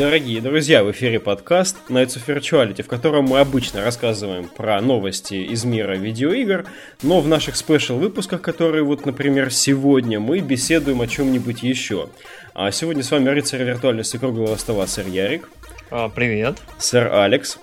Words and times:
Дорогие 0.00 0.40
друзья, 0.40 0.82
в 0.82 0.90
эфире 0.92 1.20
подкаст 1.20 1.76
Nights 1.90 2.16
of 2.16 2.24
Virtuality, 2.26 2.82
в 2.82 2.86
котором 2.86 3.26
мы 3.26 3.38
обычно 3.38 3.84
рассказываем 3.84 4.48
про 4.48 4.80
новости 4.80 5.34
из 5.34 5.66
мира 5.66 5.92
видеоигр, 5.92 6.64
но 7.02 7.20
в 7.20 7.28
наших 7.28 7.54
спешл-выпусках, 7.54 8.40
которые 8.40 8.82
вот, 8.82 9.04
например, 9.04 9.52
сегодня, 9.52 10.18
мы 10.18 10.40
беседуем 10.40 11.02
о 11.02 11.06
чем-нибудь 11.06 11.62
еще. 11.62 12.08
А 12.54 12.70
сегодня 12.70 13.02
с 13.02 13.10
вами 13.10 13.28
рыцарь 13.28 13.62
виртуальности 13.62 14.16
круглого 14.16 14.56
стола, 14.56 14.86
сэр 14.86 15.06
Ярик. 15.06 15.50
А, 15.90 16.08
привет. 16.08 16.56
Сэр 16.78 17.12
Алекс. 17.12 17.58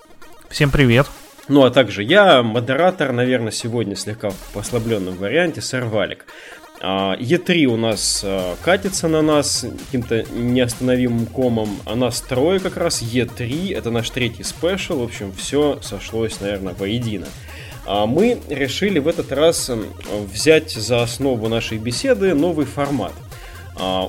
Всем 0.48 0.70
привет. 0.70 1.08
Ну, 1.48 1.64
а 1.64 1.72
также 1.72 2.04
я, 2.04 2.44
модератор, 2.44 3.14
наверное, 3.14 3.52
сегодня 3.52 3.96
слегка 3.96 4.30
в 4.30 4.58
ослабленном 4.58 5.16
варианте, 5.16 5.62
сэр 5.62 5.86
Валик. 5.86 6.28
Е3 6.82 7.66
у 7.66 7.78
нас 7.78 8.22
а, 8.24 8.56
катится 8.62 9.08
на 9.08 9.22
нас 9.22 9.66
каким-то 9.86 10.24
неостановимым 10.34 11.26
комом, 11.26 11.70
а 11.86 11.96
нас 11.96 12.22
трое 12.22 12.60
как 12.60 12.78
раз. 12.78 13.02
Е3 13.02 13.76
это 13.76 13.92
наш 13.92 14.10
третий 14.10 14.44
спешл. 14.44 15.00
В 15.00 15.04
общем, 15.04 15.34
все 15.34 15.80
сошлось, 15.82 16.40
наверное, 16.40 16.74
воедино. 16.74 17.28
А 17.86 18.06
мы 18.06 18.40
решили 18.50 19.00
в 19.00 19.08
этот 19.08 19.32
раз 19.32 19.72
взять 20.32 20.72
за 20.72 21.02
основу 21.02 21.48
нашей 21.48 21.78
беседы 21.78 22.34
новый 22.34 22.66
формат– 22.66 23.14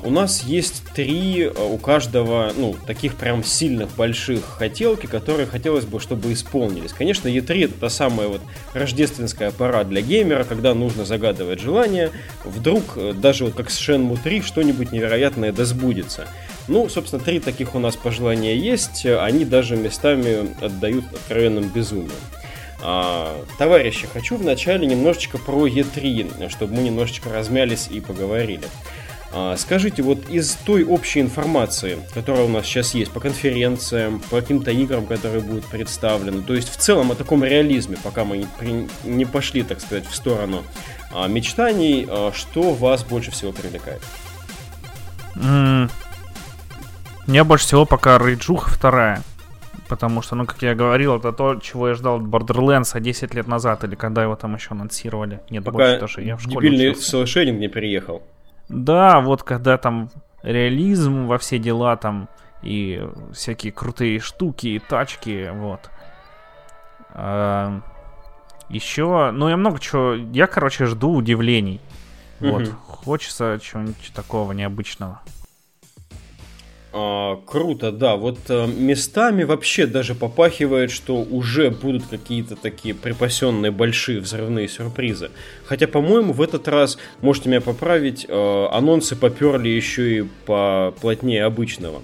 у 0.02 0.10
нас 0.10 0.44
есть 0.44 0.82
три 0.94 1.42
uh, 1.44 1.74
у 1.74 1.78
каждого, 1.78 2.52
ну, 2.56 2.74
таких 2.86 3.16
прям 3.16 3.44
сильных 3.44 3.94
больших 3.96 4.44
хотелки, 4.44 5.06
которые 5.06 5.46
хотелось 5.46 5.84
бы, 5.84 6.00
чтобы 6.00 6.32
исполнились. 6.32 6.92
Конечно, 6.92 7.28
E3 7.28 7.66
это 7.66 7.74
та 7.74 7.90
самая 7.90 8.28
вот 8.28 8.40
рождественская 8.72 9.50
пора 9.50 9.84
для 9.84 10.00
геймера, 10.00 10.44
когда 10.44 10.74
нужно 10.74 11.04
загадывать 11.04 11.60
желание, 11.60 12.10
вдруг 12.44 12.84
э, 12.96 13.12
даже 13.12 13.44
вот 13.44 13.54
как 13.54 13.70
с 13.70 13.78
Shenmue 13.78 14.18
3 14.22 14.42
что-нибудь 14.42 14.92
невероятное 14.92 15.52
да 15.52 15.64
сбудется. 15.64 16.26
Ну, 16.68 16.88
собственно, 16.88 17.22
три 17.22 17.40
таких 17.40 17.74
у 17.74 17.78
нас 17.78 17.96
пожелания 17.96 18.54
есть, 18.54 19.06
они 19.06 19.46
даже 19.46 19.76
местами 19.76 20.54
отдают 20.62 21.04
откровенным 21.12 21.68
безумием. 21.68 22.10
А, 22.80 23.44
товарищи, 23.58 24.06
хочу 24.06 24.36
вначале 24.36 24.86
немножечко 24.86 25.38
про 25.38 25.66
E3, 25.66 26.48
чтобы 26.50 26.74
мы 26.74 26.82
немножечко 26.82 27.30
размялись 27.30 27.88
и 27.90 28.00
поговорили. 28.00 28.66
А, 29.32 29.56
скажите, 29.56 30.02
вот 30.02 30.28
из 30.30 30.54
той 30.54 30.84
общей 30.84 31.20
информации, 31.20 31.98
которая 32.14 32.44
у 32.44 32.48
нас 32.48 32.64
сейчас 32.64 32.94
есть 32.94 33.12
по 33.12 33.20
конференциям, 33.20 34.20
по 34.30 34.40
каким-то 34.40 34.70
играм, 34.70 35.04
которые 35.06 35.42
будут 35.42 35.66
представлены, 35.66 36.42
то 36.42 36.54
есть 36.54 36.70
в 36.70 36.76
целом 36.76 37.12
о 37.12 37.14
таком 37.14 37.44
реализме, 37.44 37.96
пока 38.02 38.24
мы 38.24 38.46
не, 39.04 39.24
пошли, 39.26 39.62
так 39.62 39.80
сказать, 39.80 40.06
в 40.06 40.14
сторону 40.14 40.62
а, 41.12 41.28
мечтаний, 41.28 42.06
а, 42.08 42.32
что 42.34 42.72
вас 42.72 43.04
больше 43.04 43.30
всего 43.30 43.52
привлекает? 43.52 44.00
Mm. 45.34 45.90
Меня 47.26 47.44
больше 47.44 47.66
всего 47.66 47.84
пока 47.84 48.18
Рейджуха 48.18 48.70
вторая. 48.70 49.22
Потому 49.86 50.22
что, 50.22 50.34
ну, 50.34 50.44
как 50.44 50.60
я 50.62 50.74
говорил, 50.74 51.16
это 51.16 51.32
то, 51.32 51.56
чего 51.56 51.88
я 51.88 51.94
ждал 51.94 52.16
от 52.16 52.22
Borderlands 52.22 52.98
10 52.98 53.34
лет 53.34 53.46
назад, 53.46 53.84
или 53.84 53.94
когда 53.94 54.22
его 54.22 54.36
там 54.36 54.54
еще 54.54 54.70
анонсировали. 54.72 55.40
Нет, 55.48 55.64
Пока 55.64 55.78
больше 55.78 56.00
даже, 56.00 56.22
я 56.22 56.36
в 56.36 56.42
школе 56.42 56.68
дебильный 56.68 56.94
совершенник 56.94 57.58
не 57.58 57.68
переехал. 57.68 58.22
Да, 58.68 59.20
вот 59.20 59.42
когда 59.42 59.78
там 59.78 60.10
реализм 60.42 61.26
во 61.26 61.38
все 61.38 61.58
дела 61.58 61.96
там 61.96 62.28
и 62.62 63.06
всякие 63.32 63.72
крутые 63.72 64.20
штуки 64.20 64.66
и 64.66 64.78
тачки, 64.78 65.50
вот. 65.52 65.90
А, 67.10 67.80
еще, 68.68 69.30
ну 69.32 69.48
я 69.48 69.56
много 69.56 69.78
чего, 69.78 70.14
я, 70.14 70.46
короче, 70.46 70.86
жду 70.86 71.12
удивлений. 71.12 71.80
Вот, 72.40 72.68
хочется 72.86 73.58
чего-нибудь 73.60 74.12
такого 74.14 74.52
необычного. 74.52 75.20
А, 76.92 77.36
круто, 77.46 77.92
да. 77.92 78.16
Вот 78.16 78.38
а, 78.48 78.66
местами 78.66 79.44
вообще 79.44 79.86
даже 79.86 80.14
попахивает, 80.14 80.90
что 80.90 81.16
уже 81.16 81.70
будут 81.70 82.06
какие-то 82.06 82.56
такие 82.56 82.94
припасенные 82.94 83.70
большие 83.70 84.20
взрывные 84.20 84.68
сюрпризы. 84.68 85.30
Хотя, 85.66 85.86
по-моему, 85.86 86.32
в 86.32 86.40
этот 86.40 86.66
раз, 86.66 86.98
можете 87.20 87.50
меня 87.50 87.60
поправить, 87.60 88.26
а, 88.28 88.70
анонсы 88.72 89.16
поперли 89.16 89.68
еще 89.68 90.18
и 90.18 90.22
по 90.46 90.94
плотнее 91.00 91.44
обычного. 91.44 92.00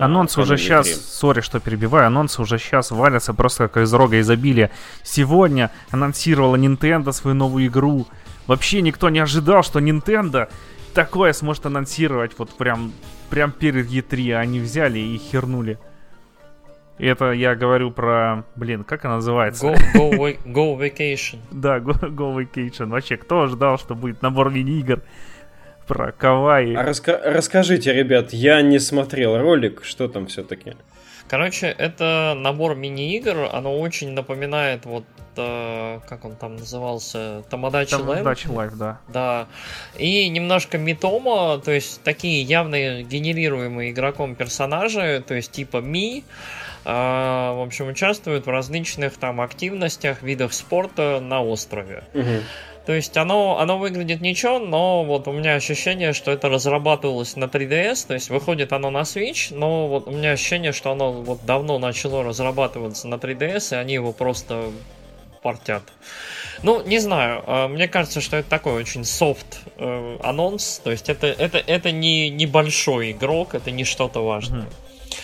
Анонсы 0.00 0.40
уже 0.40 0.58
сейчас, 0.58 0.88
сори, 0.88 1.40
что 1.40 1.60
перебиваю, 1.60 2.08
анонсы 2.08 2.42
уже 2.42 2.58
сейчас 2.58 2.90
валятся 2.90 3.32
просто 3.34 3.68
как 3.68 3.84
из 3.84 3.92
рога 3.94 4.20
изобилия. 4.20 4.70
Сегодня 5.02 5.70
анонсировала 5.90 6.56
Nintendo 6.56 7.12
свою 7.12 7.36
новую 7.36 7.66
игру. 7.68 8.06
Вообще 8.46 8.82
никто 8.82 9.10
не 9.10 9.20
ожидал, 9.20 9.62
что 9.62 9.78
Nintendo 9.78 10.48
такое 10.96 11.34
сможет 11.34 11.66
анонсировать 11.66 12.32
вот 12.38 12.56
прям 12.56 12.90
прям 13.28 13.52
перед 13.52 13.86
E3 13.90 14.34
они 14.34 14.60
взяли 14.60 14.98
и 14.98 15.18
хернули. 15.18 15.78
Это 16.98 17.32
я 17.32 17.54
говорю 17.54 17.90
про, 17.90 18.44
блин, 18.56 18.82
как 18.82 19.04
она 19.04 19.16
называется? 19.16 19.66
Go, 19.66 19.76
go, 19.94 20.38
go 20.46 20.78
Vacation. 20.78 21.38
да, 21.50 21.76
go, 21.78 22.00
go 22.00 22.34
Vacation. 22.34 22.86
Вообще, 22.86 23.18
кто 23.18 23.46
ждал, 23.46 23.78
что 23.78 23.94
будет 23.94 24.22
набор 24.22 24.50
мини-игр 24.50 25.02
про 25.86 26.12
Кавай? 26.12 26.74
А 26.74 26.82
раска- 26.82 27.20
расскажите, 27.22 27.92
ребят, 27.92 28.32
я 28.32 28.62
не 28.62 28.78
смотрел 28.78 29.36
ролик, 29.36 29.84
что 29.84 30.08
там 30.08 30.26
все-таки? 30.28 30.72
Короче, 31.28 31.66
это 31.66 32.34
набор 32.36 32.76
мини-игр, 32.76 33.50
оно 33.52 33.78
очень 33.78 34.12
напоминает 34.12 34.86
вот 34.86 35.04
э, 35.36 36.00
как 36.08 36.24
он 36.24 36.36
там 36.36 36.56
назывался, 36.56 37.42
Tomodachi 37.50 37.94
Life. 37.94 38.18
Tomodachi 38.18 38.48
Life, 38.48 38.74
да. 38.76 39.00
Да. 39.08 39.46
И 39.98 40.28
немножко 40.28 40.78
Митома, 40.78 41.58
то 41.58 41.72
есть 41.72 42.02
такие 42.02 42.42
явно 42.42 43.02
генерируемые 43.02 43.90
игроком 43.90 44.36
персонажи, 44.36 45.22
то 45.26 45.34
есть 45.34 45.50
типа 45.50 45.78
Ми, 45.78 46.24
э, 46.84 46.90
в 46.90 47.62
общем, 47.64 47.88
участвуют 47.88 48.46
в 48.46 48.50
различных 48.50 49.16
там 49.16 49.40
активностях, 49.40 50.22
видах 50.22 50.52
спорта 50.52 51.20
на 51.20 51.42
острове. 51.42 52.04
Угу. 52.14 52.42
То 52.86 52.92
есть 52.92 53.16
оно, 53.16 53.58
оно 53.58 53.78
выглядит 53.78 54.20
ничего, 54.20 54.60
но 54.60 55.02
вот 55.02 55.26
у 55.26 55.32
меня 55.32 55.56
ощущение, 55.56 56.12
что 56.12 56.30
это 56.30 56.48
разрабатывалось 56.48 57.34
на 57.34 57.44
3DS, 57.44 58.06
то 58.06 58.14
есть 58.14 58.30
выходит 58.30 58.72
оно 58.72 58.90
на 58.90 59.00
Switch, 59.00 59.52
но 59.52 59.88
вот 59.88 60.06
у 60.06 60.12
меня 60.12 60.30
ощущение, 60.30 60.70
что 60.70 60.92
оно 60.92 61.10
вот 61.10 61.44
давно 61.44 61.80
начало 61.80 62.22
разрабатываться 62.22 63.08
на 63.08 63.16
3DS, 63.16 63.72
и 63.72 63.80
они 63.80 63.94
его 63.94 64.12
просто 64.12 64.70
портят. 65.42 65.82
Ну, 66.62 66.80
не 66.86 67.00
знаю, 67.00 67.42
а, 67.46 67.66
мне 67.66 67.88
кажется, 67.88 68.20
что 68.20 68.36
это 68.36 68.48
такой 68.48 68.74
очень 68.74 69.04
софт 69.04 69.62
э, 69.78 70.18
анонс, 70.22 70.80
то 70.82 70.92
есть 70.92 71.08
это, 71.08 71.26
это, 71.26 71.58
это 71.58 71.90
не 71.90 72.30
небольшой 72.30 73.10
игрок, 73.10 73.56
это 73.56 73.72
не 73.72 73.82
что-то 73.82 74.24
важное. 74.24 74.66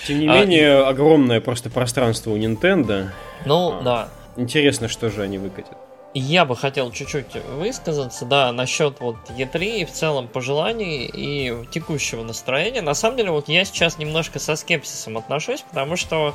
Тем 0.08 0.18
не 0.18 0.26
а, 0.26 0.40
менее, 0.40 0.84
огромное 0.84 1.40
просто 1.40 1.70
пространство 1.70 2.32
у 2.32 2.36
Nintendo. 2.36 3.10
Ну, 3.46 3.78
а, 3.78 3.82
да. 3.82 4.08
Интересно, 4.36 4.88
что 4.88 5.10
же 5.10 5.22
они 5.22 5.38
выкатят. 5.38 5.76
Я 6.14 6.44
бы 6.44 6.56
хотел 6.56 6.92
чуть-чуть 6.92 7.34
высказаться, 7.56 8.26
да, 8.26 8.52
насчет 8.52 9.00
вот 9.00 9.16
E3 9.30 9.80
и 9.80 9.84
в 9.86 9.92
целом 9.92 10.28
пожеланий 10.28 11.06
и 11.06 11.66
текущего 11.70 12.22
настроения. 12.22 12.82
На 12.82 12.92
самом 12.92 13.16
деле, 13.16 13.30
вот 13.30 13.48
я 13.48 13.64
сейчас 13.64 13.96
немножко 13.96 14.38
со 14.38 14.56
скепсисом 14.56 15.16
отношусь, 15.16 15.62
потому 15.62 15.96
что 15.96 16.34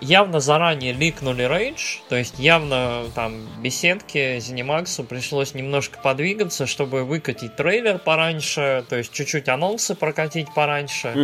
явно 0.00 0.40
заранее 0.40 0.92
ликнули 0.92 1.44
Rage, 1.44 2.00
то 2.08 2.16
есть 2.16 2.38
явно 2.38 3.04
там 3.14 3.46
беседке 3.62 4.38
Zenimax 4.38 5.04
пришлось 5.04 5.54
немножко 5.54 5.98
подвигаться, 6.00 6.66
чтобы 6.66 7.04
выкатить 7.04 7.56
трейлер 7.56 7.98
пораньше, 7.98 8.84
то 8.88 8.96
есть 8.96 9.12
чуть-чуть 9.12 9.48
анонсы 9.48 9.94
прокатить 9.94 10.52
пораньше. 10.54 11.14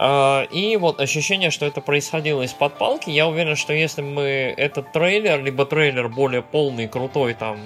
А, 0.00 0.44
и 0.52 0.76
вот 0.76 1.00
ощущение, 1.00 1.50
что 1.50 1.66
это 1.66 1.80
происходило 1.80 2.42
из-под 2.42 2.78
палки. 2.78 3.10
Я 3.10 3.26
уверен, 3.26 3.56
что 3.56 3.72
если 3.72 4.00
мы 4.00 4.54
этот 4.56 4.92
трейлер, 4.92 5.42
либо 5.42 5.66
трейлер 5.66 6.08
более 6.08 6.42
полный, 6.42 6.86
крутой, 6.86 7.34
там, 7.34 7.58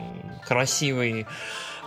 красивый, 0.47 1.27
а, 1.27 1.27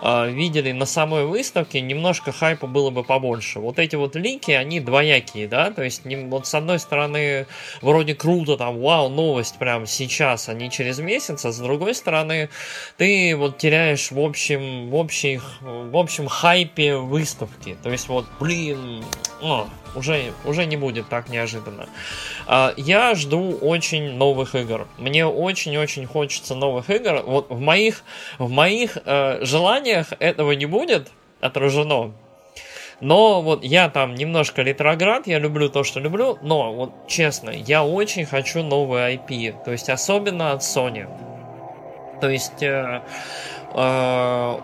видели 0.03 0.71
на 0.71 0.86
самой 0.86 1.25
выставке, 1.25 1.81
немножко 1.81 2.31
хайпа 2.31 2.68
было 2.68 2.89
бы 2.89 3.03
побольше. 3.03 3.59
Вот 3.59 3.80
эти 3.80 3.95
вот 3.95 4.15
линки, 4.15 4.51
они 4.51 4.80
двоякие, 4.80 5.47
да, 5.47 5.71
то 5.71 5.83
есть 5.83 6.01
вот 6.06 6.47
с 6.47 6.53
одной 6.53 6.80
стороны 6.80 7.47
вроде 7.81 8.13
круто, 8.13 8.57
там, 8.57 8.80
вау, 8.80 9.09
новость 9.09 9.57
прямо 9.57 9.86
сейчас, 9.86 10.50
а 10.50 10.53
не 10.53 10.69
через 10.69 11.00
месяц, 11.00 11.45
а 11.45 11.51
с 11.51 11.57
другой 11.59 11.95
стороны 11.95 12.50
ты 12.97 13.36
вот 13.36 13.57
теряешь 13.57 14.12
в 14.12 14.19
общем, 14.19 14.89
в 14.89 14.95
общем, 14.95 15.42
в 15.62 15.97
общем 15.97 16.27
хайпе 16.27 16.95
выставки. 16.97 17.77
То 17.81 17.89
есть 17.89 18.07
вот, 18.07 18.25
блин, 18.39 19.03
о, 19.42 19.68
уже, 19.95 20.33
уже 20.45 20.65
не 20.65 20.77
будет 20.77 21.09
так 21.09 21.30
неожиданно. 21.30 21.88
А, 22.47 22.74
я 22.77 23.15
жду 23.15 23.57
очень 23.62 24.13
новых 24.13 24.56
игр. 24.56 24.88
Мне 24.97 25.25
очень-очень 25.25 26.06
хочется 26.06 26.56
новых 26.56 26.89
игр. 26.89 27.24
Вот 27.25 27.50
в 27.50 27.59
моих, 27.59 28.03
в 28.39 28.50
моих 28.50 28.97
э, 29.06 29.44
желаниях 29.44 30.07
этого 30.19 30.51
не 30.53 30.65
будет 30.65 31.12
отражено. 31.42 32.13
Но 33.01 33.42
вот 33.42 33.63
я 33.63 33.89
там 33.89 34.15
немножко 34.15 34.62
ретроград, 34.62 35.27
я 35.27 35.39
люблю 35.39 35.69
то, 35.69 35.83
что 35.83 36.00
люблю, 36.00 36.38
но 36.42 36.74
вот 36.74 37.07
честно, 37.07 37.50
я 37.50 37.83
очень 37.83 38.25
хочу 38.25 38.63
новые 38.63 39.18
IP, 39.18 39.63
то 39.65 39.71
есть 39.71 39.89
особенно 39.89 40.53
от 40.53 40.62
Sony. 40.62 41.07
То 42.21 42.30
есть 42.30 42.63
э, 42.63 43.01
э, 43.74 44.57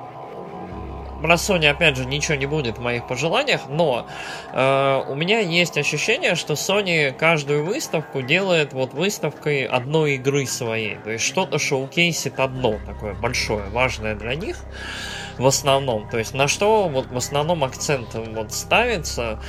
Sony, 1.36 1.68
опять 1.68 1.98
же, 1.98 2.06
ничего 2.06 2.36
не 2.36 2.46
будет 2.46 2.78
в 2.78 2.82
моих 2.82 3.08
пожеланиях, 3.08 3.62
но 3.70 4.08
э, 4.52 5.04
у 5.08 5.16
меня 5.16 5.40
есть 5.40 5.78
ощущение, 5.78 6.36
что 6.36 6.54
Sony 6.54 7.12
каждую 7.12 7.66
выставку 7.66 8.22
делает 8.22 8.74
вот 8.74 8.94
выставкой 8.94 9.66
одной 9.66 10.16
игры 10.16 10.46
своей. 10.46 10.96
То 10.98 11.12
есть 11.12 11.24
что-то 11.24 11.60
шоукейсит 11.60 12.40
одно 12.40 12.76
такое 12.86 13.14
большое, 13.14 13.70
важное 13.70 14.16
для 14.16 14.36
них 14.36 14.58
в 15.38 15.46
основном. 15.46 16.08
То 16.10 16.18
есть 16.18 16.34
на 16.34 16.48
что 16.48 16.88
вот 16.88 17.08
в 17.12 17.18
основном 17.18 17.64
акцент 17.64 18.14
вот 18.14 18.54
ставится. 18.54 19.40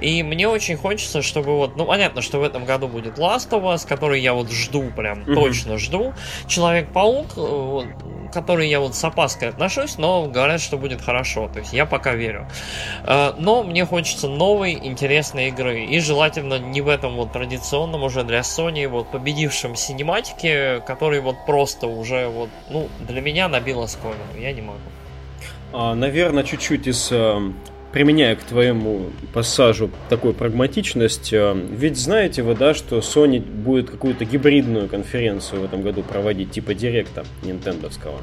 И 0.00 0.22
мне 0.22 0.48
очень 0.48 0.76
хочется, 0.76 1.22
чтобы 1.22 1.56
вот, 1.56 1.76
ну 1.76 1.84
понятно, 1.84 2.22
что 2.22 2.38
в 2.38 2.42
этом 2.42 2.64
году 2.64 2.88
будет 2.88 3.18
Last 3.18 3.50
of 3.50 3.62
Us, 3.62 3.86
который 3.86 4.20
я 4.20 4.34
вот 4.34 4.50
жду, 4.50 4.90
прям 4.96 5.20
mm-hmm. 5.20 5.34
точно 5.34 5.78
жду. 5.78 6.14
Человек-паук, 6.46 7.26
э, 7.36 7.80
который 8.32 8.68
я 8.68 8.80
вот 8.80 8.94
с 8.94 9.04
опаской 9.04 9.48
отношусь, 9.48 9.98
но 9.98 10.26
говорят, 10.26 10.60
что 10.60 10.76
будет 10.76 11.00
хорошо. 11.00 11.48
То 11.48 11.60
есть 11.60 11.72
я 11.72 11.86
пока 11.86 12.14
верю. 12.14 12.48
Э, 13.04 13.32
но 13.38 13.62
мне 13.62 13.84
хочется 13.84 14.28
новой, 14.28 14.74
интересной 14.74 15.48
игры. 15.48 15.84
И 15.84 16.00
желательно 16.00 16.58
не 16.58 16.80
в 16.80 16.88
этом 16.88 17.16
вот 17.16 17.32
традиционном 17.32 18.02
уже 18.02 18.24
для 18.24 18.40
Sony, 18.40 18.88
вот 18.88 19.10
победившем 19.10 19.76
синематике, 19.76 20.80
который 20.86 21.20
вот 21.20 21.36
просто 21.46 21.86
уже 21.86 22.28
вот, 22.28 22.50
ну, 22.70 22.88
для 23.00 23.20
меня 23.20 23.48
набило 23.48 23.86
сколько. 23.86 24.18
Я 24.38 24.52
не 24.52 24.62
могу. 24.62 24.78
А, 25.72 25.94
наверное, 25.94 26.42
чуть-чуть 26.42 26.86
из 26.86 27.08
э, 27.10 27.52
применяя 27.92 28.36
к 28.36 28.42
твоему 28.42 29.06
пассажу 29.32 29.90
такую 30.08 30.34
прагматичность, 30.34 31.32
э, 31.32 31.54
ведь 31.70 31.96
знаете 31.96 32.42
вы, 32.42 32.54
да, 32.54 32.74
что 32.74 32.98
Sony 32.98 33.40
будет 33.40 33.90
какую-то 33.90 34.24
гибридную 34.24 34.88
конференцию 34.88 35.62
в 35.62 35.64
этом 35.64 35.82
году 35.82 36.02
проводить, 36.02 36.52
типа 36.52 36.74
директа 36.74 37.24
нинтендовского. 37.42 38.18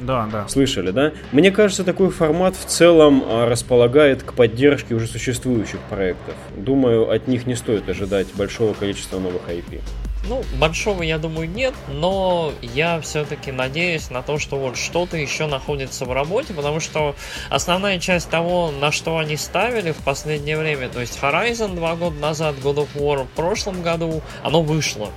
Да, 0.00 0.28
да. 0.30 0.48
Слышали, 0.48 0.90
да? 0.90 1.12
Мне 1.32 1.50
кажется, 1.50 1.84
такой 1.84 2.10
формат 2.10 2.54
в 2.56 2.64
целом 2.66 3.24
а, 3.26 3.48
располагает 3.48 4.22
к 4.22 4.32
поддержке 4.32 4.94
уже 4.94 5.06
существующих 5.06 5.80
проектов. 5.88 6.34
Думаю, 6.56 7.10
от 7.10 7.28
них 7.28 7.46
не 7.46 7.54
стоит 7.54 7.88
ожидать 7.88 8.28
большого 8.34 8.74
количества 8.74 9.18
новых 9.18 9.42
IP. 9.48 9.80
Ну, 10.24 10.42
большого, 10.54 11.02
я 11.02 11.18
думаю, 11.18 11.48
нет, 11.48 11.74
но 11.88 12.52
я 12.60 13.00
все-таки 13.00 13.52
надеюсь 13.52 14.10
на 14.10 14.22
то, 14.22 14.38
что 14.38 14.56
вот 14.56 14.76
что-то 14.76 15.16
еще 15.16 15.46
находится 15.46 16.04
в 16.04 16.12
работе, 16.12 16.52
потому 16.54 16.80
что 16.80 17.14
основная 17.50 17.98
часть 17.98 18.28
того, 18.28 18.70
на 18.70 18.90
что 18.90 19.18
они 19.18 19.36
ставили 19.36 19.92
в 19.92 19.98
последнее 19.98 20.58
время, 20.58 20.88
то 20.88 21.00
есть 21.00 21.18
Horizon 21.22 21.76
два 21.76 21.94
года 21.94 22.16
назад, 22.18 22.56
God 22.56 22.76
of 22.76 22.88
War 22.94 23.24
в 23.24 23.28
прошлом 23.28 23.82
году, 23.82 24.20
оно 24.42 24.62
вышло. 24.62 25.10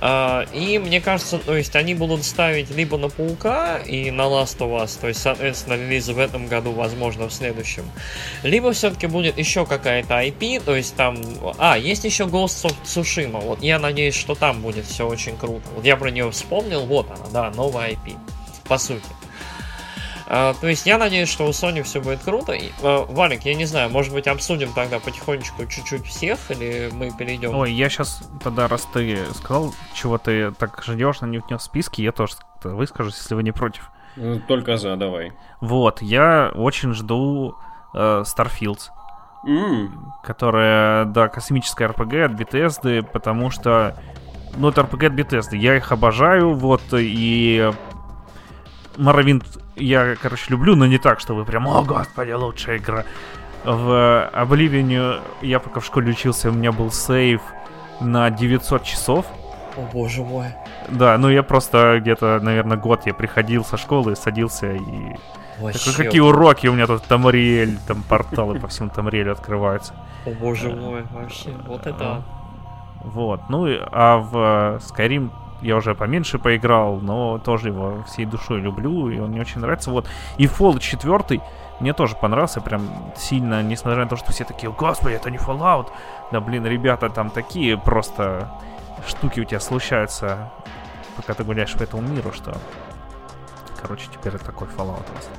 А, 0.00 0.46
и 0.52 0.78
мне 0.78 1.00
кажется, 1.00 1.38
то 1.38 1.56
есть 1.56 1.76
они 1.76 1.94
будут 1.94 2.24
ставить 2.24 2.70
либо 2.70 2.96
на 2.96 3.08
Паука 3.08 3.78
и 3.78 4.10
на 4.10 4.22
Last 4.22 4.58
of 4.58 4.82
Us, 4.82 4.98
то 5.00 5.08
есть, 5.08 5.20
соответственно, 5.20 5.74
релиз 5.74 6.08
в 6.08 6.18
этом 6.18 6.46
году, 6.46 6.72
возможно, 6.72 7.28
в 7.28 7.32
следующем. 7.32 7.84
Либо 8.42 8.72
все-таки 8.72 9.06
будет 9.06 9.38
еще 9.38 9.66
какая-то 9.66 10.14
IP, 10.14 10.62
то 10.64 10.74
есть 10.74 10.96
там... 10.96 11.18
А, 11.58 11.76
есть 11.76 12.04
еще 12.04 12.24
Ghost 12.24 12.64
of 12.64 12.74
Tsushima, 12.84 13.40
вот 13.40 13.62
я 13.62 13.78
надеюсь, 13.78 14.14
что 14.14 14.34
там 14.34 14.62
будет 14.62 14.86
все 14.86 15.06
очень 15.06 15.36
круто. 15.36 15.68
Вот 15.74 15.84
я 15.84 15.96
про 15.96 16.10
нее 16.10 16.30
вспомнил, 16.30 16.86
вот 16.86 17.10
она, 17.10 17.26
да, 17.32 17.50
новая 17.50 17.90
IP, 17.90 18.16
по 18.68 18.78
сути. 18.78 19.19
А, 20.32 20.54
то 20.54 20.68
есть 20.68 20.86
я 20.86 20.96
надеюсь, 20.96 21.28
что 21.28 21.44
у 21.44 21.50
Sony 21.50 21.82
все 21.82 22.00
будет 22.00 22.20
круто. 22.20 22.52
И, 22.52 22.70
а, 22.84 23.04
Валик, 23.04 23.42
я 23.42 23.54
не 23.54 23.64
знаю, 23.64 23.90
может 23.90 24.14
быть 24.14 24.28
обсудим 24.28 24.72
тогда 24.72 25.00
потихонечку 25.00 25.66
чуть-чуть 25.66 26.06
всех, 26.06 26.52
или 26.52 26.88
мы 26.92 27.10
перейдем? 27.10 27.52
Ой, 27.52 27.72
я 27.72 27.88
сейчас 27.88 28.22
тогда, 28.42 28.68
раз 28.68 28.86
ты 28.92 29.18
сказал, 29.34 29.74
чего 29.92 30.18
ты 30.18 30.52
так 30.52 30.84
ждешь 30.84 31.20
на 31.20 31.26
них 31.26 31.42
в 31.50 31.58
списке, 31.58 32.04
я 32.04 32.12
тоже 32.12 32.34
выскажусь, 32.62 33.16
если 33.16 33.34
вы 33.34 33.42
не 33.42 33.50
против. 33.50 33.90
Ну, 34.14 34.38
только 34.38 34.76
за, 34.76 34.94
давай. 34.94 35.32
Вот, 35.60 36.00
я 36.00 36.52
очень 36.54 36.94
жду 36.94 37.56
э, 37.92 38.22
Starfields. 38.24 38.90
Mm. 39.44 39.88
Которая, 40.22 41.06
да, 41.06 41.26
космическая 41.26 41.88
RPG 41.88 42.24
от 42.24 42.32
Bethesda, 42.32 43.02
потому 43.02 43.50
что, 43.50 43.96
ну, 44.56 44.68
это 44.68 44.82
RPG 44.82 45.06
от 45.06 45.12
Bethesda, 45.14 45.56
я 45.56 45.76
их 45.76 45.90
обожаю, 45.90 46.54
вот, 46.54 46.82
и 46.92 47.72
Моровинт 48.96 49.44
я, 49.76 50.16
короче, 50.20 50.44
люблю, 50.48 50.76
но 50.76 50.86
не 50.86 50.98
так, 50.98 51.20
чтобы 51.20 51.44
прям, 51.44 51.66
о, 51.68 51.82
господи, 51.82 52.32
лучшая 52.32 52.78
игра. 52.78 53.04
В 53.64 54.30
Oblivion 54.34 55.20
я 55.42 55.58
пока 55.58 55.80
в 55.80 55.84
школе 55.84 56.10
учился, 56.10 56.48
у 56.50 56.52
меня 56.52 56.72
был 56.72 56.90
сейв 56.90 57.40
на 58.00 58.30
900 58.30 58.82
часов. 58.84 59.26
О 59.76 59.82
боже 59.92 60.22
мой. 60.22 60.46
Да, 60.88 61.16
ну 61.18 61.28
я 61.28 61.42
просто 61.42 61.98
где-то, 62.00 62.40
наверное, 62.40 62.76
год 62.76 63.06
я 63.06 63.14
приходил 63.14 63.64
со 63.64 63.76
школы, 63.76 64.16
садился 64.16 64.72
и... 64.72 64.80
Вообще, 65.60 65.90
Такой, 65.90 66.04
какие 66.06 66.20
уроки 66.22 66.66
у 66.68 66.72
меня 66.72 66.86
тут 66.86 67.02
Тамариэль, 67.02 67.78
там 67.86 68.02
порталы 68.02 68.58
по 68.58 68.66
всему 68.68 68.88
Тамариэлю 68.88 69.32
открываются. 69.32 69.94
О 70.24 70.30
боже 70.30 70.70
мой, 70.70 71.04
вообще, 71.10 71.50
вот 71.66 71.86
это... 71.86 72.22
Вот, 73.04 73.40
ну 73.48 73.66
а 73.92 74.18
в 74.18 74.80
Skyrim 74.82 75.30
я 75.62 75.76
уже 75.76 75.94
поменьше 75.94 76.38
поиграл, 76.38 76.96
но 76.96 77.38
тоже 77.38 77.68
его 77.68 78.02
всей 78.04 78.24
душой 78.24 78.60
люблю, 78.60 79.10
и 79.10 79.18
он 79.18 79.30
мне 79.30 79.40
очень 79.40 79.60
нравится. 79.60 79.90
Вот. 79.90 80.08
И 80.38 80.46
Fallout 80.46 80.80
4 80.80 81.40
мне 81.80 81.92
тоже 81.92 82.14
понравился 82.16 82.60
прям 82.60 83.12
сильно, 83.16 83.62
несмотря 83.62 84.04
на 84.04 84.08
то, 84.08 84.16
что 84.16 84.32
все 84.32 84.44
такие, 84.44 84.70
господи, 84.70 85.14
это 85.14 85.30
не 85.30 85.38
Fallout. 85.38 85.88
Да, 86.30 86.40
блин, 86.40 86.66
ребята, 86.66 87.08
там 87.08 87.30
такие 87.30 87.78
просто 87.78 88.50
штуки 89.06 89.40
у 89.40 89.44
тебя 89.44 89.60
случаются, 89.60 90.52
пока 91.16 91.34
ты 91.34 91.44
гуляешь 91.44 91.72
по 91.72 91.82
этому 91.82 92.02
миру, 92.02 92.32
что... 92.32 92.56
Короче, 93.80 94.08
теперь 94.12 94.34
это 94.34 94.44
такой 94.44 94.68
Fallout 94.68 95.04
у 95.10 95.14
вас. 95.14 95.30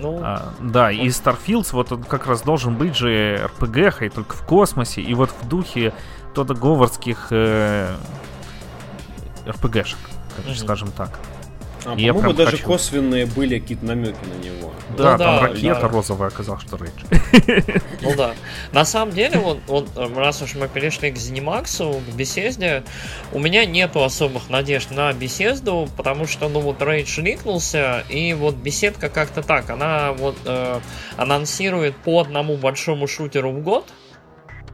Ну, 0.00 0.20
а, 0.22 0.52
да, 0.60 0.92
и 0.92 1.08
Starfields 1.08 1.70
вот 1.72 1.90
он 1.90 2.04
как 2.04 2.26
раз 2.26 2.42
должен 2.42 2.76
быть 2.76 2.96
же 2.96 3.50
RPG, 3.58 4.06
и 4.06 4.08
только 4.10 4.36
в 4.36 4.44
космосе, 4.46 5.00
и 5.00 5.14
вот 5.14 5.30
в 5.30 5.48
духе 5.48 5.92
Тодда 6.34 6.54
Говардских 6.54 7.28
э, 7.30 7.96
РПГшек, 9.48 9.98
mm-hmm. 10.46 10.54
скажем 10.54 10.92
так. 10.92 11.18
А, 11.84 11.90
по-моему, 11.90 12.32
даже 12.32 12.52
хочу... 12.52 12.64
косвенные 12.64 13.26
были 13.26 13.58
какие-то 13.58 13.86
намеки 13.86 14.18
на 14.24 14.44
него. 14.44 14.72
Да, 14.96 15.12
ну, 15.12 15.18
там 15.18 15.18
да, 15.18 15.40
ракета 15.40 15.80
да. 15.80 15.88
розовая 15.88 16.28
оказалась, 16.28 16.62
что 16.62 16.76
Рейдж. 16.76 17.72
Ну 18.02 18.14
да. 18.16 18.34
На 18.72 18.84
самом 18.84 19.14
деле, 19.14 19.38
вот, 19.38 19.58
вот 19.66 19.88
раз 19.96 20.42
уж 20.42 20.54
мы 20.54 20.68
перешли 20.68 21.10
к 21.10 21.16
Zenimax, 21.16 22.02
к 22.10 22.14
беседе, 22.14 22.82
у 23.32 23.38
меня 23.38 23.64
нету 23.64 24.02
особых 24.02 24.50
надежд 24.50 24.90
на 24.90 25.12
беседу, 25.12 25.88
потому 25.96 26.26
что, 26.26 26.48
ну 26.48 26.60
вот, 26.60 26.82
Рейдж 26.82 27.20
ликнулся, 27.20 28.04
и 28.08 28.34
вот 28.34 28.56
беседка 28.56 29.08
как-то 29.08 29.42
так, 29.42 29.70
она 29.70 30.12
вот 30.12 30.36
э, 30.44 30.80
анонсирует 31.16 31.96
по 31.96 32.20
одному 32.20 32.56
большому 32.56 33.06
шутеру 33.06 33.52
в 33.52 33.62
год, 33.62 33.86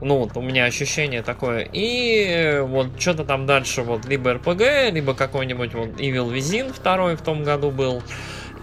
ну, 0.01 0.19
вот 0.19 0.37
у 0.37 0.43
меня 0.43 0.65
ощущение 0.65 1.23
такое. 1.23 1.69
И 1.73 2.61
вот 2.63 3.01
что-то 3.01 3.25
там 3.25 3.47
дальше, 3.47 3.83
вот 3.83 4.05
либо 4.07 4.35
РПГ, 4.35 4.93
либо 4.93 5.15
какой-нибудь 5.15 5.75
вот 5.75 5.89
Evil 6.01 6.33
Within 6.33 6.73
второй 6.73 7.17
в 7.17 7.23
том 7.23 7.45
году 7.45 7.71
был. 7.71 8.03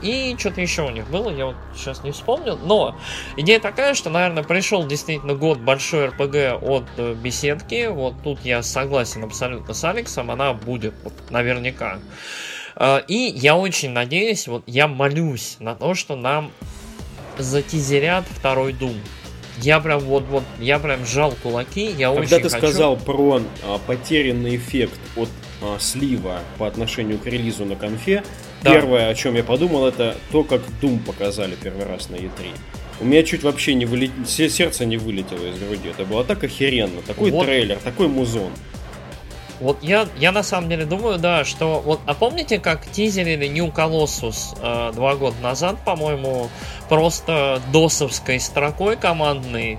И 0.02 0.36
что-то 0.38 0.62
еще 0.62 0.82
у 0.84 0.90
них 0.90 1.08
было, 1.10 1.30
я 1.30 1.48
вот 1.48 1.56
сейчас 1.76 2.04
не 2.04 2.12
вспомнил. 2.12 2.58
Но 2.58 2.98
идея 3.38 3.60
такая, 3.60 3.94
что, 3.94 4.10
наверное, 4.10 4.44
пришел 4.44 4.86
действительно 4.86 5.36
год 5.36 5.60
большой 5.60 6.08
РПГ 6.08 6.64
от 6.64 6.86
э, 6.98 7.14
беседки. 7.14 7.88
Вот 7.88 8.16
тут 8.24 8.40
я 8.44 8.64
согласен 8.64 9.24
абсолютно 9.24 9.74
с 9.74 9.84
Алексом, 9.84 10.32
она 10.32 10.54
будет 10.54 10.96
вот, 11.04 11.14
наверняка. 11.30 12.00
Э, 12.76 13.02
и 13.08 13.32
я 13.36 13.56
очень 13.56 13.92
надеюсь, 13.92 14.48
вот 14.48 14.64
я 14.66 14.88
молюсь 14.88 15.58
на 15.60 15.76
то, 15.76 15.94
что 15.94 16.16
нам 16.16 16.52
затизерят 17.38 18.26
второй 18.28 18.74
Doom. 18.74 18.98
Я 19.62 19.80
прям 19.80 20.00
вот, 20.00 20.24
вот, 20.30 20.44
я 20.60 20.80
прям 20.80 21.06
сжал 21.06 21.34
кулаки, 21.44 21.86
я 21.86 22.14
Когда 22.14 22.38
очень 22.38 22.44
ты 22.44 22.50
хочу... 22.50 22.58
сказал 22.58 22.98
про 22.98 23.42
а, 23.64 23.80
потерянный 23.86 24.56
эффект 24.56 25.00
от 25.16 25.30
а, 25.62 25.78
слива 25.80 26.40
по 26.58 26.68
отношению 26.68 27.20
к 27.20 27.26
релизу 27.28 27.66
на 27.66 27.76
конфе, 27.76 28.24
да. 28.64 28.72
первое, 28.72 29.10
о 29.10 29.16
чем 29.16 29.36
я 29.36 29.44
подумал, 29.44 29.86
это 29.86 30.18
то, 30.32 30.44
как 30.44 30.62
Doom 30.82 31.04
показали 31.04 31.56
первый 31.62 31.86
раз 31.86 32.10
на 32.10 32.16
E3. 32.16 32.54
У 33.02 33.06
меня 33.06 33.24
чуть 33.24 33.44
вообще 33.44 33.74
не 33.74 33.86
вылет... 33.86 34.12
сердце 34.28 34.86
не 34.86 34.98
вылетело 34.98 35.44
из 35.48 35.58
груди. 35.58 35.90
Это 35.90 36.06
было 36.06 36.24
так 36.24 36.44
охеренно. 36.44 37.02
Такой 37.02 37.32
вот. 37.32 37.46
трейлер, 37.46 37.78
такой 37.84 38.08
музон. 38.08 38.52
Вот 39.62 39.78
я, 39.84 40.08
я 40.18 40.32
на 40.32 40.42
самом 40.42 40.70
деле 40.70 40.86
думаю, 40.86 41.20
да, 41.20 41.46
что 41.46 41.80
вот, 41.86 42.02
а 42.08 42.16
помните, 42.16 42.60
как 42.60 42.86
тизерили 42.88 43.48
New 43.48 43.68
Colossus 43.68 44.58
э, 44.60 44.92
два 44.94 45.16
года 45.16 45.38
назад, 45.42 45.78
по-моему, 45.86 46.50
просто 46.90 47.62
досовской 47.72 48.40
строкой 48.40 48.98
командной 48.98 49.78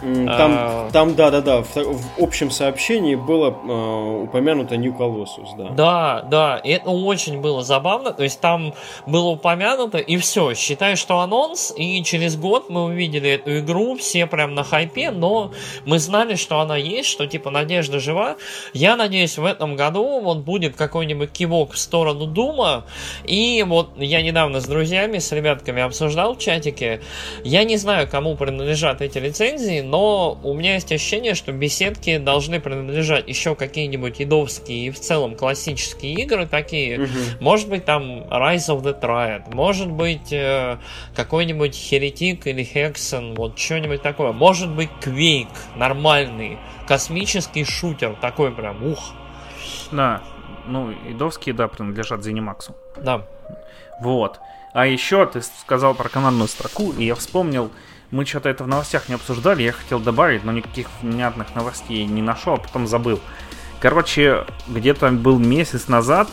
Там, 0.00 0.52
а... 0.56 0.90
там 0.92 1.14
да, 1.14 1.30
да, 1.30 1.40
да, 1.42 1.62
в, 1.62 1.74
в 1.74 2.22
общем 2.22 2.50
сообщении 2.50 3.14
было 3.14 3.50
э, 3.50 4.22
упомянуто 4.22 4.76
New 4.76 4.96
Colossus, 4.96 5.48
да. 5.58 5.68
Да, 5.70 6.22
да, 6.22 6.56
и 6.58 6.70
это 6.70 6.90
очень 6.90 7.40
было 7.40 7.62
забавно, 7.62 8.12
то 8.12 8.22
есть 8.22 8.40
там 8.40 8.72
было 9.06 9.28
упомянуто, 9.28 9.98
и 9.98 10.16
все, 10.16 10.54
считай, 10.54 10.96
что 10.96 11.20
анонс, 11.20 11.72
и 11.76 12.02
через 12.02 12.36
год 12.36 12.70
мы 12.70 12.84
увидели 12.84 13.30
эту 13.30 13.58
игру, 13.58 13.96
все 13.96 14.26
прям 14.26 14.54
на 14.54 14.64
хайпе, 14.64 15.10
но 15.10 15.52
мы 15.84 15.98
знали, 15.98 16.34
что 16.36 16.60
она 16.60 16.76
есть, 16.76 17.08
что 17.08 17.26
типа 17.26 17.50
надежда 17.50 18.00
жива. 18.00 18.36
Я 18.72 18.96
надеюсь, 18.96 19.36
в 19.36 19.44
этом 19.44 19.76
году 19.76 20.20
вот 20.20 20.38
будет 20.38 20.76
какой-нибудь 20.76 21.30
кивок 21.30 21.72
в 21.72 21.78
сторону 21.78 22.26
Дума, 22.26 22.84
и 23.24 23.62
вот 23.66 23.90
я 23.96 24.22
недавно 24.22 24.60
с 24.60 24.64
друзьями, 24.66 25.18
с 25.18 25.30
ребятками 25.32 25.82
обсуждал 25.82 26.34
в 26.34 26.38
чатике, 26.38 27.02
я 27.44 27.64
не 27.64 27.76
знаю, 27.76 28.08
кому 28.08 28.34
принадлежат 28.36 29.02
эти 29.02 29.18
лицензии, 29.18 29.89
но 29.90 30.38
у 30.44 30.54
меня 30.54 30.74
есть 30.74 30.92
ощущение, 30.92 31.34
что 31.34 31.50
беседки 31.50 32.18
должны 32.18 32.60
принадлежать 32.60 33.28
еще 33.28 33.56
какие-нибудь 33.56 34.22
идовские 34.22 34.86
и 34.86 34.90
в 34.90 35.00
целом 35.00 35.34
классические 35.34 36.14
игры 36.14 36.46
такие. 36.46 37.00
Угу. 37.00 37.08
Может 37.40 37.68
быть, 37.68 37.84
там 37.84 38.22
Rise 38.30 38.68
of 38.68 38.82
the 38.82 38.98
Triad, 38.98 39.52
может 39.52 39.90
быть, 39.90 40.32
э, 40.32 40.78
какой-нибудь 41.16 41.74
Heretic 41.74 42.42
или 42.44 42.64
Hexen, 42.64 43.34
вот 43.34 43.58
что-нибудь 43.58 44.02
такое. 44.02 44.32
Может 44.32 44.70
быть, 44.70 44.90
Quake, 45.02 45.48
нормальный, 45.76 46.58
космический 46.86 47.64
шутер, 47.64 48.16
такой 48.20 48.52
прям, 48.52 48.84
ух. 48.84 49.12
Да, 49.90 50.22
ну, 50.66 50.92
идовские, 50.92 51.54
да, 51.54 51.68
принадлежат 51.68 52.20
Zenimax. 52.20 52.72
Да. 52.96 53.26
Вот. 54.00 54.40
А 54.72 54.86
еще 54.86 55.26
ты 55.26 55.42
сказал 55.42 55.94
про 55.94 56.08
командную 56.08 56.48
строку, 56.48 56.92
и 56.92 57.04
я 57.04 57.14
вспомнил, 57.14 57.70
мы 58.10 58.24
что-то 58.24 58.48
это 58.48 58.64
в 58.64 58.68
новостях 58.68 59.08
не 59.08 59.14
обсуждали, 59.14 59.62
я 59.62 59.72
хотел 59.72 60.00
добавить, 60.00 60.44
но 60.44 60.52
никаких 60.52 60.88
внятных 61.02 61.54
новостей 61.54 62.04
не 62.06 62.22
нашел, 62.22 62.54
а 62.54 62.56
потом 62.58 62.86
забыл. 62.86 63.20
Короче, 63.80 64.44
где-то 64.68 65.10
был 65.10 65.38
месяц 65.38 65.88
назад 65.88 66.28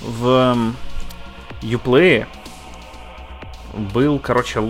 в 0.00 0.56
Uplay 1.62 2.26
был, 3.74 4.18
короче, 4.18 4.60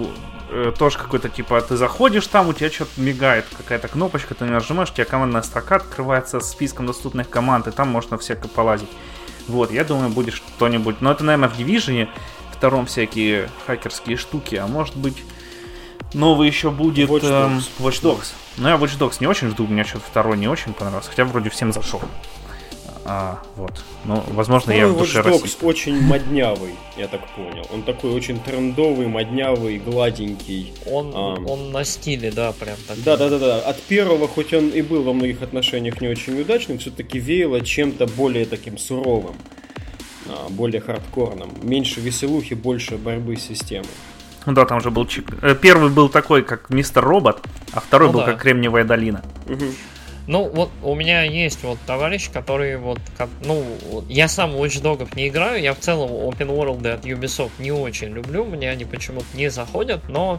э, 0.51 0.73
тоже 0.77 0.99
какой-то 0.99 1.29
типа, 1.29 1.61
ты 1.61 1.77
заходишь 1.77 2.27
там, 2.27 2.49
у 2.49 2.53
тебя 2.53 2.71
что-то 2.71 3.01
мигает, 3.01 3.47
какая-то 3.57 3.89
кнопочка, 3.89 4.35
ты 4.35 4.45
нажимаешь, 4.45 4.91
у 4.91 4.95
тебя 4.95 5.05
командная 5.05 5.43
строка 5.43 5.77
открывается 5.77 6.41
с 6.41 6.51
списком 6.51 6.87
доступных 6.87 7.29
команд, 7.29 7.67
и 7.67 7.71
там 7.71 7.89
можно 7.89 8.19
всякое 8.19 8.49
полазить. 8.49 8.91
Вот, 9.47 9.71
я 9.71 9.85
думаю, 9.85 10.11
будет 10.11 10.35
что-нибудь. 10.35 11.01
Но 11.01 11.13
это, 11.13 11.25
наверное, 11.25 11.49
в 11.49 11.59
Division 11.59 12.09
втором 12.53 12.87
всякие 12.87 13.49
хакерские 13.67 14.17
штуки, 14.17 14.57
а 14.57 14.67
может 14.67 14.97
быть 14.97 15.23
Новый 16.15 16.49
еще 16.49 16.71
будет 16.71 17.09
Watch 17.09 17.23
Dogs. 17.23 17.63
Э, 17.79 17.83
Watch 17.83 18.03
Dogs. 18.03 18.33
Ну, 18.57 18.69
я 18.69 18.77
Watch 18.77 18.99
Dogs 18.99 19.17
не 19.21 19.27
очень 19.27 19.49
жду, 19.51 19.67
мне 19.67 19.85
что-то 19.85 20.05
второй 20.07 20.37
не 20.37 20.49
очень 20.49 20.73
понравился, 20.73 21.11
хотя 21.11 21.25
вроде 21.25 21.51
всем 21.51 21.73
зашел. 21.73 22.01
А, 23.11 23.39
вот. 23.57 23.73
Ну, 24.05 24.23
возможно, 24.29 24.71
ну, 24.71 24.79
я 24.79 24.87
в 24.87 24.99
душе 24.99 25.21
Watch 25.21 25.43
Dogs 25.43 25.57
очень 25.63 25.99
моднявый, 25.99 26.75
я 26.99 27.09
так 27.09 27.27
понял. 27.29 27.67
Он 27.73 27.83
такой 27.83 28.13
очень 28.13 28.39
трендовый, 28.39 29.07
моднявый, 29.07 29.79
гладенький. 29.79 30.75
Он, 30.85 31.13
а, 31.15 31.35
он 31.47 31.73
на 31.73 31.85
стиле, 31.85 32.31
да, 32.31 32.53
прям 32.53 32.77
так. 32.87 33.03
Да, 33.03 33.17
да, 33.17 33.31
да, 33.31 33.39
да. 33.39 33.59
От 33.61 33.81
первого, 33.81 34.29
хоть 34.29 34.53
он 34.53 34.69
и 34.69 34.83
был 34.83 35.05
во 35.05 35.15
многих 35.15 35.41
отношениях 35.41 36.03
не 36.03 36.09
очень 36.09 36.39
удачным, 36.39 36.77
все-таки 36.79 37.19
веяло 37.19 37.63
чем-то 37.63 38.07
более 38.09 38.45
таким 38.45 38.77
суровым, 38.77 39.37
а, 40.27 40.51
более 40.51 40.83
хардкорным. 40.83 41.51
Меньше 41.63 42.03
веселухи, 42.03 42.53
больше 42.53 42.99
борьбы 42.99 43.37
с 43.39 43.43
системой. 43.43 43.89
Ну 44.45 44.53
да, 44.53 44.67
там 44.67 44.83
же 44.83 44.91
был... 44.91 45.09
Э, 45.41 45.55
первый 45.55 45.91
был 45.91 46.11
такой, 46.11 46.43
как 46.43 46.69
Мистер 46.69 47.03
Робот, 47.03 47.41
а 47.73 47.81
второй 47.81 48.09
ну, 48.09 48.13
был 48.13 48.21
да. 48.21 48.27
как 48.33 48.43
Кремниевая 48.43 48.85
долина. 48.85 49.23
Угу. 49.47 49.65
Ну, 50.29 50.47
вот 50.47 50.71
у 50.83 50.95
меня 50.95 51.23
есть 51.23 51.63
вот 51.63 51.79
товарищ, 51.87 52.29
который 52.31 52.77
вот, 52.77 52.99
как, 53.17 53.31
ну, 53.47 53.65
я 54.11 54.29
сам 54.29 54.55
Watch 54.55 54.83
Dogs 54.83 55.09
не 55.17 55.29
играю, 55.29 55.61
я 55.61 55.73
в 55.73 55.79
целом 55.79 56.11
Open 56.11 56.49
World 56.49 56.87
от 56.87 57.07
Ubisoft 57.07 57.53
не 57.59 57.73
очень 57.73 58.09
люблю, 58.09 58.45
мне 58.45 58.71
они 58.71 58.85
почему-то 58.85 59.27
не 59.35 59.49
заходят, 59.49 60.07
но 60.11 60.39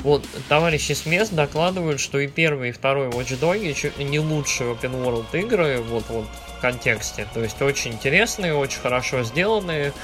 вот 0.00 0.26
товарищи 0.50 0.92
с 0.92 1.06
мест 1.06 1.32
докладывают, 1.32 2.00
что 2.00 2.18
и 2.18 2.26
первый, 2.26 2.68
и 2.68 2.72
второй 2.72 3.08
Watch 3.08 3.40
Dogs 3.40 4.04
не 4.04 4.18
лучшие 4.18 4.74
Open 4.74 5.02
World 5.02 5.40
игры, 5.40 5.78
вот, 5.80 6.04
вот 6.10 6.26
в 6.58 6.60
контексте, 6.60 7.26
то 7.32 7.42
есть 7.42 7.62
очень 7.62 7.92
интересные, 7.92 8.54
очень 8.54 8.80
хорошо 8.80 9.22
сделанные, 9.22 9.94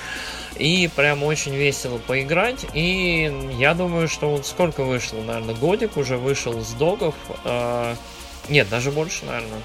и 0.59 0.89
прям 0.97 1.23
очень 1.23 1.55
весело 1.55 1.99
поиграть. 1.99 2.65
И 2.73 3.31
я 3.59 3.75
думаю, 3.75 4.09
что 4.09 4.31
вот 4.31 4.47
сколько 4.47 4.83
вышло, 4.83 5.21
наверное, 5.21 5.55
годик 5.55 5.99
уже 5.99 6.17
вышел 6.17 6.59
с 6.59 6.73
догов. 6.73 7.15
Э, 7.45 7.95
нет, 8.49 8.69
даже 8.69 8.91
больше, 8.91 9.25
наверное. 9.25 9.61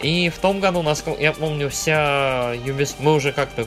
И 0.00 0.30
в 0.30 0.38
том 0.38 0.60
году, 0.60 0.82
насколько 0.82 1.20
я 1.22 1.32
помню, 1.32 1.70
вся 1.70 2.54
Ubisoft, 2.54 2.96
мы 2.98 3.14
уже 3.14 3.32
как-то 3.32 3.66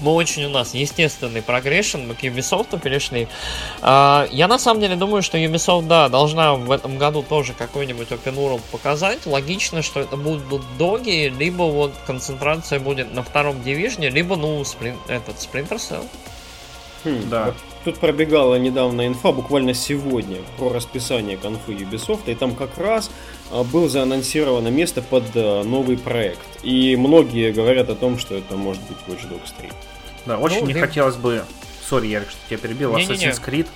мы 0.00 0.12
очень 0.12 0.44
у 0.44 0.48
нас 0.48 0.74
естественный 0.74 1.42
прогрессион, 1.42 2.08
мы 2.08 2.14
к 2.14 2.22
Ubisoft 2.22 2.78
перешли. 2.80 3.28
А, 3.80 4.26
я 4.30 4.48
на 4.48 4.58
самом 4.58 4.80
деле 4.80 4.96
думаю, 4.96 5.22
что 5.22 5.38
Ubisoft, 5.38 5.86
да, 5.86 6.08
должна 6.08 6.54
в 6.54 6.70
этом 6.70 6.98
году 6.98 7.22
тоже 7.22 7.52
какой-нибудь 7.52 8.08
Open 8.08 8.34
World 8.34 8.62
показать. 8.70 9.26
Логично, 9.26 9.82
что 9.82 10.00
это 10.00 10.16
будут 10.16 10.62
доги, 10.78 11.32
либо 11.36 11.62
вот 11.62 11.92
концентрация 12.06 12.80
будет 12.80 13.14
на 13.14 13.22
втором 13.22 13.62
дивизионе, 13.62 14.10
либо, 14.10 14.36
ну, 14.36 14.64
сприн... 14.64 14.96
этот 15.08 15.36
Splinter 15.36 15.76
Cell. 15.76 16.06
Хм, 17.04 17.30
да. 17.30 17.54
Тут 17.84 17.98
пробегала 17.98 18.54
недавно 18.54 19.06
инфа, 19.06 19.30
буквально 19.30 19.74
сегодня, 19.74 20.38
про 20.56 20.70
расписание 20.70 21.36
конфы 21.36 21.72
Ubisoft, 21.72 22.22
и 22.26 22.34
там 22.34 22.54
как 22.54 22.78
раз 22.78 23.10
а, 23.52 23.62
был 23.62 23.90
заанонсировано 23.90 24.68
место 24.68 25.02
под 25.02 25.24
а, 25.34 25.62
новый 25.64 25.98
проект. 25.98 26.40
И 26.62 26.96
многие 26.96 27.52
говорят 27.52 27.90
о 27.90 27.94
том, 27.94 28.18
что 28.18 28.36
это 28.36 28.56
может 28.56 28.82
быть 28.84 28.96
Watch 29.06 29.28
Dogs 29.30 29.52
3. 29.58 29.68
Да, 30.24 30.38
очень 30.38 30.60
ну, 30.60 30.66
не 30.66 30.72
ты... 30.72 30.80
хотелось 30.80 31.16
бы... 31.16 31.44
Сори, 31.86 32.06
Ярик, 32.06 32.30
что 32.30 32.38
тебя 32.48 32.58
перебил. 32.58 32.96
Не, 32.96 33.04
Assassin's 33.04 33.42
Creed 33.44 33.66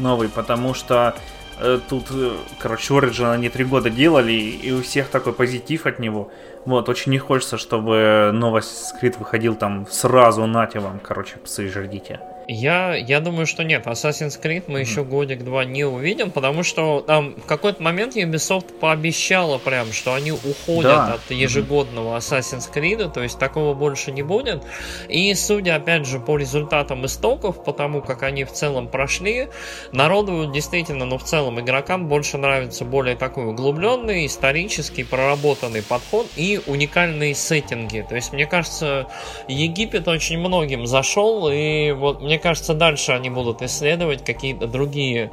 новый, 0.00 0.28
потому 0.28 0.74
что 0.74 1.14
э, 1.60 1.78
тут, 1.88 2.06
э, 2.10 2.32
короче, 2.58 2.92
Origin 2.94 3.32
они 3.32 3.48
три 3.48 3.64
года 3.64 3.88
делали, 3.88 4.32
и 4.32 4.72
у 4.72 4.82
всех 4.82 5.08
такой 5.10 5.32
позитив 5.32 5.86
от 5.86 6.00
него. 6.00 6.32
Вот, 6.64 6.88
очень 6.88 7.12
не 7.12 7.18
хочется, 7.18 7.56
чтобы 7.56 8.30
новый 8.34 8.62
Assassin's 8.62 9.00
Creed 9.00 9.16
выходил 9.20 9.54
там 9.54 9.86
сразу, 9.88 10.44
нате 10.46 10.80
вам, 10.80 10.98
короче, 10.98 11.36
псы, 11.36 11.68
ждите. 11.68 12.18
Я, 12.48 12.94
я 12.94 13.20
думаю, 13.20 13.46
что 13.46 13.64
нет. 13.64 13.86
Assassin's 13.86 14.40
Creed 14.40 14.64
мы 14.66 14.80
mm-hmm. 14.80 14.82
еще 14.82 15.04
годик-два 15.04 15.64
не 15.64 15.84
увидим, 15.84 16.30
потому 16.30 16.62
что 16.62 17.00
там 17.00 17.34
в 17.36 17.46
какой-то 17.46 17.82
момент 17.82 18.16
Ubisoft 18.16 18.78
пообещала 18.78 19.58
прям, 19.58 19.92
что 19.92 20.14
они 20.14 20.32
уходят 20.32 20.82
да. 20.84 21.14
от 21.14 21.30
ежегодного. 21.30 22.16
Assassin's 22.18 22.70
Creed, 22.72 23.12
то 23.12 23.22
есть 23.22 23.38
такого 23.38 23.74
больше 23.74 24.12
не 24.12 24.22
будет. 24.22 24.62
И 25.08 25.32
судя, 25.34 25.76
опять 25.76 26.06
же, 26.06 26.20
по 26.20 26.36
результатам 26.36 27.06
истоков, 27.06 27.64
по 27.64 27.72
тому, 27.72 28.02
как 28.02 28.22
они 28.22 28.44
в 28.44 28.52
целом 28.52 28.88
прошли, 28.88 29.48
народу 29.92 30.50
действительно, 30.52 31.04
ну, 31.04 31.18
в 31.18 31.24
целом 31.24 31.60
игрокам 31.60 32.08
больше 32.08 32.38
нравится 32.38 32.84
более 32.84 33.16
такой 33.16 33.46
углубленный, 33.46 34.26
исторический, 34.26 35.04
проработанный 35.04 35.82
подход 35.82 36.26
и 36.36 36.60
уникальные 36.66 37.34
сеттинги. 37.34 38.04
То 38.08 38.16
есть, 38.16 38.32
мне 38.32 38.46
кажется, 38.46 39.06
Египет 39.48 40.08
очень 40.08 40.38
многим 40.38 40.86
зашел, 40.86 41.48
и 41.50 41.92
вот 41.92 42.20
мне 42.20 42.33
мне 42.34 42.40
кажется, 42.40 42.74
дальше 42.74 43.12
они 43.12 43.30
будут 43.30 43.62
исследовать 43.62 44.24
какие-то 44.24 44.66
другие 44.66 45.30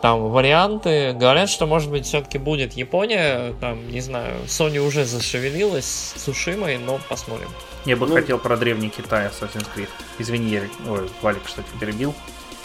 там 0.00 0.30
варианты. 0.30 1.12
Говорят, 1.12 1.50
что 1.50 1.66
может 1.66 1.90
быть 1.90 2.06
все-таки 2.06 2.38
будет 2.38 2.74
Япония, 2.74 3.52
там, 3.60 3.90
не 3.90 4.00
знаю, 4.00 4.36
Sony 4.46 4.78
уже 4.78 5.04
зашевелилась 5.04 6.12
с 6.14 6.22
Сушимой, 6.22 6.78
но 6.78 7.00
посмотрим. 7.08 7.48
Я 7.84 7.96
бы 7.96 8.06
ну, 8.06 8.14
хотел 8.14 8.38
про 8.38 8.56
древний 8.56 8.90
Китай 8.90 9.26
Assassin's 9.26 9.66
Creed. 9.74 9.88
Извини, 10.20 10.50
я, 10.50 10.62
ой, 10.88 11.10
Валик, 11.20 11.48
что 11.48 11.64
тебя 11.64 11.80
перебил. 11.80 12.14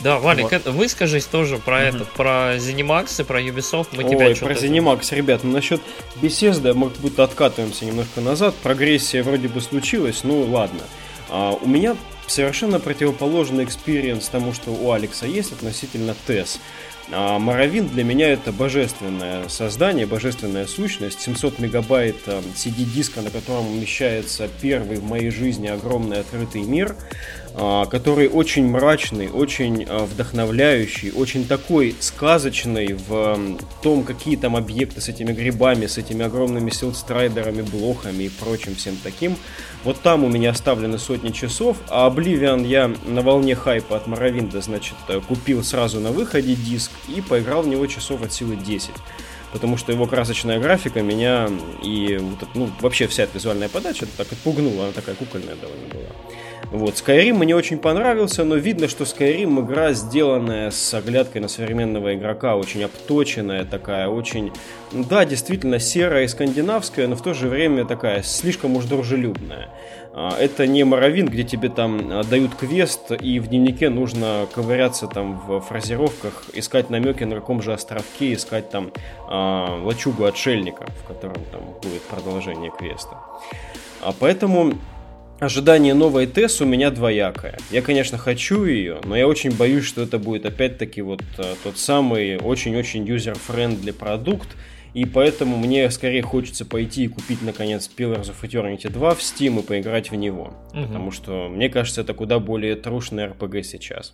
Да, 0.01 0.19
Валик, 0.19 0.43
вот. 0.43 0.53
это, 0.53 0.71
выскажись 0.71 1.25
тоже 1.25 1.57
про 1.57 1.77
угу. 1.77 1.83
это, 1.83 2.05
про 2.05 2.57
Zenimax 2.57 3.19
и 3.21 3.23
про 3.23 3.41
Ubisoft. 3.41 3.87
Мы 3.93 4.03
Ой, 4.03 4.11
тебя 4.11 4.45
про 4.45 4.53
Zenimax, 4.53 5.15
ребят, 5.15 5.43
ну 5.43 5.53
насчет 5.53 5.81
Bethesda 6.21 6.75
мы 6.75 6.91
как 6.91 6.99
будто 6.99 7.23
откатываемся 7.23 7.85
немножко 7.85 8.21
назад. 8.21 8.53
Прогрессия 8.61 9.23
вроде 9.23 9.47
бы 9.47 9.59
случилась, 9.59 10.23
ну 10.23 10.43
ладно. 10.43 10.81
А, 11.29 11.53
у 11.59 11.67
меня 11.67 11.95
совершенно 12.31 12.79
противоположный 12.79 13.65
experience 13.65 14.27
тому, 14.29 14.53
что 14.53 14.71
у 14.71 14.91
Алекса 14.91 15.25
есть 15.25 15.51
относительно 15.51 16.15
TES. 16.25 16.59
А 17.13 17.39
Morrowind 17.39 17.89
для 17.89 18.05
меня 18.05 18.29
это 18.29 18.53
божественное 18.53 19.49
создание, 19.49 20.05
божественная 20.05 20.65
сущность. 20.65 21.19
700 21.21 21.59
мегабайт 21.59 22.15
CD-диска, 22.25 23.21
на 23.21 23.29
котором 23.29 23.67
умещается 23.67 24.47
первый 24.61 24.97
в 24.97 25.03
моей 25.03 25.29
жизни 25.29 25.67
огромный 25.67 26.21
открытый 26.21 26.61
мир, 26.61 26.95
который 27.53 28.29
очень 28.29 28.65
мрачный, 28.67 29.29
очень 29.29 29.85
а, 29.87 30.05
вдохновляющий, 30.05 31.11
очень 31.11 31.45
такой 31.45 31.95
сказочный 31.99 32.93
в 32.93 33.57
том, 33.83 34.03
какие 34.03 34.37
там 34.37 34.55
объекты 34.55 35.01
с 35.01 35.09
этими 35.09 35.33
грибами, 35.33 35.85
с 35.85 35.97
этими 35.97 36.23
огромными 36.23 36.69
силстрайдерами, 36.69 37.61
блохами 37.61 38.23
и 38.23 38.29
прочим 38.29 38.75
всем 38.75 38.95
таким. 39.03 39.35
Вот 39.83 39.99
там 40.01 40.23
у 40.23 40.29
меня 40.29 40.51
оставлены 40.51 40.97
сотни 40.97 41.29
часов, 41.29 41.77
а 41.89 42.09
Oblivion 42.09 42.65
я 42.65 42.91
на 43.05 43.21
волне 43.21 43.55
хайпа 43.55 43.97
от 43.97 44.07
Моровинда, 44.07 44.61
значит, 44.61 44.95
купил 45.27 45.63
сразу 45.63 45.99
на 45.99 46.11
выходе 46.11 46.55
диск 46.55 46.91
и 47.07 47.19
поиграл 47.21 47.63
в 47.63 47.67
него 47.67 47.85
часов 47.87 48.21
от 48.23 48.31
силы 48.31 48.55
10. 48.55 48.91
потому 49.51 49.75
что 49.75 49.91
его 49.91 50.05
красочная 50.05 50.59
графика 50.59 51.01
меня 51.01 51.49
и 51.83 52.17
вот, 52.17 52.47
ну, 52.53 52.69
вообще 52.79 53.07
вся 53.07 53.23
эта 53.23 53.35
визуальная 53.35 53.67
подача 53.67 54.05
так 54.17 54.31
отпугнула, 54.31 54.85
она 54.85 54.93
такая 54.93 55.15
кукольная 55.15 55.55
довольно 55.55 55.87
была. 55.87 56.40
Вот, 56.71 56.93
Skyrim 56.93 57.33
мне 57.33 57.53
очень 57.53 57.77
понравился, 57.77 58.45
но 58.45 58.55
видно, 58.55 58.87
что 58.87 59.03
Skyrim 59.03 59.59
игра, 59.59 59.91
сделанная 59.91 60.71
с 60.71 60.93
оглядкой 60.93 61.41
на 61.41 61.49
современного 61.49 62.15
игрока, 62.15 62.55
очень 62.55 62.81
обточенная 62.85 63.65
такая, 63.65 64.07
очень, 64.07 64.53
да, 64.93 65.25
действительно 65.25 65.79
серая 65.79 66.23
и 66.23 66.27
скандинавская, 66.29 67.09
но 67.09 67.17
в 67.17 67.21
то 67.21 67.33
же 67.33 67.49
время 67.49 67.83
такая 67.83 68.23
слишком 68.23 68.77
уж 68.77 68.85
дружелюбная. 68.85 69.67
А, 70.13 70.33
это 70.39 70.65
не 70.65 70.85
Morrowind, 70.85 71.27
где 71.27 71.43
тебе 71.43 71.67
там 71.67 72.07
а, 72.09 72.23
дают 72.23 72.55
квест, 72.55 73.11
и 73.19 73.41
в 73.41 73.47
дневнике 73.47 73.89
нужно 73.89 74.47
ковыряться 74.55 75.07
там 75.07 75.41
в 75.45 75.59
фразировках, 75.59 76.45
искать 76.53 76.89
намеки 76.89 77.25
на 77.25 77.35
каком 77.35 77.61
же 77.61 77.73
островке, 77.73 78.33
искать 78.33 78.69
там 78.69 78.93
э, 79.29 79.81
лачугу 79.83 80.23
отшельника, 80.23 80.85
в 81.03 81.07
котором 81.07 81.43
там 81.51 81.63
будет 81.83 82.01
продолжение 82.03 82.71
квеста. 82.71 83.17
А 84.01 84.13
поэтому 84.17 84.73
ожидание 85.41 85.95
новой 85.95 86.27
TES 86.27 86.61
у 86.61 86.65
меня 86.65 86.91
двоякое. 86.91 87.57
Я, 87.71 87.81
конечно, 87.81 88.17
хочу 88.17 88.63
ее, 88.63 89.01
но 89.03 89.17
я 89.17 89.27
очень 89.27 89.51
боюсь, 89.51 89.85
что 89.85 90.03
это 90.03 90.19
будет 90.19 90.45
опять-таки 90.45 91.01
вот 91.01 91.23
а, 91.39 91.55
тот 91.63 91.77
самый 91.79 92.37
очень-очень 92.37 93.03
user-friendly 93.05 93.91
продукт, 93.91 94.49
и 94.93 95.05
поэтому 95.05 95.57
мне 95.57 95.89
скорее 95.89 96.21
хочется 96.21 96.63
пойти 96.63 97.05
и 97.05 97.07
купить, 97.07 97.41
наконец, 97.41 97.89
Pillars 97.95 98.31
of 98.31 98.35
Eternity 98.43 98.87
2 98.87 99.15
в 99.15 99.19
Steam 99.19 99.59
и 99.59 99.63
поиграть 99.63 100.11
в 100.11 100.15
него. 100.15 100.53
Угу. 100.73 100.83
Потому 100.83 101.11
что, 101.11 101.49
мне 101.49 101.69
кажется, 101.69 102.01
это 102.01 102.13
куда 102.13 102.37
более 102.37 102.75
трушный 102.75 103.25
RPG 103.25 103.63
сейчас. 103.63 104.13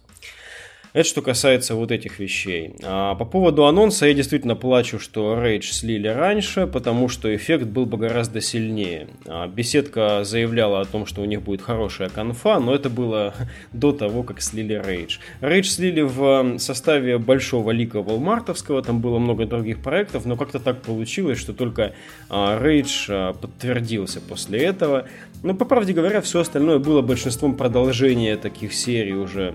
Это 0.97 1.07
что 1.07 1.21
касается 1.21 1.75
вот 1.75 1.91
этих 1.91 2.17
вещей. 2.17 2.73
А 2.81 3.13
по 3.13 3.23
поводу 3.23 3.67
анонса 3.67 4.07
я 4.07 4.15
действительно 4.15 4.55
плачу, 4.55 4.97
что 4.97 5.35
Rage 5.35 5.71
слили 5.71 6.07
раньше, 6.07 6.65
потому 6.65 7.07
что 7.07 7.35
эффект 7.35 7.65
был 7.65 7.85
бы 7.85 7.99
гораздо 7.99 8.41
сильнее. 8.41 9.07
А 9.27 9.45
беседка 9.47 10.23
заявляла 10.23 10.81
о 10.81 10.85
том, 10.85 11.05
что 11.05 11.21
у 11.21 11.25
них 11.25 11.43
будет 11.43 11.61
хорошая 11.61 12.09
конфа, 12.09 12.59
но 12.59 12.73
это 12.73 12.89
было 12.89 13.35
до 13.73 13.91
того, 13.91 14.23
как 14.23 14.41
слили 14.41 14.75
Rage. 14.75 15.19
Rage 15.39 15.65
слили 15.65 16.01
в 16.01 16.57
составе 16.57 17.19
большого 17.19 17.69
лика 17.69 17.99
Walmartовского, 17.99 18.81
там 18.81 18.99
было 18.99 19.19
много 19.19 19.45
других 19.45 19.83
проектов, 19.83 20.25
но 20.25 20.35
как-то 20.35 20.59
так 20.59 20.81
получилось, 20.81 21.37
что 21.37 21.53
только 21.53 21.93
а, 22.27 22.59
Rage 22.59 23.05
а, 23.09 23.33
подтвердился 23.33 24.19
после 24.19 24.61
этого. 24.61 25.05
Но, 25.43 25.53
по 25.53 25.65
правде 25.65 25.93
говоря, 25.93 26.21
все 26.21 26.39
остальное 26.39 26.79
было 26.79 27.01
большинством 27.01 27.55
продолжения 27.55 28.35
таких 28.37 28.73
серий 28.73 29.13
уже 29.13 29.53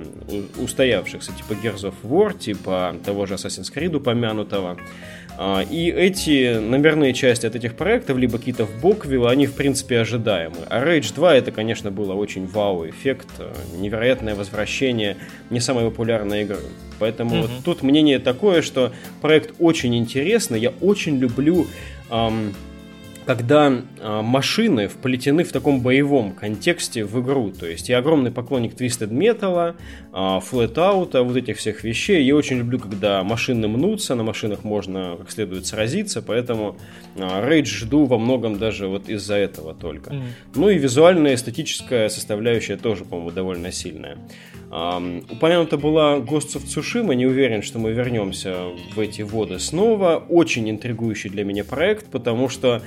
устоявшихся, 0.56 1.31
типа 1.36 1.58
Gears 1.58 1.82
of 1.90 1.94
War, 2.02 2.36
типа 2.36 2.96
того 3.04 3.26
же 3.26 3.34
Assassin's 3.34 3.72
Creed 3.74 3.94
упомянутого. 3.94 4.76
А, 5.38 5.62
и 5.62 5.90
эти 5.90 6.58
номерные 6.58 7.14
части 7.14 7.46
от 7.46 7.56
этих 7.56 7.74
проектов, 7.74 8.18
либо 8.18 8.38
какие-то 8.38 8.66
в 8.66 8.80
Боквилл, 8.80 9.26
они, 9.26 9.46
в 9.46 9.54
принципе, 9.54 10.00
ожидаемы. 10.00 10.56
А 10.68 10.84
Rage 10.84 11.14
2 11.14 11.34
это, 11.36 11.50
конечно, 11.52 11.90
было 11.90 12.12
очень 12.12 12.46
вау-эффект, 12.46 13.28
невероятное 13.78 14.34
возвращение 14.34 15.16
не 15.50 15.60
самой 15.60 15.84
популярной 15.84 16.42
игры. 16.42 16.58
Поэтому 16.98 17.34
mm-hmm. 17.34 17.40
вот 17.40 17.64
тут 17.64 17.82
мнение 17.82 18.18
такое, 18.18 18.62
что 18.62 18.92
проект 19.20 19.54
очень 19.58 19.96
интересный, 19.96 20.60
я 20.60 20.72
очень 20.80 21.18
люблю... 21.18 21.66
Эм, 22.10 22.54
когда 23.24 23.72
э, 23.72 24.20
машины 24.22 24.88
вплетены 24.88 25.44
в 25.44 25.52
таком 25.52 25.80
боевом 25.80 26.32
контексте 26.32 27.04
в 27.04 27.20
игру. 27.22 27.50
То 27.50 27.66
есть 27.66 27.88
я 27.88 27.98
огромный 27.98 28.30
поклонник 28.30 28.74
Twisted 28.74 29.10
Metal, 29.10 29.74
э, 30.12 30.14
Flatout, 30.14 31.20
вот 31.22 31.36
этих 31.36 31.58
всех 31.58 31.84
вещей. 31.84 32.24
Я 32.24 32.34
очень 32.34 32.58
люблю, 32.58 32.78
когда 32.78 33.22
машины 33.22 33.68
мнутся, 33.68 34.14
на 34.14 34.22
машинах 34.22 34.64
можно 34.64 35.16
как 35.18 35.30
следует 35.30 35.66
сразиться, 35.66 36.22
поэтому 36.22 36.76
э, 37.14 37.20
Rage 37.20 37.66
жду 37.66 38.06
во 38.06 38.18
многом 38.18 38.58
даже 38.58 38.88
вот 38.88 39.08
из-за 39.08 39.36
этого 39.36 39.74
только. 39.74 40.10
Mm. 40.10 40.22
Ну 40.56 40.70
и 40.70 40.78
визуальная 40.78 41.34
эстетическая 41.34 42.08
составляющая 42.08 42.76
тоже, 42.76 43.04
по-моему, 43.04 43.30
довольно 43.30 43.72
сильная. 43.72 44.18
Um, 44.72 45.26
упомянута 45.30 45.76
была 45.76 46.16
Ghost 46.16 46.56
of 46.56 46.64
Tsushima, 46.64 47.14
не 47.14 47.26
уверен, 47.26 47.60
что 47.60 47.78
мы 47.78 47.92
вернемся 47.92 48.56
в 48.94 48.98
эти 49.00 49.20
воды 49.20 49.58
снова. 49.58 50.24
Очень 50.30 50.70
интригующий 50.70 51.28
для 51.28 51.44
меня 51.44 51.62
проект, 51.62 52.06
потому 52.06 52.48
что 52.48 52.80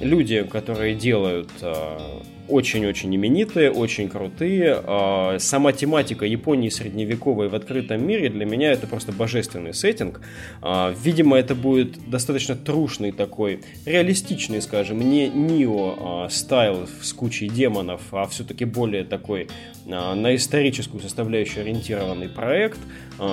люди, 0.00 0.44
которые 0.44 0.94
делают 0.94 1.50
uh, 1.62 2.22
очень-очень 2.52 3.14
именитые, 3.16 3.70
очень 3.70 4.08
крутые. 4.08 4.78
А, 4.84 5.38
сама 5.38 5.72
тематика 5.72 6.26
Японии 6.26 6.68
средневековой 6.68 7.48
в 7.48 7.54
открытом 7.54 8.06
мире 8.06 8.28
для 8.28 8.44
меня 8.44 8.72
это 8.72 8.86
просто 8.86 9.10
божественный 9.12 9.72
сеттинг. 9.72 10.20
А, 10.60 10.94
видимо, 11.02 11.38
это 11.38 11.54
будет 11.54 12.10
достаточно 12.10 12.54
трушный 12.54 13.12
такой, 13.12 13.62
реалистичный, 13.86 14.60
скажем, 14.60 14.98
не 15.00 15.28
Нио 15.28 15.96
а, 15.98 16.28
стайл 16.28 16.86
с 17.00 17.12
кучей 17.12 17.48
демонов, 17.48 18.02
а 18.12 18.26
все-таки 18.26 18.64
более 18.64 19.04
такой 19.04 19.48
на 19.84 20.36
историческую 20.36 21.00
составляющую 21.00 21.62
ориентированный 21.62 22.28
проект, 22.28 22.78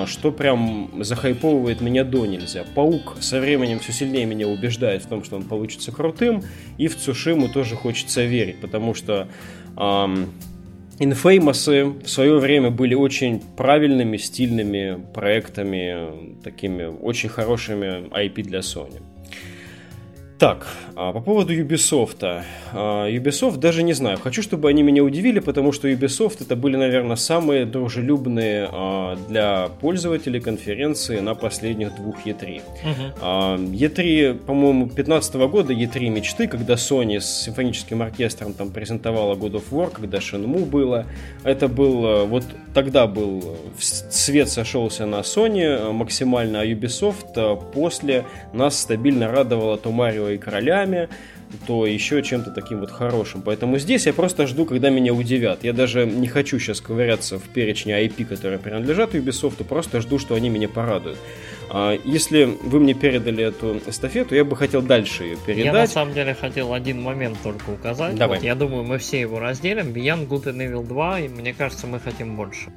что 0.08 0.32
прям 0.32 0.89
захайповывает 1.03 1.79
меня 1.79 2.03
до 2.03 2.25
нельзя. 2.25 2.65
Паук 2.73 3.17
со 3.19 3.39
временем 3.39 3.77
все 3.77 3.91
сильнее 3.91 4.25
меня 4.25 4.47
убеждает 4.47 5.03
в 5.03 5.08
том, 5.08 5.23
что 5.23 5.36
он 5.36 5.43
получится 5.43 5.91
крутым, 5.91 6.43
и 6.79 6.88
в 6.88 6.97
Цушиму 6.97 7.49
тоже 7.49 7.75
хочется 7.75 8.23
верить, 8.23 8.60
потому 8.62 8.95
что 8.95 9.08
что 9.09 9.27
эм, 9.77 10.31
Infamous 10.99 12.03
в 12.03 12.09
свое 12.09 12.37
время 12.37 12.69
были 12.69 12.93
очень 12.93 13.41
правильными, 13.57 14.17
стильными 14.17 15.01
проектами, 15.13 16.35
такими 16.43 16.83
очень 16.83 17.29
хорошими 17.29 18.07
IP 18.09 18.43
для 18.43 18.59
Sony. 18.59 19.01
Так, 20.39 20.67
а 20.95 21.12
по 21.12 21.19
поводу 21.19 21.54
Ubisoft. 21.54 22.43
А, 22.71 23.10
Ubisoft 23.10 23.58
даже 23.58 23.84
не 23.84 23.91
знаю. 23.91 24.17
Хочу, 24.17 24.41
чтобы 24.41 24.69
они 24.69 24.84
меня 24.84 25.04
удивили, 25.04 25.39
потому 25.39 25.73
что 25.73 25.89
Ubisoft 25.89 26.38
это 26.39 26.56
были, 26.56 26.78
наверное, 26.78 27.17
самые 27.17 27.65
дружелюбные 27.65 28.69
а, 28.71 29.17
для 29.28 29.67
пользователей 29.82 30.39
конференции 30.39 31.19
на 31.19 31.36
последних 31.36 31.93
двух 31.93 32.25
E3. 32.25 32.62
Угу. 32.62 33.73
E3, 33.73 34.34
по-моему, 34.36 34.88
15 34.88 35.36
года 35.36 35.73
E3 35.73 36.08
мечты, 36.08 36.47
когда 36.47 36.75
Sony 36.75 37.19
с 37.19 37.43
симфоническим 37.43 38.02
оркестром 38.02 38.54
там 38.54 38.71
презентовала 38.71 39.36
God 39.36 39.56
of 39.56 39.63
War, 39.71 39.91
когда 39.91 40.19
Shenmue 40.19 40.65
было. 40.65 41.06
Это 41.43 41.67
был, 41.67 42.25
вот 42.28 42.45
тогда 42.73 43.08
был, 43.08 43.58
свет 43.79 44.49
сошелся 44.49 45.05
на 45.05 45.21
Sony 45.21 45.91
максимально, 45.91 46.62
а 46.62 46.65
Ubisoft 46.65 47.71
после 47.71 48.25
нас 48.53 48.79
стабильно 48.79 49.32
радовала 49.32 49.77
то 49.77 49.91
Марио 49.91 50.29
и 50.29 50.38
королями, 50.38 51.10
то 51.65 51.86
еще 51.86 52.21
чем-то 52.21 52.51
таким 52.51 52.79
вот 52.79 52.91
хорошим. 52.91 53.41
Поэтому 53.41 53.79
здесь 53.79 54.05
я 54.05 54.13
просто 54.13 54.45
жду, 54.45 54.65
когда 54.65 54.89
меня 54.89 55.13
удивят. 55.13 55.63
Я 55.63 55.73
даже 55.73 56.05
не 56.05 56.27
хочу 56.27 56.60
сейчас 56.60 56.79
ковыряться 56.79 57.39
в 57.39 57.43
перечне 57.49 57.93
IP, 58.05 58.25
которые 58.25 58.60
принадлежат 58.60 59.15
Ubisoft, 59.15 59.63
просто 59.63 60.01
жду, 60.01 60.19
что 60.19 60.36
они 60.36 60.49
меня 60.49 60.69
порадуют. 60.69 61.17
А 61.71 61.97
если 62.03 62.58
вы 62.63 62.79
мне 62.79 62.93
передали 62.93 63.43
эту 63.43 63.77
эстафету, 63.86 64.36
я 64.36 64.43
бы 64.43 64.55
хотел 64.55 64.82
дальше 64.82 65.23
ее 65.23 65.38
передать. 65.38 65.65
Я 65.65 65.73
на 65.73 65.88
самом 65.88 66.13
деле 66.13 66.34
хотел 66.34 66.73
один 66.73 67.01
момент 67.01 67.38
только 67.43 67.69
указать. 67.69 68.15
Давай. 68.15 68.38
Вот, 68.38 68.43
я 68.43 68.55
думаю, 68.55 68.84
мы 68.84 68.97
все 68.97 69.19
его 69.19 69.39
разделим. 69.39 69.88
Beyond 69.88 70.27
Good 70.27 70.45
and 70.45 70.71
Evil 70.71 70.86
2, 70.86 71.19
и 71.19 71.27
мне 71.27 71.53
кажется, 71.53 71.88
мы 71.88 71.99
хотим 71.99 72.36
больше. 72.36 72.71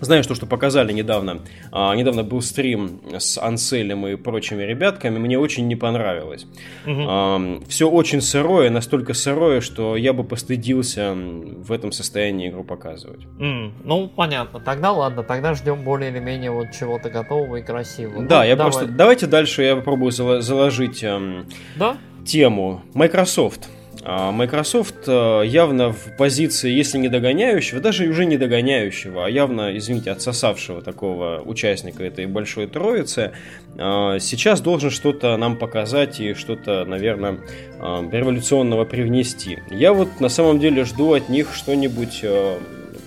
Знаешь, 0.00 0.26
то, 0.26 0.34
что 0.34 0.46
показали 0.46 0.92
недавно. 0.92 1.40
А, 1.72 1.94
недавно 1.94 2.22
был 2.22 2.42
стрим 2.42 3.00
с 3.18 3.38
Анселем 3.38 4.06
и 4.06 4.16
прочими 4.16 4.62
ребятками. 4.62 5.18
Мне 5.18 5.38
очень 5.38 5.66
не 5.66 5.76
понравилось. 5.76 6.46
Угу. 6.86 7.04
А, 7.08 7.60
все 7.68 7.88
очень 7.88 8.20
сырое, 8.20 8.70
настолько 8.70 9.14
сырое, 9.14 9.60
что 9.60 9.96
я 9.96 10.12
бы 10.12 10.24
постыдился 10.24 11.14
в 11.14 11.72
этом 11.72 11.92
состоянии 11.92 12.48
игру 12.48 12.64
показывать. 12.64 13.20
Mm, 13.38 13.72
ну, 13.84 14.08
понятно. 14.08 14.60
Тогда 14.60 14.92
ладно, 14.92 15.22
тогда 15.22 15.54
ждем 15.54 15.82
более 15.82 16.10
или 16.10 16.18
менее 16.18 16.50
вот 16.50 16.68
чего-то 16.78 17.10
готового 17.10 17.56
и 17.56 17.62
красивого. 17.62 18.22
Да, 18.24 18.40
ну, 18.40 18.44
я 18.44 18.56
давай. 18.56 18.72
просто... 18.72 18.88
Давайте 18.88 19.26
дальше 19.26 19.62
я 19.62 19.76
попробую 19.76 20.12
заложить 20.12 21.02
эм, 21.02 21.46
да? 21.76 21.96
тему. 22.24 22.82
Microsoft. 22.94 23.68
А 24.08 24.30
Microsoft 24.30 25.08
э, 25.08 25.42
явно 25.46 25.92
в 25.92 26.16
позиции, 26.16 26.70
если 26.70 26.96
не 26.96 27.08
догоняющего, 27.08 27.80
даже 27.80 28.06
уже 28.06 28.24
не 28.24 28.36
догоняющего, 28.36 29.26
а 29.26 29.28
явно, 29.28 29.76
извините, 29.76 30.12
отсосавшего 30.12 30.80
такого 30.80 31.42
участника 31.44 32.04
этой 32.04 32.26
большой 32.26 32.68
троицы, 32.68 33.32
э, 33.76 34.18
сейчас 34.20 34.60
должен 34.60 34.90
что-то 34.90 35.36
нам 35.36 35.56
показать 35.56 36.20
и 36.20 36.34
что-то, 36.34 36.84
наверное, 36.84 37.40
э, 37.80 38.08
революционного 38.12 38.84
привнести. 38.84 39.58
Я 39.70 39.92
вот 39.92 40.20
на 40.20 40.28
самом 40.28 40.60
деле 40.60 40.84
жду 40.84 41.12
от 41.14 41.28
них 41.28 41.52
что-нибудь 41.52 42.24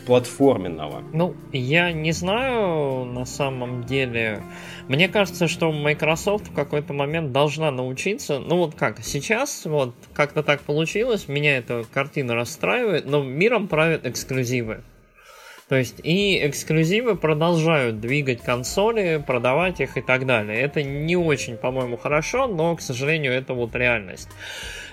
платформенного. 0.05 1.03
Ну, 1.13 1.33
я 1.53 1.93
не 1.93 2.11
знаю 2.11 3.05
на 3.05 3.25
самом 3.25 3.85
деле. 3.85 4.41
Мне 4.89 5.07
кажется, 5.07 5.47
что 5.47 5.71
Microsoft 5.71 6.47
в 6.47 6.53
какой-то 6.53 6.93
момент 6.93 7.31
должна 7.31 7.69
научиться. 7.69 8.39
Ну 8.39 8.57
вот 8.57 8.73
как, 8.73 8.97
сейчас 9.03 9.65
вот 9.65 9.93
как-то 10.15 10.41
так 10.41 10.61
получилось, 10.61 11.27
меня 11.27 11.57
эта 11.57 11.85
картина 11.93 12.33
расстраивает, 12.33 13.05
но 13.05 13.21
миром 13.23 13.67
правят 13.67 14.07
эксклюзивы. 14.07 14.81
То 15.67 15.75
есть 15.75 15.99
и 16.01 16.43
эксклюзивы 16.43 17.15
продолжают 17.15 17.99
двигать 17.99 18.41
консоли, 18.41 19.23
продавать 19.25 19.79
их 19.79 19.95
и 19.95 20.01
так 20.01 20.25
далее. 20.25 20.59
Это 20.59 20.81
не 20.81 21.15
очень, 21.15 21.57
по-моему, 21.57 21.95
хорошо, 21.95 22.47
но, 22.47 22.75
к 22.75 22.81
сожалению, 22.81 23.33
это 23.33 23.53
вот 23.53 23.75
реальность. 23.75 24.29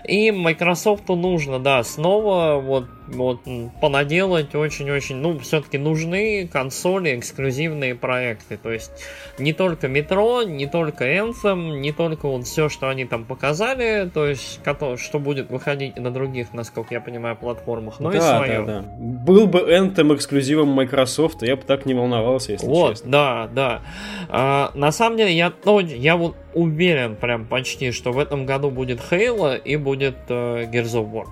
И 0.07 0.31
Microsoft 0.31 1.09
нужно, 1.09 1.59
да, 1.59 1.83
снова 1.83 2.61
вот, 2.61 2.87
вот 3.09 3.40
понаделать 3.81 4.55
очень-очень, 4.55 5.16
ну, 5.16 5.38
все-таки 5.38 5.79
нужны 5.79 6.49
консоли, 6.53 7.19
эксклюзивные 7.19 7.95
проекты. 7.95 8.57
То 8.57 8.71
есть 8.71 8.92
не 9.38 9.53
только 9.53 9.88
Metro, 9.88 10.45
не 10.45 10.66
только 10.66 11.05
Anthem, 11.07 11.79
не 11.79 11.92
только 11.92 12.29
вот 12.29 12.47
все, 12.47 12.69
что 12.69 12.88
они 12.88 13.05
там 13.05 13.25
показали, 13.25 14.09
то 14.12 14.27
есть 14.27 14.61
что 14.97 15.19
будет 15.19 15.51
выходить 15.51 15.97
на 15.97 16.11
других, 16.11 16.53
насколько 16.53 16.95
я 16.95 17.01
понимаю, 17.01 17.37
платформах, 17.37 17.99
но 18.01 18.11
да, 18.11 18.16
и 18.16 18.21
свое. 18.21 18.62
Да, 18.64 18.81
да. 18.81 18.85
Был 18.99 19.47
бы 19.47 19.61
Anthem 19.61 20.14
эксклюзивом 20.14 20.69
Microsoft, 20.69 21.42
я 21.42 21.57
бы 21.57 21.62
так 21.62 21.87
не 21.87 21.95
волновался, 21.95 22.53
если 22.53 22.66
вот, 22.66 22.90
честно. 22.92 23.11
да, 23.11 23.49
да. 23.53 23.83
А, 24.29 24.71
на 24.75 24.92
самом 24.92 25.16
деле, 25.16 25.33
я, 25.33 25.53
ну, 25.64 25.81
я 25.81 26.16
вот 26.16 26.37
уверен 26.57 27.16
прям 27.16 27.45
почти, 27.45 27.92
что 27.92 28.12
в 28.12 28.19
этом 28.19 28.47
году 28.47 28.71
будет 28.71 29.01
Halo 29.11 29.61
и 29.62 29.77
будет 29.77 30.16
э, 30.29 30.64
Gears 30.64 30.95
of 30.95 31.12
War. 31.12 31.27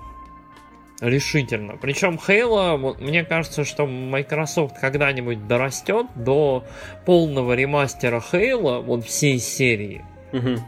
Решительно. 1.01 1.77
Причем 1.81 2.19
Halo, 2.27 2.77
вот, 2.77 3.01
мне 3.01 3.25
кажется, 3.25 3.65
что 3.65 3.87
Microsoft 3.87 4.79
когда-нибудь 4.79 5.47
дорастет 5.47 6.05
до 6.15 6.63
полного 7.05 7.53
ремастера 7.53 8.21
Halo, 8.31 8.81
вот 8.81 9.03
всей 9.03 9.39
серии. 9.39 10.05
Угу. 10.31 10.59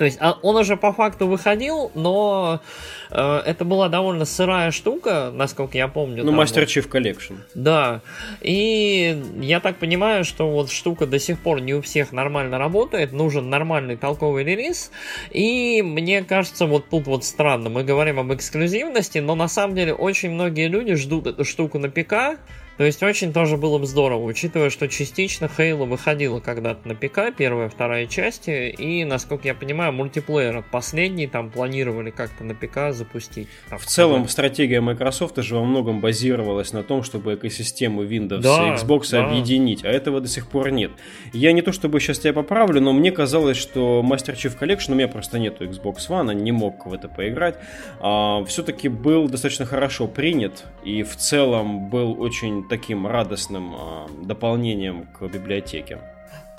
То 0.00 0.06
есть 0.06 0.16
а, 0.18 0.38
он 0.40 0.56
уже 0.56 0.78
по 0.78 0.94
факту 0.94 1.26
выходил, 1.26 1.92
но 1.94 2.62
э, 3.10 3.42
это 3.44 3.66
была 3.66 3.90
довольно 3.90 4.24
сырая 4.24 4.70
штука, 4.70 5.30
насколько 5.30 5.76
я 5.76 5.88
помню. 5.88 6.24
Ну, 6.24 6.32
Master 6.32 6.60
вот. 6.60 6.68
Chief 6.70 6.88
Collection. 6.88 7.36
Да. 7.54 8.00
И 8.40 9.22
я 9.42 9.60
так 9.60 9.76
понимаю, 9.76 10.24
что 10.24 10.48
вот 10.48 10.70
штука 10.70 11.04
до 11.04 11.18
сих 11.18 11.38
пор 11.38 11.60
не 11.60 11.74
у 11.74 11.82
всех 11.82 12.12
нормально 12.12 12.56
работает, 12.56 13.12
нужен 13.12 13.50
нормальный 13.50 13.98
толковый 13.98 14.42
релиз. 14.42 14.90
И 15.32 15.82
мне 15.82 16.24
кажется, 16.24 16.64
вот 16.64 16.88
тут 16.88 17.06
вот 17.06 17.26
странно, 17.26 17.68
мы 17.68 17.84
говорим 17.84 18.18
об 18.18 18.32
эксклюзивности, 18.32 19.18
но 19.18 19.34
на 19.34 19.48
самом 19.48 19.76
деле 19.76 19.92
очень 19.92 20.30
многие 20.30 20.68
люди 20.68 20.94
ждут 20.94 21.26
эту 21.26 21.44
штуку 21.44 21.78
на 21.78 21.90
ПК, 21.90 22.40
то 22.80 22.86
есть 22.86 23.02
очень 23.02 23.34
тоже 23.34 23.58
было 23.58 23.76
бы 23.76 23.84
здорово, 23.84 24.24
учитывая, 24.24 24.70
что 24.70 24.88
частично 24.88 25.50
Хейла 25.54 25.84
выходила 25.84 26.40
когда-то 26.40 26.88
на 26.88 26.94
ПК, 26.94 27.30
первая, 27.36 27.68
вторая 27.68 28.06
части, 28.06 28.70
и, 28.70 29.04
насколько 29.04 29.46
я 29.46 29.54
понимаю, 29.54 29.92
мультиплеер 29.92 30.64
последний 30.70 31.26
там 31.26 31.50
планировали 31.50 32.08
как-то 32.08 32.42
на 32.42 32.54
ПК 32.54 32.94
запустить. 32.96 33.48
Там, 33.68 33.78
в 33.78 33.84
целом, 33.84 34.26
стратегия 34.28 34.80
Microsoft 34.80 35.36
же 35.42 35.56
во 35.56 35.64
многом 35.66 36.00
базировалась 36.00 36.72
на 36.72 36.82
том, 36.82 37.02
чтобы 37.02 37.34
экосистему 37.34 38.02
Windows 38.02 38.38
да, 38.38 38.68
и 38.68 38.78
Xbox 38.78 39.10
да. 39.10 39.26
объединить, 39.26 39.84
а 39.84 39.88
этого 39.88 40.22
до 40.22 40.28
сих 40.28 40.48
пор 40.48 40.70
нет. 40.70 40.90
Я 41.34 41.52
не 41.52 41.60
то 41.60 41.72
чтобы 41.72 42.00
сейчас 42.00 42.20
тебя 42.20 42.32
поправлю, 42.32 42.80
но 42.80 42.94
мне 42.94 43.12
казалось, 43.12 43.58
что 43.58 44.02
Master 44.02 44.34
Chief 44.34 44.58
Collection, 44.58 44.92
у 44.92 44.94
меня 44.94 45.08
просто 45.08 45.38
нету 45.38 45.66
Xbox 45.66 46.08
One, 46.08 46.32
не 46.32 46.50
мог 46.50 46.86
в 46.86 46.94
это 46.94 47.08
поиграть, 47.08 47.58
а, 47.98 48.42
все-таки 48.46 48.88
был 48.88 49.28
достаточно 49.28 49.66
хорошо 49.66 50.06
принят, 50.06 50.64
и 50.82 51.02
в 51.02 51.14
целом 51.16 51.90
был 51.90 52.18
очень 52.18 52.69
таким 52.70 53.06
радостным 53.06 53.74
а, 53.74 54.06
дополнением 54.22 55.06
к 55.06 55.26
библиотеке. 55.26 55.98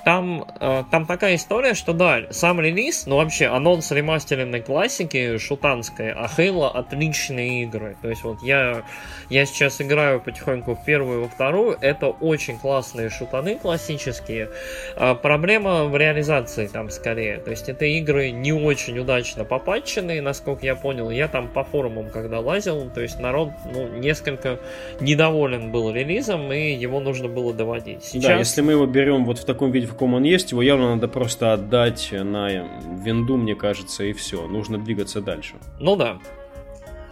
Там, 0.03 0.45
э, 0.59 0.83
там 0.89 1.05
такая 1.05 1.35
история, 1.35 1.75
что 1.75 1.93
да, 1.93 2.21
сам 2.31 2.59
релиз, 2.59 3.05
ну 3.05 3.17
вообще 3.17 3.45
анонс 3.45 3.91
ремастеренной 3.91 4.61
классики 4.61 5.37
шутанской, 5.37 6.11
а 6.11 6.25
Halo 6.25 6.69
отличные 6.71 7.63
игры. 7.63 7.95
То 8.01 8.09
есть 8.09 8.23
вот 8.23 8.41
я, 8.41 8.83
я 9.29 9.45
сейчас 9.45 9.79
играю 9.79 10.19
потихоньку 10.19 10.75
в 10.75 10.83
первую 10.83 11.19
и 11.19 11.23
во 11.23 11.29
вторую, 11.29 11.77
это 11.81 12.07
очень 12.07 12.57
классные 12.57 13.09
шутаны 13.09 13.59
классические. 13.59 14.49
А 14.95 15.13
проблема 15.13 15.85
в 15.85 15.95
реализации 15.95 16.65
там 16.67 16.89
скорее. 16.89 17.37
То 17.37 17.51
есть 17.51 17.69
это 17.69 17.85
игры 17.85 18.31
не 18.31 18.53
очень 18.53 18.97
удачно 18.97 19.45
попатченные, 19.45 20.21
насколько 20.21 20.65
я 20.65 20.75
понял. 20.75 21.11
Я 21.11 21.27
там 21.27 21.47
по 21.47 21.63
форумам 21.63 22.09
когда 22.09 22.39
лазил, 22.39 22.89
то 22.89 23.01
есть 23.01 23.19
народ 23.19 23.49
ну, 23.71 23.87
несколько 23.87 24.59
недоволен 24.99 25.71
был 25.71 25.91
релизом, 25.91 26.51
и 26.51 26.73
его 26.73 26.99
нужно 26.99 27.27
было 27.27 27.53
доводить. 27.53 28.03
Сейчас... 28.03 28.23
Да, 28.23 28.35
если 28.37 28.61
мы 28.61 28.73
его 28.73 28.85
берем 28.87 29.25
вот 29.25 29.37
в 29.37 29.45
таком 29.45 29.71
виде, 29.71 29.90
каком 29.91 30.13
он 30.13 30.23
есть, 30.23 30.51
его 30.51 30.61
явно 30.61 30.95
надо 30.95 31.07
просто 31.07 31.53
отдать 31.53 32.09
на 32.11 32.67
винду, 33.03 33.37
мне 33.37 33.55
кажется, 33.55 34.03
и 34.03 34.13
все. 34.13 34.47
Нужно 34.47 34.77
двигаться 34.77 35.21
дальше. 35.21 35.55
Ну 35.79 35.95
да. 35.95 36.19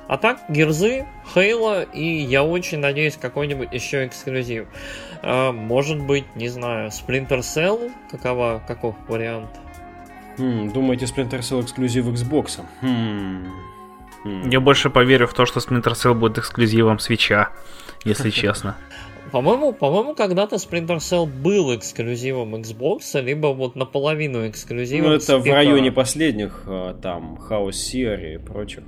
А 0.07 0.17
так, 0.17 0.39
Герзы, 0.49 1.05
Хейла 1.35 1.83
и 1.83 2.03
я 2.03 2.43
очень 2.43 2.79
надеюсь 2.79 3.15
какой-нибудь 3.15 3.71
еще 3.71 4.07
эксклюзив. 4.07 4.67
А, 5.21 5.51
может 5.51 5.99
быть, 5.99 6.25
не 6.35 6.49
знаю, 6.49 6.89
Splinter 6.89 7.41
Cell, 7.41 7.91
какова, 8.09 8.63
каков 8.67 8.95
вариант? 9.07 9.51
Хм, 10.39 10.71
думаете, 10.71 11.05
Splinter 11.05 11.41
Cell 11.41 11.61
эксклюзив 11.61 12.07
Xbox? 12.07 12.61
Хм. 12.81 13.45
Хм. 14.23 14.49
Я 14.49 14.59
больше 14.59 14.89
поверю 14.89 15.27
в 15.27 15.33
то, 15.33 15.45
что 15.45 15.59
Splinter 15.59 15.93
Cell 15.93 16.15
будет 16.15 16.39
эксклюзивом 16.39 16.97
свеча, 16.97 17.49
если 18.03 18.29
честно. 18.31 18.77
По-моему, 19.31 19.73
по-моему, 19.73 20.15
когда-то 20.15 20.55
Splinter 20.55 20.97
Cell 20.97 21.25
был 21.25 21.75
эксклюзивом 21.75 22.55
Xbox, 22.55 23.19
либо 23.21 23.47
вот 23.47 23.75
наполовину 23.75 24.47
эксклюзивом. 24.47 25.09
Ну, 25.09 25.15
это 25.15 25.37
в 25.37 25.45
районе 25.45 25.91
последних, 25.91 26.63
а, 26.65 26.93
там, 26.93 27.39
House 27.49 27.69
Series 27.69 28.35
и 28.35 28.37
прочих. 28.37 28.83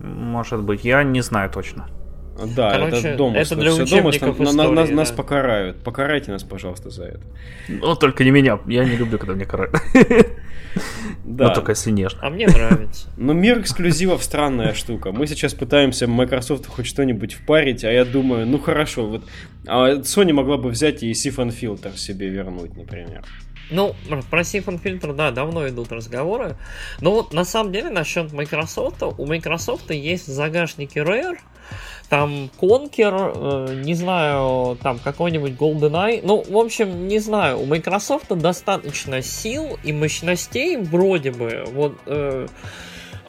Может 0.00 0.62
быть, 0.62 0.84
я 0.84 1.02
не 1.02 1.22
знаю 1.22 1.50
точно. 1.50 1.88
Да, 2.54 2.70
Короче, 2.72 2.96
это 2.96 3.16
домыслы. 3.16 3.40
Это 3.40 3.56
для 3.56 3.70
Все 3.70 3.96
домыслы. 3.96 4.28
Истории, 4.30 4.56
на, 4.56 4.72
на, 4.72 4.86
да. 4.86 4.92
Нас 4.92 5.10
покарают. 5.10 5.82
Покарайте 5.82 6.30
нас, 6.32 6.42
пожалуйста, 6.42 6.90
за 6.90 7.04
это. 7.04 7.20
Ну, 7.68 7.94
только 7.94 8.24
не 8.24 8.30
меня. 8.30 8.58
Я 8.66 8.84
не 8.84 8.96
люблю, 8.96 9.18
когда 9.18 9.34
меня 9.34 9.46
карают. 9.46 9.74
Да. 11.24 11.48
Но 11.48 11.54
только 11.54 11.72
если 11.72 11.90
нежно. 11.90 12.20
А 12.22 12.30
мне 12.30 12.46
нравится. 12.46 13.08
Но 13.16 13.32
мир 13.32 13.60
эксклюзивов 13.60 14.22
странная 14.22 14.74
штука. 14.74 15.10
Мы 15.10 15.26
сейчас 15.26 15.54
пытаемся 15.54 16.06
Microsoft 16.06 16.66
хоть 16.66 16.86
что-нибудь 16.86 17.34
впарить, 17.34 17.82
а 17.82 17.90
я 17.90 18.04
думаю, 18.04 18.46
ну 18.46 18.58
хорошо, 18.58 19.06
вот 19.06 19.24
а 19.66 19.96
Sony 19.96 20.32
могла 20.32 20.56
бы 20.56 20.70
взять 20.70 21.02
и 21.02 21.10
Siphon 21.10 21.48
Filter 21.48 21.96
себе 21.96 22.28
вернуть, 22.28 22.76
например. 22.76 23.24
Ну, 23.70 23.94
про 24.30 24.42
Filter, 24.42 25.12
да, 25.12 25.30
давно 25.30 25.68
идут 25.68 25.92
разговоры. 25.92 26.56
Но 27.00 27.12
вот 27.12 27.32
на 27.32 27.44
самом 27.44 27.72
деле 27.72 27.90
насчет 27.90 28.32
Microsoft, 28.32 29.02
у 29.02 29.26
Microsoft 29.26 29.90
есть 29.90 30.28
в 30.28 30.32
загашнике 30.32 31.00
Rare, 31.00 31.38
там 32.08 32.48
Конкер, 32.60 33.14
э, 33.14 33.82
не 33.84 33.94
знаю, 33.94 34.78
там 34.80 34.98
какой-нибудь 34.98 35.52
GoldenEye. 35.52 36.20
Ну, 36.22 36.44
в 36.48 36.56
общем, 36.56 37.08
не 37.08 37.18
знаю, 37.18 37.60
у 37.60 37.66
Microsoft 37.66 38.28
достаточно 38.28 39.22
сил 39.22 39.78
и 39.82 39.92
мощностей 39.92 40.76
вроде 40.76 41.32
бы. 41.32 41.64
Вот 41.72 41.98
э, 42.06 42.46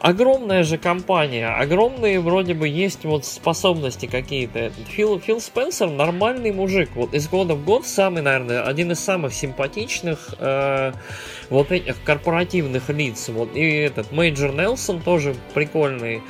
огромная 0.00 0.62
же 0.62 0.78
компания, 0.78 1.48
огромные 1.48 2.20
вроде 2.20 2.54
бы 2.54 2.68
есть 2.68 3.04
вот 3.04 3.24
способности 3.24 4.06
какие-то. 4.06 4.70
Фил, 4.88 5.18
Фил 5.20 5.40
Спенсер 5.40 5.90
нормальный 5.90 6.52
мужик. 6.52 6.90
Вот 6.94 7.14
из 7.14 7.28
года 7.28 7.54
в 7.54 7.64
год 7.64 7.86
самый, 7.86 8.22
наверное, 8.22 8.62
один 8.62 8.92
из 8.92 9.00
самых 9.00 9.34
симпатичных 9.34 10.34
э, 10.38 10.92
вот 11.50 11.72
этих 11.72 12.02
корпоративных 12.02 12.88
лиц. 12.90 13.28
Вот 13.28 13.54
и 13.56 13.62
этот 13.62 14.12
Major 14.12 14.52
Nelson 14.52 15.00
тоже 15.00 15.34
прикольный. 15.54 16.22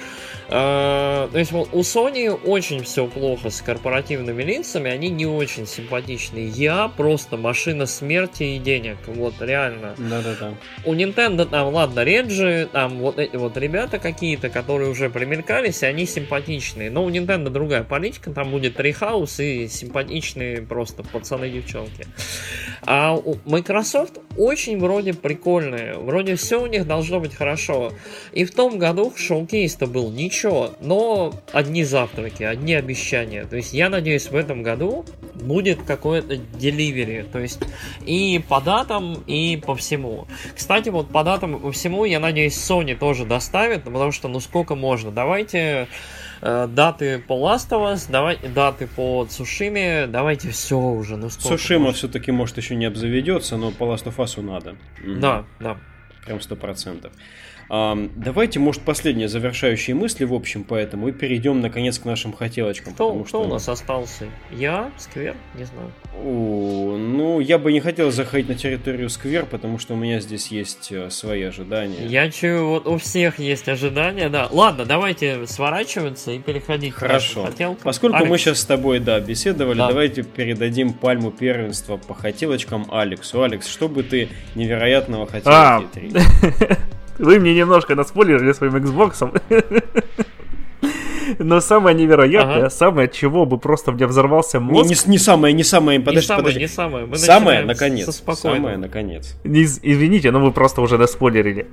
А, 0.50 1.28
то 1.30 1.38
есть 1.38 1.52
вот 1.52 1.68
у 1.72 1.80
Sony 1.80 2.30
очень 2.30 2.82
все 2.82 3.06
плохо 3.06 3.50
с 3.50 3.61
корпоративными 3.61 4.42
лицами, 4.42 4.90
они 4.90 5.11
не 5.11 5.26
очень 5.26 5.66
симпатичные. 5.66 6.48
Я 6.48 6.88
просто 6.88 7.37
машина 7.37 7.84
смерти 7.84 8.44
и 8.44 8.58
денег, 8.58 8.96
вот 9.06 9.34
реально. 9.40 9.94
Да-да-да. 9.98 10.54
У 10.87 10.94
Nintendo 10.94 11.44
там, 11.44 11.74
ладно, 11.74 12.02
Реджи, 12.02 12.66
там 12.72 12.98
вот 12.98 13.18
эти 13.18 13.37
вот 13.37 13.58
ребята 13.58 13.98
какие-то, 13.98 14.48
которые 14.48 14.90
уже 14.90 15.11
примелькались, 15.11 15.82
они 15.82 16.06
симпатичные. 16.06 16.90
Но 16.90 17.04
у 17.04 17.11
Nintendo 17.11 17.50
другая 17.50 17.82
политика, 17.82 18.30
там 18.30 18.50
будет 18.50 18.80
Treehouse 18.80 19.44
и 19.44 19.68
симпатичные 19.68 20.62
просто 20.62 21.02
пацаны-девчонки. 21.02 22.06
А 22.87 23.14
у 23.14 23.37
Microsoft 23.44 24.18
очень 24.38 24.78
вроде 24.78 25.12
прикольные, 25.12 25.98
вроде 25.98 26.37
все 26.37 26.62
у 26.62 26.66
них 26.66 26.87
должно 26.87 27.20
быть 27.20 27.34
хорошо. 27.34 27.92
И 28.32 28.46
в 28.46 28.52
том 28.52 28.78
году 28.78 29.12
шоу-кейс-то 29.14 29.87
был 29.87 30.11
ничего 30.11 30.38
ничего, 30.38 30.74
но 30.81 31.35
одни 31.53 31.85
завтраки, 31.85 32.42
одни 32.42 32.74
обещания. 32.74 33.44
То 33.44 33.57
есть 33.57 33.72
я 33.72 33.88
надеюсь, 33.88 34.29
в 34.29 34.37
этом 34.37 34.62
году 34.62 35.05
будет 35.35 35.83
какое-то 35.83 36.37
деливери. 36.37 37.27
То 37.31 37.38
есть 37.40 37.61
и 38.07 38.42
по 38.48 38.61
датам, 38.61 39.14
и 39.27 39.57
по 39.57 39.74
всему. 39.74 40.27
Кстати, 40.55 40.90
вот 40.90 41.11
по 41.11 41.24
датам 41.24 41.57
и 41.57 41.61
по 41.61 41.72
всему, 41.72 42.05
я 42.05 42.20
надеюсь, 42.20 42.55
Sony 42.55 42.96
тоже 42.96 43.24
доставит, 43.24 43.85
потому 43.85 44.12
что 44.12 44.29
ну 44.29 44.40
сколько 44.40 44.74
можно. 44.74 45.11
Давайте 45.11 45.88
э, 46.40 46.68
даты 46.68 47.18
по 47.18 47.33
Last 47.33 47.70
of 47.70 47.94
Us, 47.94 48.07
давайте 48.09 48.48
даты 48.48 48.87
по 48.87 49.27
Цушиме, 49.29 50.07
давайте 50.07 50.51
все 50.51 50.79
уже. 50.79 51.16
Ну, 51.16 51.31
Сушима 51.31 51.92
все-таки, 51.92 52.31
может, 52.31 52.57
еще 52.59 52.77
не 52.77 52.87
обзаведется, 52.87 53.57
но 53.57 53.72
по 53.72 53.85
Last 53.85 54.05
of 54.05 54.16
Us 54.16 54.40
надо. 54.40 54.77
Да, 55.05 55.44
да. 55.59 55.77
прям 56.24 56.40
сто 56.40 56.55
процентов. 56.55 57.12
Давайте, 57.68 58.59
может, 58.59 58.83
последние 58.83 59.28
завершающие 59.28 59.94
мысли, 59.94 60.24
в 60.24 60.33
общем, 60.33 60.64
поэтому 60.64 61.09
и 61.09 61.12
перейдем, 61.12 61.61
наконец, 61.61 61.98
к 61.98 62.04
нашим 62.04 62.33
хотелочкам. 62.33 62.94
Кто, 62.94 63.12
кто 63.12 63.28
что... 63.28 63.42
у 63.42 63.46
нас 63.46 63.68
остался? 63.68 64.26
Я? 64.50 64.90
Сквер? 64.96 65.37
Не 65.54 65.64
знаю. 65.64 65.92
О, 66.24 66.96
ну, 66.96 67.40
я 67.40 67.59
бы 67.59 67.72
не 67.72 67.81
хотел 67.81 68.11
заходить 68.11 68.48
на 68.48 68.54
территорию 68.54 69.11
Сквер, 69.11 69.44
потому 69.44 69.78
что 69.78 69.94
у 69.94 69.96
меня 69.96 70.20
здесь 70.20 70.48
есть 70.48 70.90
э, 70.90 71.11
свои 71.11 71.42
ожидания. 71.42 72.07
Я 72.07 72.31
чую, 72.31 72.68
вот 72.68 72.87
у 72.87 72.96
всех 72.98 73.38
есть 73.38 73.68
ожидания, 73.68 74.28
да. 74.28 74.48
Ладно, 74.50 74.85
давайте 74.85 75.46
сворачиваться 75.46 76.33
и 76.33 76.38
переходить 76.38 76.94
Хорошо. 76.94 77.44
к 77.44 77.50
хотелкам. 77.50 77.85
Поскольку 77.85 78.16
Алекс. 78.16 78.31
мы 78.31 78.38
сейчас 78.38 78.61
с 78.61 78.64
тобой, 78.64 78.98
да, 78.98 79.20
беседовали, 79.20 79.78
да. 79.78 79.88
давайте 79.88 80.22
передадим 80.22 80.92
пальму 80.92 81.31
первенства 81.31 81.98
по 81.98 82.14
хотелочкам 82.14 82.87
Алексу. 82.90 83.42
Алекс, 83.42 83.68
что 83.68 83.88
бы 83.88 84.02
ты 84.02 84.28
невероятного 84.54 85.26
хотел 85.26 85.52
а. 85.52 85.85
Вы 87.18 87.40
мне 87.40 87.54
немножко 87.54 87.94
наспойлерили 87.94 88.52
своим 88.52 88.76
Xbox. 88.76 89.40
Но 91.38 91.60
самое 91.60 91.96
невероятное, 91.96 92.58
ага. 92.58 92.70
самое, 92.70 93.08
чего 93.08 93.46
бы 93.46 93.58
просто 93.58 93.92
мне 93.92 94.06
взорвался 94.06 94.60
мозг... 94.60 94.90
Не, 94.90 94.94
не, 94.94 95.12
не 95.12 95.18
самое, 95.18 95.54
не 95.54 95.64
самое, 95.64 96.00
подожди, 96.00 96.20
не 96.20 96.26
самое, 96.26 96.42
подожди. 96.42 96.60
Не 96.60 96.68
самое, 96.68 97.06
Мы 97.06 97.16
самое, 97.16 97.64
наконец. 97.64 98.22
Самое, 98.34 98.76
наконец. 98.76 99.36
Не, 99.44 99.62
извините, 99.62 100.30
но 100.30 100.40
вы 100.40 100.52
просто 100.52 100.80
уже 100.80 100.98
наспойлерили. 100.98 101.66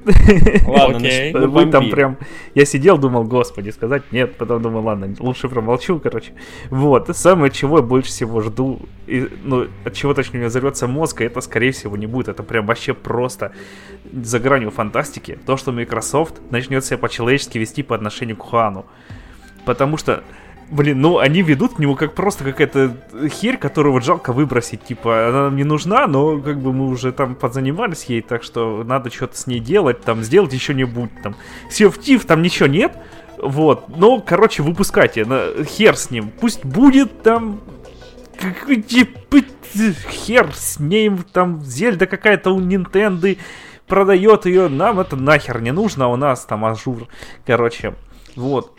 Ладно, 0.67 0.97
okay. 0.97 1.31
ну, 1.33 1.49
вы 1.49 1.65
там 1.67 1.89
прям... 1.89 2.17
Я 2.53 2.65
сидел, 2.65 2.97
думал, 2.97 3.23
господи, 3.23 3.69
сказать 3.69 4.03
нет, 4.11 4.37
потом 4.37 4.61
думал, 4.61 4.83
ладно, 4.83 5.13
лучше 5.19 5.49
промолчу, 5.49 5.99
короче. 5.99 6.33
Вот, 6.69 7.15
самое, 7.15 7.51
чего 7.51 7.77
я 7.77 7.83
больше 7.83 8.09
всего 8.09 8.41
жду, 8.41 8.79
и, 9.07 9.27
ну, 9.43 9.67
от 9.83 9.93
чего, 9.93 10.13
точнее, 10.13 10.39
мне 10.39 10.47
взорвется 10.47 10.87
мозг, 10.87 11.21
это, 11.21 11.41
скорее 11.41 11.71
всего, 11.71 11.95
не 11.97 12.07
будет. 12.07 12.27
Это 12.27 12.43
прям 12.43 12.65
вообще 12.65 12.93
просто 12.93 13.51
за 14.11 14.39
гранью 14.39 14.71
фантастики. 14.71 15.37
То, 15.45 15.57
что 15.57 15.71
Microsoft 15.71 16.41
начнет 16.49 16.83
себя 16.83 16.97
по-человечески 16.97 17.57
вести 17.57 17.83
по 17.83 17.95
отношению 17.95 18.37
к 18.37 18.41
Хуану. 18.41 18.85
Потому 19.65 19.97
что, 19.97 20.23
блин, 20.69 21.01
ну 21.01 21.17
они 21.17 21.41
ведут 21.41 21.75
к 21.75 21.80
нему 21.80 21.95
как 21.95 22.13
просто 22.13 22.43
какая-то 22.43 22.95
херь, 23.30 23.58
которую 23.58 23.93
вот 23.93 24.04
жалко 24.04 24.34
выбросить. 24.34 24.84
Типа, 24.84 25.28
она 25.30 25.43
нам 25.43 25.56
не 25.56 25.63
нужна, 25.63 26.08
но 26.08 26.39
как 26.39 26.60
бы 26.60 26.71
мы 26.73 26.88
уже 26.88 27.12
там 27.12 27.36
подзанимались 27.36 28.06
ей, 28.06 28.21
так 28.21 28.43
что 28.43 28.84
надо 28.84 29.12
что-то 29.12 29.38
с 29.38 29.47
ней 29.47 29.60
делать, 29.60 30.01
там, 30.01 30.23
сделать 30.23 30.54
еще 30.54 30.73
нибудь 30.73 31.12
там. 31.23 31.36
Sea 31.69 31.88
of 31.88 31.99
Thieves, 31.99 32.25
там 32.25 32.41
ничего 32.41 32.67
нет, 32.67 32.95
вот, 33.38 33.86
ну, 33.89 34.21
короче, 34.25 34.63
выпускайте, 34.63 35.25
на, 35.25 35.63
хер 35.65 35.97
с 35.97 36.10
ним, 36.10 36.32
пусть 36.39 36.63
будет 36.63 37.21
там 37.21 37.60
хер 40.10 40.54
с 40.54 40.80
ним, 40.80 41.23
там 41.32 41.62
Zelda 41.61 42.07
какая-то 42.08 42.51
у 42.51 42.62
Nintendo 42.62 43.38
продает 43.88 44.45
ее, 44.45 44.67
нам 44.67 44.99
это 44.99 45.15
нахер 45.15 45.62
не 45.62 45.71
нужно, 45.71 46.06
а 46.06 46.08
у 46.10 46.15
нас 46.15 46.45
там 46.45 46.65
Azure, 46.65 47.07
короче, 47.45 47.93
вот. 48.36 48.73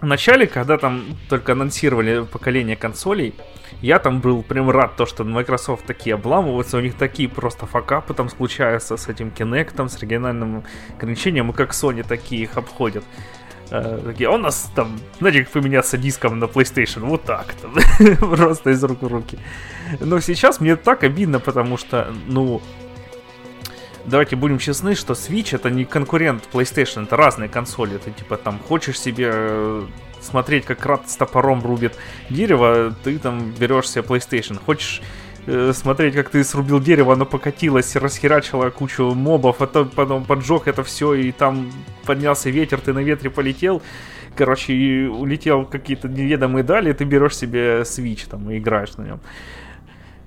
В 0.00 0.04
начале, 0.04 0.46
когда 0.46 0.76
там 0.76 1.04
только 1.30 1.52
анонсировали 1.52 2.24
поколение 2.24 2.76
консолей, 2.76 3.34
я 3.80 3.98
там 3.98 4.20
был 4.20 4.42
прям 4.42 4.68
рад, 4.68 4.94
то, 4.96 5.06
что 5.06 5.24
Microsoft 5.24 5.86
такие 5.86 6.14
обламываются, 6.14 6.76
у 6.76 6.80
них 6.80 6.96
такие 6.96 7.30
просто 7.30 7.64
факапы 7.66 8.12
там 8.12 8.28
случаются 8.28 8.98
с 8.98 9.08
этим 9.08 9.28
Kinect, 9.28 9.88
с 9.88 9.98
региональным 9.98 10.64
ограничением, 10.94 11.50
и 11.50 11.54
как 11.54 11.70
Sony 11.70 12.06
такие 12.06 12.42
их 12.42 12.58
обходят. 12.58 13.04
Uh, 13.70 14.04
такие, 14.04 14.28
«А 14.28 14.32
у 14.32 14.38
нас 14.38 14.70
там, 14.76 14.96
знаете, 15.18 15.42
как 15.42 15.50
поменяться 15.50 15.98
диском 15.98 16.38
на 16.38 16.44
PlayStation, 16.44 17.00
вот 17.00 17.24
так, 17.24 17.54
просто 18.20 18.70
из 18.70 18.84
рук 18.84 19.02
в 19.02 19.08
руки. 19.08 19.38
Но 19.98 20.20
сейчас 20.20 20.60
мне 20.60 20.76
так 20.76 21.02
обидно, 21.02 21.40
потому 21.40 21.76
что, 21.76 22.14
ну, 22.26 22.62
давайте 24.06 24.36
будем 24.36 24.58
честны, 24.58 24.94
что 24.94 25.14
Switch 25.14 25.54
это 25.54 25.70
не 25.70 25.84
конкурент 25.84 26.48
PlayStation, 26.52 27.04
это 27.04 27.16
разные 27.16 27.48
консоли. 27.48 27.96
Это 27.96 28.10
типа 28.10 28.36
там 28.36 28.58
хочешь 28.58 28.98
себе 28.98 29.30
э, 29.32 29.86
смотреть, 30.20 30.64
как 30.64 30.78
Крат 30.78 31.10
с 31.10 31.16
топором 31.16 31.62
рубит 31.62 31.94
дерево, 32.30 32.94
ты 33.04 33.18
там 33.18 33.52
берешь 33.52 33.90
себе 33.90 34.02
PlayStation. 34.02 34.58
Хочешь 34.64 35.02
э, 35.46 35.72
смотреть, 35.74 36.14
как 36.14 36.30
ты 36.30 36.44
срубил 36.44 36.80
дерево, 36.80 37.14
оно 37.14 37.26
покатилось, 37.26 37.96
расхерачило 37.96 38.70
кучу 38.70 39.14
мобов, 39.14 39.60
а 39.60 39.66
потом 39.66 40.24
поджег 40.24 40.68
это 40.68 40.82
все, 40.84 41.14
и 41.14 41.32
там 41.32 41.70
поднялся 42.04 42.50
ветер, 42.50 42.80
ты 42.80 42.92
на 42.92 43.00
ветре 43.00 43.30
полетел, 43.30 43.82
короче, 44.36 44.72
и 44.72 45.06
улетел 45.06 45.64
какие-то 45.64 46.08
неведомые 46.08 46.62
дали, 46.62 46.90
и 46.90 46.94
ты 46.94 47.04
берешь 47.04 47.36
себе 47.36 47.82
Switch 47.82 48.28
там 48.28 48.50
и 48.50 48.58
играешь 48.58 48.96
на 48.96 49.02
нем. 49.02 49.20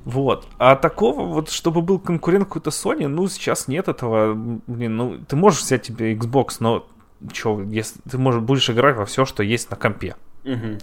Вот. 0.10 0.48
А 0.58 0.76
такого 0.76 1.24
вот, 1.24 1.52
чтобы 1.52 1.84
был 1.84 2.00
конкурент 2.00 2.46
какой-то 2.46 2.72
Sony, 2.72 3.08
ну, 3.08 3.28
сейчас 3.28 3.68
нет 3.68 3.88
этого. 3.88 4.34
Блин, 4.34 4.98
ну, 4.98 5.20
ты 5.20 5.36
можешь 5.36 5.62
взять 5.62 5.84
тебе 5.84 6.16
Xbox, 6.16 6.56
но 6.60 6.88
что, 7.32 7.62
если 7.62 8.00
ты 8.10 8.18
можешь, 8.18 8.42
будешь 8.42 8.68
играть 8.72 8.96
во 8.96 9.06
все, 9.06 9.26
что 9.26 9.44
есть 9.44 9.70
на 9.70 9.78
компе. 9.78 10.16
Угу. 10.46 10.80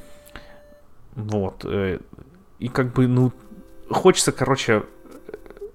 Вот. 1.17 1.65
Э, 1.65 1.99
и 2.61 2.69
как 2.69 2.93
бы, 2.93 3.09
ну, 3.09 3.33
хочется, 3.91 4.31
короче, 4.31 4.85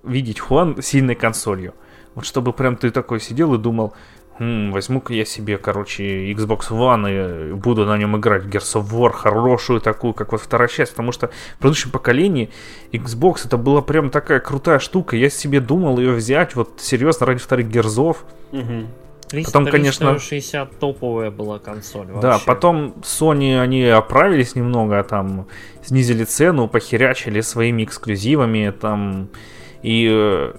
видеть 0.04 0.40
Хуан 0.40 0.82
сильной 0.82 1.16
консолью. 1.16 1.74
Вот 2.16 2.26
чтобы 2.26 2.54
прям 2.54 2.78
ты 2.78 2.90
такой 2.90 3.20
сидел 3.20 3.54
и 3.54 3.58
думал, 3.58 3.94
Хм, 4.42 4.72
возьму-ка 4.72 5.14
я 5.14 5.24
себе, 5.24 5.60
короче, 5.60 6.32
Xbox 6.32 6.72
One 6.72 7.52
и 7.52 7.54
буду 7.54 7.86
на 7.86 7.96
нем 7.96 8.18
играть 8.18 8.44
в 8.44 8.50
Gears 8.50 8.82
of 8.82 8.90
War, 8.90 9.12
хорошую 9.12 9.80
такую, 9.82 10.16
как 10.16 10.32
вот 10.32 10.42
вторая 10.42 10.68
часть, 10.68 10.94
потому 10.94 11.12
что 11.12 11.28
в 11.28 11.60
предыдущем 11.60 11.92
поколении 11.92 12.50
Xbox 12.92 13.46
это 13.46 13.58
была 13.58 13.84
прям 13.84 14.10
такая 14.10 14.40
крутая 14.40 14.80
штука, 14.80 15.16
я 15.16 15.30
себе 15.30 15.60
думал 15.60 16.00
ее 16.00 16.14
взять, 16.14 16.56
вот 16.56 16.82
серьезно, 16.82 17.28
ради 17.28 17.40
вторых 17.40 17.68
Герзов. 17.68 18.26
Угу. 18.52 18.88
300, 19.28 19.52
потом, 19.52 19.72
конечно, 19.72 20.18
60 20.18 20.80
топовая 20.80 21.30
была 21.30 21.60
консоль. 21.60 22.08
Вообще. 22.08 22.22
Да, 22.22 22.40
потом 22.44 22.96
Sony 23.04 23.62
они 23.62 23.84
оправились 23.86 24.56
немного, 24.56 25.04
там 25.04 25.46
снизили 25.84 26.24
цену, 26.24 26.68
похерячили 26.68 27.42
своими 27.42 27.84
эксклюзивами, 27.84 28.72
там 28.72 29.30
и 29.84 30.10
э, 30.12 30.54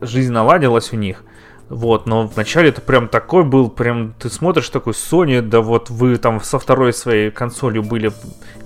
жизнь 0.00 0.32
наладилась 0.32 0.94
у 0.94 0.96
них. 0.96 1.24
Вот, 1.68 2.06
но 2.06 2.26
вначале 2.26 2.70
это 2.70 2.80
прям 2.80 3.08
такой 3.08 3.44
был, 3.44 3.68
прям 3.68 4.14
ты 4.18 4.30
смотришь 4.30 4.70
такой 4.70 4.94
Sony, 4.94 5.42
да 5.42 5.60
вот 5.60 5.90
вы 5.90 6.16
там 6.16 6.40
со 6.40 6.58
второй 6.58 6.94
своей 6.94 7.30
консолью 7.30 7.82
были 7.82 8.10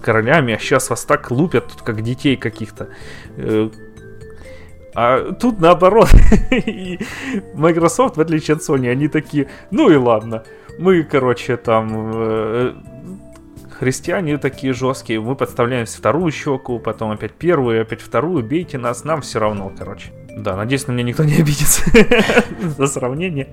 королями, 0.01 0.55
а 0.55 0.59
сейчас 0.59 0.89
вас 0.89 1.05
так 1.05 1.31
лупят, 1.31 1.67
тут 1.67 1.83
как 1.83 2.03
детей 2.03 2.37
каких-то. 2.37 2.89
Э, 3.37 3.71
а 4.95 5.33
тут 5.33 5.61
наоборот. 5.61 6.11
Microsoft, 7.55 8.17
в 8.17 8.21
отличие 8.21 8.57
от 8.57 8.63
Sony, 8.63 8.89
они 8.89 9.09
такие, 9.09 9.49
ну 9.73 9.91
и 9.91 9.97
ладно. 9.97 10.45
Мы, 10.79 11.03
короче, 11.03 11.57
там 11.57 12.13
э, 12.15 12.75
христиане 13.79 14.39
такие 14.39 14.73
жесткие, 14.73 15.21
мы 15.21 15.35
подставляемся 15.35 15.99
вторую 15.99 16.31
щеку, 16.31 16.79
потом 16.79 17.11
опять 17.11 17.33
первую, 17.33 17.83
опять 17.83 18.01
вторую, 18.01 18.45
бейте 18.45 18.79
нас, 18.79 19.03
нам 19.03 19.23
все 19.23 19.41
равно, 19.41 19.73
короче. 19.77 20.13
Да, 20.37 20.57
надеюсь, 20.57 20.87
на 20.87 20.93
меня 20.93 21.05
никто 21.05 21.25
не 21.25 21.35
обидится 21.35 21.83
за 22.79 22.87
сравнение. 22.87 23.49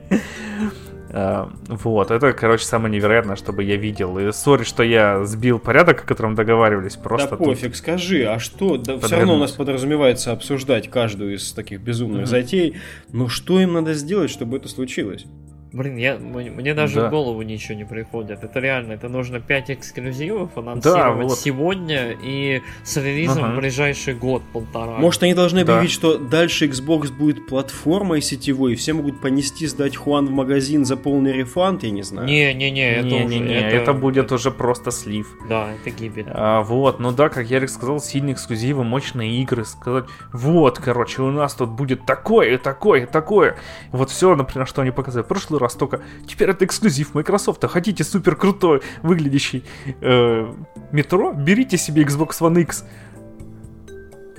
А, 1.12 1.52
вот, 1.68 2.12
это, 2.12 2.34
короче, 2.34 2.66
самое 2.66 2.94
невероятное, 2.94 3.36
чтобы 3.36 3.64
я 3.64 3.76
видел. 3.78 4.20
И 4.20 4.32
сори, 4.32 4.64
что 4.64 4.84
я 4.84 5.26
сбил 5.26 5.60
порядок, 5.60 6.04
о 6.04 6.06
котором 6.06 6.36
договаривались. 6.36 6.96
Просто 6.96 7.32
да 7.32 7.38
пофиг, 7.38 7.76
скажи, 7.76 8.26
а 8.26 8.40
что? 8.40 8.78
Да, 8.78 9.00
все 9.00 9.18
равно 9.18 9.36
у 9.36 9.40
нас 9.40 9.52
подразумевается 9.52 10.32
обсуждать 10.32 10.90
каждую 10.90 11.36
из 11.36 11.52
таких 11.52 11.82
безумных 11.82 12.28
затей. 12.28 12.78
Но 13.12 13.28
что 13.28 13.60
им 13.60 13.74
надо 13.74 13.94
сделать, 13.94 14.30
чтобы 14.30 14.58
это 14.58 14.68
случилось? 14.68 15.26
Блин, 15.72 15.98
я, 15.98 16.18
мне 16.18 16.74
даже 16.74 16.96
да. 16.96 17.08
в 17.08 17.12
голову 17.12 17.44
ничего 17.44 17.78
не 17.78 17.84
приходит. 17.84 18.44
Это 18.44 18.60
реально, 18.60 18.94
это 18.94 19.08
нужно 19.08 19.40
5 19.40 19.72
эксклюзивов 19.72 20.58
анонсировать 20.58 21.20
да, 21.20 21.24
вот. 21.26 21.38
сегодня 21.38 22.18
и 22.24 22.64
с 22.84 22.98
релизом 22.98 23.46
ага. 23.46 23.54
в 23.54 23.58
ближайший 23.60 24.16
год-полтора. 24.16 24.98
Может, 24.98 25.22
они 25.24 25.36
должны 25.36 25.64
да. 25.64 25.74
объявить, 25.74 25.94
что 25.94 26.18
дальше 26.18 26.66
Xbox 26.66 27.12
будет 27.12 27.46
платформой 27.46 28.22
сетевой, 28.22 28.74
и 28.74 28.76
все 28.76 28.94
могут 28.94 29.22
понести, 29.22 29.68
сдать 29.68 29.96
Хуан 29.96 30.26
в 30.26 30.32
магазин 30.32 30.86
за 30.86 30.98
полный 30.98 31.34
рефанд, 31.34 31.84
я 31.84 31.92
не 31.92 32.02
знаю. 32.02 32.28
Не-не-не, 32.28 32.92
это, 32.96 33.08
не, 33.08 33.26
не, 33.26 33.40
не, 33.40 33.54
это... 33.54 33.76
это 33.76 33.94
будет 33.94 34.32
уже 34.32 34.50
просто 34.50 34.90
слив. 34.90 35.28
Да, 35.48 35.70
это 35.72 35.92
гибель. 35.92 36.26
А, 36.30 36.64
вот, 36.64 37.00
ну 37.00 37.12
да, 37.12 37.30
как 37.30 37.48
Ярик 37.48 37.70
сказал, 37.70 38.00
сильные 38.00 38.34
эксклюзивы, 38.34 38.84
мощные 38.84 39.40
игры. 39.44 39.66
Сказать, 39.66 40.06
вот, 40.34 40.80
короче, 40.80 41.22
у 41.22 41.30
нас 41.30 41.54
тут 41.54 41.70
будет 41.70 42.08
такое, 42.08 42.58
такое, 42.58 43.06
такое. 43.06 43.56
Вот 43.92 44.10
все, 44.10 44.36
например, 44.36 44.68
что 44.68 44.82
они 44.82 44.90
показали. 44.90 45.24
Прошлый 45.24 45.59
раз 45.62 45.76
только 45.76 46.02
теперь 46.28 46.50
это 46.50 46.66
эксклюзив 46.66 47.14
Microsoft. 47.14 47.66
Хотите 47.66 48.04
супер 48.04 48.36
крутой 48.36 48.82
выглядящий 49.04 49.64
э, 50.02 50.54
метро? 50.92 51.34
Берите 51.34 51.78
себе 51.78 52.04
Xbox 52.04 52.40
One 52.40 52.62
X. 52.62 52.86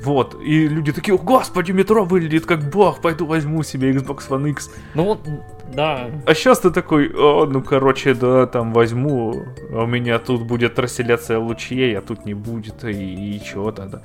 Вот, 0.02 0.40
и 0.42 0.66
люди 0.66 0.92
такие, 0.92 1.16
господи, 1.18 1.72
метро 1.72 2.04
выглядит 2.04 2.46
как 2.46 2.70
бог, 2.70 3.02
пойду 3.02 3.26
возьму 3.26 3.62
себе 3.62 3.92
Xbox 3.92 4.28
One 4.30 4.48
X. 4.50 4.70
Ну 4.94 5.04
вот, 5.04 5.28
да. 5.74 6.10
А 6.26 6.34
сейчас 6.34 6.60
ты 6.60 6.70
такой, 6.70 7.10
О, 7.14 7.46
ну 7.46 7.62
короче, 7.62 8.14
да, 8.14 8.46
там 8.46 8.72
возьму, 8.72 9.44
а 9.70 9.84
у 9.84 9.86
меня 9.86 10.18
тут 10.18 10.42
будет 10.42 10.74
трансляция 10.74 11.38
лучей, 11.38 11.96
а 11.96 12.00
тут 12.00 12.26
не 12.26 12.34
будет, 12.34 12.84
и, 12.84 13.36
и 13.36 13.42
чего 13.42 13.70
тогда. 13.72 14.02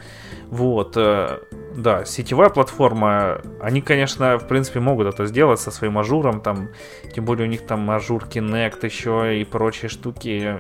Вот, 0.49 0.93
э, 0.95 1.39
да, 1.75 2.05
сетевая 2.05 2.49
платформа, 2.49 3.41
они, 3.61 3.81
конечно, 3.81 4.37
в 4.37 4.47
принципе, 4.47 4.79
могут 4.79 5.07
это 5.07 5.25
сделать 5.25 5.59
со 5.59 5.71
своим 5.71 5.97
Azure 5.97 6.25
ом, 6.25 6.41
там, 6.41 6.69
тем 7.13 7.25
более 7.25 7.47
у 7.47 7.49
них 7.49 7.65
там 7.65 7.89
Azure 7.89 8.23
Kinect 8.23 8.85
еще 8.85 9.41
и 9.41 9.43
прочие 9.43 9.89
штуки. 9.89 10.57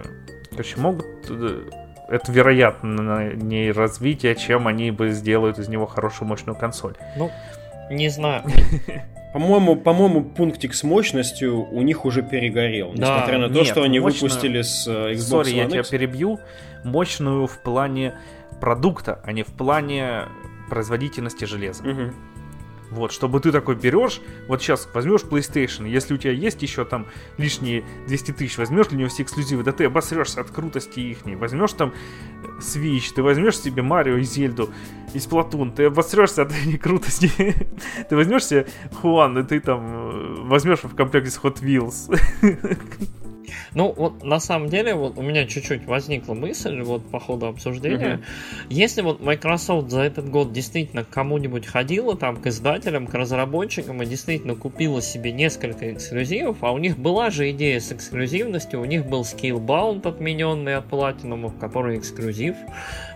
Короче, 0.51 0.79
могут 0.79 1.05
э, 1.29 1.69
это 2.09 2.31
вероятнее 2.31 3.71
развитие, 3.71 4.35
чем 4.35 4.67
они 4.67 4.91
бы 4.91 5.09
сделают 5.09 5.59
из 5.59 5.67
него 5.67 5.85
хорошую 5.85 6.27
мощную 6.27 6.55
консоль. 6.55 6.95
Ну, 7.17 7.31
не 7.89 8.09
знаю. 8.09 8.43
По-моему, 9.35 9.75
по-моему, 9.75 10.23
пунктик 10.23 10.73
с 10.73 10.83
мощностью 10.83 11.69
у 11.69 11.81
них 11.81 12.05
уже 12.05 12.23
перегорел. 12.23 12.93
Да. 12.95 13.15
Несмотря 13.15 13.37
на 13.37 13.49
то, 13.49 13.55
Нет, 13.55 13.67
что 13.67 13.83
они 13.83 13.99
мощную... 13.99 14.31
выпустили 14.31 14.61
с 14.61 14.87
э, 14.87 15.11
Xbox 15.11 15.41
Sorry, 15.41 15.51
One 15.51 15.57
я 15.57 15.67
тебя 15.67 15.83
перебью. 15.83 16.39
Мощную 16.85 17.45
в 17.45 17.61
плане 17.61 18.13
продукта, 18.61 19.19
а 19.25 19.33
не 19.33 19.43
в 19.43 19.47
плане 19.47 20.21
производительности 20.69 21.43
железа. 21.43 21.83
Угу. 21.83 22.13
Вот, 22.95 23.11
чтобы 23.11 23.41
ты 23.41 23.51
такой 23.51 23.75
берешь, 23.75 24.21
вот 24.47 24.61
сейчас 24.61 24.87
возьмешь 24.93 25.21
PlayStation, 25.21 25.87
если 25.87 26.13
у 26.13 26.17
тебя 26.17 26.31
есть 26.31 26.61
еще 26.61 26.85
там 26.85 27.07
лишние 27.37 27.83
200 28.07 28.31
тысяч, 28.31 28.57
возьмешь 28.57 28.87
для 28.87 28.99
него 28.99 29.09
все 29.09 29.23
эксклюзивы, 29.23 29.63
да 29.63 29.73
ты 29.73 29.83
обосрешься 29.83 30.39
от 30.39 30.49
крутости 30.49 31.01
их. 31.01 31.17
Возьмешь 31.25 31.73
там 31.73 31.93
Switch, 32.59 33.13
ты 33.13 33.21
возьмешь 33.21 33.59
себе 33.59 33.81
Марио 33.81 34.15
и 34.15 34.23
Зельду 34.23 34.69
и 35.13 35.17
Splatoon, 35.17 35.75
ты 35.75 35.85
обосрешься 35.85 36.43
от 36.43 36.51
этой 36.51 36.77
крутости. 36.79 37.29
ты 38.09 38.15
возьмешь 38.15 38.45
себе 38.45 38.65
Хуан, 39.01 39.37
и 39.37 39.43
ты 39.43 39.59
там 39.59 39.81
э, 39.83 40.35
возьмешь 40.43 40.83
в 40.83 40.95
комплекте 40.95 41.31
с 41.31 41.39
Hot 41.39 41.61
Wheels. 41.61 42.17
Ну, 43.73 43.93
вот 43.95 44.23
на 44.23 44.39
самом 44.39 44.69
деле, 44.69 44.95
вот 44.95 45.17
у 45.17 45.21
меня 45.21 45.45
чуть-чуть 45.45 45.85
возникла 45.85 46.33
мысль, 46.33 46.81
вот 46.81 47.09
по 47.09 47.19
ходу 47.19 47.47
обсуждения. 47.47 48.21
Uh-huh. 48.21 48.65
Если 48.69 49.01
вот 49.01 49.21
Microsoft 49.21 49.89
за 49.89 50.01
этот 50.01 50.29
год 50.29 50.53
действительно 50.53 51.03
кому-нибудь 51.03 51.65
ходила 51.65 52.15
там 52.15 52.37
к 52.37 52.47
издателям, 52.47 53.07
к 53.07 53.13
разработчикам 53.13 54.01
и 54.01 54.05
действительно 54.05 54.55
купила 54.55 55.01
себе 55.01 55.31
несколько 55.31 55.91
эксклюзивов, 55.91 56.57
а 56.61 56.71
у 56.71 56.77
них 56.77 56.97
была 56.97 57.29
же 57.29 57.51
идея 57.51 57.79
с 57.79 57.91
эксклюзивностью, 57.91 58.81
у 58.81 58.85
них 58.85 59.05
был 59.05 59.21
Scalebound 59.21 60.07
отмененный 60.07 60.75
от 60.77 60.87
Platinum, 60.87 61.51
который 61.59 61.97
эксклюзив. 61.97 62.55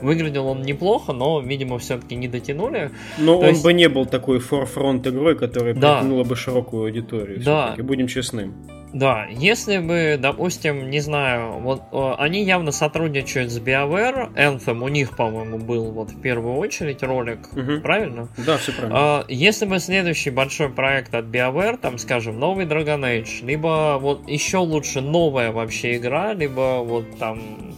Выглядел 0.01 0.47
он 0.47 0.61
неплохо, 0.61 1.13
но, 1.13 1.39
видимо, 1.41 1.79
все-таки 1.79 2.15
не 2.15 2.27
дотянули. 2.27 2.91
Но 3.17 3.35
То 3.35 3.39
он 3.39 3.49
есть... 3.49 3.63
бы 3.63 3.73
не 3.73 3.89
был 3.89 4.05
такой 4.05 4.39
форфронт 4.39 5.05
игрой, 5.07 5.35
которая 5.37 5.73
да. 5.73 5.97
притянула 5.97 6.23
бы 6.23 6.35
широкую 6.35 6.83
аудиторию. 6.83 7.41
Да. 7.43 7.75
Будем 7.77 8.07
честны. 8.07 8.51
Да, 8.91 9.27
если 9.29 9.77
бы, 9.77 10.17
допустим, 10.19 10.89
не 10.89 10.99
знаю, 10.99 11.59
вот 11.59 11.83
э, 11.91 12.13
они 12.17 12.43
явно 12.43 12.71
сотрудничают 12.71 13.51
с 13.51 13.59
BioWare, 13.59 14.33
Anthem 14.33 14.83
у 14.83 14.87
них, 14.87 15.15
по-моему, 15.15 15.59
был 15.59 15.91
вот 15.91 16.09
в 16.09 16.19
первую 16.19 16.55
очередь 16.55 17.03
ролик, 17.03 17.39
угу. 17.53 17.81
правильно? 17.81 18.29
Да, 18.37 18.57
все 18.57 18.71
правильно. 18.71 19.23
Э, 19.27 19.31
если 19.31 19.65
бы 19.65 19.77
следующий 19.79 20.31
большой 20.31 20.69
проект 20.69 21.13
от 21.13 21.25
BioWare, 21.25 21.77
там, 21.77 21.99
скажем, 21.99 22.39
новый 22.39 22.65
Dragon 22.65 23.01
Age, 23.01 23.45
либо 23.45 23.99
вот 24.01 24.27
еще 24.27 24.57
лучше 24.57 25.01
новая 25.01 25.51
вообще 25.51 25.97
игра, 25.97 26.33
либо 26.33 26.79
вот 26.83 27.19
там 27.19 27.75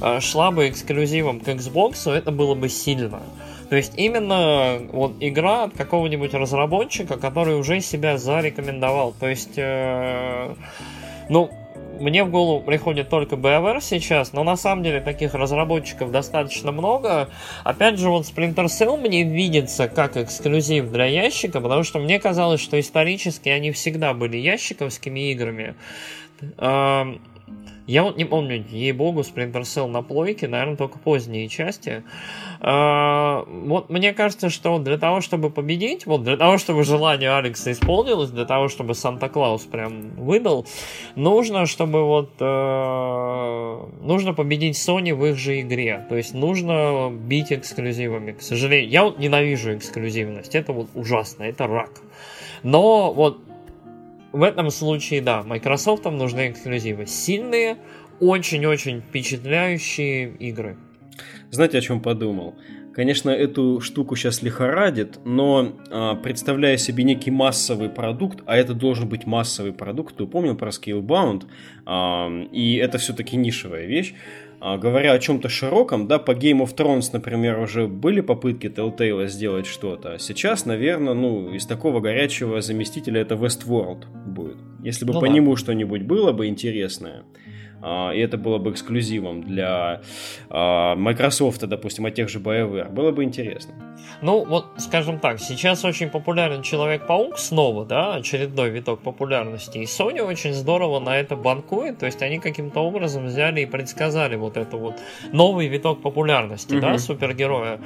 э, 0.00 0.20
шла 0.20 0.52
бы 0.52 0.70
эксклюзивом 0.70 1.40
к 1.40 1.48
Xbox, 1.48 2.10
это 2.10 2.30
было 2.30 2.54
бы 2.54 2.70
сильно. 2.70 3.20
То 3.68 3.76
есть 3.76 3.94
именно 3.96 4.78
вот 4.92 5.14
игра 5.20 5.64
от 5.64 5.76
какого-нибудь 5.76 6.34
разработчика, 6.34 7.16
который 7.16 7.56
уже 7.56 7.80
себя 7.80 8.18
зарекомендовал. 8.18 9.14
То 9.18 9.28
есть, 9.28 9.54
э, 9.56 10.54
ну, 11.28 11.50
мне 12.00 12.24
в 12.24 12.30
голову 12.30 12.60
приходит 12.60 13.08
только 13.08 13.36
BioWare 13.36 13.80
сейчас, 13.80 14.32
но 14.32 14.44
на 14.44 14.56
самом 14.56 14.84
деле 14.84 15.00
таких 15.00 15.34
разработчиков 15.34 16.10
достаточно 16.10 16.72
много. 16.72 17.28
Опять 17.64 17.98
же, 17.98 18.10
вот 18.10 18.26
Splinter 18.26 18.66
Cell 18.66 18.96
мне 18.96 19.22
видится 19.24 19.88
как 19.88 20.16
эксклюзив 20.16 20.90
для 20.90 21.06
ящика, 21.06 21.60
потому 21.60 21.82
что 21.82 21.98
мне 21.98 22.18
казалось, 22.20 22.60
что 22.60 22.78
исторически 22.78 23.48
они 23.48 23.72
всегда 23.72 24.14
были 24.14 24.36
ящиковскими 24.36 25.32
играми. 25.32 25.74
Я 27.86 28.02
вот 28.02 28.16
не 28.16 28.24
помню, 28.24 28.64
ей-богу, 28.68 29.20
Splinter 29.20 29.62
Cell 29.62 29.86
на 29.86 30.02
плойке, 30.02 30.48
наверное, 30.48 30.76
только 30.76 30.98
поздние 30.98 31.48
части. 31.48 32.02
А, 32.60 33.44
вот 33.46 33.90
мне 33.90 34.12
кажется, 34.12 34.50
что 34.50 34.78
для 34.78 34.98
того, 34.98 35.20
чтобы 35.20 35.50
победить, 35.50 36.04
вот 36.06 36.24
для 36.24 36.36
того, 36.36 36.58
чтобы 36.58 36.82
желание 36.82 37.30
Алекса 37.30 37.70
исполнилось, 37.70 38.30
для 38.30 38.44
того, 38.44 38.68
чтобы 38.68 38.94
Санта-Клаус 38.94 39.62
прям 39.64 40.10
выдал, 40.16 40.66
нужно, 41.14 41.66
чтобы 41.66 42.04
вот 42.04 42.30
э, 42.40 43.86
нужно 44.02 44.34
победить 44.34 44.76
Sony 44.76 45.14
в 45.14 45.24
их 45.24 45.36
же 45.36 45.60
игре. 45.60 46.04
То 46.08 46.16
есть 46.16 46.34
нужно 46.34 47.10
бить 47.12 47.52
эксклюзивами. 47.52 48.32
К 48.32 48.42
сожалению, 48.42 48.90
я 48.90 49.04
вот 49.04 49.18
ненавижу 49.18 49.76
эксклюзивность. 49.76 50.54
Это 50.56 50.72
вот 50.72 50.88
ужасно, 50.94 51.44
это 51.44 51.66
рак. 51.68 51.90
Но 52.62 53.12
вот 53.12 53.38
в 54.36 54.42
этом 54.42 54.70
случае, 54.70 55.22
да, 55.22 55.42
Microsoft 55.42 56.04
нужны 56.04 56.50
эксклюзивы. 56.50 57.06
Сильные, 57.06 57.78
очень-очень 58.20 59.00
впечатляющие 59.00 60.28
игры. 60.28 60.76
Знаете, 61.50 61.78
о 61.78 61.80
чем 61.80 62.00
подумал? 62.00 62.54
Конечно, 62.94 63.30
эту 63.30 63.80
штуку 63.80 64.14
сейчас 64.14 64.42
лихорадит, 64.42 65.20
но 65.24 65.72
а, 65.90 66.16
представляя 66.16 66.76
себе 66.76 67.04
некий 67.04 67.30
массовый 67.30 67.88
продукт, 67.88 68.42
а 68.44 68.56
это 68.56 68.74
должен 68.74 69.08
быть 69.08 69.26
массовый 69.26 69.72
продукт, 69.72 70.16
ты 70.16 70.26
помнил 70.26 70.54
про 70.54 70.68
Scalebound, 70.68 71.44
а, 71.86 72.30
и 72.52 72.76
это 72.76 72.98
все-таки 72.98 73.36
нишевая 73.36 73.86
вещь, 73.86 74.14
говоря 74.60 75.12
о 75.12 75.18
чем-то 75.18 75.48
широком, 75.48 76.08
да, 76.08 76.18
по 76.18 76.32
Game 76.32 76.62
of 76.64 76.74
Thrones, 76.74 77.10
например, 77.12 77.58
уже 77.58 77.86
были 77.86 78.20
попытки 78.20 78.66
Telltale 78.66 79.26
сделать 79.28 79.66
что-то. 79.66 80.14
А 80.14 80.18
сейчас, 80.18 80.64
наверное, 80.64 81.14
ну, 81.14 81.52
из 81.52 81.66
такого 81.66 82.00
горячего 82.00 82.60
заместителя 82.60 83.20
это 83.20 83.34
Westworld 83.34 84.06
будет. 84.26 84.56
Если 84.82 85.04
бы 85.04 85.12
ну, 85.12 85.20
по 85.20 85.26
да. 85.26 85.32
нему 85.32 85.56
что-нибудь 85.56 86.02
было 86.02 86.32
бы 86.32 86.46
интересное. 86.46 87.24
А, 87.82 88.10
и 88.10 88.18
это 88.18 88.36
было 88.38 88.58
бы 88.58 88.70
эксклюзивом 88.70 89.42
для 89.42 90.00
а, 90.50 90.96
Microsoft, 90.96 91.66
допустим, 91.66 92.06
от 92.06 92.14
тех 92.14 92.28
же 92.28 92.38
BioWare. 92.38 92.90
Было 92.90 93.12
бы 93.12 93.24
интересно. 93.24 93.74
Ну, 94.22 94.44
вот, 94.44 94.66
скажем 94.78 95.18
так, 95.18 95.40
сейчас 95.40 95.84
очень 95.84 96.08
популярен 96.08 96.62
Человек-паук 96.62 97.38
снова, 97.38 97.84
да, 97.84 98.14
очередной 98.14 98.70
виток 98.70 99.00
популярности, 99.00 99.78
и 99.78 99.84
Sony 99.84 100.22
очень 100.22 100.54
здорово 100.54 101.00
на 101.00 101.16
это 101.18 101.36
банкует, 101.36 101.98
то 101.98 102.06
есть 102.06 102.22
они 102.22 102.38
каким-то 102.38 102.80
образом 102.80 103.26
взяли 103.26 103.60
и 103.60 103.66
предсказали 103.66 104.36
вот 104.36 104.56
это 104.56 104.76
вот 104.76 104.94
новый 105.32 105.68
виток 105.68 106.00
популярности, 106.00 106.74
угу. 106.74 106.80
да, 106.80 106.98
супергероя. 106.98 107.80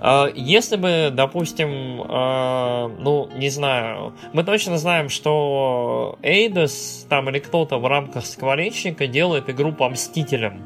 А, 0.00 0.28
если 0.34 0.76
бы, 0.76 1.10
допустим, 1.12 1.70
ну, 2.00 3.28
не 3.36 3.48
знаю, 3.48 4.14
мы 4.32 4.44
точно 4.44 4.78
знаем, 4.78 5.08
что 5.08 6.18
Эйдос 6.22 7.06
там 7.08 7.28
или 7.30 7.38
кто-то 7.38 7.78
в 7.78 7.86
рамках 7.86 8.26
Скворечника 8.26 9.06
делает 9.06 9.29
делает 9.30 9.48
игру 9.48 9.72
по 9.72 9.88
Мстителям. 9.88 10.60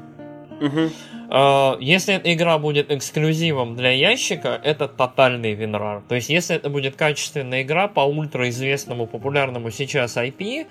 Угу. 0.60 0.90
Если 1.80 2.14
эта 2.14 2.32
игра 2.32 2.58
будет 2.58 2.92
эксклюзивом 2.92 3.74
для 3.76 3.90
ящика, 3.90 4.60
это 4.62 4.86
тотальный 4.86 5.54
винрар. 5.54 6.02
То 6.08 6.14
есть, 6.14 6.28
если 6.28 6.54
это 6.54 6.70
будет 6.70 6.96
качественная 6.96 7.62
игра 7.62 7.88
по 7.88 8.00
ультраизвестному, 8.00 9.06
популярному 9.06 9.70
сейчас 9.70 10.16
IP, 10.16 10.66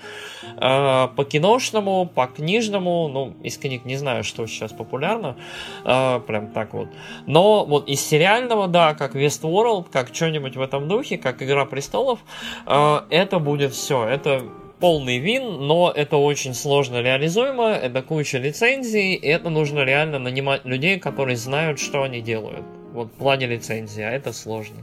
а, 0.57 1.07
по 1.07 1.25
киношному, 1.25 2.05
по 2.05 2.27
книжному, 2.27 3.09
ну, 3.09 3.33
из 3.43 3.57
книг 3.57 3.83
не 3.83 3.97
знаю, 3.97 4.23
что 4.23 4.47
сейчас 4.47 4.71
популярно, 4.71 5.35
а, 5.83 6.19
прям 6.19 6.47
так 6.47 6.73
вот. 6.73 6.87
Но 7.25 7.65
вот 7.65 7.89
из 7.89 7.99
сериального, 7.99 8.67
да, 8.67 8.93
как 8.93 9.15
Westworld, 9.15 9.87
как 9.91 10.15
что-нибудь 10.15 10.55
в 10.55 10.61
этом 10.61 10.87
духе, 10.87 11.17
как 11.17 11.41
Игра 11.43 11.65
Престолов, 11.65 12.19
это 12.65 13.39
будет 13.39 13.73
все. 13.73 14.07
Это 14.07 14.43
полный 14.83 15.17
вин, 15.17 15.65
но 15.65 15.93
это 15.95 16.17
очень 16.17 16.53
сложно 16.53 17.01
реализуемо, 17.01 17.69
это 17.69 18.01
куча 18.01 18.37
лицензий, 18.37 19.13
и 19.13 19.25
это 19.27 19.49
нужно 19.49 19.79
реально 19.85 20.19
нанимать 20.19 20.65
людей, 20.65 20.99
которые 20.99 21.37
знают, 21.37 21.79
что 21.79 22.03
они 22.03 22.19
делают. 22.19 22.65
Вот 22.91 23.07
в 23.07 23.15
плане 23.15 23.47
лицензии, 23.47 24.03
а 24.03 24.11
это 24.11 24.33
сложно. 24.33 24.75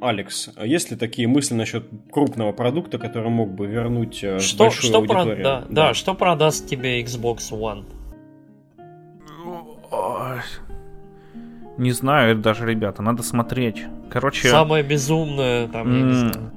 Алекс, 0.00 0.50
а 0.54 0.64
есть 0.64 0.92
ли 0.92 0.96
такие 0.96 1.26
мысли 1.26 1.54
насчет 1.54 1.88
крупного 2.12 2.52
продукта, 2.52 2.98
который 2.98 3.30
мог 3.30 3.50
бы 3.50 3.66
вернуть 3.66 4.22
э, 4.22 4.38
что, 4.38 4.66
большую 4.66 4.90
что 4.90 4.98
аудиторию? 4.98 5.34
Про, 5.34 5.42
да, 5.42 5.60
да. 5.60 5.66
да, 5.88 5.94
что 5.94 6.14
продаст 6.14 6.68
тебе 6.68 7.02
Xbox 7.02 7.50
One? 7.50 7.84
Не 11.78 11.90
знаю 11.90 12.36
даже, 12.36 12.64
ребята, 12.64 13.02
надо 13.02 13.24
смотреть. 13.24 13.82
Короче... 14.08 14.48
Самое 14.48 14.84
безумное, 14.84 15.66
там, 15.66 15.92
я 15.92 16.02
не 16.04 16.12
знаю. 16.12 16.52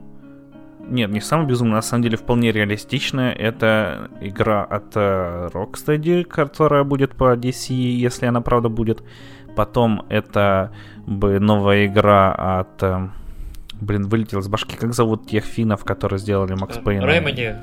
Нет, 0.87 1.11
не 1.11 1.21
самая 1.21 1.47
безумная, 1.47 1.75
на 1.75 1.81
самом 1.81 2.03
деле 2.03 2.17
вполне 2.17 2.51
реалистичная. 2.51 3.31
Это 3.31 4.09
игра 4.21 4.63
от 4.63 4.95
э, 4.95 5.49
Rocksteady, 5.53 6.23
которая 6.23 6.83
будет 6.83 7.15
по 7.15 7.35
DC, 7.35 7.73
если 7.73 8.25
она 8.25 8.41
правда 8.41 8.69
будет. 8.69 9.03
Потом 9.55 10.05
это 10.09 10.71
бы 11.05 11.39
новая 11.39 11.85
игра 11.85 12.31
от... 12.33 12.83
Э, 13.81 13.85
блин, 13.85 14.07
вылетел 14.07 14.39
из 14.39 14.47
башки. 14.47 14.77
Как 14.77 14.93
зовут 14.93 15.27
тех 15.27 15.43
финнов, 15.43 15.83
которые 15.83 16.19
сделали 16.19 16.53
Макс 16.53 16.77
Пейна? 16.77 17.03
Remedy. 17.03 17.55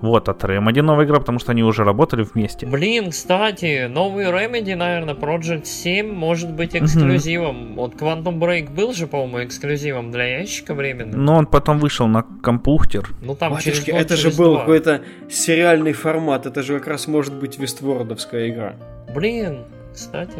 Вот, 0.00 0.30
от 0.30 0.42
Remedy 0.44 0.80
новая 0.80 1.04
игра, 1.04 1.18
потому 1.18 1.38
что 1.38 1.52
они 1.52 1.62
уже 1.62 1.84
работали 1.84 2.22
вместе. 2.22 2.66
Блин, 2.66 3.10
кстати, 3.10 3.86
новый 3.86 4.24
Remedy, 4.26 4.74
наверное, 4.74 5.14
Project 5.14 5.66
7 5.66 6.10
может 6.10 6.52
быть 6.52 6.74
эксклюзивом. 6.74 7.74
Вот 7.76 7.94
Quantum 7.96 8.38
Break 8.38 8.74
был 8.74 8.94
же, 8.94 9.06
по-моему, 9.06 9.44
эксклюзивом 9.44 10.10
для 10.10 10.38
ящика 10.38 10.72
временно. 10.74 11.16
Но 11.16 11.36
он 11.36 11.46
потом 11.46 11.78
вышел 11.78 12.06
на 12.06 12.22
компьютер. 12.42 13.10
Ну 13.20 13.34
там 13.34 13.52
Батюшки, 13.52 13.86
через 13.86 13.86
год, 13.86 14.00
это 14.00 14.16
через 14.16 14.34
же 14.36 14.42
был 14.42 14.58
какой-то 14.58 15.02
сериальный 15.28 15.92
формат, 15.92 16.46
это 16.46 16.62
же 16.62 16.78
как 16.78 16.88
раз 16.88 17.06
может 17.06 17.34
быть 17.34 17.58
вествордовская 17.58 18.48
игра. 18.48 18.76
Блин, 19.14 19.64
кстати. 19.92 20.38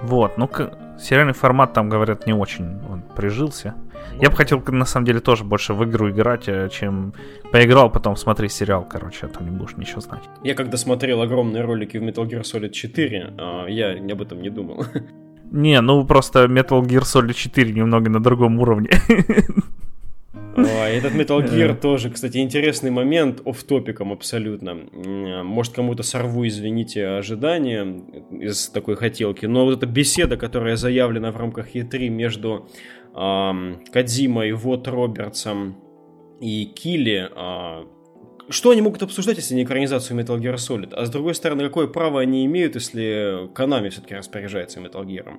Вот, 0.00 0.38
ну 0.38 0.48
сериальный 0.98 1.34
формат 1.34 1.74
там, 1.74 1.90
говорят, 1.90 2.26
не 2.26 2.32
очень 2.32 2.78
он 2.88 3.02
прижился. 3.14 3.74
Я 4.20 4.30
бы 4.30 4.36
хотел, 4.36 4.62
на 4.66 4.84
самом 4.84 5.06
деле, 5.06 5.20
тоже 5.20 5.44
больше 5.44 5.74
в 5.74 5.84
игру 5.84 6.10
играть, 6.10 6.48
э, 6.48 6.68
чем 6.70 7.12
поиграл, 7.52 7.90
потом 7.90 8.16
смотри 8.16 8.48
сериал, 8.48 8.86
короче, 8.88 9.26
а 9.26 9.28
то 9.28 9.44
не 9.44 9.50
будешь 9.50 9.76
ничего 9.76 10.00
знать. 10.00 10.22
Я 10.42 10.54
когда 10.54 10.76
смотрел 10.76 11.22
огромные 11.22 11.62
ролики 11.62 11.98
в 11.98 12.02
Metal 12.02 12.26
Gear 12.26 12.42
Solid 12.42 12.70
4, 12.70 13.34
а, 13.38 13.66
я 13.66 13.92
об 13.92 14.22
этом 14.22 14.42
не 14.42 14.50
думал. 14.50 14.84
Не, 15.50 15.80
ну 15.80 16.04
просто 16.04 16.44
Metal 16.44 16.82
Gear 16.82 17.02
Solid 17.02 17.32
4 17.32 17.72
немного 17.72 18.10
на 18.10 18.20
другом 18.20 18.58
уровне. 18.60 18.90
Этот 20.56 21.14
Metal 21.14 21.38
Gear 21.50 21.74
тоже, 21.74 22.10
кстати, 22.10 22.38
интересный 22.38 22.90
момент, 22.90 23.40
оф 23.44 23.62
топиком 23.62 24.12
абсолютно. 24.12 24.74
Может, 25.44 25.74
кому-то 25.74 26.02
сорву, 26.02 26.46
извините, 26.46 27.06
ожидания 27.06 28.02
из 28.30 28.68
такой 28.68 28.96
хотелки, 28.96 29.46
но 29.46 29.64
вот 29.64 29.78
эта 29.78 29.86
беседа, 29.86 30.36
которая 30.36 30.76
заявлена 30.76 31.30
в 31.30 31.36
рамках 31.36 31.74
E3 31.74 32.08
между 32.08 32.68
Кадзимой, 33.12 34.52
Вот 34.52 34.88
Робертсом 34.88 35.76
и 36.40 36.64
Килли, 36.66 37.28
э, 37.34 37.84
что 38.50 38.70
они 38.70 38.80
могут 38.80 39.02
обсуждать, 39.02 39.36
если 39.36 39.54
не 39.54 39.64
экранизацию 39.64 40.18
Metal 40.18 40.38
Gear 40.38 40.54
Solid? 40.54 40.94
А 40.94 41.04
с 41.04 41.10
другой 41.10 41.34
стороны, 41.34 41.64
какое 41.64 41.86
право 41.86 42.20
они 42.20 42.46
имеют, 42.46 42.76
если 42.76 43.48
Konami 43.54 43.90
все-таки 43.90 44.14
распоряжается 44.14 44.80
Metal 44.80 45.04
Gear? 45.04 45.38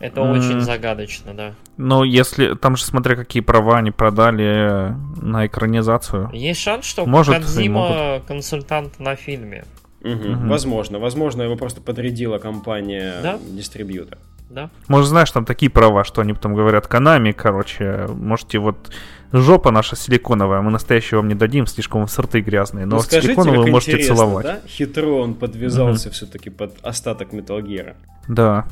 Это 0.00 0.20
mm. 0.20 0.38
очень 0.38 0.60
загадочно, 0.60 1.34
да. 1.34 1.54
Но 1.76 2.04
если 2.04 2.54
там 2.54 2.76
же 2.76 2.84
смотря 2.84 3.16
какие 3.16 3.42
права 3.42 3.78
они 3.78 3.90
продали 3.90 4.94
на 5.20 5.46
экранизацию. 5.46 6.30
Есть 6.32 6.60
шанс, 6.60 6.84
что 6.84 7.06
Может, 7.06 7.34
Кадзима 7.34 8.20
консультант 8.26 8.98
на 8.98 9.16
фильме. 9.16 9.64
Угу, 10.02 10.12
угу. 10.12 10.48
Возможно, 10.48 10.98
возможно, 10.98 11.42
его 11.42 11.56
просто 11.56 11.80
подрядила 11.80 12.38
компания 12.38 13.14
да? 13.22 13.38
дистрибьютор. 13.50 14.18
Да. 14.48 14.70
Может, 14.88 15.08
знаешь, 15.08 15.30
там 15.30 15.44
такие 15.44 15.70
права, 15.70 16.04
что 16.04 16.20
они 16.20 16.32
потом 16.32 16.54
говорят, 16.54 16.86
Канами, 16.86 17.32
короче, 17.32 18.06
можете 18.08 18.58
вот 18.58 18.90
жопа 19.32 19.70
наша 19.70 19.96
силиконовая, 19.96 20.60
мы 20.60 20.70
настоящего 20.70 21.18
вам 21.18 21.28
не 21.28 21.34
дадим, 21.34 21.66
слишком 21.66 22.06
сорты 22.06 22.40
грязные, 22.40 22.86
но 22.86 22.96
ну, 22.96 23.02
скажите, 23.02 23.28
силиконовую 23.28 23.62
вы 23.62 23.70
можете 23.70 23.98
целовать. 23.98 24.46
Да? 24.46 24.60
Хитро 24.66 25.20
он 25.20 25.34
подвязался 25.34 26.08
угу. 26.08 26.14
все-таки 26.14 26.50
под 26.50 26.74
остаток 26.82 27.32
Metal 27.32 27.60
Gear. 27.60 27.96
Да. 28.28 28.66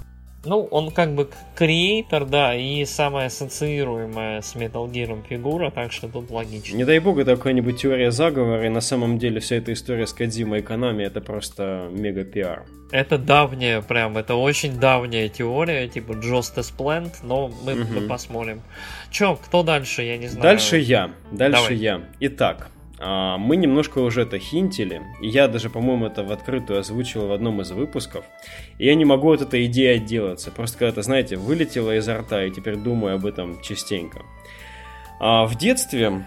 Ну, 0.46 0.64
он 0.70 0.90
как 0.90 1.14
бы 1.14 1.28
креатор, 1.54 2.24
да, 2.24 2.54
и 2.54 2.84
самая 2.84 3.26
ассоциируемая 3.26 4.40
с 4.40 4.54
Metal 4.54 4.90
Gear 4.90 5.22
фигура, 5.28 5.70
так 5.70 5.92
что 5.92 6.08
тут 6.08 6.30
логично. 6.30 6.76
Не 6.76 6.84
дай 6.84 6.98
бог, 6.98 7.18
это 7.18 7.36
какая-нибудь 7.36 7.80
теория 7.80 8.10
заговора, 8.10 8.66
и 8.66 8.68
на 8.68 8.80
самом 8.80 9.18
деле 9.18 9.40
вся 9.40 9.56
эта 9.56 9.72
история 9.72 10.06
с 10.06 10.12
Кадзимой 10.12 10.60
и 10.60 10.62
Канами 10.62 11.02
это 11.04 11.20
просто 11.20 11.88
мега 11.90 12.24
пиар. 12.24 12.64
Это 12.90 13.18
давняя, 13.18 13.80
прям, 13.80 14.16
это 14.16 14.34
очень 14.34 14.78
давняя 14.78 15.28
теория, 15.28 15.88
типа 15.88 16.12
Justice 16.12 16.72
Plant, 16.76 17.12
но 17.22 17.48
мы, 17.64 17.72
угу. 17.72 17.92
мы 17.94 18.08
посмотрим. 18.08 18.62
Че, 19.10 19.36
кто 19.36 19.62
дальше, 19.62 20.02
я 20.02 20.16
не 20.16 20.28
знаю. 20.28 20.42
Дальше 20.42 20.78
я, 20.78 21.10
дальше 21.32 21.62
Давай. 21.62 21.76
я. 21.76 22.00
Итак, 22.20 22.70
мы 23.06 23.56
немножко 23.56 23.98
уже 23.98 24.22
это 24.22 24.38
хинтили, 24.38 25.02
и 25.20 25.28
я 25.28 25.48
даже, 25.48 25.68
по-моему, 25.68 26.06
это 26.06 26.24
в 26.24 26.32
открытую 26.32 26.80
озвучил 26.80 27.26
в 27.26 27.32
одном 27.32 27.60
из 27.60 27.70
выпусков, 27.70 28.24
и 28.78 28.86
я 28.86 28.94
не 28.94 29.04
могу 29.04 29.32
от 29.32 29.42
этой 29.42 29.66
идеи 29.66 29.96
отделаться, 29.96 30.50
просто 30.50 30.78
когда-то, 30.78 31.02
знаете, 31.02 31.36
вылетело 31.36 31.94
изо 31.96 32.18
рта, 32.18 32.44
и 32.44 32.50
теперь 32.50 32.76
думаю 32.76 33.16
об 33.16 33.26
этом 33.26 33.60
частенько. 33.62 34.22
А, 35.20 35.46
в 35.46 35.56
детстве 35.56 36.24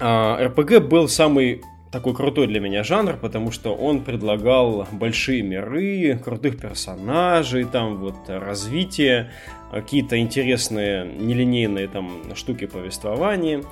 а, 0.00 0.48
РПГ 0.48 0.80
был 0.80 1.08
самый 1.08 1.62
такой 1.92 2.14
крутой 2.14 2.46
для 2.46 2.58
меня 2.58 2.82
жанр, 2.82 3.18
потому 3.18 3.52
что 3.52 3.74
он 3.74 4.00
предлагал 4.02 4.88
большие 4.90 5.42
миры, 5.42 6.18
крутых 6.24 6.58
персонажей, 6.58 7.64
там 7.64 7.98
вот 7.98 8.16
развитие, 8.28 9.30
какие-то 9.70 10.18
интересные 10.18 11.04
нелинейные 11.04 11.86
там 11.88 12.34
штуки 12.34 12.66
повествования. 12.66 13.62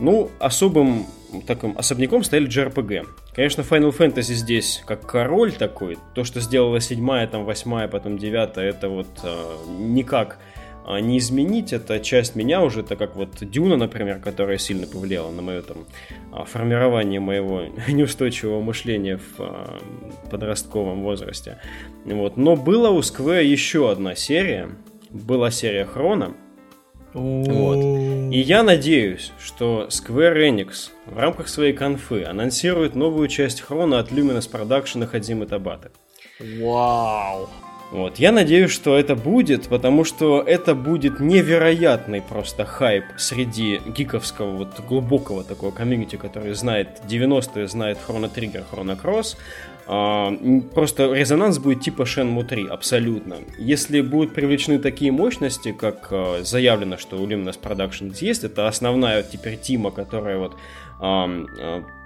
Ну, 0.00 0.30
особым 0.40 1.06
таким 1.46 1.76
особняком 1.76 2.24
стояли 2.24 2.48
JRPG. 2.48 3.06
Конечно, 3.34 3.62
Final 3.62 3.96
Fantasy 3.96 4.34
здесь 4.34 4.82
как 4.86 5.06
король 5.06 5.52
такой. 5.52 5.98
То, 6.14 6.24
что 6.24 6.40
сделала 6.40 6.80
седьмая, 6.80 7.26
там 7.26 7.44
восьмая, 7.44 7.88
потом 7.88 8.18
девятая, 8.18 8.70
это 8.70 8.88
вот 8.88 9.08
э, 9.22 9.56
никак 9.78 10.38
э, 10.86 11.00
не 11.00 11.18
изменить. 11.18 11.72
Это 11.72 12.00
часть 12.00 12.34
меня 12.34 12.62
уже, 12.62 12.80
это 12.80 12.96
как 12.96 13.16
вот 13.16 13.30
Дюна, 13.40 13.76
например, 13.76 14.20
которая 14.20 14.58
сильно 14.58 14.86
повлияла 14.86 15.30
на 15.30 15.42
мое 15.42 15.62
там 15.62 15.86
а, 16.32 16.44
формирование 16.44 17.20
моего 17.20 17.64
неустойчивого 17.88 18.60
мышления 18.60 19.18
в 19.18 19.40
э, 19.40 19.78
подростковом 20.30 21.02
возрасте. 21.02 21.58
Вот. 22.04 22.36
Но 22.36 22.56
была 22.56 22.90
у 22.90 23.00
Square 23.00 23.44
еще 23.44 23.90
одна 23.90 24.14
серия. 24.14 24.70
Была 25.10 25.50
серия 25.50 25.84
Хрона 25.84 26.34
вот. 27.18 28.32
И 28.32 28.40
я 28.40 28.62
надеюсь, 28.62 29.32
что 29.42 29.88
Square 29.90 30.48
Enix 30.48 30.90
в 31.06 31.18
рамках 31.18 31.48
своей 31.48 31.72
конфы 31.72 32.24
анонсирует 32.24 32.94
новую 32.94 33.28
часть 33.28 33.60
Хрона 33.60 33.98
от 33.98 34.10
Luminous 34.10 34.50
Production 34.50 35.04
и 35.04 35.06
Хадзимы 35.06 35.46
Табаты. 35.46 35.90
Вау! 36.60 37.48
Вот. 37.90 38.18
Я 38.18 38.32
надеюсь, 38.32 38.70
что 38.70 38.98
это 38.98 39.16
будет, 39.16 39.68
потому 39.68 40.04
что 40.04 40.42
это 40.42 40.74
будет 40.74 41.20
невероятный 41.20 42.20
просто 42.20 42.66
хайп 42.66 43.04
среди 43.16 43.80
гиковского 43.86 44.50
вот 44.50 44.80
глубокого 44.86 45.42
такого 45.42 45.70
комьюнити, 45.70 46.16
который 46.16 46.54
знает 46.54 47.00
90-е, 47.08 47.66
знает 47.66 47.98
Chrono 48.06 48.30
Trigger, 48.32 48.64
Chrono 48.70 49.00
Cross, 49.00 49.36
а, 49.86 50.36
просто 50.74 51.14
резонанс 51.14 51.58
будет 51.58 51.80
типа 51.80 52.02
Shenmue 52.02 52.44
3, 52.44 52.66
абсолютно. 52.68 53.36
Если 53.58 54.02
будут 54.02 54.34
привлечены 54.34 54.78
такие 54.78 55.10
мощности, 55.10 55.72
как 55.72 56.08
а, 56.10 56.40
заявлено, 56.42 56.98
что 56.98 57.16
у 57.16 57.26
Luminous 57.26 57.58
Productions 57.58 58.18
есть, 58.20 58.44
это 58.44 58.68
основная 58.68 59.22
теперь 59.22 59.56
тима, 59.56 59.90
которая 59.90 60.36
вот 60.36 60.56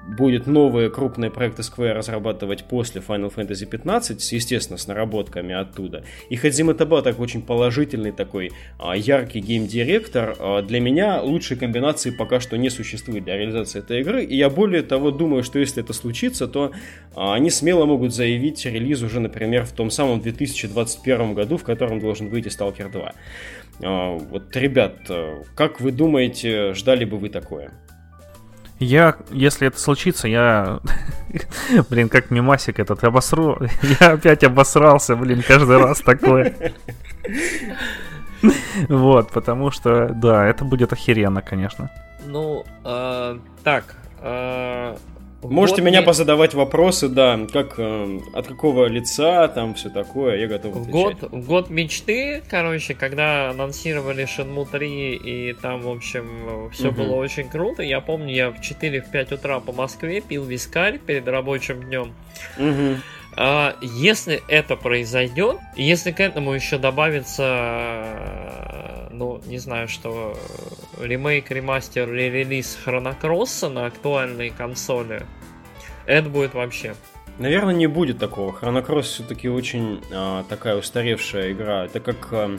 будет 0.07 0.47
новые 0.47 0.91
крупные 0.91 1.31
проекты 1.31 1.63
Square 1.63 1.93
разрабатывать 1.93 2.65
после 2.65 3.01
Final 3.01 3.33
Fantasy 3.35 3.67
15, 3.67 4.33
естественно, 4.33 4.79
с 4.79 4.87
наработками 4.87 5.55
оттуда. 5.55 6.05
И 6.29 6.37
Хадзима 6.37 6.75
Табатак 6.75 7.21
очень 7.21 7.43
положительный 7.43 8.13
такой 8.13 8.53
а, 8.79 8.97
яркий 8.97 9.41
гейм-директор. 9.41 10.37
А, 10.39 10.63
для 10.63 10.81
меня 10.81 11.21
лучшей 11.23 11.57
комбинации 11.57 12.11
пока 12.11 12.41
что 12.41 12.57
не 12.57 12.71
существует 12.71 13.25
для 13.25 13.37
реализации 13.37 13.79
этой 13.79 14.01
игры. 14.01 14.25
И 14.25 14.37
я 14.37 14.51
более 14.51 14.83
того 14.83 15.11
думаю, 15.11 15.43
что 15.43 15.59
если 15.59 15.83
это 15.83 15.93
случится, 15.93 16.49
то 16.49 16.73
а, 17.15 17.35
они 17.35 17.51
смело 17.51 17.87
могут 17.87 18.15
заявить 18.15 18.65
релиз 18.65 19.03
уже, 19.03 19.21
например, 19.21 19.65
в 19.65 19.73
том 19.73 19.91
самом 19.91 20.21
2021 20.21 21.35
году, 21.35 21.57
в 21.57 21.65
котором 21.65 22.01
должен 22.01 22.29
выйти 22.29 22.49
Stalker 22.49 22.91
2. 22.91 23.15
Вот, 23.81 24.55
ребят, 24.57 25.11
как 25.57 25.81
вы 25.81 25.93
думаете, 25.93 26.75
ждали 26.75 27.05
бы 27.05 27.17
вы 27.17 27.31
такое? 27.31 27.73
Я, 28.83 29.17
если 29.31 29.69
это 29.69 29.79
случится, 29.79 30.27
я, 30.27 30.81
блин, 31.91 32.09
как 32.09 32.31
мимасик 32.31 32.81
этот 32.81 33.03
обосру, 33.05 33.59
я 34.01 34.13
опять 34.13 34.43
обосрался, 34.43 35.15
блин, 35.15 35.43
каждый 35.47 35.79
раз 35.79 36.01
такое. 36.01 36.55
Вот, 38.89 39.31
потому 39.31 39.71
что, 39.71 40.09
да, 40.09 40.45
это 40.45 40.65
будет 40.65 40.93
охеренно, 40.93 41.43
конечно. 41.43 41.93
Ну, 42.27 42.65
э, 42.85 43.39
так, 43.63 43.85
э, 44.19 44.97
Можете 45.43 45.83
вот 45.83 45.89
меня 45.89 46.03
и... 46.03 46.05
позадавать 46.05 46.55
вопросы, 46.55 47.09
да, 47.09 47.39
как 47.53 47.75
э, 47.79 48.21
от 48.33 48.47
какого 48.47 48.87
лица, 48.87 49.49
там 49.49 49.75
все 49.75 49.91
такое, 49.91 50.39
я 50.39 50.47
готов 50.47 50.77
отвечать. 50.77 51.21
Год, 51.21 51.31
год 51.31 51.71
мечты, 51.71 52.43
короче, 52.49 52.95
когда 52.95 53.51
анонсировали 53.51 54.25
Shenmue 54.25 54.69
3, 54.71 55.17
и 55.17 55.53
там, 55.55 55.83
в 55.83 55.89
общем, 55.89 56.71
все 56.73 56.89
угу. 56.89 57.03
было 57.03 57.17
очень 57.17 57.49
круто. 57.49 57.83
Я 57.83 58.01
помню, 58.01 58.35
я 58.35 58.51
в 58.51 58.61
4-5 58.61 59.35
утра 59.35 59.61
по 59.61 59.73
Москве 59.73 60.21
пил 60.21 60.45
вискарь 60.45 60.99
перед 60.99 61.27
рабочим 61.27 61.83
днем. 61.83 62.15
Угу. 62.59 63.01
А, 63.37 63.77
если 63.81 64.43
это 64.49 64.77
произойдет, 64.77 65.59
если 65.77 66.13
к 66.13 66.21
этому 66.21 66.53
еще 66.53 66.79
добавится 66.79 67.43
ну, 69.13 69.41
не 69.47 69.59
знаю, 69.59 69.89
что 69.89 70.37
ремейк, 71.01 71.51
ремастер 71.51 72.13
или 72.13 72.23
релиз 72.23 72.79
Хронокросса 72.83 73.69
на 73.69 73.87
актуальной 73.87 74.51
консоли, 74.51 75.27
это 76.07 76.29
будет 76.29 76.55
вообще. 76.55 76.95
Наверное, 77.39 77.75
не 77.75 77.87
будет 77.87 78.19
такого. 78.19 78.53
Хронокросс 78.53 79.07
все-таки 79.07 79.49
очень 79.49 80.03
а, 80.13 80.45
такая 80.49 80.77
устаревшая 80.77 81.53
игра. 81.53 81.87
Это 81.87 82.01
как 82.01 82.29
а, 82.33 82.59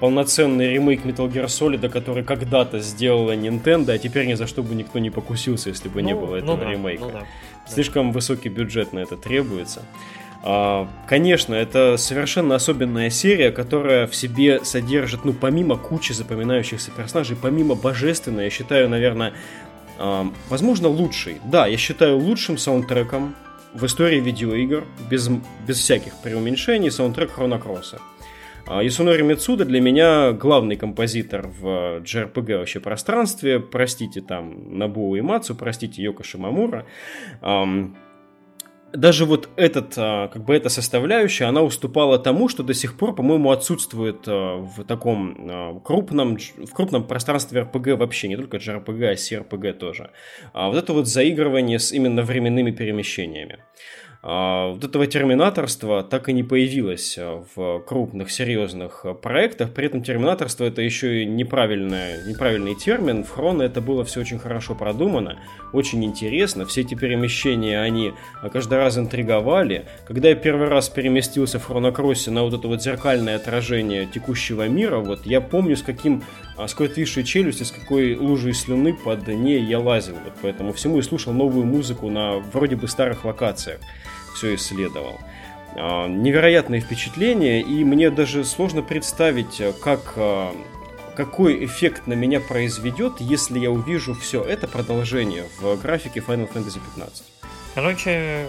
полноценный 0.00 0.72
ремейк 0.72 1.04
Metal 1.04 1.30
Gear 1.30 1.46
Solid, 1.46 1.88
который 1.88 2.24
когда-то 2.24 2.80
сделала 2.80 3.36
Nintendo, 3.36 3.92
а 3.92 3.98
теперь 3.98 4.26
ни 4.26 4.34
за 4.34 4.46
что 4.46 4.62
бы 4.62 4.74
никто 4.74 4.98
не 4.98 5.10
покусился, 5.10 5.68
если 5.68 5.88
бы 5.88 6.02
ну, 6.02 6.08
не 6.08 6.14
было 6.14 6.36
этого 6.36 6.56
ну 6.56 6.64
да, 6.64 6.70
ремейка. 6.70 7.04
Ну 7.04 7.10
да, 7.10 7.26
Слишком 7.68 8.12
высокий 8.12 8.48
бюджет 8.48 8.92
на 8.92 9.00
это 9.00 9.16
требуется. 9.16 9.82
А, 10.42 10.88
конечно, 11.06 11.54
это 11.54 11.96
совершенно 11.96 12.54
особенная 12.54 13.10
серия, 13.10 13.50
которая 13.50 14.06
в 14.06 14.14
себе 14.14 14.64
содержит, 14.64 15.24
ну, 15.24 15.32
помимо 15.32 15.76
кучи 15.76 16.12
запоминающихся 16.12 16.90
персонажей, 16.90 17.36
помимо 17.40 17.74
божественной, 17.74 18.44
я 18.44 18.50
считаю, 18.50 18.88
наверное, 18.88 19.34
а, 19.98 20.26
возможно, 20.48 20.88
лучший. 20.88 21.36
Да, 21.44 21.66
я 21.66 21.76
считаю 21.76 22.18
лучшим 22.18 22.56
саундтреком 22.56 23.34
в 23.74 23.84
истории 23.84 24.18
видеоигр, 24.20 24.84
без, 25.10 25.28
без 25.66 25.78
всяких 25.78 26.14
преуменьшений, 26.22 26.90
саундтрек 26.90 27.32
Хронокросса. 27.32 27.98
Ясунори 28.66 29.22
Мицуда 29.22 29.64
для 29.64 29.80
меня 29.80 30.30
главный 30.30 30.76
композитор 30.76 31.48
в 31.48 32.02
JRPG 32.02 32.58
вообще 32.58 32.78
пространстве. 32.78 33.58
Простите 33.58 34.20
там 34.20 34.78
Набу 34.78 35.16
и 35.16 35.20
Мацу, 35.20 35.56
простите 35.56 36.02
Йоко 36.02 36.22
Шимамура 36.22 36.86
даже 38.92 39.24
вот 39.24 39.48
этот, 39.56 39.94
а, 39.96 40.28
как 40.28 40.44
бы 40.44 40.54
эта 40.54 40.68
составляющая, 40.68 41.44
она 41.44 41.62
уступала 41.62 42.18
тому, 42.18 42.48
что 42.48 42.62
до 42.62 42.74
сих 42.74 42.96
пор, 42.96 43.14
по-моему, 43.14 43.50
отсутствует 43.50 44.24
а, 44.26 44.56
в 44.56 44.84
таком 44.84 45.36
а, 45.50 45.80
крупном, 45.80 46.36
в 46.36 46.72
крупном 46.72 47.06
пространстве 47.06 47.62
RPG 47.62 47.96
вообще, 47.96 48.28
не 48.28 48.36
только 48.36 48.56
JRPG, 48.56 49.04
а 49.04 49.14
CRPG 49.14 49.72
тоже. 49.74 50.10
Вот 50.54 50.76
это 50.76 50.92
вот 50.92 51.06
заигрывание 51.08 51.78
с 51.78 51.92
именно 51.92 52.22
временными 52.22 52.70
перемещениями. 52.70 53.58
А, 54.22 54.72
вот 54.72 54.84
этого 54.84 55.06
терминаторства 55.06 56.02
так 56.02 56.28
и 56.28 56.34
не 56.34 56.42
появилось 56.42 57.16
а, 57.18 57.42
в 57.54 57.80
крупных 57.80 58.30
серьезных 58.30 59.06
а, 59.06 59.14
проектах. 59.14 59.72
При 59.72 59.86
этом 59.86 60.02
терминаторство 60.02 60.64
это 60.64 60.82
еще 60.82 61.22
и 61.22 61.26
неправильный, 61.26 62.28
неправильный 62.28 62.74
термин. 62.74 63.24
В 63.24 63.30
Хроно 63.30 63.62
это 63.62 63.80
было 63.80 64.04
все 64.04 64.20
очень 64.20 64.38
хорошо 64.38 64.74
продумано, 64.74 65.38
очень 65.72 66.04
интересно. 66.04 66.66
Все 66.66 66.82
эти 66.82 66.94
перемещения, 66.94 67.80
они 67.80 68.12
каждый 68.52 68.76
раз 68.76 68.98
интриговали. 68.98 69.86
Когда 70.06 70.28
я 70.28 70.34
первый 70.34 70.68
раз 70.68 70.90
переместился 70.90 71.58
в 71.58 71.64
Хронокроссе 71.64 72.30
на 72.30 72.42
вот 72.42 72.52
это 72.52 72.68
вот 72.68 72.82
зеркальное 72.82 73.36
отражение 73.36 74.06
текущего 74.06 74.68
мира, 74.68 74.98
вот 74.98 75.24
я 75.24 75.40
помню, 75.40 75.76
с 75.76 75.82
каким 75.82 76.22
с 76.58 76.72
какой 76.72 76.88
отвисшей 76.88 77.24
челюсти, 77.24 77.62
с 77.62 77.70
какой 77.70 78.16
лужей 78.16 78.52
слюны 78.52 78.92
под 78.92 79.26
ней 79.28 79.62
я 79.62 79.78
лазил. 79.78 80.16
Вот 80.22 80.34
поэтому 80.42 80.74
всему 80.74 80.98
и 80.98 81.02
слушал 81.02 81.32
новую 81.32 81.64
музыку 81.64 82.10
на 82.10 82.36
вроде 82.52 82.76
бы 82.76 82.86
старых 82.86 83.24
локациях 83.24 83.80
все 84.40 84.54
исследовал. 84.54 85.20
А, 85.76 86.08
невероятные 86.08 86.80
впечатления, 86.80 87.60
и 87.60 87.84
мне 87.84 88.10
даже 88.10 88.44
сложно 88.44 88.82
представить, 88.82 89.60
э, 89.60 89.72
как, 89.72 90.14
э, 90.16 90.52
какой 91.14 91.64
эффект 91.64 92.06
на 92.06 92.14
меня 92.14 92.40
произведет, 92.40 93.20
если 93.20 93.58
я 93.58 93.70
увижу 93.70 94.14
все 94.14 94.42
это 94.42 94.66
продолжение 94.66 95.44
в 95.60 95.76
графике 95.80 96.20
Final 96.20 96.50
Fantasy 96.52 96.80
15. 96.96 97.24
Короче, 97.74 98.46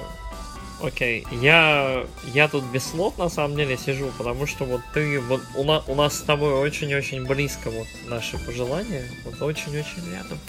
Окей, 0.84 1.28
я, 1.32 2.08
я 2.34 2.48
тут 2.48 2.64
без 2.64 2.90
слов 2.90 3.16
на 3.20 3.30
самом 3.30 3.56
деле 3.56 3.78
сижу, 3.78 4.10
потому 4.18 4.48
что 4.48 4.66
вот 4.66 4.82
ты, 4.96 5.20
вот 5.20 5.40
у, 5.56 5.64
на, 5.64 5.84
у 5.86 5.94
нас 5.94 6.18
с 6.18 6.22
тобой 6.22 6.54
очень-очень 6.54 7.24
близко 7.28 7.70
вот 7.70 7.86
наши 8.08 8.44
пожелания, 8.44 9.04
вот 9.24 9.40
очень-очень 9.44 10.12
рядом. 10.12 10.40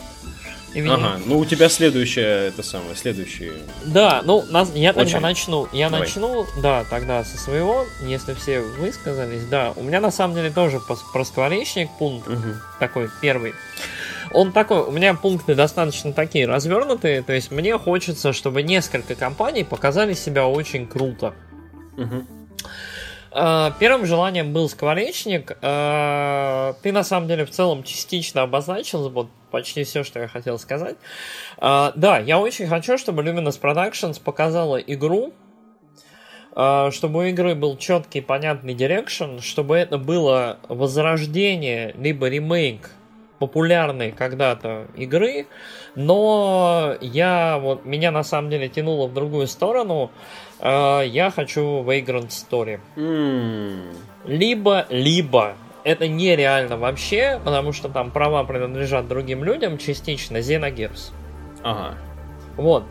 И 0.74 0.80
ага, 0.80 1.20
ну 1.26 1.38
у 1.38 1.44
тебя 1.44 1.68
следующее, 1.68 2.48
это 2.48 2.62
самое, 2.62 2.96
следующее. 2.96 3.52
Да, 3.84 4.22
ну 4.24 4.42
нас, 4.48 4.70
я 4.74 4.92
тогда 4.92 5.20
начну. 5.20 5.68
Я 5.72 5.90
Давай. 5.90 6.06
начну, 6.06 6.46
да, 6.62 6.84
тогда 6.88 7.24
со 7.24 7.36
своего, 7.38 7.84
если 8.00 8.32
все 8.34 8.60
высказались, 8.60 9.44
да. 9.44 9.72
У 9.76 9.82
меня 9.82 10.00
на 10.00 10.10
самом 10.10 10.34
деле 10.34 10.50
тоже 10.50 10.80
про 10.80 11.24
скворечник 11.24 11.90
пункт 11.98 12.26
угу. 12.28 12.54
такой 12.80 13.10
первый. 13.20 13.54
Он 14.32 14.52
такой, 14.52 14.78
у 14.78 14.90
меня 14.90 15.12
пункты 15.12 15.54
достаточно 15.54 16.14
такие 16.14 16.46
развернутые, 16.46 17.22
то 17.22 17.34
есть 17.34 17.50
мне 17.50 17.76
хочется, 17.76 18.32
чтобы 18.32 18.62
несколько 18.62 19.14
компаний 19.14 19.64
показали 19.64 20.14
себя 20.14 20.46
очень 20.46 20.86
круто. 20.86 21.34
Угу. 21.98 22.26
Первым 23.34 24.04
желанием 24.04 24.52
был 24.52 24.68
скворечник. 24.68 25.56
А, 25.62 26.74
ты 26.82 26.92
на 26.92 27.02
самом 27.02 27.28
деле 27.28 27.46
в 27.46 27.50
целом 27.50 27.82
частично 27.82 28.42
обозначил 28.42 29.08
вот 29.08 29.28
почти 29.50 29.84
все, 29.84 30.04
что 30.04 30.20
я 30.20 30.28
хотел 30.28 30.58
сказать. 30.58 30.96
А, 31.58 31.92
да, 31.96 32.18
я 32.18 32.38
очень 32.38 32.66
хочу, 32.66 32.98
чтобы 32.98 33.22
Luminous 33.22 33.60
Productions 33.60 34.20
показала 34.22 34.76
игру, 34.76 35.32
чтобы 36.52 37.20
у 37.20 37.22
игры 37.22 37.54
был 37.54 37.78
четкий, 37.78 38.20
понятный 38.20 38.74
direction, 38.74 39.38
чтобы 39.38 39.76
это 39.76 39.96
было 39.96 40.58
возрождение, 40.68 41.94
либо 41.96 42.28
ремейк 42.28 42.90
популярной 43.42 44.12
когда-то 44.12 44.86
игры, 44.94 45.46
но 45.96 46.94
я 47.00 47.58
вот 47.60 47.84
меня 47.84 48.12
на 48.12 48.22
самом 48.22 48.50
деле 48.50 48.68
тянуло 48.68 49.08
в 49.08 49.14
другую 49.14 49.48
сторону. 49.48 50.12
Э, 50.62 51.02
я 51.04 51.30
хочу 51.30 51.82
Vagrant 51.82 52.28
Story. 52.28 52.80
М-м. 52.96 53.94
Либо, 54.24 54.86
либо 54.88 55.54
это 55.84 56.08
нереально 56.08 56.76
вообще, 56.76 57.40
потому 57.44 57.72
что 57.72 57.88
там 57.88 58.10
права 58.10 58.44
принадлежат 58.44 59.08
другим 59.08 59.44
людям 59.44 59.78
частично 59.78 60.38
Xenogears. 60.38 61.12
Ага. 61.62 61.96
Вот. 62.56 62.84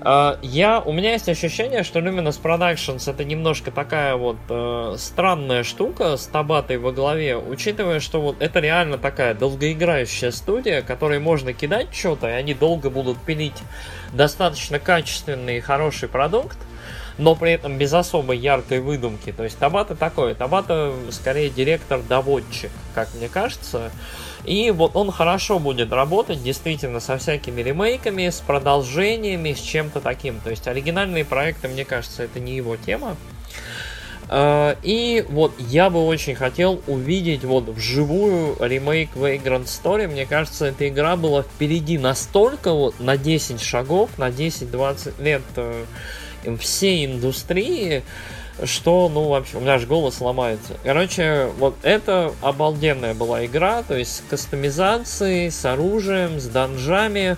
А, 0.00 0.38
я, 0.42 0.80
у 0.80 0.92
меня 0.92 1.12
есть 1.12 1.28
ощущение, 1.28 1.82
что 1.82 1.98
Luminous 1.98 2.40
Productions 2.40 3.10
это 3.10 3.24
немножко 3.24 3.70
такая 3.72 4.14
вот 4.14 4.36
э, 4.48 4.94
странная 4.96 5.64
штука 5.64 6.16
с 6.16 6.26
Табатой 6.26 6.78
во 6.78 6.92
главе, 6.92 7.36
учитывая, 7.36 7.98
что 7.98 8.20
вот 8.20 8.36
это 8.38 8.60
реально 8.60 8.98
такая 8.98 9.34
долгоиграющая 9.34 10.30
студия, 10.30 10.82
которой 10.82 11.18
можно 11.18 11.52
кидать 11.52 11.92
что-то, 11.92 12.28
и 12.28 12.32
они 12.32 12.54
долго 12.54 12.90
будут 12.90 13.18
пилить 13.18 13.60
достаточно 14.12 14.78
качественный 14.78 15.58
и 15.58 15.60
хороший 15.60 16.08
продукт, 16.08 16.58
но 17.18 17.34
при 17.34 17.52
этом 17.52 17.76
без 17.76 17.92
особой 17.92 18.38
яркой 18.38 18.80
выдумки. 18.80 19.32
То 19.32 19.44
есть 19.44 19.58
Табата 19.58 19.94
такой, 19.94 20.34
Табата 20.34 20.92
скорее 21.10 21.50
директор-доводчик, 21.50 22.70
как 22.94 23.12
мне 23.14 23.28
кажется. 23.28 23.90
И 24.44 24.70
вот 24.70 24.96
он 24.96 25.10
хорошо 25.10 25.58
будет 25.58 25.92
работать 25.92 26.42
действительно 26.42 27.00
со 27.00 27.18
всякими 27.18 27.60
ремейками, 27.60 28.30
с 28.30 28.40
продолжениями, 28.40 29.52
с 29.52 29.60
чем-то 29.60 30.00
таким. 30.00 30.40
То 30.40 30.50
есть 30.50 30.66
оригинальные 30.68 31.24
проекты, 31.24 31.68
мне 31.68 31.84
кажется, 31.84 32.22
это 32.22 32.40
не 32.40 32.54
его 32.54 32.76
тема. 32.76 33.16
А, 34.30 34.76
и 34.82 35.24
вот 35.28 35.52
я 35.58 35.90
бы 35.90 36.04
очень 36.06 36.34
хотел 36.34 36.82
увидеть 36.86 37.44
вот 37.44 37.68
вживую 37.68 38.56
ремейк 38.60 39.10
Vagrant 39.14 39.64
Story. 39.64 40.06
Мне 40.06 40.26
кажется, 40.26 40.66
эта 40.66 40.88
игра 40.88 41.16
была 41.16 41.42
впереди 41.42 41.98
настолько 41.98 42.72
вот 42.72 43.00
на 43.00 43.16
10 43.16 43.60
шагов, 43.60 44.10
на 44.18 44.28
10-20 44.28 45.22
лет 45.22 45.42
э, 45.56 45.84
всей 46.58 47.06
индустрии, 47.06 48.02
что, 48.64 49.08
ну, 49.08 49.28
вообще, 49.28 49.58
у 49.58 49.60
меня 49.60 49.74
аж 49.74 49.86
голос 49.86 50.20
ломается. 50.20 50.74
Короче, 50.82 51.48
вот 51.58 51.76
это 51.82 52.32
обалденная 52.42 53.14
была 53.14 53.46
игра, 53.46 53.82
то 53.82 53.96
есть 53.96 54.16
с 54.16 54.22
кастомизацией, 54.28 55.50
с 55.50 55.64
оружием, 55.64 56.40
с 56.40 56.46
данжами, 56.46 57.36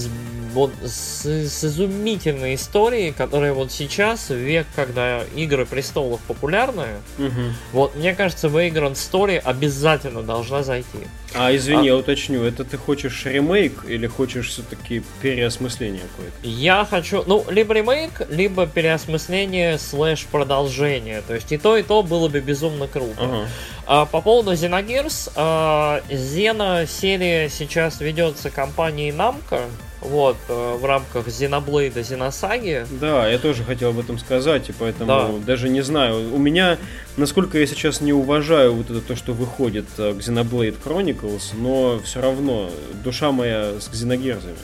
с, 0.00 0.08
вот, 0.52 0.72
с, 0.82 1.24
с 1.26 1.64
изумительной 1.64 2.54
историей, 2.54 3.12
которая 3.12 3.52
вот 3.52 3.72
сейчас, 3.72 4.30
век, 4.30 4.66
когда 4.74 5.22
Игры 5.36 5.66
Престолов 5.66 6.20
популярны, 6.22 6.86
угу. 7.18 7.52
вот, 7.72 7.96
мне 7.96 8.14
кажется, 8.14 8.48
Vagrant 8.48 8.94
Story 8.94 9.38
обязательно 9.38 10.22
должна 10.22 10.62
зайти. 10.62 11.06
А, 11.34 11.54
извини, 11.54 11.82
а... 11.82 11.92
я 11.92 11.96
уточню, 11.96 12.42
это 12.42 12.64
ты 12.64 12.76
хочешь 12.76 13.24
ремейк 13.24 13.84
или 13.86 14.06
хочешь 14.06 14.48
все-таки 14.48 15.02
переосмысление 15.22 16.02
какое-то? 16.10 16.34
Я 16.42 16.84
хочу, 16.88 17.22
ну, 17.26 17.44
либо 17.48 17.74
ремейк, 17.74 18.22
либо 18.28 18.66
переосмысление 18.66 19.78
слэш 19.78 20.26
продолжение. 20.26 21.22
То 21.22 21.34
есть 21.34 21.52
и 21.52 21.58
то, 21.58 21.76
и 21.76 21.82
то 21.82 22.02
было 22.02 22.28
бы 22.28 22.40
безумно 22.40 22.88
круто. 22.88 23.14
Ага. 23.18 23.48
А, 23.92 24.06
по 24.06 24.20
поводу 24.20 24.52
Xenogears, 24.52 25.32
а, 25.34 26.00
Xena 26.08 26.86
серия 26.86 27.48
сейчас 27.48 28.00
ведется 28.00 28.48
компанией 28.48 29.10
Namco, 29.10 29.62
вот, 30.00 30.36
э, 30.48 30.76
в 30.80 30.84
рамках 30.84 31.26
Xenoblade, 31.26 31.94
Xenosagi. 31.94 32.86
Да, 33.00 33.28
я 33.28 33.36
тоже 33.40 33.64
хотел 33.64 33.90
об 33.90 33.98
этом 33.98 34.20
сказать, 34.20 34.68
и 34.68 34.72
поэтому 34.72 35.40
да. 35.40 35.44
даже 35.44 35.68
не 35.68 35.80
знаю. 35.80 36.32
У 36.32 36.38
меня, 36.38 36.78
насколько 37.16 37.58
я 37.58 37.66
сейчас 37.66 38.00
не 38.00 38.12
уважаю 38.12 38.74
вот 38.74 38.90
это 38.90 39.00
то, 39.00 39.16
что 39.16 39.32
выходит 39.32 39.86
э, 39.98 40.14
к 40.14 40.18
Xenoblade 40.18 40.76
Chronicles, 40.80 41.50
но 41.54 41.98
все 42.04 42.20
равно 42.20 42.70
душа 43.02 43.32
моя 43.32 43.80
с 43.80 43.88
Xenogears'ами. 43.88 44.56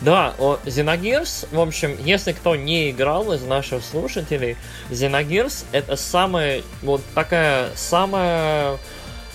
Да, 0.00 0.34
Xenogears, 0.38 1.46
в 1.52 1.60
общем, 1.60 1.96
если 2.02 2.32
кто 2.32 2.56
не 2.56 2.90
играл 2.90 3.32
из 3.32 3.42
наших 3.42 3.84
слушателей, 3.84 4.56
Xenogears 4.90 5.64
это 5.72 5.96
самая, 5.96 6.62
вот 6.82 7.02
такая 7.14 7.68
самая 7.76 8.78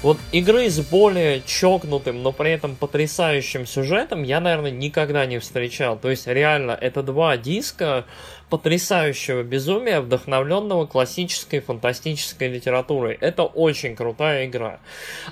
Вот 0.05 0.19
игры 0.31 0.69
с 0.69 0.79
более 0.81 1.41
чокнутым, 1.47 2.21
но 2.21 2.31
при 2.31 2.51
этом 2.51 2.75
потрясающим 2.75 3.65
сюжетом 3.65 4.21
я, 4.21 4.39
наверное, 4.39 4.69
никогда 4.69 5.25
не 5.25 5.39
встречал. 5.39 5.97
То 5.97 6.11
есть, 6.11 6.27
реально, 6.27 6.77
это 6.79 7.01
два 7.01 7.37
диска 7.37 8.05
потрясающего 8.51 9.41
безумия, 9.41 10.01
вдохновленного 10.01 10.85
классической 10.85 11.59
фантастической 11.59 12.49
литературой. 12.49 13.17
Это 13.19 13.45
очень 13.45 13.95
крутая 13.95 14.45
игра. 14.45 14.79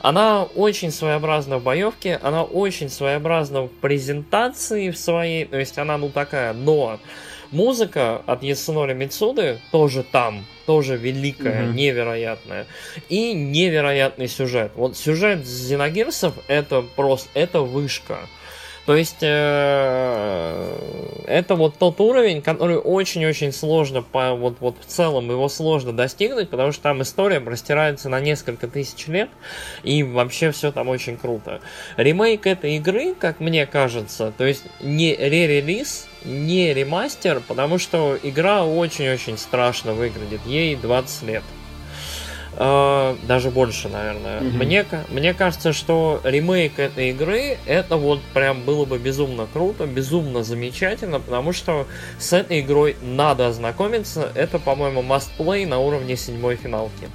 Она 0.01 0.41
очень 0.41 0.91
своеобразна 0.91 1.59
в 1.59 1.63
боевке, 1.63 2.19
она 2.23 2.43
очень 2.43 2.89
своеобразна 2.89 3.61
в 3.61 3.67
презентации 3.67 4.89
в 4.89 4.97
своей, 4.97 5.45
то 5.45 5.59
есть 5.59 5.77
она 5.77 5.99
ну 5.99 6.09
такая, 6.09 6.53
но 6.53 6.99
Музыка 7.53 8.21
от 8.25 8.43
Ясунори 8.43 8.93
Мицуды 8.93 9.59
тоже 9.71 10.03
там, 10.03 10.45
тоже 10.65 10.97
великая, 10.97 11.63
mm-hmm. 11.63 11.73
невероятная. 11.73 12.65
И 13.09 13.33
невероятный 13.33 14.27
сюжет. 14.27 14.71
Вот 14.75 14.97
сюжет 14.97 15.45
Зеногирсов 15.45 16.33
это 16.47 16.81
просто, 16.81 17.29
это 17.35 17.61
вышка. 17.61 18.17
То 18.85 18.95
есть 18.95 19.19
э, 19.21 20.77
это 21.25 21.55
вот 21.55 21.77
тот 21.77 22.01
уровень, 22.01 22.41
который 22.41 22.77
очень-очень 22.77 23.53
сложно 23.53 24.01
по 24.01 24.33
вот 24.33 24.57
вот 24.59 24.75
в 24.79 24.85
целом 24.85 25.29
его 25.29 25.47
сложно 25.47 25.93
достигнуть, 25.93 26.49
потому 26.49 26.73
что 26.73 26.83
там 26.83 27.01
история 27.01 27.39
простирается 27.39 28.09
на 28.09 28.19
несколько 28.19 28.67
тысяч 28.67 29.07
лет 29.07 29.29
и 29.83 30.03
вообще 30.03 30.51
все 30.51 30.73
там 30.73 30.89
очень 30.89 31.17
круто. 31.17 31.61
Ремейк 31.95 32.45
этой 32.45 32.75
игры, 32.75 33.15
как 33.17 33.39
мне 33.39 33.65
кажется, 33.65 34.33
то 34.37 34.45
есть 34.45 34.63
не 34.81 35.13
re-релиз, 35.13 36.07
не 36.25 36.73
ремастер, 36.73 37.41
потому 37.47 37.77
что 37.77 38.17
игра 38.21 38.65
очень-очень 38.65 39.37
страшно 39.37 39.93
выглядит. 39.93 40.41
Ей 40.45 40.75
20 40.75 41.23
лет. 41.23 41.43
Uh, 42.55 43.17
даже 43.25 43.49
больше, 43.49 43.89
наверное. 43.89 44.41
Mm-hmm. 44.41 44.63
Мне, 44.63 44.85
мне 45.09 45.33
кажется, 45.33 45.73
что 45.73 46.21
ремейк 46.23 46.77
этой 46.77 47.09
игры 47.09 47.57
это 47.65 47.97
вот 47.97 48.21
прям 48.33 48.61
было 48.61 48.85
бы 48.85 48.99
безумно 48.99 49.47
круто, 49.51 49.87
безумно 49.87 50.43
замечательно, 50.43 51.19
потому 51.19 51.51
что 51.51 51.87
с 52.19 52.31
этой 52.31 52.61
игрой 52.61 52.95
надо 53.01 53.47
ознакомиться. 53.47 54.31
Это, 54.35 54.59
по-моему, 54.59 55.01
must 55.01 55.29
play 55.37 55.65
на 55.65 55.79
уровне 55.79 56.15
седьмой 56.15 56.55
финалки. 56.55 57.09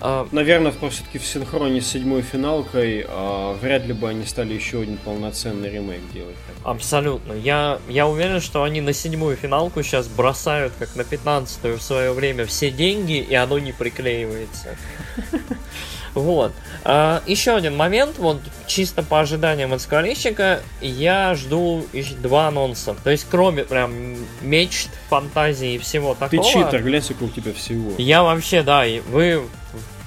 А, 0.00 0.28
Наверное, 0.32 0.72
все-таки 0.72 1.18
в 1.18 1.24
синхроне 1.24 1.80
с 1.80 1.86
седьмой 1.86 2.22
финалкой 2.22 3.04
а, 3.08 3.54
вряд 3.54 3.86
ли 3.86 3.92
бы 3.92 4.08
они 4.08 4.26
стали 4.26 4.54
еще 4.54 4.82
один 4.82 4.96
полноценный 4.98 5.70
ремейк 5.70 6.02
делать. 6.12 6.36
Абсолютно. 6.62 7.32
Я, 7.32 7.80
я 7.88 8.06
уверен, 8.06 8.40
что 8.40 8.62
они 8.62 8.80
на 8.80 8.92
седьмую 8.92 9.36
финалку 9.36 9.82
сейчас 9.82 10.08
бросают, 10.08 10.72
как 10.78 10.94
на 10.96 11.04
пятнадцатую 11.04 11.78
в 11.78 11.82
свое 11.82 12.12
время, 12.12 12.46
все 12.46 12.70
деньги, 12.70 13.18
и 13.18 13.34
оно 13.34 13.58
не 13.58 13.72
приклеивается. 13.72 14.76
Вот. 16.14 16.52
А, 16.84 17.22
еще 17.26 17.56
один 17.56 17.76
момент, 17.76 18.18
вот 18.18 18.40
чисто 18.66 19.02
по 19.02 19.20
ожиданиям 19.20 19.72
от 19.72 19.80
скворечника, 19.80 20.60
я 20.80 21.34
жду 21.34 21.84
два 22.22 22.48
анонса. 22.48 22.94
То 23.02 23.10
есть, 23.10 23.26
кроме 23.30 23.64
прям 23.64 24.16
мечт, 24.40 24.88
фантазии 25.08 25.74
и 25.74 25.78
всего 25.78 26.14
такого. 26.14 26.42
Ты 26.42 26.48
читер, 26.48 26.82
глянь, 26.82 27.02
сколько 27.02 27.24
у 27.24 27.28
тебя 27.28 27.52
всего. 27.52 27.92
Я 27.98 28.22
вообще, 28.22 28.62
да, 28.62 28.84
вы 29.08 29.42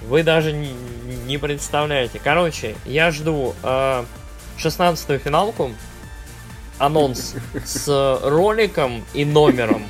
вы 0.08 0.24
даже 0.24 0.54
не, 0.54 0.72
не 1.26 1.38
представляете. 1.38 2.20
Короче, 2.24 2.76
я 2.86 3.12
жду 3.12 3.54
э, 3.62 4.06
16-ю 4.58 5.20
финалку, 5.20 5.72
анонс 6.78 7.36
с 7.66 8.20
роликом 8.24 9.04
и 9.14 9.26
номером. 9.26 9.86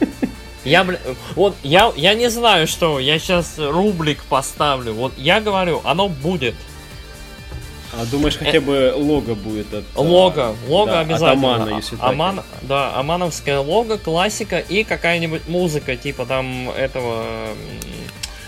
Я, 0.67 0.83
бля, 0.83 0.99
вот, 1.35 1.55
я, 1.63 1.93
я 1.95 2.13
не 2.13 2.29
знаю, 2.29 2.67
что, 2.67 2.99
я 2.99 3.19
сейчас 3.19 3.55
рублик 3.57 4.23
поставлю. 4.25 4.93
Вот 4.93 5.13
я 5.17 5.39
говорю, 5.39 5.81
оно 5.85 6.09
будет. 6.09 6.55
А 7.93 8.05
думаешь, 8.05 8.37
хотя 8.37 8.59
бы 8.59 8.93
лого 8.95 9.33
будет 9.33 9.73
от... 9.73 9.85
Лого, 9.95 10.55
лого 10.67 10.91
да, 10.91 10.99
обязательно. 10.99 11.55
От 11.55 11.61
Амана, 11.61 11.75
если 11.77 11.97
Аман, 11.99 12.41
Да, 12.63 12.95
Амановская 12.95 13.59
лого, 13.59 13.97
классика 13.97 14.59
и 14.59 14.83
какая-нибудь 14.83 15.47
музыка, 15.47 15.95
типа 15.95 16.25
там 16.25 16.69
этого 16.69 17.25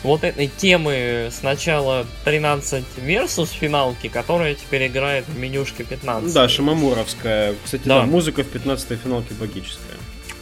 вот 0.03 0.23
этой 0.23 0.47
темы 0.47 1.29
сначала 1.31 2.05
13 2.25 2.83
versus 2.97 3.49
финалки, 3.57 4.07
которая 4.07 4.55
теперь 4.55 4.87
играет 4.87 5.25
в 5.27 5.37
менюшке 5.39 5.83
15. 5.83 6.33
Да, 6.33 6.49
Шимамуровская. 6.49 7.55
Кстати, 7.63 7.83
да, 7.85 8.01
да 8.01 8.05
музыка 8.05 8.43
в 8.43 8.47
15 8.47 8.99
финалке 8.99 9.33
богическая. 9.35 9.97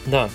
Да. 0.06 0.28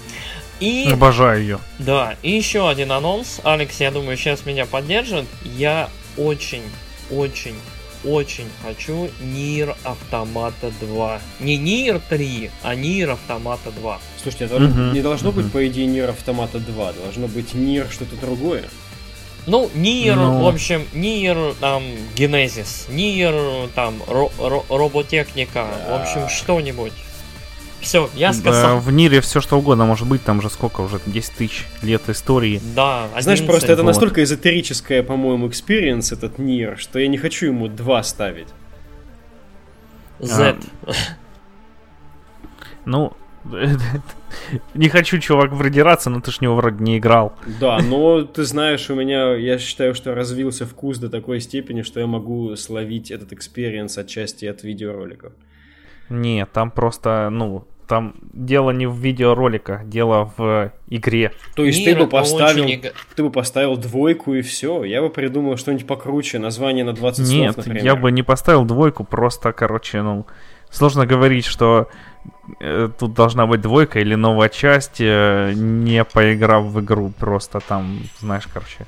И... 0.59 0.89
Обожаю 0.91 1.41
ее. 1.41 1.59
Да, 1.79 2.15
и 2.21 2.31
еще 2.31 2.69
один 2.69 2.91
анонс. 2.91 3.41
Алекс, 3.43 3.79
я 3.79 3.91
думаю, 3.91 4.17
сейчас 4.17 4.45
меня 4.45 4.65
поддержит. 4.65 5.25
Я 5.43 5.89
очень, 6.17 6.63
очень, 7.09 7.55
очень 8.03 8.47
хочу 8.63 9.09
Nier 9.21 9.75
Automata 9.83 10.71
2. 10.79 11.21
Не 11.39 11.57
Nier 11.57 11.99
3, 11.99 12.51
а 12.63 12.75
Nier 12.75 13.11
Automata 13.11 13.71
2. 13.71 13.99
Слушайте, 14.21 14.45
это 14.45 14.55
uh-huh. 14.57 14.93
не 14.93 15.01
должно 15.01 15.29
uh-huh. 15.29 15.33
быть, 15.33 15.51
по 15.51 15.67
идее, 15.67 15.87
Nier 15.87 16.09
Automata 16.09 16.59
2. 16.59 16.93
Должно 16.93 17.27
быть 17.27 17.53
Nier 17.53 17.87
что-то 17.89 18.15
другое. 18.17 18.63
Ну, 19.45 19.69
Nier, 19.75 20.15
Но... 20.15 20.31
Ну. 20.31 20.43
в 20.45 20.47
общем, 20.47 20.87
Nier, 20.93 21.55
там, 21.59 21.83
Генезис, 22.15 22.85
Nier, 22.89 23.33
там, 23.75 24.01
ро- 24.07 24.31
ро- 24.37 24.65
роботехника, 24.69 25.67
в 25.87 25.93
общем, 25.93 26.29
что-нибудь. 26.29 26.93
Все, 27.83 28.09
я 28.15 28.33
сказал. 28.33 28.79
В 28.79 28.91
Nier 28.91 29.15
е 29.15 29.21
все 29.21 29.41
что 29.41 29.57
угодно 29.57 29.85
может 29.85 30.07
быть, 30.07 30.23
там 30.23 30.41
же 30.41 30.49
сколько 30.49 30.81
уже, 30.81 30.99
10 31.05 31.33
тысяч 31.33 31.65
лет 31.81 32.01
истории. 32.09 32.61
Да, 32.75 33.05
11. 33.05 33.23
Знаешь, 33.23 33.45
просто 33.45 33.71
это 33.71 33.83
настолько 33.83 34.23
эзотерическое, 34.23 35.03
по-моему, 35.03 35.47
experience, 35.47 36.11
этот 36.11 36.39
NieR, 36.39 36.77
что 36.77 36.99
я 36.99 37.07
не 37.07 37.17
хочу 37.17 37.47
ему 37.47 37.67
2 37.67 38.03
ставить. 38.03 38.47
Z. 40.19 40.55
А... 40.85 40.91
Ну, 42.85 43.13
Не 44.73 44.89
хочу, 44.89 45.19
чувак, 45.19 45.57
продираться, 45.57 46.09
но 46.09 46.21
ты 46.21 46.31
ж 46.31 46.41
него 46.41 46.55
вроде 46.55 46.83
не 46.83 46.97
играл. 46.97 47.33
Да, 47.59 47.79
но 47.79 48.23
ты 48.23 48.43
знаешь, 48.43 48.89
у 48.89 48.95
меня, 48.95 49.35
я 49.35 49.57
считаю, 49.57 49.93
что 49.95 50.15
развился 50.15 50.65
вкус 50.65 50.97
до 50.97 51.09
такой 51.09 51.41
степени, 51.41 51.81
что 51.81 51.99
я 51.99 52.07
могу 52.07 52.55
словить 52.55 53.11
этот 53.11 53.33
experience 53.33 53.97
отчасти 53.97 54.45
от 54.45 54.63
видеороликов. 54.63 55.33
Не, 56.09 56.45
там 56.45 56.71
просто, 56.71 57.29
ну, 57.31 57.67
там 57.93 58.15
дело 58.33 58.71
не 58.71 58.87
в 58.87 58.95
видеороликах, 58.95 59.87
дело 59.87 60.33
в 60.35 60.71
игре. 60.89 61.31
То 61.55 61.63
есть 61.63 61.85
Мир 61.85 61.95
ты 61.95 62.03
бы 62.03 62.09
поставил, 62.09 62.63
очень... 62.63 62.81
ты 63.15 63.23
бы 63.23 63.29
поставил 63.29 63.77
двойку 63.77 64.33
и 64.33 64.41
все. 64.41 64.83
Я 64.83 65.01
бы 65.01 65.11
придумал 65.11 65.57
что-нибудь 65.57 65.85
покруче, 65.85 66.39
название 66.39 66.83
на 66.83 66.93
20 66.93 67.29
Нет, 67.29 67.53
слов, 67.53 67.57
например. 67.57 67.85
я 67.85 67.95
бы 67.95 68.11
не 68.11 68.23
поставил 68.23 68.65
двойку, 68.65 69.03
просто, 69.03 69.53
короче, 69.53 70.01
ну, 70.01 70.25
сложно 70.71 71.05
говорить, 71.05 71.45
что 71.45 71.87
Э, 72.59 72.89
тут 72.97 73.13
должна 73.13 73.45
быть 73.45 73.61
двойка 73.61 73.99
или 73.99 74.15
новая 74.15 74.49
часть, 74.49 74.99
э, 74.99 75.53
не 75.55 76.03
поиграв 76.03 76.65
в 76.65 76.81
игру, 76.81 77.13
просто 77.17 77.59
там, 77.59 77.99
знаешь, 78.19 78.47
короче. 78.53 78.85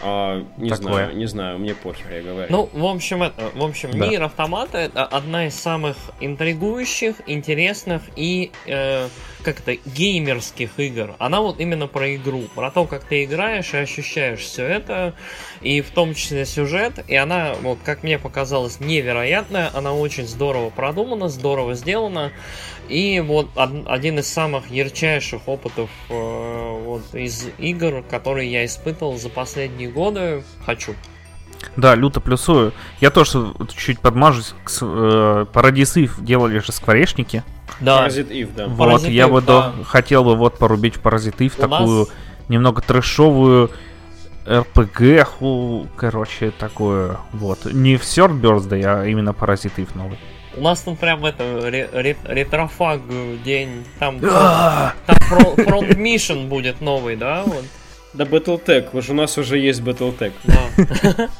А, 0.00 0.44
не 0.56 0.70
Такое. 0.70 0.86
знаю, 0.86 1.16
не 1.16 1.26
знаю, 1.26 1.58
мне 1.58 1.74
похер, 1.74 2.12
я 2.12 2.22
говорю. 2.22 2.46
Ну, 2.50 2.68
в 2.72 2.86
общем, 2.86 3.22
это, 3.22 3.50
в 3.54 3.64
общем, 3.64 3.90
да. 3.92 4.06
мир 4.06 4.22
автомата 4.22 4.78
это 4.78 5.04
одна 5.04 5.46
из 5.46 5.54
самых 5.54 5.96
интригующих, 6.20 7.16
интересных 7.26 8.02
и 8.14 8.52
э, 8.66 9.08
как-то 9.42 9.76
геймерских 9.86 10.78
игр. 10.78 11.14
Она 11.18 11.40
вот 11.40 11.60
именно 11.60 11.86
про 11.86 12.14
игру, 12.14 12.42
про 12.54 12.70
то, 12.70 12.84
как 12.84 13.04
ты 13.04 13.24
играешь 13.24 13.74
и 13.74 13.78
ощущаешь 13.78 14.40
все 14.40 14.64
это, 14.64 15.14
и 15.60 15.80
в 15.80 15.90
том 15.90 16.14
числе 16.14 16.46
сюжет. 16.46 17.04
И 17.08 17.14
она, 17.14 17.54
вот 17.62 17.78
как 17.84 18.02
мне 18.02 18.18
показалось, 18.18 18.80
невероятная. 18.80 19.70
Она 19.74 19.92
очень 19.92 20.26
здорово 20.26 20.70
продумана, 20.70 21.28
здорово 21.28 21.74
сделана. 21.74 22.32
И 22.88 23.20
вот 23.20 23.50
один 23.56 24.18
из 24.18 24.28
самых 24.28 24.70
ярчайших 24.70 25.46
опытов 25.46 25.90
э, 26.08 26.80
вот, 26.84 27.14
из 27.14 27.46
игр, 27.58 28.02
которые 28.08 28.50
я 28.50 28.64
испытывал 28.64 29.18
за 29.18 29.28
последние 29.28 29.90
годы, 29.90 30.42
хочу. 30.64 30.94
Да, 31.76 31.94
люто 31.94 32.20
плюсую. 32.20 32.72
Я 33.00 33.10
тоже 33.10 33.52
чуть 33.76 34.00
подмажусь. 34.00 34.54
Э, 34.80 35.46
Paradise 35.52 36.02
Eve 36.02 36.12
делали 36.24 36.60
же 36.60 36.72
скворечники. 36.72 37.42
Да. 37.80 38.06
Parasite 38.06 38.30
Eve, 38.30 38.50
да. 38.56 38.68
Вот, 38.68 39.02
Parasite 39.02 39.10
я 39.10 39.26
Eve, 39.26 39.32
бы 39.32 39.42
да. 39.42 39.74
хотел 39.84 40.24
бы 40.24 40.36
вот 40.36 40.58
порубить 40.58 40.96
в 40.96 41.02
Parasite 41.02 41.36
Eve 41.36 41.52
У 41.58 41.60
такую 41.60 41.98
нас... 42.00 42.08
немного 42.48 42.80
трэшовую 42.80 43.70
RPG, 44.48 45.88
короче, 45.96 46.50
такое, 46.50 47.18
вот. 47.32 47.66
Не 47.66 47.96
в 47.96 48.02
Third 48.02 48.40
Birthday, 48.40 48.82
а 48.84 49.06
именно 49.06 49.30
Parasite 49.30 49.76
Eve 49.76 49.90
новый. 49.94 50.18
У 50.56 50.62
нас 50.62 50.80
тут 50.80 50.98
прям 50.98 51.24
это 51.24 51.68
ретрофаг 51.68 53.02
день. 53.44 53.84
Там, 53.98 54.18
там 54.20 55.16
фронт 55.66 55.96
мишен 55.96 56.48
будет 56.48 56.80
новый, 56.80 57.16
да? 57.16 57.44
Вот. 57.44 57.64
Да, 58.14 58.24
Battletech. 58.24 58.88
Уж 58.92 59.10
у 59.10 59.14
нас 59.14 59.36
уже 59.38 59.58
есть 59.58 59.80
Battletech. 59.82 60.32
Да. 60.44 61.28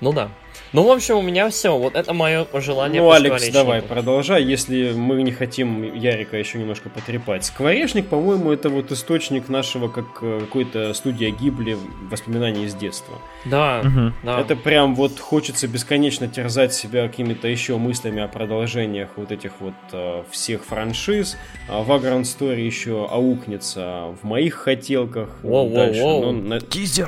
Ну 0.00 0.14
да. 0.14 0.30
Ну, 0.72 0.84
в 0.84 0.90
общем, 0.90 1.16
у 1.16 1.22
меня 1.22 1.48
все. 1.50 1.76
Вот 1.76 1.96
это 1.96 2.12
мое 2.14 2.44
пожелание. 2.44 3.02
Ну, 3.02 3.10
Алекс, 3.10 3.48
давай, 3.48 3.82
продолжай, 3.82 4.42
если 4.44 4.92
мы 4.92 5.22
не 5.22 5.32
хотим 5.32 5.82
Ярика 5.94 6.36
еще 6.36 6.58
немножко 6.58 6.88
потрепать. 6.88 7.44
Скворечник, 7.44 8.06
по-моему, 8.06 8.52
это 8.52 8.68
вот 8.68 8.92
источник 8.92 9.48
нашего, 9.48 9.88
как 9.88 10.06
э, 10.22 10.40
какой-то 10.40 10.94
студия 10.94 11.30
Гибли, 11.30 11.76
воспоминаний 12.10 12.64
из 12.64 12.74
детства. 12.74 13.18
Да, 13.44 13.80
угу. 13.80 14.12
да. 14.22 14.40
Это 14.40 14.54
прям 14.54 14.94
вот 14.94 15.18
хочется 15.18 15.66
бесконечно 15.66 16.28
терзать 16.28 16.72
себя 16.72 17.08
какими-то 17.08 17.48
еще 17.48 17.76
мыслями 17.76 18.22
о 18.22 18.28
продолжениях 18.28 19.10
вот 19.16 19.32
этих 19.32 19.52
вот 19.60 19.74
uh, 19.92 20.24
всех 20.30 20.64
франшиз. 20.64 21.36
А 21.68 21.82
Vagrant 21.82 22.22
Story 22.22 22.60
еще 22.60 23.08
аукнется 23.10 24.14
в 24.22 24.24
моих 24.24 24.54
хотелках. 24.54 25.30
Воу, 25.42 25.70
дальше. 25.74 26.00
Воу, 26.00 26.22
воу. 26.22 26.32
Но, 26.32 26.56
на... 26.56 26.60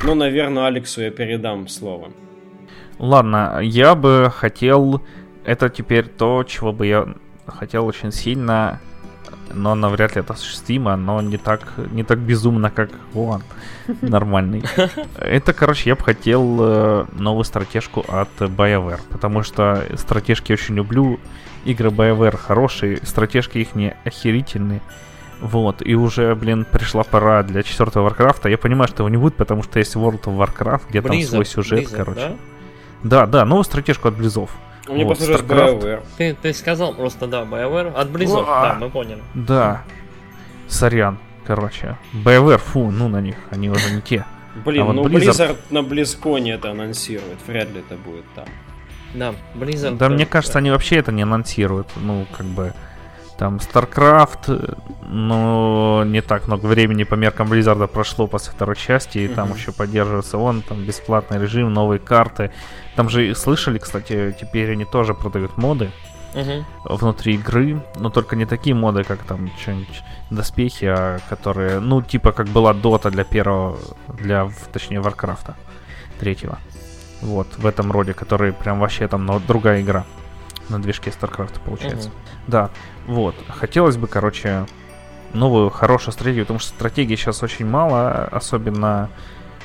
Но, 0.05 0.15
наверное, 0.15 0.67
Алексу 0.67 1.03
я 1.03 1.11
передам 1.11 1.69
слово. 1.69 2.13
Ладно, 3.03 3.59
я 3.61 3.97
бы 3.97 4.33
хотел... 4.33 5.03
Это 5.45 5.69
теперь 5.69 6.07
то, 6.07 6.45
чего 6.45 6.73
бы 6.73 6.87
я 6.87 7.09
хотел 7.49 7.85
очень 7.87 8.13
сильно, 8.13 8.79
но 9.53 9.75
навряд 9.75 10.15
ли 10.15 10.21
это 10.21 10.35
осуществимо, 10.35 10.95
но 10.95 11.21
не 11.21 11.37
так, 11.37 11.73
не 11.91 12.05
так 12.05 12.21
безумно, 12.21 12.71
как 12.71 12.91
он 13.13 13.43
нормальный. 14.03 14.63
Это, 15.19 15.53
короче, 15.53 15.91
я 15.91 15.97
бы 15.97 16.03
хотел 16.05 16.59
э, 16.61 17.07
новую 17.15 17.43
стратежку 17.43 18.05
от 18.07 18.31
BioWare, 18.39 19.01
потому 19.11 19.43
что 19.43 19.85
стратежки 19.97 20.53
очень 20.53 20.77
люблю, 20.77 21.19
игры 21.65 21.89
BioWare 21.89 22.37
хорошие, 22.37 22.99
стратежки 23.03 23.59
их 23.59 23.75
не 23.75 23.97
охерительные. 24.05 24.81
Вот, 25.41 25.85
и 25.85 25.97
уже, 25.97 26.37
блин, 26.37 26.65
пришла 26.65 27.03
пора 27.03 27.43
для 27.43 27.65
четвертого 27.65 28.05
Варкрафта. 28.05 28.49
Я 28.49 28.59
понимаю, 28.59 28.87
что 28.87 29.03
его 29.03 29.09
не 29.09 29.17
будет, 29.17 29.35
потому 29.35 29.65
что 29.65 29.81
есть 29.81 29.97
World 29.97 30.23
of 30.23 30.39
Warcraft, 30.39 30.83
где 30.89 31.01
Blizzard, 31.01 31.09
там 31.09 31.23
свой 31.23 31.47
сюжет, 31.47 31.81
Blizzard, 31.81 31.97
короче. 31.97 32.21
Да? 32.21 32.37
Да, 33.03 33.27
да, 33.27 33.45
новую 33.45 33.65
стратежку 33.65 34.09
от 34.09 34.17
Близов. 34.17 34.51
Мне 34.89 35.05
вот, 35.05 35.19
просто 35.19 35.45
BioWare. 35.45 36.03
Ты, 36.17 36.37
ты 36.41 36.53
сказал 36.53 36.95
просто, 36.95 37.27
да, 37.27 37.43
BioWare 37.43 37.93
от 37.95 38.11
Близов, 38.11 38.47
да, 38.47 38.77
мы 38.81 38.91
поняли. 38.91 39.23
Да. 39.35 39.83
Сорян, 40.69 41.19
короче. 41.47 41.97
BioWare, 42.13 42.59
фу, 42.59 42.91
ну 42.91 43.09
на 43.09 43.21
них, 43.21 43.37
они 43.51 43.71
уже 43.71 43.93
не 43.95 44.01
те. 44.01 44.25
Блин, 44.65 44.89
а 44.89 44.93
ну 44.93 45.05
Blizzard... 45.07 45.31
Blizzard 45.31 45.57
на 45.71 45.83
Близконе 45.83 46.55
это 46.55 46.71
анонсирует, 46.71 47.39
вряд 47.47 47.71
ли 47.71 47.81
это 47.81 47.97
будет 47.97 48.25
там. 48.35 48.47
Да, 49.15 49.35
Blizzard... 49.55 49.97
Да, 49.97 50.09
мне 50.09 50.27
кажется, 50.27 50.59
они 50.59 50.71
вообще 50.71 50.97
это 50.97 51.13
не 51.13 51.23
анонсируют, 51.23 51.89
ну, 51.97 52.27
как 52.37 52.47
бы... 52.47 52.73
Там 53.39 53.57
StarCraft, 53.57 54.79
но 55.09 56.05
не 56.07 56.21
так 56.21 56.47
много 56.47 56.67
времени 56.67 57.03
по 57.03 57.15
меркам 57.15 57.51
Blizzard 57.53 57.89
прошло 57.89 58.29
после 58.29 58.53
второй 58.53 58.77
части, 58.77 59.19
и 59.19 59.27
там 59.27 59.53
еще 59.55 59.73
поддерживается 59.73 60.39
он, 60.39 60.63
там 60.63 60.85
бесплатный 60.85 61.41
режим, 61.41 61.73
новые 61.73 61.99
карты. 61.99 62.53
Там 62.97 63.09
же 63.09 63.35
слышали, 63.35 63.79
кстати, 63.79 64.37
теперь 64.39 64.73
они 64.73 64.85
тоже 64.85 65.15
продают 65.15 65.57
моды 65.57 65.91
uh-huh. 66.35 66.65
внутри 66.85 67.35
игры, 67.35 67.83
но 67.97 68.11
только 68.11 68.37
не 68.37 68.47
такие 68.47 68.75
моды, 68.75 69.05
как 69.05 69.23
там 69.23 69.51
что-нибудь 69.61 70.03
доспехи, 70.31 70.85
а 70.85 71.19
которые, 71.29 71.81
ну, 71.81 72.03
типа 72.03 72.33
как 72.33 72.49
была 72.49 72.75
Дота 72.75 73.11
для 73.11 73.25
первого, 73.25 73.79
для, 74.09 74.51
точнее, 74.73 75.01
Варкрафта 75.01 75.57
третьего. 76.19 76.59
Вот, 77.21 77.47
в 77.57 77.67
этом 77.67 77.93
роде, 77.93 78.15
который 78.15 78.53
прям 78.53 78.81
вообще 78.81 79.07
там 79.07 79.25
но 79.25 79.39
другая 79.39 79.81
игра 79.81 80.05
на 80.69 80.83
движке 80.83 81.11
StarCraft 81.11 81.61
получается. 81.65 82.09
Uh-huh. 82.09 82.33
Да, 82.47 82.71
вот. 83.07 83.35
Хотелось 83.49 83.97
бы, 83.97 84.07
короче, 84.07 84.67
новую 85.33 85.71
хорошую 85.71 86.13
стратегию, 86.13 86.45
потому 86.45 86.59
что 86.59 86.71
стратегии 86.71 87.17
сейчас 87.17 87.43
очень 87.43 87.67
мало, 87.67 88.25
особенно 88.25 89.09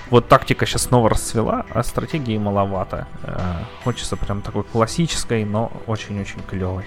вот 0.10 0.28
тактика 0.28 0.66
сейчас 0.66 0.84
снова 0.84 1.10
расцвела, 1.10 1.66
а 1.70 1.84
стратегии 1.84 2.38
маловато. 2.38 3.08
Э, 3.24 3.38
хочется 3.84 4.16
прям 4.16 4.42
такой 4.42 4.64
классической, 4.64 5.46
но 5.46 5.72
очень-очень 5.88 6.42
клевой. 6.50 6.86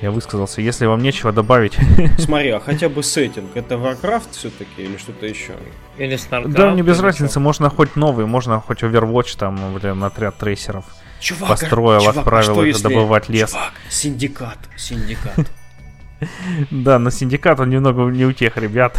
Я 0.00 0.10
высказался. 0.10 0.60
Если 0.60 0.86
вам 0.86 1.02
нечего 1.02 1.32
добавить... 1.32 1.78
Смотри, 2.18 2.50
а 2.50 2.60
хотя 2.60 2.88
бы 2.88 3.02
сеттинг. 3.02 3.50
Это 3.54 3.76
Warcraft 3.76 4.32
все-таки 4.32 4.82
или 4.82 4.96
что-то 4.98 5.26
еще? 5.26 5.54
Или 5.96 6.16
StarCraft? 6.16 6.52
Да, 6.52 6.70
мне 6.72 6.82
без 6.82 7.00
разницы. 7.00 7.32
Что? 7.32 7.40
Можно 7.40 7.70
хоть 7.70 7.96
новый, 7.96 8.26
можно 8.26 8.60
хоть 8.60 8.82
Overwatch, 8.82 9.38
там, 9.38 9.74
блин, 9.74 10.02
отряд 10.04 10.36
трейсеров. 10.36 10.84
Чувак, 11.20 11.48
построил, 11.48 12.00
чувак, 12.00 12.16
отправил 12.18 12.60
а 12.60 12.66
их 12.66 12.82
добывать 12.82 13.28
лес. 13.30 13.50
Чувак, 13.52 13.72
синдикат, 13.88 14.58
синдикат. 14.76 15.50
Да, 16.70 16.98
но 16.98 17.10
синдикат 17.10 17.60
он 17.60 17.70
немного 17.70 18.04
не 18.10 18.24
у 18.24 18.32
тех 18.32 18.56
ребят. 18.56 18.98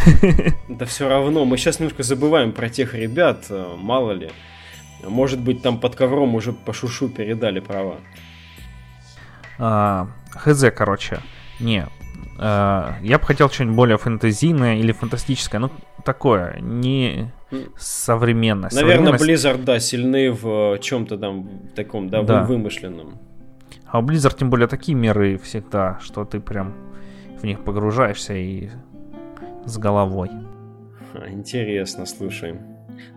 Да 0.68 0.86
все 0.86 1.08
равно, 1.08 1.46
мы 1.46 1.58
сейчас 1.58 1.80
немножко 1.80 2.04
забываем 2.04 2.52
про 2.52 2.70
тех 2.70 2.94
ребят, 2.94 3.46
э, 3.50 3.76
мало 3.78 4.12
ли. 4.12 4.32
Может 5.04 5.40
быть, 5.40 5.62
там 5.62 5.80
под 5.80 5.96
ковром 5.96 6.36
уже 6.36 6.52
по 6.52 6.74
шушу 6.74 7.10
передали 7.10 7.60
права. 7.60 7.98
А, 9.58 10.08
хз, 10.32 10.66
короче. 10.76 11.20
Не, 11.60 11.88
а, 12.38 12.96
я 13.02 13.18
бы 13.20 13.26
хотел 13.26 13.50
что-нибудь 13.50 13.76
более 13.76 13.98
фэнтезийное 13.98 14.78
или 14.78 14.92
фантастическое, 14.92 15.60
ну, 15.60 15.72
такое, 16.04 16.60
не 16.60 17.32
современное. 17.78 18.70
Наверное, 18.74 19.14
Blizzard, 19.14 19.64
да, 19.64 19.80
сильны 19.80 20.32
в 20.32 20.78
чем-то 20.80 21.18
там 21.18 21.70
таком, 21.76 22.10
да, 22.10 22.22
да. 22.24 22.44
вымышленном. 22.44 23.20
А 23.88 24.00
у 24.00 24.04
Blizzard 24.04 24.36
тем 24.38 24.50
более 24.50 24.68
такие 24.68 24.98
меры 24.98 25.38
всегда, 25.38 26.00
что 26.02 26.26
ты 26.26 26.40
прям 26.40 26.74
в 27.38 27.44
них 27.44 27.64
погружаешься 27.64 28.34
и 28.34 28.70
с 29.66 29.78
головой. 29.78 30.30
Интересно, 31.28 32.06
слушай. 32.06 32.56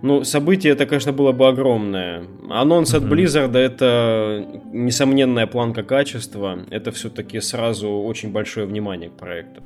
Ну, 0.03 0.25
событие 0.25 0.73
это, 0.73 0.87
конечно, 0.87 1.13
было 1.13 1.33
бы 1.33 1.49
огромное. 1.49 2.25
Анонс 2.51 2.95
mm-hmm. 2.95 2.97
от 2.97 3.05
Blizzard 3.05 3.57
это 3.57 4.47
несомненная 4.73 5.47
планка 5.47 5.83
качества. 5.83 6.61
Это 6.71 6.91
все-таки 6.93 7.41
сразу 7.41 7.89
очень 7.91 8.33
большое 8.33 8.67
внимание 8.67 9.11
к 9.11 9.15
проекту. 9.15 9.63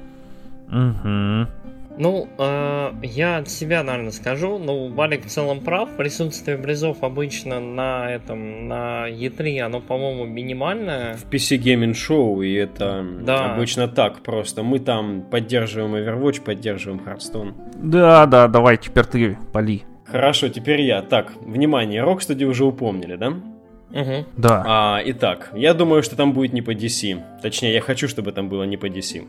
Угу. 0.68 1.46
Ну, 1.98 2.28
э, 2.38 2.92
я 3.02 3.38
от 3.38 3.48
себя, 3.48 3.82
наверное, 3.82 4.12
скажу. 4.12 4.58
Ну, 4.58 4.88
Валик 4.88 5.26
в 5.26 5.28
целом 5.28 5.60
прав. 5.60 5.90
Присутствие 5.96 6.56
Близов 6.56 7.02
обычно 7.02 7.60
на 7.60 8.10
этом, 8.10 8.68
на 8.68 9.08
E3, 9.08 9.60
оно, 9.60 9.80
по-моему, 9.80 10.24
минимальное. 10.24 11.14
В 11.16 11.30
PC 11.30 11.58
Gaming 11.58 11.92
Show, 11.92 12.44
и 12.44 12.54
это 12.54 13.04
да. 13.20 13.54
обычно 13.54 13.88
так 13.88 14.22
просто. 14.22 14.62
Мы 14.62 14.78
там 14.78 15.22
поддерживаем 15.22 15.94
Overwatch, 15.94 16.42
поддерживаем 16.42 17.02
Hearthstone. 17.04 17.54
Да, 17.74 18.26
да, 18.26 18.48
давай, 18.48 18.78
теперь 18.78 19.04
ты 19.04 19.38
пали. 19.52 19.82
Хорошо, 20.04 20.48
теперь 20.48 20.82
я. 20.82 21.02
Так, 21.02 21.32
внимание, 21.40 22.02
Rocksteady 22.02 22.44
уже 22.44 22.64
упомнили, 22.64 23.16
да? 23.16 23.28
Угу. 23.92 24.26
Да. 24.36 24.64
А, 24.66 25.02
итак, 25.04 25.50
я 25.54 25.74
думаю, 25.74 26.02
что 26.02 26.16
там 26.16 26.32
будет 26.32 26.52
не 26.52 26.62
по 26.62 26.72
DC. 26.72 27.40
Точнее, 27.42 27.74
я 27.74 27.80
хочу, 27.80 28.08
чтобы 28.08 28.32
там 28.32 28.48
было 28.48 28.64
не 28.64 28.76
по 28.76 28.86
DC. 28.86 29.26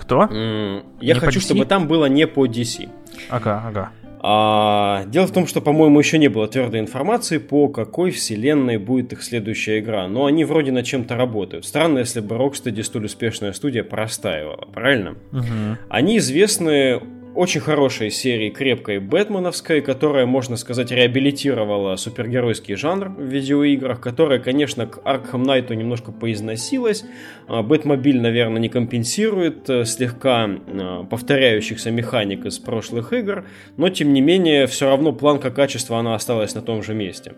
Кто? 0.00 0.24
Mm, 0.24 0.82
я 1.00 1.14
не 1.14 1.20
хочу, 1.20 1.40
чтобы 1.40 1.66
там 1.66 1.86
было 1.86 2.06
не 2.06 2.26
по 2.26 2.46
DC. 2.46 2.88
Ага, 3.28 3.62
ага. 3.66 3.90
А, 4.22 5.04
дело 5.06 5.26
в 5.26 5.32
том, 5.32 5.46
что, 5.46 5.60
по-моему, 5.62 5.98
еще 5.98 6.18
не 6.18 6.28
было 6.28 6.46
твердой 6.46 6.80
информации, 6.80 7.38
по 7.38 7.68
какой 7.68 8.10
вселенной 8.10 8.76
будет 8.76 9.12
их 9.12 9.22
следующая 9.22 9.80
игра. 9.80 10.08
Но 10.08 10.26
они 10.26 10.44
вроде 10.44 10.72
над 10.72 10.84
чем-то 10.84 11.16
работают. 11.16 11.64
Странно, 11.64 12.00
если 12.00 12.20
бы 12.20 12.36
Rocksteady 12.36 12.82
столь 12.82 13.06
успешная 13.06 13.52
студия 13.52 13.82
простаивала, 13.82 14.68
правильно? 14.72 15.16
Угу. 15.32 15.78
Они 15.88 16.18
известны 16.18 17.00
очень 17.34 17.60
хорошей 17.60 18.10
серии 18.10 18.50
крепкой 18.50 18.98
бэтменовской, 18.98 19.80
которая, 19.80 20.26
можно 20.26 20.56
сказать, 20.56 20.90
реабилитировала 20.90 21.96
супергеройский 21.96 22.74
жанр 22.74 23.08
в 23.08 23.22
видеоиграх, 23.22 24.00
которая, 24.00 24.38
конечно, 24.40 24.86
к 24.86 24.98
Arkham 24.98 25.44
Knight 25.44 25.74
немножко 25.74 26.12
поизносилась. 26.12 27.04
А, 27.46 27.62
Бэтмобиль, 27.62 28.20
наверное, 28.20 28.60
не 28.60 28.68
компенсирует 28.68 29.70
э, 29.70 29.84
слегка 29.84 30.48
а, 30.48 31.04
повторяющихся 31.04 31.90
механик 31.90 32.46
из 32.46 32.58
прошлых 32.58 33.12
игр, 33.12 33.46
но, 33.76 33.88
тем 33.88 34.12
не 34.12 34.20
менее, 34.20 34.66
все 34.66 34.86
равно 34.86 35.12
планка 35.12 35.50
качества, 35.50 35.98
она 35.98 36.14
осталась 36.14 36.54
на 36.54 36.62
том 36.62 36.82
же 36.82 36.94
месте. 36.94 37.34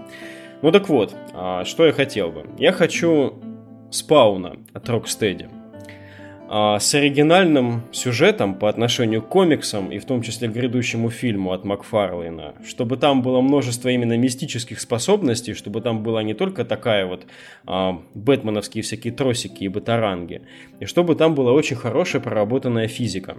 Ну 0.63 0.71
так 0.73 0.89
вот, 0.89 1.15
а, 1.35 1.65
что 1.65 1.87
я 1.87 1.93
хотел 1.93 2.31
бы? 2.31 2.47
Я 2.59 2.73
хочу 2.73 3.35
спауна 3.91 4.57
от 4.73 4.89
Rocksteady. 4.89 5.62
А, 6.55 6.79
с 6.79 6.95
оригинальным 6.95 7.81
сюжетом 7.93 8.55
по 8.55 8.69
отношению 8.69 9.23
к 9.23 9.29
комиксам 9.29 9.91
и 9.91 9.99
в 9.99 10.05
том 10.05 10.21
числе 10.21 10.49
к 10.49 10.53
грядущему 10.53 11.09
фильму 11.09 11.53
от 11.53 11.65
Макфарлейна, 11.65 12.57
чтобы 12.63 12.99
там 12.99 13.23
было 13.23 13.41
множество 13.41 13.89
именно 13.89 14.19
мистических 14.19 14.79
способностей, 14.79 15.55
чтобы 15.55 15.81
там 15.81 16.03
была 16.03 16.23
не 16.23 16.35
только 16.35 16.67
такая 16.67 17.07
вот 17.07 17.25
а, 17.67 18.03
бэтменовские 18.13 18.83
всякие 18.83 19.15
тросики 19.15 19.65
и 19.65 19.69
батаранги, 19.69 20.43
и 20.79 20.85
чтобы 20.85 21.15
там 21.15 21.35
была 21.35 21.53
очень 21.53 21.77
хорошая 21.77 22.21
проработанная 22.21 22.87
физика. 22.87 23.39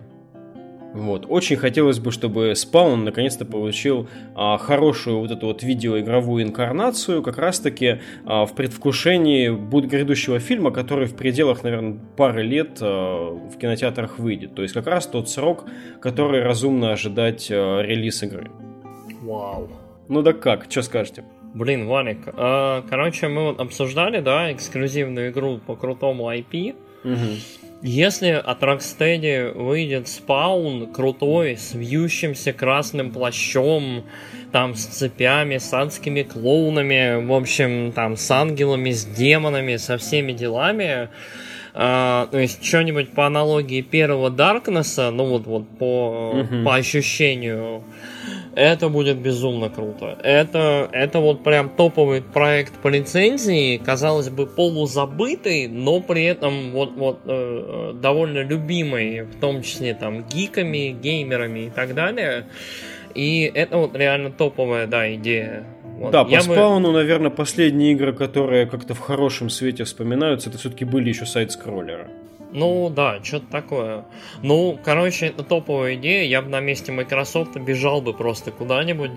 Вот. 0.94 1.26
Очень 1.28 1.58
хотелось 1.58 2.00
бы, 2.00 2.12
чтобы 2.12 2.52
Spawn 2.52 2.98
наконец-то 2.98 3.46
получил 3.46 4.08
а, 4.36 4.58
хорошую 4.58 5.20
вот 5.20 5.32
эту 5.32 5.48
вот 5.48 5.64
видеоигровую 5.64 6.44
инкарнацию, 6.44 7.24
как 7.24 7.38
раз-таки 7.38 8.00
а, 8.26 8.46
в 8.46 8.54
предвкушении 8.54 9.50
будет 9.50 9.90
грядущего 9.90 10.40
фильма, 10.40 10.72
который 10.72 11.08
в 11.08 11.16
пределах, 11.16 11.64
наверное, 11.64 12.00
пары 12.16 12.44
лет 12.44 12.78
а, 12.82 13.32
в 13.32 13.58
кинотеатрах 13.58 14.20
выйдет. 14.20 14.54
То 14.56 14.62
есть 14.62 14.74
как 14.74 14.88
раз 14.88 15.08
тот 15.08 15.30
срок, 15.30 15.66
который 16.00 16.44
разумно 16.44 16.92
ожидать 16.92 17.50
а, 17.52 17.82
релиз 17.82 18.22
игры. 18.24 18.52
Вау. 19.22 19.70
Ну 20.10 20.22
да 20.22 20.34
как, 20.34 20.68
что 20.70 20.84
скажете? 20.84 21.24
Блин, 21.54 21.88
Ваник, 21.88 22.28
э, 22.28 22.82
короче, 22.90 23.28
мы 23.28 23.44
вот 23.44 23.60
обсуждали, 23.60 24.22
да, 24.22 24.52
эксклюзивную 24.52 25.30
игру 25.30 25.60
по 25.60 25.76
крутому 25.76 26.32
IP. 26.32 26.76
Угу. 27.04 27.63
Если 27.86 28.30
от 28.30 28.64
Rocksteady 28.64 29.52
выйдет 29.52 30.08
спаун 30.08 30.94
крутой, 30.94 31.58
с 31.58 31.74
вьющимся 31.74 32.54
красным 32.54 33.12
плащом, 33.12 34.06
там 34.54 34.74
с 34.74 34.86
цепями, 34.86 35.58
с 35.58 35.74
адскими 35.74 36.24
клоунами, 36.24 37.22
в 37.26 37.34
общем, 37.34 37.92
там 37.92 38.16
с 38.16 38.32
ангелами, 38.32 38.92
с 38.92 39.04
демонами, 39.04 39.76
со 39.76 39.98
всеми 39.98 40.32
делами, 40.32 41.10
то 41.74 42.30
есть 42.34 42.64
что-нибудь 42.64 43.14
по 43.14 43.26
аналогии 43.26 43.82
первого 43.82 44.30
Даркнесса, 44.30 45.10
ну 45.10 45.26
вот, 45.26 45.48
вот 45.48 45.68
по, 45.80 46.32
угу. 46.32 46.64
по 46.64 46.76
ощущению, 46.76 47.84
это 48.56 48.90
будет 48.90 49.18
безумно 49.18 49.70
круто. 49.70 50.18
Это, 50.24 50.88
это 50.92 51.20
вот 51.20 51.44
прям 51.44 51.70
топовый 51.70 52.22
проект 52.22 52.74
по 52.74 52.90
лицензии, 52.90 53.78
казалось 53.78 54.30
бы, 54.30 54.46
полузабытый, 54.46 55.68
но 55.68 56.00
при 56.00 56.26
этом 56.26 56.72
вот, 56.72 56.92
вот 56.92 57.22
э, 57.26 57.94
довольно 57.96 58.44
любимый, 58.44 59.24
в 59.24 59.40
том 59.40 59.64
числе 59.64 59.96
там 59.96 60.24
гиками, 60.28 60.96
геймерами 61.02 61.62
и 61.62 61.70
так 61.72 61.96
далее. 61.96 62.46
И 63.16 63.52
это 63.54 63.78
вот 63.78 63.96
реально 63.96 64.32
топовая, 64.32 64.86
да, 64.86 65.12
идея. 65.16 65.66
Вот. 66.04 66.12
Да, 66.12 66.26
по 66.26 66.42
спауну, 66.42 66.90
бы... 66.90 66.94
наверное, 66.96 67.32
последние 67.32 67.94
игры, 67.94 68.12
которые 68.12 68.66
как-то 68.66 68.94
в 68.94 69.00
хорошем 69.00 69.50
свете 69.50 69.86
вспоминаются, 69.86 70.50
это 70.50 70.58
все-таки 70.58 70.84
были 70.84 71.08
еще 71.08 71.26
сайт-скроллеры. 71.26 72.10
Ну 72.52 72.92
да, 72.94 73.24
что-то 73.24 73.46
такое. 73.50 74.04
Ну, 74.42 74.78
короче, 74.84 75.28
это 75.28 75.44
топовая 75.44 75.96
идея. 75.96 76.26
Я 76.26 76.42
бы 76.42 76.50
на 76.50 76.60
месте 76.60 76.92
Microsoft 76.92 77.56
бежал 77.56 78.02
бы 78.02 78.14
просто 78.14 78.52
куда-нибудь, 78.52 79.12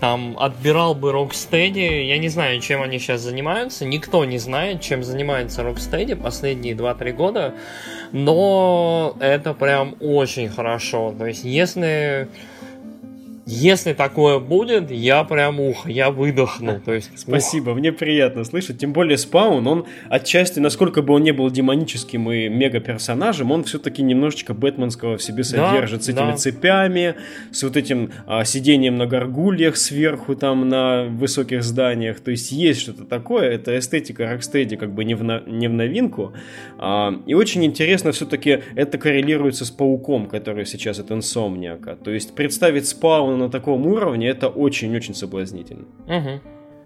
там 0.00 0.34
отбирал 0.38 0.94
бы 0.94 1.10
Rocksteady. 1.10 2.04
Я 2.04 2.16
не 2.16 2.28
знаю, 2.28 2.58
чем 2.60 2.80
они 2.80 2.98
сейчас 2.98 3.20
занимаются. 3.20 3.84
Никто 3.84 4.24
не 4.24 4.38
знает, 4.38 4.80
чем 4.80 5.04
занимается 5.04 5.60
Rocksteady 5.60 6.16
последние 6.16 6.74
2-3 6.74 7.12
года. 7.12 7.54
Но 8.12 9.14
это 9.20 9.52
прям 9.52 9.94
очень 10.00 10.48
хорошо. 10.48 11.14
То 11.16 11.26
есть, 11.26 11.44
если 11.44 12.28
если 13.50 13.94
такое 13.94 14.38
будет, 14.38 14.92
я 14.92 15.24
прям 15.24 15.58
ух, 15.58 15.88
я 15.88 16.10
выдохну. 16.10 16.80
То 16.84 16.92
есть, 16.92 17.10
Спасибо, 17.16 17.70
ух. 17.70 17.78
мне 17.78 17.90
приятно 17.92 18.44
слышать. 18.44 18.78
Тем 18.78 18.92
более 18.92 19.18
Спаун, 19.18 19.66
он 19.66 19.86
отчасти, 20.08 20.60
насколько 20.60 21.02
бы 21.02 21.14
он 21.14 21.24
не 21.24 21.32
был 21.32 21.50
демоническим 21.50 22.30
и 22.30 22.48
мега-персонажем, 22.48 23.50
он 23.50 23.64
все-таки 23.64 24.02
немножечко 24.02 24.54
бэтменского 24.54 25.16
в 25.16 25.22
себе 25.22 25.42
содержит. 25.42 25.98
Да, 25.98 26.04
с 26.04 26.08
этими 26.08 26.30
да. 26.30 26.36
цепями, 26.36 27.14
с 27.50 27.62
вот 27.64 27.76
этим 27.76 28.12
а, 28.26 28.44
сидением 28.44 28.96
на 28.98 29.06
горгульях 29.06 29.76
сверху 29.76 30.36
там 30.36 30.68
на 30.68 31.04
высоких 31.06 31.64
зданиях. 31.64 32.20
То 32.20 32.30
есть 32.30 32.52
есть 32.52 32.80
что-то 32.80 33.04
такое. 33.04 33.50
Это 33.50 33.76
эстетика 33.76 34.30
Рокстеди 34.30 34.76
как 34.76 34.94
бы 34.94 35.04
не 35.04 35.14
в, 35.14 35.24
на, 35.24 35.42
не 35.46 35.68
в 35.68 35.72
новинку. 35.72 36.34
А, 36.78 37.12
и 37.26 37.34
очень 37.34 37.64
интересно 37.64 38.12
все-таки 38.12 38.60
это 38.76 38.96
коррелируется 38.96 39.64
с 39.64 39.72
Пауком, 39.72 40.26
который 40.26 40.66
сейчас 40.66 41.00
от 41.00 41.10
Инсомниака. 41.10 41.96
То 41.96 42.12
есть 42.12 42.36
представить 42.36 42.86
Спаун 42.86 43.39
на 43.40 43.50
таком 43.50 43.86
уровне, 43.86 44.28
это 44.28 44.48
очень-очень 44.48 45.14
соблазнительно. 45.14 45.86
Угу. 46.06 46.40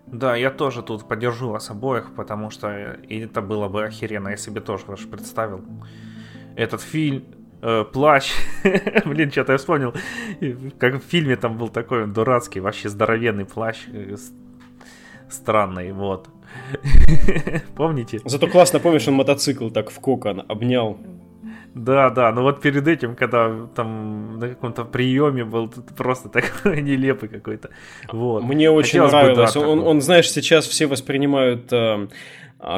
Да, 0.06 0.36
я 0.36 0.50
тоже 0.50 0.82
тут 0.82 1.08
поддержу 1.08 1.50
вас 1.50 1.70
обоих, 1.70 2.14
потому 2.14 2.50
что 2.50 2.68
это 3.08 3.42
было 3.42 3.68
бы 3.68 3.84
охеренно, 3.84 4.30
я 4.30 4.36
себе 4.36 4.60
тоже 4.60 4.84
ваш 4.86 5.06
представил. 5.06 5.60
Этот 6.56 6.82
фильм, 6.82 7.24
э, 7.62 7.84
плащ, 7.92 8.32
блин, 9.04 9.30
что-то 9.30 9.52
я 9.52 9.58
вспомнил, 9.58 9.94
как 10.78 10.94
в 10.94 11.04
фильме 11.04 11.36
там 11.36 11.58
был 11.58 11.68
такой 11.68 12.06
дурацкий, 12.06 12.60
вообще 12.60 12.88
здоровенный 12.88 13.44
плащ, 13.44 13.78
э, 13.92 14.16
странный, 15.30 15.92
вот. 15.92 16.28
Помните? 17.76 18.20
Зато 18.24 18.46
классно 18.46 18.78
помнишь, 18.78 19.08
он 19.08 19.14
мотоцикл 19.14 19.70
так 19.70 19.90
в 19.90 19.98
кокон 20.00 20.44
обнял. 20.48 20.98
Да, 21.74 22.10
да, 22.10 22.32
но 22.32 22.42
вот 22.42 22.60
перед 22.60 22.86
этим, 22.86 23.16
когда 23.16 23.66
там 23.74 24.38
на 24.38 24.48
каком-то 24.48 24.84
приеме 24.84 25.44
был, 25.44 25.72
просто 25.96 26.28
такой 26.40 26.80
нелепый 26.80 27.28
какой-то. 27.28 27.70
Вот. 28.12 28.44
Мне 28.44 28.70
очень 28.70 29.00
Хотелось 29.00 29.12
нравилось. 29.12 29.54
Бы, 29.54 29.60
да, 29.60 29.68
он, 29.68 29.80
он, 29.80 30.00
знаешь, 30.00 30.30
сейчас 30.30 30.66
все 30.66 30.86
воспринимают 30.86 31.72
э, 31.72 32.06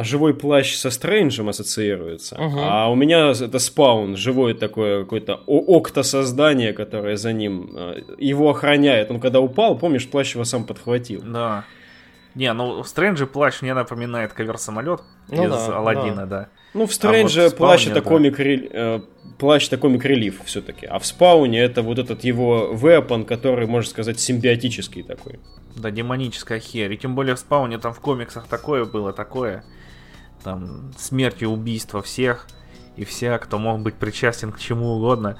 живой 0.02 0.34
плащ 0.34 0.74
со 0.74 0.90
Стрэнджем 0.90 1.48
ассоциируется, 1.48 2.36
uh-huh. 2.36 2.58
а 2.58 2.90
у 2.90 2.94
меня 2.94 3.30
это 3.30 3.58
спаун, 3.58 4.16
живое 4.16 4.54
такое 4.54 5.04
какое-то 5.04 5.42
окто 5.46 6.02
создание, 6.02 6.72
которое 6.72 7.16
за 7.16 7.32
ним 7.32 7.70
э, 7.74 8.00
его 8.18 8.48
охраняет. 8.48 9.10
Он 9.10 9.20
когда 9.20 9.40
упал, 9.40 9.78
помнишь, 9.78 10.08
плащ 10.08 10.34
его 10.34 10.44
сам 10.44 10.64
подхватил. 10.64 11.22
Да. 11.22 11.64
Не, 12.36 12.52
ну 12.52 12.84
Стрэнджи 12.84 13.26
плащ 13.26 13.62
мне 13.62 13.72
напоминает 13.72 14.34
ковер-самолет 14.34 15.00
ну, 15.28 15.44
из 15.46 15.50
да, 15.50 15.78
Алладина, 15.78 16.26
да. 16.26 16.40
да. 16.40 16.48
Ну, 16.74 16.86
в 16.86 16.92
Стрэндже 16.92 17.40
а 17.40 17.44
вот 17.44 17.56
плащ, 17.56 17.86
это 17.86 17.94
да. 17.94 18.00
комик, 18.02 18.38
э, 18.38 19.00
плащ 19.38 19.68
это 19.68 19.78
комик-релив 19.78 20.42
все-таки. 20.44 20.84
А 20.84 20.98
в 20.98 21.06
спауне 21.06 21.58
это 21.58 21.80
вот 21.80 21.98
этот 21.98 22.22
его 22.24 22.74
вепон, 22.74 23.24
который, 23.24 23.66
можно 23.66 23.88
сказать, 23.88 24.20
симбиотический 24.20 25.02
такой. 25.02 25.40
Да, 25.74 25.90
демоническая 25.90 26.60
херь. 26.60 26.92
И 26.92 26.98
тем 26.98 27.14
более 27.14 27.34
в 27.34 27.38
спауне 27.38 27.78
там 27.78 27.94
в 27.94 28.00
комиксах 28.00 28.46
такое 28.46 28.84
было, 28.84 29.14
такое. 29.14 29.64
Там 30.44 30.92
смерть 30.98 31.40
и 31.40 31.46
убийство 31.46 32.02
всех 32.02 32.46
и 32.96 33.06
вся, 33.06 33.38
кто 33.38 33.58
мог 33.58 33.80
быть 33.80 33.94
причастен 33.94 34.52
к 34.52 34.60
чему 34.60 34.88
угодно. 34.96 35.38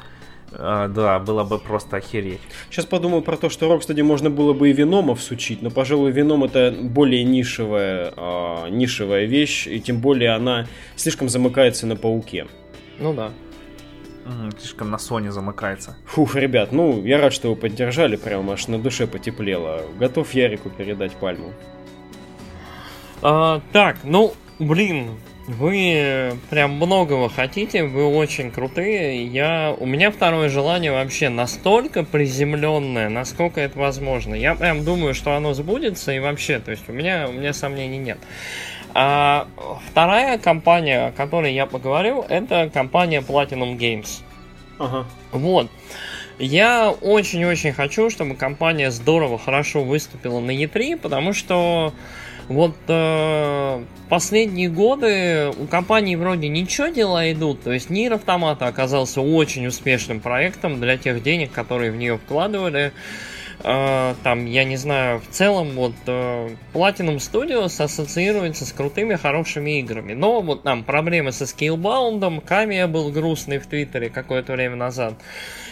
А, 0.52 0.88
да, 0.88 1.18
было 1.18 1.44
бы 1.44 1.58
просто 1.58 1.96
охереть. 1.96 2.40
Сейчас 2.70 2.86
подумал 2.86 3.22
про 3.22 3.36
то, 3.36 3.50
что 3.50 3.68
Рокстеди 3.68 4.02
можно 4.02 4.30
было 4.30 4.52
бы 4.52 4.70
и 4.70 4.72
Венома 4.72 5.14
всучить, 5.14 5.62
но, 5.62 5.70
пожалуй, 5.70 6.12
Веном 6.12 6.44
это 6.44 6.74
более 6.78 7.24
нишевая, 7.24 8.12
а, 8.16 8.68
нишевая 8.68 9.24
вещь, 9.24 9.66
и 9.66 9.80
тем 9.80 10.00
более 10.00 10.30
она 10.30 10.66
слишком 10.96 11.28
замыкается 11.28 11.86
на 11.86 11.96
Пауке. 11.96 12.46
Ну 12.98 13.12
да. 13.12 13.30
слишком 14.58 14.90
на 14.90 14.96
Sony 14.96 15.30
замыкается. 15.30 15.96
Фух, 16.06 16.36
ребят, 16.36 16.72
ну, 16.72 17.04
я 17.04 17.20
рад, 17.20 17.32
что 17.32 17.50
вы 17.50 17.56
поддержали, 17.56 18.16
прям 18.16 18.50
аж 18.50 18.68
на 18.68 18.78
душе 18.78 19.06
потеплело. 19.06 19.82
Готов 19.98 20.32
Ярику 20.32 20.70
передать 20.70 21.12
пальму. 21.12 21.52
А, 23.22 23.60
так, 23.72 23.98
ну, 24.04 24.34
блин, 24.58 25.18
вы 25.46 26.36
прям 26.50 26.72
многого 26.72 27.28
хотите, 27.28 27.84
вы 27.84 28.06
очень 28.06 28.50
крутые. 28.50 29.24
Я, 29.26 29.74
у 29.78 29.86
меня 29.86 30.10
второе 30.10 30.48
желание 30.48 30.92
вообще 30.92 31.28
настолько 31.28 32.02
приземленное, 32.02 33.08
насколько 33.08 33.60
это 33.60 33.78
возможно. 33.78 34.34
Я 34.34 34.54
прям 34.54 34.84
думаю, 34.84 35.14
что 35.14 35.34
оно 35.34 35.54
сбудется 35.54 36.12
и 36.12 36.18
вообще, 36.18 36.58
то 36.58 36.72
есть 36.72 36.88
у 36.88 36.92
меня, 36.92 37.26
у 37.28 37.32
меня 37.32 37.52
сомнений 37.52 37.98
нет. 37.98 38.18
А 38.94 39.46
вторая 39.90 40.38
компания, 40.38 41.06
о 41.06 41.12
которой 41.12 41.52
я 41.54 41.66
поговорил, 41.66 42.24
это 42.28 42.70
компания 42.72 43.20
Platinum 43.20 43.76
Games. 43.76 44.22
Ага. 44.78 45.06
Вот. 45.32 45.70
Я 46.38 46.90
очень-очень 46.90 47.72
хочу, 47.72 48.10
чтобы 48.10 48.34
компания 48.34 48.90
здорово, 48.90 49.38
хорошо 49.38 49.84
выступила 49.84 50.40
на 50.40 50.50
E3, 50.50 50.98
потому 50.98 51.32
что 51.32 51.94
вот 52.48 52.76
э, 52.86 53.84
последние 54.08 54.68
годы 54.68 55.50
у 55.58 55.66
компании 55.66 56.14
вроде 56.14 56.48
ничего 56.48 56.88
дела 56.88 57.32
идут, 57.32 57.62
то 57.62 57.72
есть 57.72 57.90
Нир 57.90 58.14
Автомата 58.14 58.66
оказался 58.66 59.20
очень 59.20 59.66
успешным 59.66 60.20
проектом 60.20 60.80
для 60.80 60.96
тех 60.96 61.22
денег, 61.22 61.50
которые 61.52 61.90
в 61.90 61.96
нее 61.96 62.18
вкладывали. 62.18 62.92
Э, 63.64 64.14
там, 64.22 64.46
я 64.46 64.64
не 64.64 64.76
знаю, 64.76 65.20
в 65.20 65.28
целом 65.28 65.70
вот 65.70 65.94
э, 66.06 66.50
Platinum 66.72 67.16
Studios 67.16 67.82
ассоциируется 67.82 68.64
с 68.64 68.72
крутыми, 68.72 69.16
хорошими 69.16 69.80
играми. 69.80 70.12
Но 70.12 70.40
вот 70.40 70.62
там 70.62 70.84
проблемы 70.84 71.32
со 71.32 71.44
Scalebound, 71.44 72.44
Камия 72.44 72.86
был 72.86 73.10
грустный 73.10 73.58
в 73.58 73.66
Твиттере 73.66 74.10
какое-то 74.10 74.52
время 74.52 74.76
назад. 74.76 75.14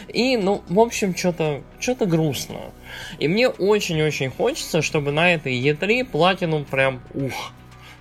И, 0.09 0.37
ну, 0.37 0.63
в 0.69 0.81
общем, 0.81 1.15
что-то 1.15 1.63
что 1.79 2.07
грустно. 2.07 2.73
И 3.19 3.29
мне 3.29 3.49
очень-очень 3.49 4.31
хочется, 4.31 4.83
чтобы 4.83 5.13
на 5.13 5.33
этой 5.35 5.55
E3 5.55 6.11
Platinum 6.11 6.65
прям 6.65 7.01
ух. 7.15 7.53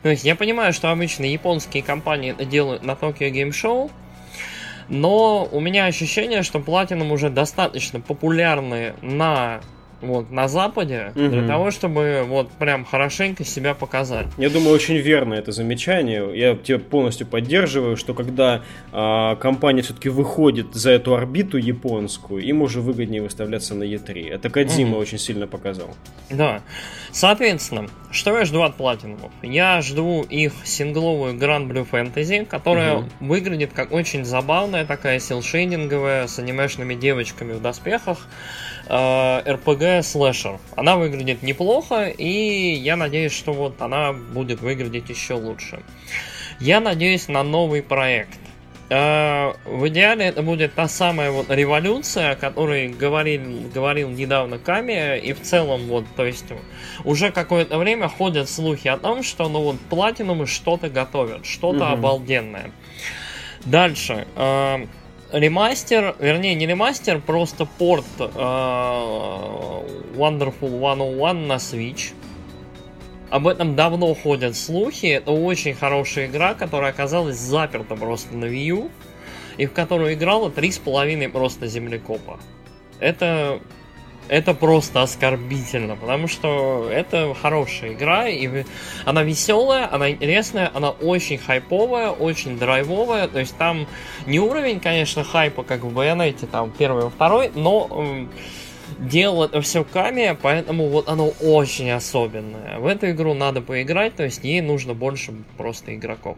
То 0.02 0.10
есть 0.10 0.26
я 0.26 0.36
понимаю, 0.36 0.74
что 0.74 0.92
обычно 0.92 1.24
японские 1.26 1.82
компании 1.82 2.36
делают 2.46 2.84
на 2.84 2.92
Tokyo 2.92 3.32
Game 3.32 3.52
Show, 3.52 3.90
но 4.90 5.48
у 5.50 5.60
меня 5.60 5.86
ощущение, 5.86 6.44
что 6.44 6.60
Platinum 6.60 7.12
уже 7.12 7.30
достаточно 7.30 8.02
популярны 8.02 8.96
на 9.02 9.62
вот, 10.04 10.32
на 10.32 10.48
Западе, 10.48 11.12
угу. 11.16 11.30
для 11.30 11.48
того, 11.48 11.72
чтобы 11.72 12.24
вот 12.28 12.52
прям 12.52 12.86
хорошенько 12.86 13.44
себя 13.44 13.74
показать. 13.74 14.28
Я 14.38 14.50
думаю, 14.50 14.74
очень 14.74 14.98
верно 14.98 15.34
это 15.34 15.52
замечание. 15.52 16.30
Я 16.38 16.56
тебя 16.56 16.80
полностью 16.80 17.28
поддерживаю, 17.28 17.98
что 17.98 18.14
когда 18.14 18.62
э, 18.92 19.36
компания 19.40 19.82
все-таки 19.82 20.10
выходит 20.10 20.74
за 20.74 20.92
эту 20.92 21.16
орбиту 21.16 21.58
японскую, 21.58 22.44
им 22.44 22.62
уже 22.62 22.82
выгоднее 22.82 23.22
выставляться 23.22 23.76
на 23.76 23.84
E3. 23.84 24.30
Это 24.30 24.50
Кадзима 24.50 24.94
угу. 24.94 25.00
очень 25.00 25.18
сильно 25.18 25.48
показал. 25.48 25.90
Да. 26.30 26.62
Соответственно, 27.12 27.88
что 28.12 28.38
я 28.38 28.46
жду 28.46 28.62
от 28.62 28.76
платинумов? 28.76 29.32
Я 29.42 29.82
жду 29.82 30.24
их 30.24 30.54
сингловую 30.64 31.36
Grand 31.36 31.68
Blue 31.68 31.88
Fantasy, 31.90 32.46
которая 32.46 32.98
угу. 32.98 33.10
выглядит 33.20 33.72
как 33.74 33.92
очень 33.92 34.26
забавная 34.26 34.86
такая 34.86 35.20
силшейдинговая 35.20 36.28
с 36.28 36.40
анимешными 36.40 36.96
девочками 36.96 37.54
в 37.54 37.62
доспехах. 37.62 38.28
Э, 38.88 40.02
слэшер. 40.02 40.60
Она 40.76 40.98
выглядит 40.98 41.44
неплохо, 41.44 42.08
и 42.08 42.74
я 42.74 42.96
надеюсь, 42.96 43.32
что 43.32 43.54
вот 43.54 43.82
она 43.82 44.14
будет 44.14 44.62
выглядеть 44.62 45.10
еще 45.10 45.36
лучше. 45.36 45.82
Я 46.60 46.80
надеюсь 46.80 47.28
на 47.28 47.44
новый 47.44 47.82
проект. 47.82 48.40
Э, 48.90 49.54
в 49.66 49.88
идеале 49.88 50.26
это 50.26 50.42
будет 50.42 50.74
та 50.74 50.88
самая 50.88 51.32
вот 51.32 51.50
революция, 51.50 52.32
о 52.32 52.36
которой 52.36 52.90
говорил, 52.90 53.42
говорил 53.74 54.10
недавно 54.10 54.60
Ками, 54.60 55.18
и 55.18 55.32
в 55.34 55.42
целом 55.42 55.88
вот, 55.88 56.06
то 56.16 56.26
есть 56.26 56.46
уже 57.06 57.32
какое-то 57.32 57.78
время 57.78 58.10
ходят 58.10 58.50
слухи 58.50 58.90
о 58.90 58.98
том, 58.98 59.24
что 59.24 59.48
ну 59.48 59.64
вот 59.64 59.80
платинумы 59.90 60.46
что-то 60.46 60.90
готовят, 60.90 61.46
что-то 61.46 61.86
угу. 61.86 61.94
обалденное. 61.94 62.72
Дальше. 63.66 64.28
Ремастер, 65.34 66.16
вернее 66.20 66.54
не 66.54 66.68
ремастер, 66.68 67.20
просто 67.20 67.66
порт 67.66 68.06
э, 68.20 68.24
Wonderful 70.16 70.78
101 70.78 71.48
на 71.48 71.56
Switch. 71.56 72.14
Об 73.32 73.48
этом 73.48 73.76
давно 73.76 74.14
ходят 74.14 74.56
слухи. 74.56 75.08
Это 75.08 75.32
очень 75.32 75.74
хорошая 75.74 76.28
игра, 76.28 76.54
которая 76.54 76.92
оказалась 76.92 77.38
заперта 77.38 77.96
просто 77.96 78.36
на 78.38 78.46
Wii 78.46 78.66
U, 78.66 78.92
и 79.58 79.66
в 79.66 79.74
которую 79.74 80.14
играло 80.14 80.50
3,5 80.50 81.30
просто 81.30 81.66
землекопа. 81.66 82.40
Это 83.00 83.60
это 84.28 84.54
просто 84.54 85.02
оскорбительно, 85.02 85.96
потому 85.96 86.28
что 86.28 86.90
это 86.92 87.34
хорошая 87.34 87.94
игра, 87.94 88.28
и 88.28 88.64
она 89.06 89.24
веселая, 89.24 89.94
она 89.94 90.12
интересная, 90.12 90.72
она 90.74 90.92
очень 90.92 91.38
хайповая, 91.38 92.10
очень 92.10 92.58
драйвовая, 92.58 93.28
то 93.28 93.40
есть 93.40 93.58
там 93.58 93.88
не 94.26 94.40
уровень, 94.40 94.80
конечно, 94.80 95.24
хайпа, 95.24 95.64
как 95.64 95.82
в 95.82 95.94
Байонете, 95.94 96.48
там 96.48 96.72
первый 96.72 97.10
второй, 97.10 97.52
но 97.56 98.28
делал 99.00 99.44
это 99.44 99.62
все 99.62 99.84
Ками, 99.84 100.38
поэтому 100.42 100.88
вот 100.88 101.10
оно 101.10 101.30
очень 101.42 101.92
особенное. 101.92 102.80
В 102.80 102.88
эту 102.88 103.10
игру 103.12 103.34
надо 103.34 103.62
поиграть, 103.62 104.16
то 104.16 104.24
есть 104.24 104.44
ей 104.44 104.62
нужно 104.62 104.94
больше 104.94 105.34
просто 105.58 105.96
игроков. 105.96 106.38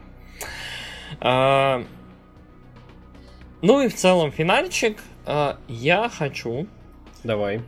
А, 1.20 1.84
ну 3.62 3.82
и 3.82 3.88
в 3.88 3.96
целом 3.96 4.32
финальчик. 4.32 4.98
А, 5.26 5.58
я 5.68 6.10
хочу... 6.10 6.68
Давай. 7.26 7.64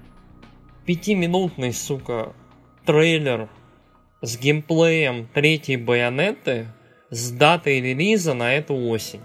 Пятиминутный, 0.86 1.74
сука, 1.74 2.34
трейлер 2.86 3.50
с 4.22 4.38
геймплеем 4.38 5.28
третьей 5.34 5.78
байонеты 5.78 6.68
с 7.10 7.32
датой 7.32 7.82
релиза 7.82 8.36
на 8.36 8.54
эту 8.54 8.76
осень. 8.76 9.22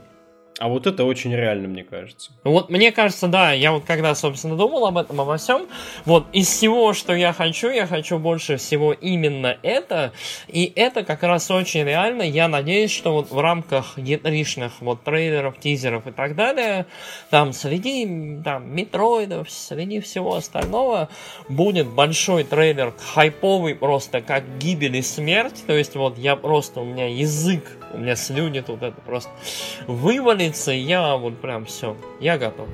А 0.63 0.69
вот 0.69 0.87
это 0.87 1.05
очень 1.05 1.35
реально, 1.35 1.67
мне 1.67 1.83
кажется. 1.83 2.31
Вот 2.45 2.71
мне 2.71 2.93
кажется, 2.93 3.27
да, 3.27 3.51
я 3.51 3.73
вот 3.73 3.83
когда, 3.85 4.15
собственно, 4.15 4.57
думал 4.57 4.87
об 4.87 4.97
этом, 4.97 5.21
обо 5.21 5.37
всем, 5.37 5.67
вот 6.05 6.27
из 6.33 6.47
всего, 6.47 6.93
что 6.93 7.17
я 7.17 7.33
хочу, 7.33 7.69
я 7.69 7.85
хочу 7.85 8.17
больше 8.21 8.59
всего 8.59 8.93
именно 8.93 9.57
это, 9.65 10.13
и 10.47 10.73
это 10.77 11.03
как 11.03 11.25
раз 11.25 11.51
очень 11.51 11.83
реально. 11.83 12.23
Я 12.23 12.47
надеюсь, 12.47 12.93
что 12.93 13.13
вот 13.13 13.33
в 13.33 13.41
рамках 13.41 13.99
етришных 13.99 14.75
вот 14.79 15.03
трейлеров, 15.03 15.59
тизеров 15.59 16.07
и 16.07 16.13
так 16.13 16.37
далее, 16.37 16.87
там 17.29 17.53
среди 17.53 18.39
там 18.45 18.73
метроидов, 18.73 19.51
среди 19.51 19.99
всего 19.99 20.37
остального 20.37 21.09
будет 21.49 21.89
большой 21.89 22.45
трейлер, 22.45 22.95
хайповый 23.15 23.75
просто, 23.75 24.21
как 24.21 24.45
гибель 24.59 24.97
и 24.97 25.03
смерть, 25.03 25.65
то 25.67 25.73
есть 25.73 25.97
вот 25.97 26.19
я 26.19 26.37
просто, 26.37 26.83
у 26.83 26.85
меня 26.85 27.09
язык 27.09 27.65
у 27.93 27.99
меня 27.99 28.17
слюни 28.17 28.61
тут 28.61 28.83
это 28.83 29.01
просто 29.01 29.31
вывалится, 29.87 30.73
и 30.73 30.79
я 30.79 31.17
вот 31.17 31.41
прям 31.41 31.65
все, 31.65 31.97
я 32.21 32.39
готов. 32.39 32.69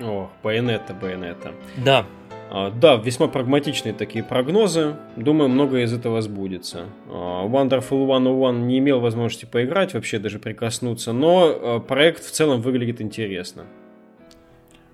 О, 0.00 0.30
байонета, 0.42 0.94
байонета. 0.94 1.52
Да. 1.76 2.06
А, 2.50 2.70
да, 2.70 2.96
весьма 2.96 3.28
прагматичные 3.28 3.94
такие 3.94 4.22
прогнозы. 4.22 4.96
Думаю, 5.16 5.48
многое 5.48 5.84
из 5.84 5.92
этого 5.94 6.20
сбудется. 6.20 6.86
А, 7.08 7.46
Wonderful 7.46 8.04
101 8.04 8.66
не 8.66 8.78
имел 8.78 9.00
возможности 9.00 9.46
поиграть, 9.46 9.94
вообще 9.94 10.18
даже 10.18 10.38
прикоснуться, 10.38 11.12
но 11.12 11.46
а, 11.46 11.80
проект 11.80 12.24
в 12.24 12.30
целом 12.30 12.60
выглядит 12.60 13.00
интересно. 13.00 13.64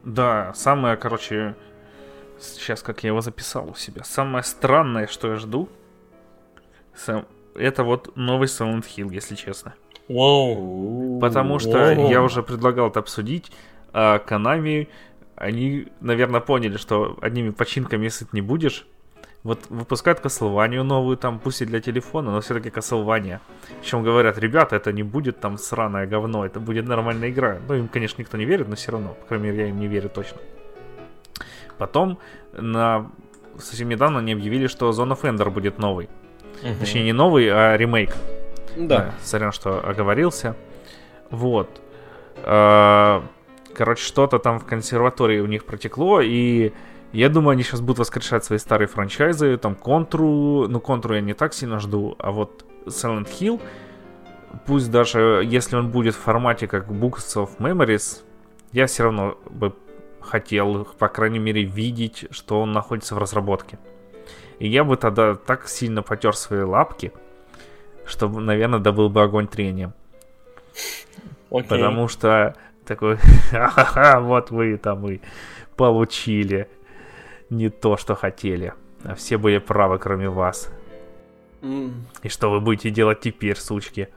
Да, 0.05 0.53
самое, 0.55 0.97
короче, 0.97 1.57
сейчас 2.39 2.83
как 2.83 3.03
я 3.03 3.09
его 3.09 3.21
записал 3.21 3.71
у 3.71 3.75
себя, 3.75 4.05
самое 4.05 4.45
странное, 4.45 5.09
что 5.09 5.33
я 5.33 5.37
жду, 5.37 5.69
сам, 6.95 7.27
это 7.59 7.85
вот 7.85 8.17
новый 8.17 8.47
Silent 8.47 8.85
Hill, 8.85 9.13
если 9.13 9.35
честно. 9.35 9.75
Wow. 10.09 11.21
Потому 11.21 11.59
что 11.59 11.93
wow. 11.93 12.11
я 12.11 12.23
уже 12.23 12.43
предлагал 12.43 12.89
это 12.89 13.01
обсудить, 13.01 13.53
а 13.93 14.19
Konami, 14.19 14.89
они, 15.37 15.89
наверное, 16.01 16.41
поняли, 16.41 16.77
что 16.77 17.19
одними 17.21 17.51
починками 17.51 18.09
сыт 18.09 18.33
не 18.33 18.41
будешь. 18.41 18.87
Вот 19.45 19.67
выпускают 19.69 20.21
Castlevania 20.21 20.83
новую, 20.83 21.17
там, 21.17 21.39
пусть 21.39 21.63
и 21.63 21.65
для 21.65 21.81
телефона, 21.81 22.33
но 22.33 22.41
все-таки 22.41 22.71
Castlevania. 22.71 23.39
Причем 23.81 24.03
говорят, 24.03 24.37
ребята, 24.39 24.77
это 24.77 24.93
не 24.93 25.05
будет 25.05 25.41
там 25.41 25.59
сраное 25.59 26.07
говно, 26.07 26.45
это 26.45 26.59
будет 26.59 26.87
нормальная 26.87 27.31
игра. 27.31 27.59
Ну, 27.69 27.75
им, 27.75 27.89
конечно, 27.89 28.21
никто 28.21 28.37
не 28.37 28.45
верит, 28.45 28.69
но 28.69 28.75
все 28.75 28.93
равно, 28.93 29.15
по 29.15 29.27
крайней 29.27 29.47
мере, 29.47 29.59
я 29.63 29.69
им 29.69 29.79
не 29.79 29.87
верю 29.87 30.09
точно. 30.09 30.39
Потом, 31.79 32.19
на... 32.53 33.11
совсем 33.59 33.89
недавно 33.89 34.19
они 34.19 34.33
объявили, 34.33 34.67
что 34.67 34.91
Zone 34.91 35.17
of 35.17 35.23
Ender 35.23 35.51
будет 35.51 35.79
новый. 35.79 36.09
Угу. 36.63 36.81
Точнее, 36.81 37.05
не 37.05 37.13
новый, 37.13 37.49
а 37.51 37.77
ремейк. 37.77 38.15
Да. 38.77 39.15
Сорян, 39.23 39.53
что 39.53 39.87
оговорился. 39.87 40.57
Вот. 41.31 41.81
А, 42.45 43.25
короче, 43.75 44.03
что-то 44.03 44.39
там 44.39 44.59
в 44.59 44.65
консерватории 44.65 45.41
у 45.41 45.47
них 45.47 45.65
протекло, 45.65 46.21
и 46.21 46.73
я 47.13 47.29
думаю, 47.29 47.53
они 47.53 47.63
сейчас 47.63 47.81
будут 47.81 47.99
воскрешать 47.99 48.45
свои 48.45 48.59
старые 48.59 48.89
франчайзы, 48.89 49.57
там 49.57 49.75
Контру, 49.75 50.69
ну 50.69 50.81
Контру 50.81 51.15
я 51.15 51.21
не 51.21 51.35
так 51.35 51.55
сильно 51.55 51.81
жду, 51.81 52.17
а 52.19 52.31
вот 52.31 52.65
Silent 52.87 53.29
Hill, 53.41 53.61
пусть 54.67 54.91
даже 54.91 55.43
если 55.45 55.77
он 55.77 55.91
будет 55.91 56.15
в 56.15 56.19
формате 56.19 56.67
как 56.67 56.89
Books 56.89 57.37
of 57.37 57.51
Memories, 57.59 58.23
я 58.73 58.87
все 58.87 59.05
равно 59.05 59.39
бы 59.49 59.75
хотел, 60.21 60.87
по 60.99 61.09
крайней 61.09 61.39
мере, 61.39 61.63
видеть, 61.63 62.27
что 62.31 62.61
он 62.61 62.73
находится 62.73 63.15
в 63.15 63.19
разработке. 63.19 63.79
И 64.59 64.69
я 64.69 64.85
бы 64.85 64.97
тогда 64.97 65.35
так 65.35 65.69
сильно 65.69 66.03
потер 66.03 66.37
свои 66.37 66.63
лапки, 66.63 67.13
что, 68.05 68.29
наверное, 68.29 68.81
добыл 68.81 69.09
бы 69.09 69.23
огонь 69.23 69.47
трением. 69.47 69.93
Okay. 71.51 71.65
Потому 71.65 72.09
что 72.09 72.55
такой, 72.85 73.17
ха-ха-ха, 73.51 74.21
вот 74.21 74.51
вы 74.51 74.77
там 74.77 75.09
и 75.09 75.21
получили 75.77 76.69
не 77.51 77.71
то, 77.71 77.97
что 77.97 78.15
хотели. 78.15 78.75
А 79.05 79.15
все 79.15 79.39
были 79.39 79.59
правы, 79.59 79.99
кроме 79.99 80.29
вас. 80.29 80.71
Mm. 81.61 81.93
И 82.23 82.29
что 82.29 82.51
вы 82.51 82.61
будете 82.61 82.91
делать 82.91 83.21
теперь, 83.21 83.57
сучки? 83.57 84.09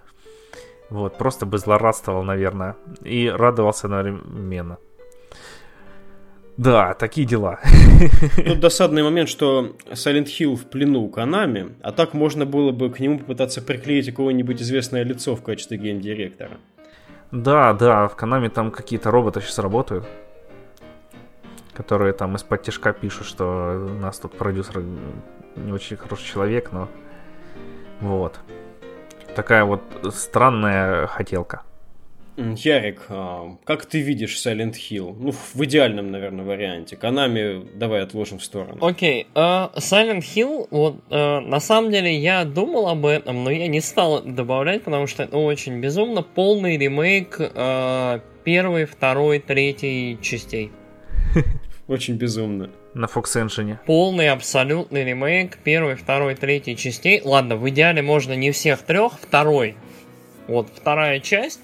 Вот, 0.90 1.18
просто 1.18 1.46
бы 1.46 1.58
злорадствовал, 1.58 2.24
наверное. 2.24 2.76
И 3.02 3.30
радовался 3.30 3.88
одновременно. 3.88 4.78
Да, 6.58 6.94
такие 6.94 7.26
дела. 7.26 7.60
Тут 8.36 8.60
досадный 8.60 9.04
момент, 9.04 9.30
что 9.30 9.76
Silent 9.92 10.26
Hill 10.26 10.56
в 10.56 10.66
плену 10.66 11.02
у 11.02 11.10
Konami, 11.10 11.74
а 11.82 11.92
так 11.92 12.14
можно 12.14 12.46
было 12.46 12.72
бы 12.72 12.90
к 12.90 13.00
нему 13.00 13.20
попытаться 13.20 13.62
приклеить 13.62 14.08
какое-нибудь 14.08 14.62
известное 14.62 15.04
лицо 15.04 15.36
в 15.36 15.42
качестве 15.42 15.78
гейм-директора. 15.78 16.58
Да, 17.32 17.74
да, 17.74 18.08
в 18.08 18.16
Konami 18.16 18.50
там 18.50 18.72
какие-то 18.72 19.10
роботы 19.12 19.42
сейчас 19.42 19.60
работают, 19.60 20.06
которые 21.74 22.14
там 22.14 22.36
из-под 22.36 22.64
тяжка 22.64 22.92
пишут, 22.94 23.28
что 23.28 23.88
у 23.90 24.00
нас 24.00 24.20
тут 24.20 24.38
продюсер 24.38 24.84
не 25.56 25.72
очень 25.72 25.98
хороший 25.98 26.26
человек, 26.26 26.72
но 26.72 26.90
вот. 28.02 28.40
Такая 29.36 29.64
вот 29.64 29.82
странная 30.14 31.08
хотелка. 31.08 31.62
Ярик, 32.38 33.06
а, 33.10 33.58
как 33.66 33.86
ты 33.86 34.00
видишь 34.00 34.38
Silent 34.38 34.74
Hill? 34.74 35.16
Ну, 35.20 35.32
в 35.32 35.64
идеальном, 35.66 36.12
наверное, 36.12 36.46
варианте. 36.46 36.96
Канами 36.96 37.66
давай 37.76 38.02
отложим 38.02 38.40
в 38.40 38.44
сторону. 38.44 38.84
Окей, 38.86 39.28
okay. 39.34 39.72
uh, 39.74 39.76
Silent 39.76 40.22
Hill, 40.22 40.68
вот, 40.72 40.96
uh, 41.10 41.42
на 41.42 41.60
самом 41.60 41.92
деле 41.92 42.16
я 42.18 42.46
думал 42.46 42.88
об 42.88 43.06
этом, 43.06 43.44
но 43.44 43.52
я 43.52 43.68
не 43.68 43.82
стал 43.82 44.22
добавлять, 44.22 44.84
потому 44.84 45.08
что 45.08 45.24
это 45.24 45.38
очень 45.38 45.82
безумно. 45.82 46.24
Полный 46.24 46.78
ремейк 46.78 47.40
uh, 47.40 48.22
первой, 48.44 48.86
второй, 48.86 49.40
третьей 49.40 50.18
частей. 50.22 50.72
Очень 51.88 52.16
безумно. 52.16 52.70
На 52.94 53.06
Fox 53.06 53.36
Engine. 53.36 53.78
Полный, 53.86 54.30
абсолютный 54.30 55.04
ремейк 55.04 55.58
первой, 55.58 55.96
второй, 55.96 56.36
третьей 56.36 56.78
частей. 56.78 57.22
Ладно, 57.22 57.58
в 57.58 57.68
идеале 57.70 58.02
можно 58.02 58.34
не 58.34 58.52
всех 58.52 58.82
трех, 58.84 59.20
второй. 59.20 59.76
Вот, 60.48 60.70
вторая 60.74 61.20
часть 61.20 61.60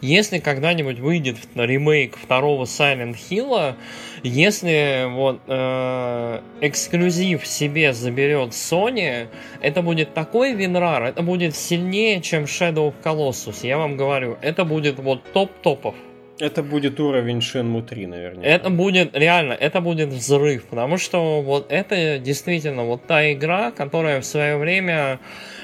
если 0.00 0.38
когда-нибудь 0.38 0.98
выйдет 0.98 1.36
ремейк 1.54 2.16
второго 2.16 2.64
Silent 2.64 3.16
Hill, 3.30 3.74
если 4.22 5.06
вот 5.08 5.40
э, 5.46 6.40
эксклюзив 6.60 7.46
себе 7.46 7.92
заберет 7.92 8.50
Sony, 8.50 9.28
это 9.60 9.82
будет 9.82 10.14
такой 10.14 10.54
винрар, 10.54 11.04
это 11.04 11.22
будет 11.22 11.54
сильнее, 11.54 12.20
чем 12.20 12.44
Shadow 12.44 12.92
of 12.92 12.94
Colossus, 13.04 13.66
я 13.66 13.78
вам 13.78 13.96
говорю. 13.96 14.36
Это 14.42 14.64
будет 14.64 14.98
вот 14.98 15.22
топ 15.32 15.50
топов. 15.62 15.94
Это 16.38 16.62
будет 16.62 17.00
уровень 17.00 17.38
Shenmue 17.38 17.82
3, 17.82 18.06
наверное. 18.06 18.44
Это 18.44 18.68
будет, 18.68 19.16
реально, 19.16 19.54
это 19.54 19.80
будет 19.80 20.10
взрыв, 20.10 20.66
потому 20.66 20.98
что 20.98 21.40
вот 21.40 21.72
это 21.72 22.18
действительно 22.18 22.84
вот 22.84 23.06
та 23.06 23.32
игра, 23.32 23.70
которая 23.70 24.20
в 24.20 24.26
свое 24.26 24.58
время 24.58 25.18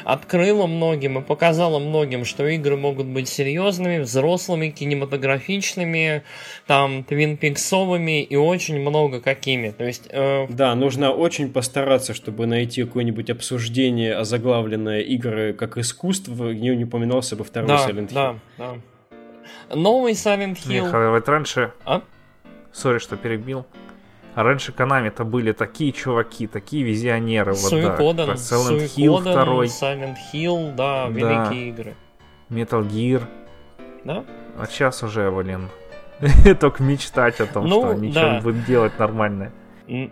открыла 0.05 0.67
многим 0.67 1.19
и 1.19 1.23
показала 1.23 1.79
многим, 1.79 2.25
что 2.25 2.47
игры 2.47 2.77
могут 2.77 3.07
быть 3.07 3.29
серьезными, 3.29 3.99
взрослыми, 4.01 4.69
кинематографичными, 4.69 6.23
там, 6.67 7.05
твинпиксовыми 7.05 8.23
и 8.23 8.37
очень 8.37 8.81
много 8.81 9.21
какими. 9.21 9.71
То 9.71 9.85
есть... 9.85 10.09
Э... 10.11 10.47
Да, 10.49 10.75
нужно 10.75 11.13
очень 11.13 11.53
постараться, 11.53 12.15
чтобы 12.15 12.47
найти 12.47 12.85
какое-нибудь 12.85 13.31
обсуждение, 13.31 14.15
озаглавленное 14.15 15.01
игры 15.01 15.53
как 15.53 15.79
искусство, 15.79 16.53
где 16.53 16.75
не 16.75 16.85
упоминался 16.85 17.37
бы 17.37 17.45
второй 17.45 17.69
да, 17.69 17.89
Silent 17.89 18.09
Hill. 18.09 18.15
Да, 18.15 18.37
да. 18.59 18.75
Новый 19.75 20.13
Silent 20.13 20.57
Hill. 20.57 20.85
Михаил, 20.87 21.23
раньше... 21.25 21.73
А? 21.85 22.03
Сори, 22.73 22.99
что 22.99 23.17
перебил. 23.17 23.67
А 24.35 24.43
раньше 24.43 24.73
Konami-то 24.73 25.25
были 25.25 25.53
такие 25.53 25.93
чуваки, 25.93 26.47
такие 26.47 26.85
визионеры. 26.85 27.55
Суикоден, 27.55 27.99
вот, 27.99 28.17
да. 28.17 28.33
Silent 28.35 28.91
Hill 28.97 29.21
второй. 29.21 29.67
Silent 29.67 30.17
Hill, 30.33 30.75
да, 30.75 31.07
да, 31.07 31.11
великие 31.11 31.69
игры. 31.69 31.95
Metal 32.49 32.87
Gear. 32.89 33.23
Да? 34.05 34.25
А 34.59 34.67
сейчас 34.67 35.03
уже, 35.03 35.31
блин, 35.31 35.69
только 36.61 36.83
мечтать 36.83 37.41
о 37.41 37.47
том, 37.47 37.67
Ну, 37.67 37.81
что 37.81 37.91
они 37.91 38.11
да. 38.11 38.21
что-нибудь 38.21 38.43
будут 38.43 38.65
делать 38.65 38.99
нормальное. 38.99 39.53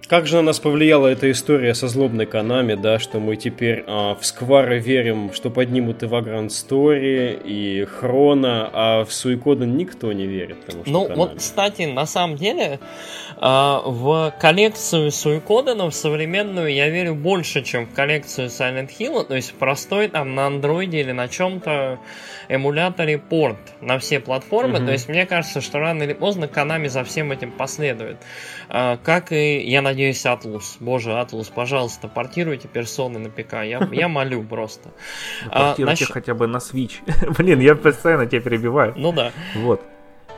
Как 0.08 0.26
же 0.26 0.36
на 0.36 0.42
нас 0.42 0.58
повлияла 0.58 1.06
эта 1.06 1.30
история 1.30 1.74
со 1.74 1.86
злобной 1.88 2.26
Канами, 2.26 2.74
да, 2.74 2.98
что 2.98 3.20
мы 3.20 3.36
теперь 3.36 3.84
а, 3.86 4.14
в 4.14 4.26
Сквары 4.26 4.78
верим, 4.78 5.32
что 5.32 5.48
поднимут 5.50 6.02
и 6.02 6.06
Vagrant 6.06 6.48
Story, 6.48 7.40
и 7.44 7.84
Хрона, 7.84 8.68
а 8.72 9.04
в 9.04 9.12
Суикоден 9.12 9.76
никто 9.76 10.12
не 10.12 10.26
верит. 10.26 10.58
Ну, 10.86 11.06
Konami. 11.06 11.14
вот, 11.14 11.34
кстати, 11.38 11.82
на 11.82 12.06
самом 12.06 12.36
деле, 12.36 12.80
а, 13.36 13.80
в 13.84 14.34
коллекцию 14.40 15.10
Суикоденов 15.12 15.94
современную 15.94 16.72
я 16.72 16.88
верю 16.88 17.14
больше, 17.14 17.62
чем 17.62 17.86
в 17.86 17.94
коллекцию 17.94 18.48
Silent 18.48 18.90
Hill, 18.98 19.24
то 19.24 19.36
есть 19.36 19.54
простой 19.54 20.08
там 20.08 20.34
на 20.34 20.46
андроиде 20.46 21.00
или 21.00 21.12
на 21.12 21.28
чем-то 21.28 21.98
эмуляторе 22.48 23.18
порт 23.18 23.58
на 23.80 23.98
все 24.00 24.18
платформы, 24.18 24.78
Мгм. 24.78 24.86
то 24.86 24.92
есть 24.92 25.08
мне 25.08 25.26
кажется, 25.26 25.60
что 25.60 25.78
рано 25.78 26.02
или 26.02 26.12
поздно 26.12 26.46
Konami 26.46 26.88
за 26.88 27.04
всем 27.04 27.30
этим 27.30 27.52
последует. 27.52 28.16
А, 28.68 28.98
как 29.02 29.30
и, 29.32 29.59
я 29.62 29.82
надеюсь, 29.82 30.24
Atlus. 30.26 30.76
Боже, 30.80 31.10
Atlus, 31.10 31.50
пожалуйста, 31.54 32.08
портируйте 32.08 32.68
персоны 32.68 33.18
на 33.18 33.30
ПК, 33.30 33.54
я, 33.64 33.88
я 33.92 34.08
молю 34.08 34.42
просто. 34.42 34.90
А, 35.50 35.68
Портируйте 35.68 36.04
хотя 36.06 36.34
бы 36.34 36.46
на 36.46 36.58
Switch. 36.58 36.94
Блин, 37.38 37.60
я 37.60 37.74
постоянно 37.74 38.26
тебя 38.26 38.40
перебиваю. 38.40 38.94
Ну 38.96 39.12
да, 39.12 39.32
Вот. 39.56 39.82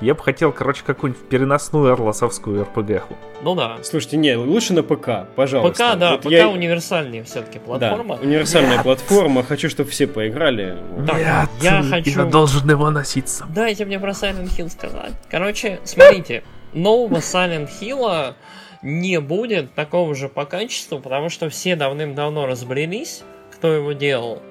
Я 0.00 0.14
бы 0.14 0.20
хотел, 0.24 0.50
короче, 0.50 0.82
какую-нибудь 0.84 1.28
переносную 1.28 1.92
орласовскую 1.92 2.62
РПГ-ху. 2.64 3.14
ну 3.42 3.54
да. 3.54 3.76
Слушайте, 3.84 4.16
не, 4.16 4.34
лучше 4.36 4.72
на 4.72 4.82
ПК, 4.82 5.28
пожалуйста. 5.36 5.72
ПК, 5.92 5.96
да, 6.00 6.10
Вот 6.12 6.22
ПК 6.22 6.30
я- 6.30 6.48
универсальнее 6.48 7.22
все-таки 7.22 7.60
платформа. 7.60 8.16
Да, 8.16 8.22
универсальная 8.22 8.82
платформа, 8.82 9.44
хочу, 9.44 9.68
чтобы 9.70 9.90
все 9.90 10.08
поиграли. 10.08 10.76
Так, 11.06 11.48
я 11.60 11.82
хочу... 11.88 12.24
должен 12.26 12.68
его 12.68 12.90
носить 12.90 13.28
с 13.28 13.38
собой. 13.38 13.54
Дайте 13.54 13.84
мне 13.84 14.00
про 14.00 14.10
Silent 14.10 14.48
Hill 14.58 14.70
сказать. 14.70 15.12
Короче, 15.30 15.78
смотрите, 15.84 16.42
нового 16.72 17.18
Silent 17.18 17.68
Hill 17.80 18.34
не 18.82 19.20
будет 19.20 19.74
такого 19.74 20.14
же 20.14 20.28
по 20.28 20.44
качеству, 20.44 20.98
потому 20.98 21.28
что 21.28 21.48
все 21.48 21.76
давным-давно 21.76 22.46
разбрелись, 22.46 23.22
кто 23.50 23.72
его 23.72 23.92
делал. 23.92 24.42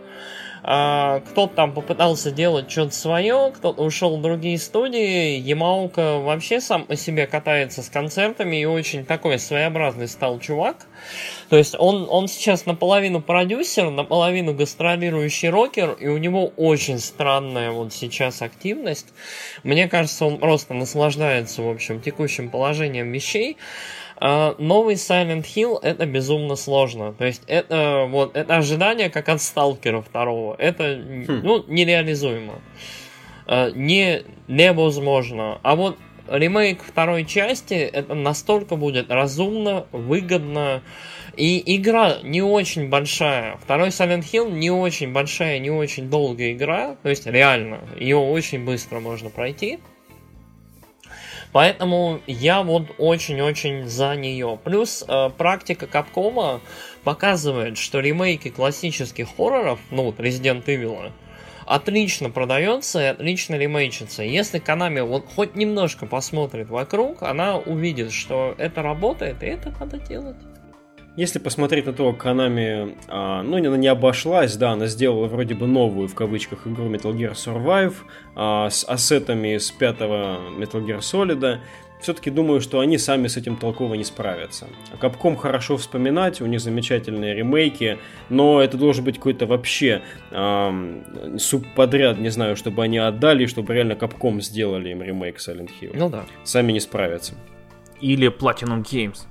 А, 0.64 1.22
кто-то 1.22 1.56
там 1.56 1.74
попытался 1.74 2.30
делать 2.30 2.70
что-то 2.70 2.94
свое, 2.94 3.52
кто-то 3.56 3.82
ушел 3.82 4.18
в 4.18 4.22
другие 4.22 4.60
студии. 4.60 5.40
Ямаука 5.40 6.20
вообще 6.20 6.62
сам 6.62 6.86
по 6.86 6.96
себе 6.96 7.26
катается 7.26 7.82
с 7.82 7.90
концертами 7.90 8.62
и 8.62 8.66
очень 8.66 9.04
такой 9.04 9.40
своеобразный 9.40 10.08
стал 10.08 10.40
чувак. 10.40 10.86
То 11.50 11.58
есть 11.58 11.76
он, 11.78 12.06
он 12.10 12.28
сейчас 12.28 12.68
наполовину 12.68 13.22
продюсер, 13.22 13.90
наполовину 13.90 14.54
гастролирующий 14.54 15.50
рокер, 15.50 15.94
и 15.94 16.08
у 16.08 16.18
него 16.18 16.54
очень 16.58 17.00
странная 17.00 17.72
вот 17.72 17.92
сейчас 17.92 18.44
активность. 18.44 19.08
Мне 19.64 19.88
кажется, 19.88 20.26
он 20.26 20.38
просто 20.38 20.76
наслаждается, 20.76 21.64
в 21.64 21.70
общем, 21.70 22.02
текущим 22.02 22.50
положением 22.50 23.12
вещей. 23.12 23.58
А, 24.24 24.56
Новый 24.60 24.96
Silent 24.96 25.46
Hill 25.46 25.80
это 25.82 26.06
безумно 26.06 26.56
сложно. 26.56 27.12
То 27.14 27.26
есть 27.26 27.42
это 27.48 28.06
вот 28.08 28.38
это 28.38 28.58
ожидание 28.58 29.10
как 29.10 29.30
от 29.30 29.42
Сталкера 29.42 30.02
второго. 30.02 30.56
Это 30.60 30.96
ну, 30.96 31.66
нереализуемо. 31.68 32.62
А, 33.48 33.72
Не, 33.72 34.22
невозможно. 34.48 35.60
А 35.64 35.76
вот 35.76 35.98
ремейк 36.30 36.84
второй 36.84 37.26
части 37.26 37.74
это 37.74 38.14
настолько 38.14 38.76
будет 38.76 39.10
разумно, 39.10 39.88
выгодно. 39.92 40.84
И 41.36 41.78
игра 41.78 42.18
не 42.22 42.44
очень 42.44 42.90
большая. 42.90 43.58
Второй 43.58 43.88
Silent 43.88 44.24
Hill 44.32 44.52
не 44.52 44.70
очень 44.70 45.14
большая, 45.14 45.58
не 45.58 45.72
очень 45.72 46.12
долгая 46.12 46.52
игра. 46.52 46.96
То 47.02 47.10
есть 47.10 47.26
реально, 47.26 47.80
ее 47.98 48.18
очень 48.18 48.66
быстро 48.66 49.00
можно 49.00 49.32
пройти. 49.32 49.80
Поэтому 51.52 52.22
я 52.28 52.64
вот 52.64 52.88
очень-очень 52.98 53.88
за 53.88 54.16
нее. 54.16 54.58
Плюс 54.64 55.04
э, 55.08 55.30
практика 55.38 55.86
Капкома 55.88 56.62
показывает, 57.04 57.78
что 57.78 58.00
ремейки 58.00 58.50
классических 58.50 59.28
хорроров, 59.36 59.80
ну 59.90 60.04
вот 60.04 60.20
Resident 60.20 60.66
Evil, 60.66 61.12
отлично 61.66 62.30
продается 62.30 63.02
и 63.02 63.06
отлично 63.06 63.56
ремейчится. 63.56 64.24
Если 64.24 64.62
Konami 64.62 65.04
вот 65.04 65.26
хоть 65.26 65.56
немножко 65.56 66.06
посмотрит 66.06 66.70
вокруг, 66.70 67.24
она 67.24 67.58
увидит, 67.58 68.12
что 68.12 68.56
это 68.58 68.82
работает, 68.82 69.44
и 69.44 69.48
это 69.48 69.74
надо 69.80 69.98
делать. 70.00 70.38
Если 71.22 71.38
посмотреть 71.38 71.86
на 71.86 71.94
то, 71.94 72.14
как 72.14 72.26
Konami, 72.26 72.98
а, 73.08 73.44
ну, 73.44 73.58
она 73.58 73.78
не 73.78 73.88
обошлась, 73.88 74.56
да, 74.56 74.72
она 74.72 74.88
сделала 74.88 75.28
вроде 75.28 75.54
бы 75.54 75.68
новую, 75.68 76.08
в 76.08 76.16
кавычках, 76.16 76.66
игру 76.66 76.90
Metal 76.90 77.14
Gear 77.16 77.34
Survive 77.34 77.94
а, 78.36 78.72
с 78.72 78.84
ассетами 78.84 79.60
с 79.60 79.70
пятого 79.70 80.40
Metal 80.58 80.84
Gear 80.84 81.02
Solid, 81.02 81.60
все-таки 82.00 82.32
думаю, 82.32 82.60
что 82.60 82.80
они 82.80 82.98
сами 82.98 83.28
с 83.28 83.38
этим 83.38 83.56
толково 83.56 83.94
не 83.94 84.04
справятся. 84.04 84.66
А 84.92 84.96
Capcom 84.96 85.36
хорошо 85.36 85.78
вспоминать, 85.78 86.42
у 86.42 86.48
них 86.48 86.60
замечательные 86.60 87.36
ремейки, 87.36 88.00
но 88.30 88.60
это 88.60 88.78
должен 88.78 89.06
быть 89.06 89.18
какой-то 89.18 89.46
вообще 89.46 90.02
ам, 90.32 91.04
субподряд, 91.38 92.18
не 92.18 92.30
знаю, 92.30 92.56
чтобы 92.56 92.82
они 92.82 92.98
отдали, 92.98 93.46
чтобы 93.46 93.76
реально 93.76 93.94
Capcom 93.94 94.42
сделали 94.42 94.90
им 94.90 95.04
ремейк 95.04 95.38
Silent 95.38 95.70
Hill. 95.80 95.92
Ну 95.94 96.10
да. 96.10 96.26
Сами 96.44 96.72
не 96.72 96.80
справятся. 96.80 97.36
Или 98.00 98.36
Platinum 98.36 98.82
Games. 98.82 99.28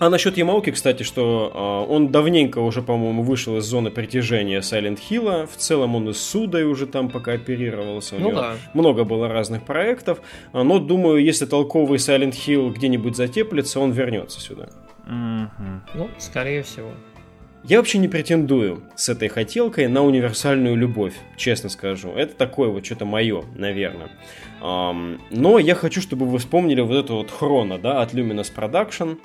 А 0.00 0.08
насчет 0.08 0.38
Ямауки, 0.38 0.70
кстати, 0.70 1.02
что 1.02 1.84
э, 1.86 1.92
он 1.92 2.08
давненько 2.08 2.58
уже, 2.60 2.80
по-моему, 2.80 3.22
вышел 3.22 3.58
из 3.58 3.64
зоны 3.64 3.90
притяжения 3.90 4.60
Silent 4.60 4.98
Hill. 5.10 5.46
В 5.46 5.56
целом 5.56 5.94
он 5.94 6.08
и 6.08 6.14
с 6.14 6.22
Судой 6.22 6.64
уже 6.64 6.86
там 6.86 7.10
пока 7.10 7.32
оперировался. 7.32 8.16
У 8.16 8.18
Ну 8.18 8.28
него 8.30 8.40
да. 8.40 8.54
много 8.72 9.04
было 9.04 9.28
разных 9.28 9.62
проектов. 9.62 10.22
А, 10.54 10.64
Но 10.64 10.78
думаю, 10.78 11.22
если 11.22 11.44
толковый 11.44 11.98
Silent 11.98 12.32
Hill 12.32 12.72
где-нибудь 12.72 13.14
затеплится, 13.14 13.78
он 13.78 13.92
вернется 13.92 14.40
сюда. 14.40 14.70
Мгм. 15.06 15.82
Ну, 15.92 16.08
скорее 16.18 16.62
всего. 16.62 16.88
Я 17.62 17.76
вообще 17.76 17.98
не 17.98 18.08
претендую 18.08 18.82
с 18.96 19.10
этой 19.10 19.28
хотелкой 19.28 19.86
на 19.86 20.02
универсальную 20.02 20.76
любовь, 20.76 21.12
честно 21.36 21.68
скажу. 21.68 22.08
Это 22.12 22.34
такое 22.34 22.70
вот 22.70 22.86
что-то 22.86 23.04
мое, 23.04 23.44
наверное. 23.54 24.08
Но 24.62 25.58
я 25.58 25.74
хочу, 25.74 26.00
чтобы 26.00 26.24
вы 26.24 26.38
вспомнили 26.38 26.80
вот 26.80 26.96
эту 26.96 27.16
вот 27.16 27.30
хрона, 27.30 27.78
да, 27.78 28.00
от 28.00 28.14
Luminous 28.14 28.50
Production. 28.54 29.18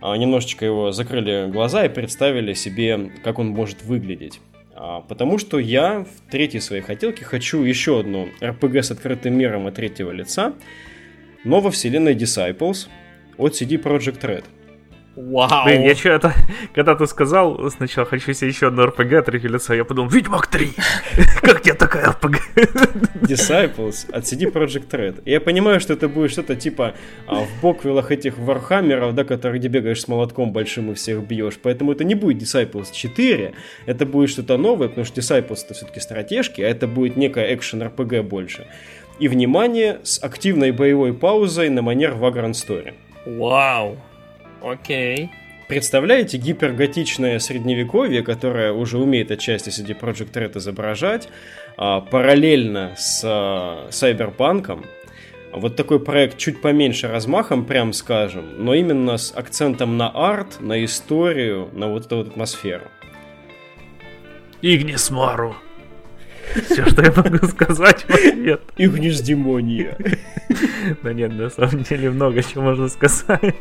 А, 0.00 0.16
немножечко 0.16 0.64
его 0.64 0.92
закрыли 0.92 1.50
глаза 1.50 1.84
и 1.84 1.88
представили 1.88 2.52
себе, 2.54 3.10
как 3.24 3.38
он 3.38 3.48
может 3.48 3.82
выглядеть. 3.82 4.40
А, 4.74 5.00
потому 5.00 5.38
что 5.38 5.58
я 5.58 6.04
в 6.04 6.30
третьей 6.30 6.60
своей 6.60 6.82
хотелке 6.82 7.24
хочу 7.24 7.62
еще 7.62 8.00
одну 8.00 8.28
RPG 8.40 8.82
с 8.82 8.90
открытым 8.92 9.36
миром 9.36 9.66
от 9.66 9.74
третьего 9.74 10.12
лица, 10.12 10.54
но 11.44 11.60
во 11.60 11.70
вселенной 11.70 12.14
Disciples 12.14 12.88
от 13.36 13.54
CD 13.54 13.80
Projekt 13.82 14.20
Red. 14.20 14.44
Вау! 15.18 15.64
Блин, 15.64 15.82
я 15.82 15.96
что-то, 15.96 16.32
когда 16.74 16.94
ты 16.94 17.06
сказал, 17.08 17.70
сначала 17.70 18.06
хочу 18.06 18.32
себе 18.32 18.48
еще 18.48 18.68
одно 18.68 18.86
РПГ 18.86 19.14
от 19.14 19.26
третьего 19.26 19.54
лица, 19.54 19.74
я 19.74 19.84
подумал, 19.84 20.10
Ведьмак 20.10 20.46
3! 20.46 20.72
Как 21.42 21.60
тебе 21.62 21.74
такая 21.74 22.10
РПГ? 22.10 22.36
Disciples 23.22 24.08
от 24.12 24.24
CD 24.24 24.52
Projekt 24.52 24.90
Red. 24.90 25.22
Я 25.24 25.40
понимаю, 25.40 25.80
что 25.80 25.94
это 25.94 26.08
будет 26.08 26.30
что-то 26.30 26.54
типа 26.54 26.94
а, 27.26 27.40
в 27.40 27.60
боквиллах 27.60 28.12
этих 28.12 28.38
вархаммеров, 28.38 29.12
да, 29.16 29.24
которые 29.24 29.58
где 29.58 29.66
бегаешь 29.66 30.00
с 30.02 30.06
молотком 30.06 30.52
большим 30.52 30.92
и 30.92 30.94
всех 30.94 31.26
бьешь. 31.26 31.58
Поэтому 31.60 31.90
это 31.90 32.04
не 32.04 32.14
будет 32.14 32.40
Disciples 32.40 32.92
4, 32.92 33.54
это 33.86 34.06
будет 34.06 34.30
что-то 34.30 34.56
новое, 34.56 34.88
потому 34.88 35.04
что 35.04 35.20
Disciples 35.20 35.64
это 35.64 35.74
все-таки 35.74 35.98
стратежки, 35.98 36.60
а 36.60 36.68
это 36.68 36.86
будет 36.86 37.16
некая 37.16 37.52
экшен 37.56 37.82
RPG 37.82 38.22
больше. 38.22 38.68
И, 39.18 39.26
внимание, 39.26 39.98
с 40.04 40.22
активной 40.22 40.70
боевой 40.70 41.12
паузой 41.12 41.70
на 41.70 41.82
манер 41.82 42.12
Vagrant 42.12 42.52
Story. 42.52 42.94
Вау! 43.26 43.98
Окей. 44.62 45.30
Представляете 45.68 46.38
гиперготичное 46.38 47.38
средневековье, 47.38 48.22
которое 48.22 48.72
уже 48.72 48.98
умеет 48.98 49.30
отчасти 49.30 49.68
CD 49.68 49.98
Project 49.98 50.32
Red 50.32 50.58
изображать, 50.58 51.28
а, 51.76 52.00
параллельно 52.00 52.94
с 52.96 53.22
Cyberpunk, 53.90 54.82
вот 55.52 55.76
такой 55.76 56.00
проект 56.00 56.38
чуть 56.38 56.60
поменьше 56.60 57.08
размахом, 57.08 57.64
прям 57.64 57.92
скажем, 57.92 58.64
но 58.64 58.74
именно 58.74 59.16
с 59.16 59.32
акцентом 59.34 59.96
на 59.96 60.08
арт, 60.08 60.60
на 60.60 60.84
историю, 60.84 61.68
на 61.72 61.88
вот 61.88 62.06
эту 62.06 62.16
вот 62.16 62.28
атмосферу. 62.28 62.84
Игнис 64.62 65.10
Мару. 65.10 65.54
Все, 66.64 66.86
что 66.86 67.02
я 67.02 67.12
могу 67.12 67.46
сказать 67.46 68.04
в 68.04 68.10
ответ. 68.10 68.62
Игнис 68.76 69.20
Демония. 69.20 69.96
Да 71.02 71.12
нет, 71.12 71.32
на 71.34 71.50
самом 71.50 71.82
деле 71.82 72.10
много 72.10 72.42
чего 72.42 72.62
можно 72.62 72.88
сказать 72.88 73.54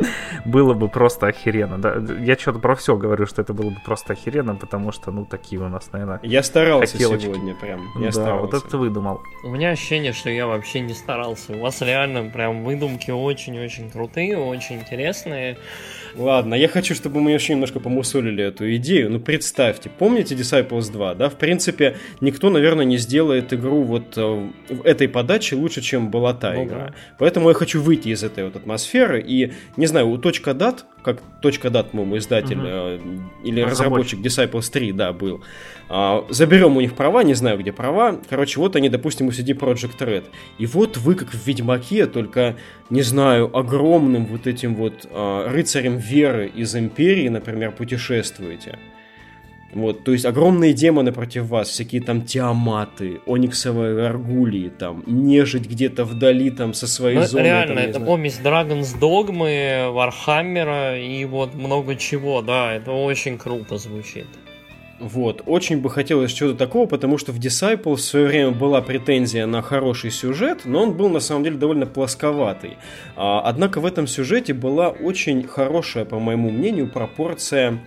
было 0.44 0.74
бы 0.74 0.88
просто 0.88 1.26
охеренно. 1.28 1.78
Да? 1.78 1.96
Я 2.20 2.36
что-то 2.36 2.58
про 2.58 2.74
все 2.74 2.96
говорю, 2.96 3.26
что 3.26 3.42
это 3.42 3.52
было 3.52 3.70
бы 3.70 3.76
просто 3.84 4.12
охеренно, 4.12 4.54
потому 4.56 4.92
что, 4.92 5.10
ну, 5.10 5.24
такие 5.24 5.60
у 5.60 5.68
нас, 5.68 5.90
наверное, 5.92 6.20
Я 6.22 6.42
старался 6.42 6.92
хотелочки. 6.92 7.26
сегодня 7.26 7.54
прям. 7.54 7.80
Я 7.98 8.06
да, 8.06 8.12
старался. 8.12 8.46
вот 8.46 8.54
это 8.54 8.70
ты 8.70 8.76
выдумал. 8.76 9.20
У 9.44 9.48
меня 9.48 9.70
ощущение, 9.70 10.12
что 10.12 10.30
я 10.30 10.46
вообще 10.46 10.80
не 10.80 10.94
старался. 10.94 11.52
У 11.52 11.60
вас 11.60 11.80
реально 11.82 12.30
прям 12.30 12.64
выдумки 12.64 13.10
очень-очень 13.10 13.90
крутые, 13.90 14.38
очень 14.38 14.76
интересные. 14.76 15.58
Ладно, 16.16 16.54
я 16.54 16.68
хочу, 16.68 16.94
чтобы 16.94 17.20
мы 17.20 17.32
еще 17.32 17.54
немножко 17.54 17.80
помусолили 17.80 18.44
эту 18.44 18.74
идею. 18.76 19.10
Ну, 19.10 19.20
представьте, 19.20 19.90
помните 19.90 20.34
Disciples 20.34 20.90
2, 20.90 21.14
да? 21.14 21.28
В 21.28 21.36
принципе, 21.36 21.96
никто, 22.20 22.50
наверное, 22.50 22.84
не 22.84 22.98
сделает 22.98 23.52
игру 23.52 23.82
вот 23.82 24.16
э, 24.16 24.50
в 24.68 24.84
этой 24.84 25.08
подаче 25.08 25.56
лучше, 25.56 25.80
чем 25.80 26.10
была 26.10 26.34
та 26.34 26.52
ну, 26.52 26.64
игра. 26.64 26.86
Да. 26.88 26.94
Поэтому 27.18 27.48
я 27.48 27.54
хочу 27.54 27.80
выйти 27.82 28.08
из 28.08 28.22
этой 28.22 28.44
вот 28.44 28.56
атмосферы 28.56 29.22
и, 29.26 29.52
не 29.76 29.86
знаю, 29.86 30.08
у 30.08 30.18
точка 30.18 30.54
дат, 30.54 30.84
как 31.02 31.22
точка 31.40 31.70
дат, 31.70 31.90
по-моему, 31.90 32.18
издатель 32.18 32.58
угу. 32.58 32.66
э, 32.66 33.00
или 33.44 33.62
разработчик. 33.62 34.20
разработчик 34.20 34.20
Disciples 34.20 34.72
3, 34.72 34.92
да, 34.92 35.12
был. 35.12 35.42
Э, 35.88 36.22
заберем 36.28 36.76
у 36.76 36.80
них 36.80 36.94
права, 36.94 37.22
не 37.22 37.34
знаю, 37.34 37.58
где 37.58 37.72
права. 37.72 38.20
Короче, 38.28 38.60
вот 38.60 38.76
они, 38.76 38.88
допустим, 38.88 39.28
у 39.28 39.30
CD 39.30 39.56
Projekt 39.58 39.98
Red. 39.98 40.24
И 40.58 40.66
вот 40.66 40.96
вы, 40.96 41.14
как 41.14 41.30
в 41.30 41.46
Ведьмаке, 41.46 42.06
только, 42.06 42.56
не 42.90 43.02
знаю, 43.02 43.56
огромным 43.56 44.26
вот 44.26 44.46
этим 44.46 44.74
вот 44.74 45.06
э, 45.10 45.46
рыцарем 45.48 45.96
веры 45.96 46.50
из 46.54 46.74
Империи, 46.76 47.28
например, 47.28 47.72
путешествуете. 47.72 48.78
Вот, 49.72 50.02
то 50.02 50.12
есть 50.12 50.24
огромные 50.24 50.72
демоны 50.72 51.12
против 51.12 51.46
вас, 51.46 51.68
всякие 51.68 52.02
там 52.02 52.22
тиаматы, 52.22 53.20
ониксовые 53.26 54.06
гаргулии, 54.06 54.68
там, 54.68 55.04
нежить 55.06 55.68
где-то 55.68 56.04
вдали 56.04 56.50
там 56.50 56.74
со 56.74 56.88
своей 56.88 57.18
ну, 57.18 57.26
зоной. 57.26 57.44
Реально, 57.44 57.74
там, 57.76 57.84
это 57.84 57.98
знаю. 57.98 58.06
помесь 58.06 58.40
Dragon's 58.42 58.98
Dogma, 58.98 59.92
Вархаммера 59.92 60.98
и 60.98 61.24
вот 61.24 61.54
много 61.54 61.94
чего, 61.94 62.42
да, 62.42 62.72
это 62.72 62.90
очень 62.90 63.38
круто 63.38 63.78
звучит. 63.78 64.26
Вот, 65.00 65.42
очень 65.46 65.80
бы 65.80 65.88
хотелось 65.88 66.30
чего-то 66.30 66.58
такого, 66.58 66.86
потому 66.86 67.16
что 67.16 67.32
в 67.32 67.38
Disciple 67.38 67.94
в 67.94 68.00
свое 68.00 68.26
время 68.26 68.50
была 68.50 68.82
претензия 68.82 69.46
на 69.46 69.62
хороший 69.62 70.10
сюжет, 70.10 70.66
но 70.66 70.82
он 70.82 70.92
был 70.92 71.08
на 71.08 71.20
самом 71.20 71.42
деле 71.44 71.56
довольно 71.56 71.86
плосковатый. 71.86 72.76
А, 73.16 73.40
однако 73.40 73.80
в 73.80 73.86
этом 73.86 74.06
сюжете 74.06 74.52
была 74.52 74.90
очень 74.90 75.42
хорошая, 75.44 76.04
по 76.04 76.18
моему 76.18 76.50
мнению, 76.50 76.90
пропорция 76.90 77.78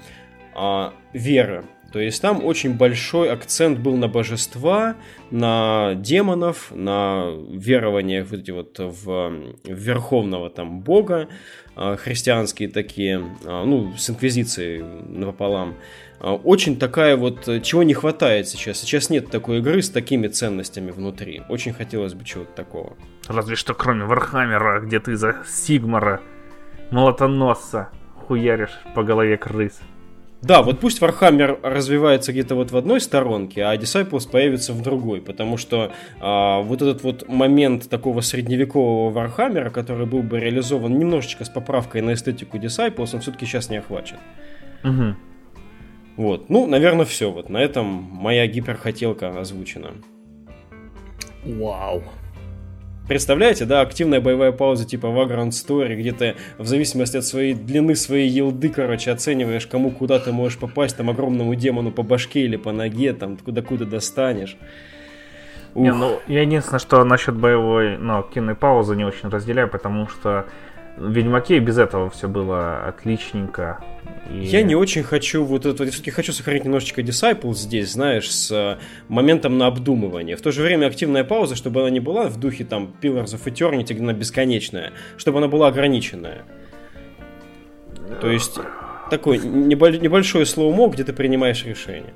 а, 0.56 0.94
веры. 1.14 1.66
То 1.94 2.00
есть 2.00 2.20
там 2.24 2.44
очень 2.44 2.74
большой 2.74 3.32
акцент 3.32 3.78
был 3.78 3.96
на 3.98 4.08
божества, 4.08 4.96
на 5.30 5.94
демонов, 5.94 6.72
на 6.72 7.26
верование 7.52 8.24
вот 8.24 8.40
эти 8.40 8.50
вот 8.50 8.80
в, 8.80 9.32
верховного 9.64 10.50
там 10.50 10.82
бога, 10.82 11.30
а, 11.76 11.96
христианские 11.96 12.70
такие, 12.70 13.24
а, 13.46 13.64
ну, 13.64 13.94
с 13.96 14.10
инквизицией 14.10 14.84
напополам. 15.08 15.76
А, 16.20 16.34
очень 16.34 16.80
такая 16.80 17.16
вот, 17.16 17.48
чего 17.62 17.84
не 17.84 17.94
хватает 17.94 18.48
сейчас. 18.48 18.80
Сейчас 18.80 19.12
нет 19.12 19.30
такой 19.30 19.60
игры 19.60 19.84
с 19.84 19.92
такими 19.92 20.28
ценностями 20.28 20.90
внутри. 20.90 21.44
Очень 21.48 21.74
хотелось 21.74 22.16
бы 22.16 22.26
чего-то 22.26 22.54
такого. 22.54 22.98
Разве 23.28 23.56
что 23.56 23.76
кроме 23.76 24.06
Вархаммера, 24.06 24.82
где 24.82 25.00
ты 25.00 25.16
за 25.16 25.44
Сигмара, 25.48 26.22
молотоносца, 26.90 27.90
хуяришь 28.16 28.80
по 28.96 29.04
голове 29.04 29.38
крыс. 29.38 29.80
Да, 30.44 30.62
вот 30.62 30.82
пусть 30.82 31.02
Warhammer 31.02 31.58
развивается 31.64 32.34
где-то 32.34 32.56
вот 32.56 32.72
в 32.72 32.76
одной 32.76 33.00
сторонке, 33.00 33.64
а 33.64 33.76
Disciples 33.78 34.30
появится 34.30 34.74
в 34.74 34.82
другой, 34.82 35.22
потому 35.22 35.56
что 35.56 35.94
а, 36.20 36.60
вот 36.60 36.82
этот 36.82 37.02
вот 37.02 37.30
момент 37.30 37.90
такого 37.90 38.20
средневекового 38.20 39.18
Warhammer, 39.18 39.70
который 39.70 40.06
был 40.06 40.22
бы 40.22 40.42
реализован 40.42 41.00
немножечко 41.00 41.46
с 41.46 41.50
поправкой 41.50 42.02
на 42.02 42.14
эстетику 42.14 42.58
Disciples, 42.58 43.12
он 43.14 43.22
все-таки 43.22 43.46
сейчас 43.46 43.70
не 43.70 43.78
охвачен. 43.78 44.18
Угу. 44.84 45.16
Вот, 46.18 46.50
ну, 46.50 46.68
наверное, 46.68 47.06
все. 47.06 47.32
Вот 47.32 47.50
на 47.50 47.58
этом 47.58 47.86
моя 47.88 48.46
гиперхотелка 48.46 49.40
озвучена. 49.40 49.92
Вау. 51.46 52.04
Представляете, 53.08 53.66
да, 53.66 53.82
активная 53.82 54.22
боевая 54.22 54.54
пауза 54.54 54.86
типа 54.86 55.08
Vagrant 55.08 55.50
Story, 55.50 55.96
где 55.96 56.14
ты 56.14 56.36
в 56.58 56.66
зависимости 56.66 57.18
от 57.18 57.26
своей 57.26 57.54
длины 57.54 57.96
своей 57.96 58.30
елды, 58.30 58.70
короче, 58.70 59.12
оцениваешь, 59.12 59.68
кому 59.68 59.92
куда 59.92 60.20
ты 60.20 60.32
можешь 60.32 60.58
попасть, 60.58 60.96
там, 60.96 61.10
огромному 61.10 61.54
демону 61.56 61.92
по 61.92 62.02
башке 62.02 62.42
или 62.42 62.56
по 62.56 62.72
ноге, 62.72 63.14
там, 63.14 63.36
куда-куда 63.38 63.84
достанешь. 63.84 64.58
Не, 65.76 65.92
ну, 65.92 66.20
я 66.28 66.44
единственное, 66.44 66.80
что 66.80 67.04
насчет 67.04 67.36
боевой, 67.36 67.98
ну, 67.98 68.20
активной 68.20 68.56
паузы 68.56 68.96
не 68.96 69.04
очень 69.04 69.30
разделяю, 69.30 69.68
потому 69.68 70.08
что 70.08 70.46
в 70.98 71.12
Ведьмаке 71.12 71.60
без 71.60 71.78
этого 71.78 72.10
все 72.10 72.28
было 72.28 72.86
отличненько. 72.86 73.84
И... 74.30 74.38
Я 74.46 74.64
не 74.64 74.76
очень 74.76 75.04
хочу 75.04 75.44
вот 75.44 75.66
это, 75.66 75.86
все-таки 75.86 76.12
хочу 76.12 76.32
сохранить 76.32 76.66
немножечко 76.66 77.02
Disciples 77.02 77.56
здесь, 77.56 77.92
знаешь, 77.92 78.32
с 78.32 78.52
э, 78.52 78.78
моментом 79.08 79.58
на 79.58 79.68
обдумывание. 79.68 80.36
В 80.36 80.42
то 80.42 80.52
же 80.52 80.62
время 80.62 80.88
активная 80.88 81.24
пауза, 81.24 81.56
чтобы 81.56 81.82
она 81.82 81.90
не 81.90 82.00
была 82.00 82.30
в 82.30 82.40
духе 82.40 82.64
там 82.64 82.94
Pillars 83.02 83.36
of 83.36 83.44
Eternity, 83.46 83.94
где 83.94 84.04
она 84.04 84.14
бесконечная, 84.14 84.94
чтобы 85.18 85.40
она 85.40 85.48
была 85.48 85.68
ограниченная. 85.68 86.44
То 88.22 88.30
есть 88.30 88.60
такой 89.10 89.40
небольшое 89.40 90.46
слоумо, 90.46 90.88
где 90.90 91.04
ты 91.04 91.12
принимаешь 91.12 91.66
решение. 91.66 92.14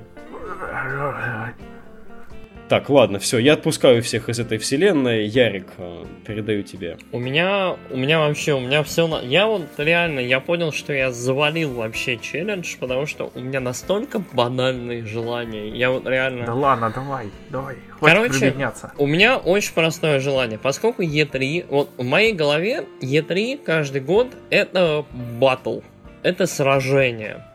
Так, 2.68 2.90
ладно, 2.90 3.18
все, 3.18 3.38
я 3.38 3.54
отпускаю 3.54 4.02
всех 4.02 4.28
из 4.28 4.38
этой 4.38 4.58
вселенной. 4.58 5.26
Ярик, 5.26 5.68
э, 5.78 6.04
передаю 6.26 6.62
тебе. 6.62 6.98
У 7.12 7.18
меня, 7.18 7.76
у 7.90 7.96
меня 7.96 8.18
вообще, 8.18 8.52
у 8.52 8.60
меня 8.60 8.82
все... 8.82 9.06
На... 9.06 9.20
Я 9.20 9.46
вот 9.46 9.62
реально, 9.78 10.20
я 10.20 10.38
понял, 10.38 10.70
что 10.70 10.92
я 10.92 11.10
завалил 11.10 11.72
вообще 11.72 12.18
челлендж, 12.18 12.76
потому 12.78 13.06
что 13.06 13.32
у 13.34 13.40
меня 13.40 13.60
настолько 13.60 14.22
банальные 14.34 15.06
желания. 15.06 15.70
Я 15.70 15.90
вот 15.90 16.06
реально... 16.06 16.44
Да 16.44 16.52
ладно, 16.52 16.92
давай, 16.94 17.30
давай. 17.48 17.76
Хватит 17.88 18.16
Короче, 18.16 18.72
у 18.98 19.06
меня 19.06 19.38
очень 19.38 19.72
простое 19.72 20.20
желание. 20.20 20.58
Поскольку 20.58 21.02
E3, 21.02 21.66
вот 21.70 21.88
в 21.96 22.04
моей 22.04 22.34
голове 22.34 22.84
E3 23.00 23.64
каждый 23.64 24.02
год 24.02 24.28
это 24.50 25.06
батл, 25.40 25.80
это 26.22 26.46
сражение. 26.46 27.46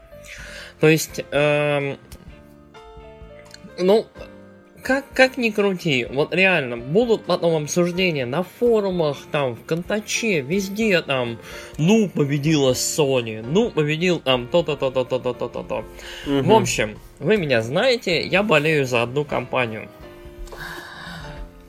То 0.80 0.88
есть, 0.88 1.24
эм, 1.32 2.00
ну, 3.78 4.08
как, 4.84 5.06
как 5.14 5.38
ни 5.38 5.50
крути, 5.50 6.06
вот 6.10 6.34
реально, 6.34 6.78
будут 6.78 7.24
потом 7.24 7.64
обсуждения 7.64 8.26
на 8.26 8.44
форумах, 8.44 9.18
там, 9.32 9.56
в 9.56 9.64
Контаче, 9.64 10.42
везде 10.42 11.02
там, 11.02 11.40
ну, 11.78 12.10
победила 12.10 12.74
Sony, 12.74 13.42
ну, 13.42 13.72
победил 13.72 14.20
там 14.20 14.48
то-то, 14.48 14.76
то-то, 14.76 15.06
то-то, 15.06 15.34
то-то, 15.34 15.64
то. 15.64 15.86
Угу. 16.28 16.44
В 16.44 16.54
общем, 16.54 17.00
вы 17.20 17.38
меня 17.38 17.62
знаете, 17.62 18.22
я 18.22 18.44
болею 18.44 18.86
за 18.86 19.02
одну 19.02 19.24
компанию. 19.24 19.90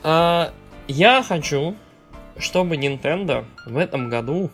А, 0.03 0.53
я 0.89 1.23
хочу, 1.23 1.77
чтобы 2.37 2.77
Nintendo 2.77 3.45
в 3.65 3.79
этом 3.79 4.11
году 4.11 4.51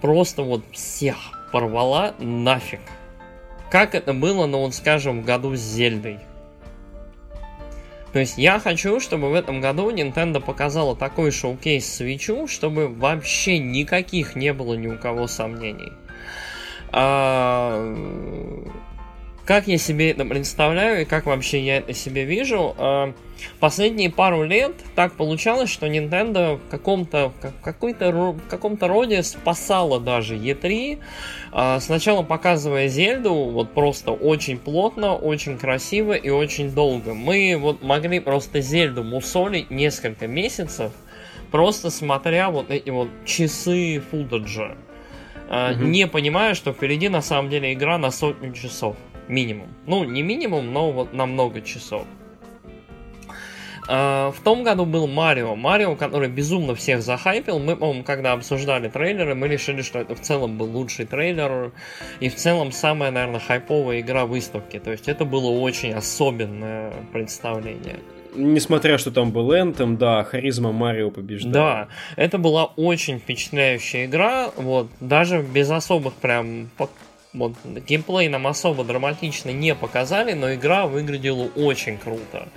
просто 0.00 0.42
вот 0.42 0.64
всех 0.72 1.16
порвала 1.52 2.14
нафиг. 2.18 2.80
Как 3.70 3.94
это 3.94 4.14
было, 4.14 4.46
ну, 4.46 4.60
вот 4.60 4.74
скажем, 4.74 5.20
в 5.20 5.24
году 5.26 5.54
с 5.54 5.60
Зельдой. 5.60 6.18
То 8.14 8.20
есть 8.20 8.38
я 8.38 8.60
хочу, 8.60 9.00
чтобы 9.00 9.28
в 9.28 9.34
этом 9.34 9.60
году 9.60 9.90
Nintendo 9.90 10.40
показала 10.40 10.94
такой 10.94 11.32
шоу-кейс 11.32 11.84
свечу, 11.84 12.46
чтобы 12.46 12.86
вообще 12.86 13.58
никаких 13.58 14.36
не 14.36 14.52
было 14.52 14.74
ни 14.74 14.86
у 14.86 14.96
кого 14.96 15.26
сомнений. 15.26 15.92
А... 16.92 17.92
как 19.44 19.68
я 19.68 19.76
себе 19.76 20.10
это 20.10 20.24
представляю 20.24 21.02
и 21.02 21.04
как 21.04 21.26
вообще 21.26 21.60
я 21.60 21.78
это 21.78 21.92
себе 21.92 22.24
вижу. 22.24 22.74
Э, 22.78 23.12
последние 23.60 24.10
пару 24.10 24.42
лет 24.42 24.72
так 24.94 25.12
получалось, 25.14 25.70
что 25.70 25.86
Nintendo 25.86 26.56
в 26.56 26.70
каком-то 26.70 27.30
в 27.30 27.62
какой-то 27.62 28.10
в 28.10 28.48
каком-то 28.48 28.88
роде 28.88 29.22
спасала 29.22 30.00
даже 30.00 30.36
E3, 30.36 30.98
э, 31.52 31.78
сначала 31.80 32.22
показывая 32.22 32.88
Зельду 32.88 33.34
вот 33.34 33.74
просто 33.74 34.12
очень 34.12 34.56
плотно, 34.58 35.14
очень 35.14 35.58
красиво 35.58 36.14
и 36.14 36.30
очень 36.30 36.70
долго. 36.70 37.12
Мы 37.12 37.56
вот 37.60 37.82
могли 37.82 38.20
просто 38.20 38.62
Зельду 38.62 39.04
мусолить 39.04 39.70
несколько 39.70 40.26
месяцев, 40.26 40.92
просто 41.50 41.90
смотря 41.90 42.50
вот 42.50 42.70
эти 42.70 42.88
вот 42.88 43.08
часы 43.26 44.02
футаджа. 44.10 44.76
Uh, 45.46 45.74
угу. 45.74 45.84
не 45.84 46.06
понимая, 46.06 46.54
что 46.54 46.72
впереди 46.72 47.10
на 47.10 47.20
самом 47.20 47.50
деле 47.50 47.74
игра 47.74 47.98
на 47.98 48.10
сотню 48.10 48.54
часов. 48.54 48.96
Минимум. 49.28 49.68
Ну, 49.86 50.04
не 50.04 50.22
минимум, 50.22 50.72
но 50.72 50.90
вот 50.90 51.12
на 51.12 51.26
много 51.26 51.60
часов. 51.60 52.04
Uh, 53.86 54.32
в 54.32 54.40
том 54.40 54.62
году 54.62 54.86
был 54.86 55.06
Марио. 55.06 55.54
Марио, 55.56 55.94
который 55.94 56.30
безумно 56.30 56.74
всех 56.74 57.02
захайпил. 57.02 57.58
Мы, 57.58 57.76
по-моему, 57.76 58.02
когда 58.02 58.32
обсуждали 58.32 58.88
трейлеры, 58.88 59.34
мы 59.34 59.46
решили, 59.46 59.82
что 59.82 59.98
это 59.98 60.14
в 60.14 60.20
целом 60.20 60.56
был 60.56 60.70
лучший 60.70 61.04
трейлер. 61.04 61.70
И 62.18 62.30
в 62.30 62.34
целом 62.34 62.72
самая, 62.72 63.10
наверное, 63.10 63.40
хайповая 63.40 64.00
игра 64.00 64.24
выставки. 64.24 64.78
То 64.78 64.90
есть 64.90 65.06
это 65.06 65.26
было 65.26 65.50
очень 65.50 65.92
особенное 65.92 66.94
представление. 67.12 67.98
Несмотря, 68.34 68.96
что 68.96 69.10
там 69.10 69.30
был 69.30 69.52
Энтом, 69.52 69.98
да, 69.98 70.24
харизма 70.24 70.72
Марио 70.72 71.10
побеждала. 71.10 71.52
Да, 71.52 71.88
это 72.16 72.38
была 72.38 72.64
очень 72.64 73.18
впечатляющая 73.18 74.06
игра. 74.06 74.50
Вот, 74.56 74.88
даже 75.00 75.42
без 75.42 75.70
особых 75.70 76.14
прям 76.14 76.70
вот 77.34 77.52
геймплей 77.64 78.28
нам 78.28 78.46
особо 78.46 78.84
драматично 78.84 79.50
не 79.50 79.74
показали, 79.74 80.32
но 80.32 80.54
игра 80.54 80.86
выглядела 80.86 81.48
очень 81.56 81.98
круто. 81.98 82.48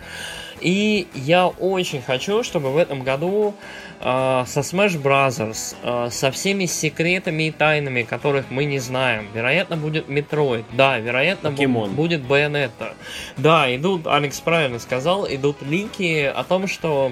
И 0.61 1.07
я 1.13 1.47
очень 1.47 2.01
хочу, 2.01 2.43
чтобы 2.43 2.71
в 2.71 2.77
этом 2.77 3.03
году 3.03 3.53
э, 3.99 4.43
со 4.47 4.59
Smash 4.61 4.99
Bros. 5.01 5.75
Э, 5.83 6.09
со 6.09 6.31
всеми 6.31 6.65
секретами 6.65 7.43
и 7.43 7.51
тайнами, 7.51 8.03
которых 8.03 8.49
мы 8.49 8.65
не 8.65 8.79
знаем, 8.79 9.27
вероятно, 9.33 9.77
будет 9.77 10.07
Metroid, 10.07 10.65
да, 10.73 10.97
вероятно, 10.97 11.51
Покемон. 11.51 11.91
будет 11.91 12.21
Bayonetta. 12.21 12.93
Да, 13.37 13.73
идут, 13.75 14.07
Алекс 14.07 14.39
правильно 14.39 14.79
сказал, 14.79 15.27
идут 15.27 15.61
лики 15.61 16.23
о 16.23 16.43
том, 16.43 16.67
что 16.67 17.11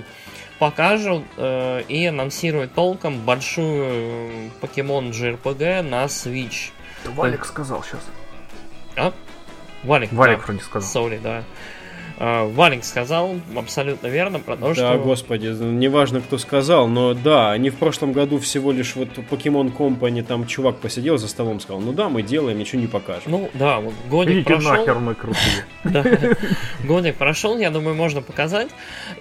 покажут 0.57 1.23
э, 1.37 1.83
и 1.87 2.05
анонсируют 2.05 2.73
толком 2.73 3.19
большую 3.19 4.51
Pokemon 4.61 5.11
JRPG 5.11 5.81
на 5.83 6.05
Switch. 6.05 6.71
Валик 7.11 7.45
сказал 7.45 7.83
сейчас. 7.83 8.01
А? 8.95 9.13
Валик. 9.83 10.11
Валик 10.11 10.39
да. 10.39 10.45
вроде 10.45 10.61
сказал. 10.61 10.89
Сори, 10.89 11.17
да. 11.17 11.43
А, 12.17 12.45
Валик 12.47 12.85
сказал 12.85 13.35
абсолютно 13.55 14.07
верно 14.07 14.39
про 14.39 14.55
то, 14.55 14.69
да, 14.69 14.73
что... 14.73 14.83
Да, 14.83 14.97
господи, 14.97 15.47
неважно, 15.47 16.21
кто 16.21 16.37
сказал, 16.37 16.87
но 16.87 17.13
да, 17.13 17.51
они 17.51 17.69
в 17.69 17.75
прошлом 17.75 18.13
году 18.13 18.39
всего 18.39 18.71
лишь 18.71 18.95
вот 18.95 19.09
Pokemon 19.17 19.75
Company, 19.75 20.23
там 20.23 20.47
чувак 20.47 20.77
посидел 20.77 21.17
за 21.17 21.27
столом, 21.27 21.59
сказал, 21.59 21.81
ну 21.81 21.91
да, 21.91 22.07
мы 22.07 22.23
делаем, 22.23 22.57
ничего 22.57 22.81
не 22.81 22.87
покажем. 22.87 23.23
Ну 23.31 23.49
да, 23.53 23.79
вот 23.79 23.93
годик 24.09 24.35
Идите 24.35 24.53
прошел... 24.53 24.71
нахер 24.71 24.99
мы 24.99 25.15
крутые. 25.15 25.65
Да, 25.83 26.03
годик 26.83 27.15
прошел, 27.15 27.57
я 27.57 27.69
думаю, 27.69 27.95
можно 27.95 28.21
показать. 28.21 28.69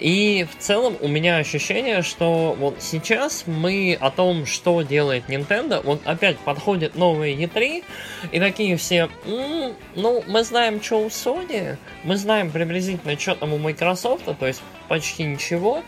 И 0.00 0.46
в 0.50 0.62
целом 0.62 0.96
у 1.00 1.08
меня 1.08 1.36
ощущение, 1.36 2.02
что 2.02 2.56
вот 2.58 2.76
сейчас 2.78 3.44
мы 3.46 3.98
о 4.00 4.10
том, 4.10 4.46
что 4.46 4.82
делает 4.82 5.28
Nintendo, 5.28 5.82
вот 5.84 6.00
опять 6.04 6.38
подходит 6.38 6.94
новые 6.94 7.36
E3, 7.36 7.84
и 8.32 8.40
такие 8.40 8.76
все, 8.76 9.10
ну, 9.26 10.24
мы 10.26 10.44
знаем, 10.44 10.82
что 10.82 11.00
у 11.04 11.08
Sony, 11.08 11.76
мы 12.04 12.16
знаем 12.16 12.50
приблизительно 12.50 12.84
приблизительно, 12.85 13.19
что 13.19 13.35
там 13.35 13.52
у 13.52 13.59
Microsoft, 13.59 14.24
то 14.39 14.47
есть 14.47 14.62
почти 14.89 15.24
ничего. 15.24 15.82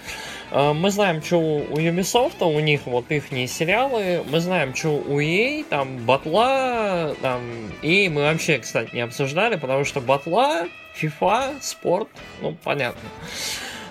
А, 0.51 0.73
мы 0.73 0.91
знаем, 0.91 1.23
что 1.23 1.39
у 1.39 1.77
Ubisoft, 1.77 2.43
у 2.45 2.61
них 2.61 2.83
вот 2.87 3.11
их 3.11 3.25
сериалы, 3.49 4.25
мы 4.31 4.41
знаем, 4.41 4.75
что 4.75 4.91
у 4.91 5.21
EA, 5.21 5.65
там 5.69 5.99
батла, 5.99 7.15
там, 7.21 7.43
и 7.83 8.09
мы 8.09 8.23
вообще, 8.23 8.59
кстати, 8.59 8.95
не 8.95 9.01
обсуждали, 9.01 9.57
потому 9.57 9.85
что 9.85 10.01
батла, 10.01 10.67
FIFA, 11.01 11.57
спорт, 11.61 12.09
ну, 12.41 12.57
понятно. 12.65 13.09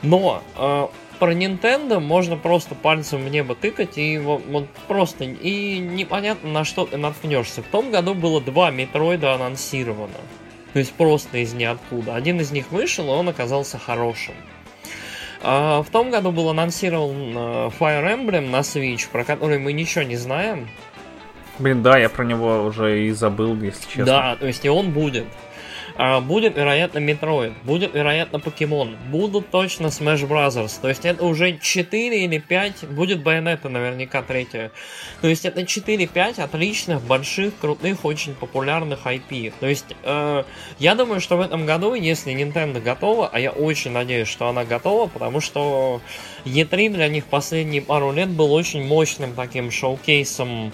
Но 0.01 0.41
э, 0.57 0.87
про 1.19 1.33
Nintendo 1.33 1.99
можно 1.99 2.37
просто 2.37 2.75
пальцем 2.75 3.23
в 3.23 3.29
небо 3.29 3.55
тыкать 3.55 3.97
и 3.97 4.17
вот, 4.17 4.43
вот 4.47 4.67
просто 4.87 5.23
и 5.23 5.77
непонятно 5.77 6.49
на 6.49 6.63
что 6.63 6.85
ты 6.85 6.97
наткнешься. 6.97 7.61
В 7.61 7.67
том 7.67 7.91
году 7.91 8.13
было 8.13 8.41
два 8.41 8.71
Метроида 8.71 9.33
анонсировано. 9.33 10.17
То 10.75 10.79
есть 10.79 10.91
просто 10.91 11.37
из 11.37 11.53
ниоткуда. 11.53 12.15
Один 12.15 12.41
из 12.41 12.51
них 12.51 12.69
вышел, 12.69 13.05
и 13.05 13.11
он 13.11 13.29
оказался 13.29 13.77
хорошим. 13.77 14.33
А 15.41 15.81
в 15.81 15.89
том 15.89 16.11
году 16.11 16.33
был 16.33 16.49
анонсирован 16.49 17.31
э, 17.33 17.69
Fire 17.79 18.03
Emblem 18.13 18.49
на 18.49 18.59
Switch, 18.59 19.07
про 19.09 19.23
который 19.23 19.57
мы 19.57 19.71
ничего 19.71 20.03
не 20.03 20.17
знаем. 20.17 20.67
Блин, 21.59 21.81
да, 21.81 21.97
я 21.97 22.09
про 22.09 22.25
него 22.25 22.63
уже 22.63 23.05
и 23.05 23.11
забыл, 23.11 23.55
если 23.61 23.85
честно. 23.85 24.05
Да, 24.05 24.35
то 24.35 24.47
есть 24.47 24.65
и 24.65 24.69
он 24.69 24.91
будет. 24.91 25.27
А, 25.97 26.19
будет, 26.19 26.57
вероятно, 26.57 26.99
Metroid, 26.99 27.53
будет, 27.63 27.93
вероятно, 27.93 28.39
Покемон, 28.39 28.97
будут 29.09 29.49
точно 29.49 29.87
Smash 29.87 30.27
Brothers. 30.27 30.73
То 30.81 30.89
есть 30.89 31.05
это 31.05 31.23
уже 31.23 31.57
4 31.57 32.25
или 32.25 32.37
5, 32.37 32.89
будет 32.89 33.19
Bayonetta 33.19 33.69
наверняка 33.69 34.21
третья. 34.21 34.71
То 35.21 35.27
есть 35.27 35.45
это 35.45 35.61
4-5 35.61 36.41
отличных, 36.41 37.01
больших, 37.01 37.57
крутых, 37.59 38.03
очень 38.03 38.33
популярных 38.33 39.05
IP. 39.05 39.53
То 39.59 39.67
есть 39.67 39.95
э, 40.03 40.43
я 40.79 40.95
думаю, 40.95 41.21
что 41.21 41.37
в 41.37 41.41
этом 41.41 41.65
году, 41.65 41.93
если 41.93 42.33
Nintendo 42.33 42.81
готова, 42.81 43.29
а 43.31 43.39
я 43.39 43.51
очень 43.51 43.91
надеюсь, 43.91 44.27
что 44.27 44.49
она 44.49 44.65
готова, 44.65 45.07
потому 45.07 45.39
что 45.39 46.01
E3 46.43 46.89
для 46.89 47.07
них 47.07 47.25
последние 47.25 47.81
пару 47.81 48.11
лет 48.11 48.29
был 48.29 48.51
очень 48.53 48.85
мощным 48.85 49.33
таким 49.33 49.71
шоу-кейсом 49.71 50.73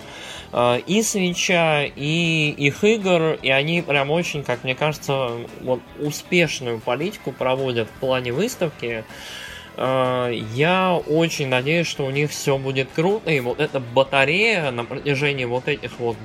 и 0.53 1.02
свеча, 1.02 1.86
и 1.86 2.53
их 2.57 2.84
игр, 2.84 3.38
и 3.41 3.49
они 3.49 3.82
прям 3.82 4.11
очень, 4.11 4.44
как 4.44 4.64
мне 4.64 4.76
кажется, 4.76 5.32
вот 5.61 5.80
успешную 5.99 6.80
политику 6.80 7.32
проводят 7.32 7.88
в 7.88 7.99
плане 7.99 8.34
выставки. 8.34 9.06
Э, 9.78 10.32
я 10.53 10.95
очень 10.95 11.48
надеюсь, 11.48 11.88
что 11.88 12.06
у 12.06 12.11
них 12.11 12.32
все 12.32 12.57
будет 12.57 12.90
круто, 12.94 13.32
и 13.32 13.40
вот 13.40 13.60
эта 13.60 13.80
батарея 13.80 14.72
на 14.72 14.84
протяжении 14.84 15.45
вот 15.45 15.68
этих 15.68 15.99
вот 15.99 16.18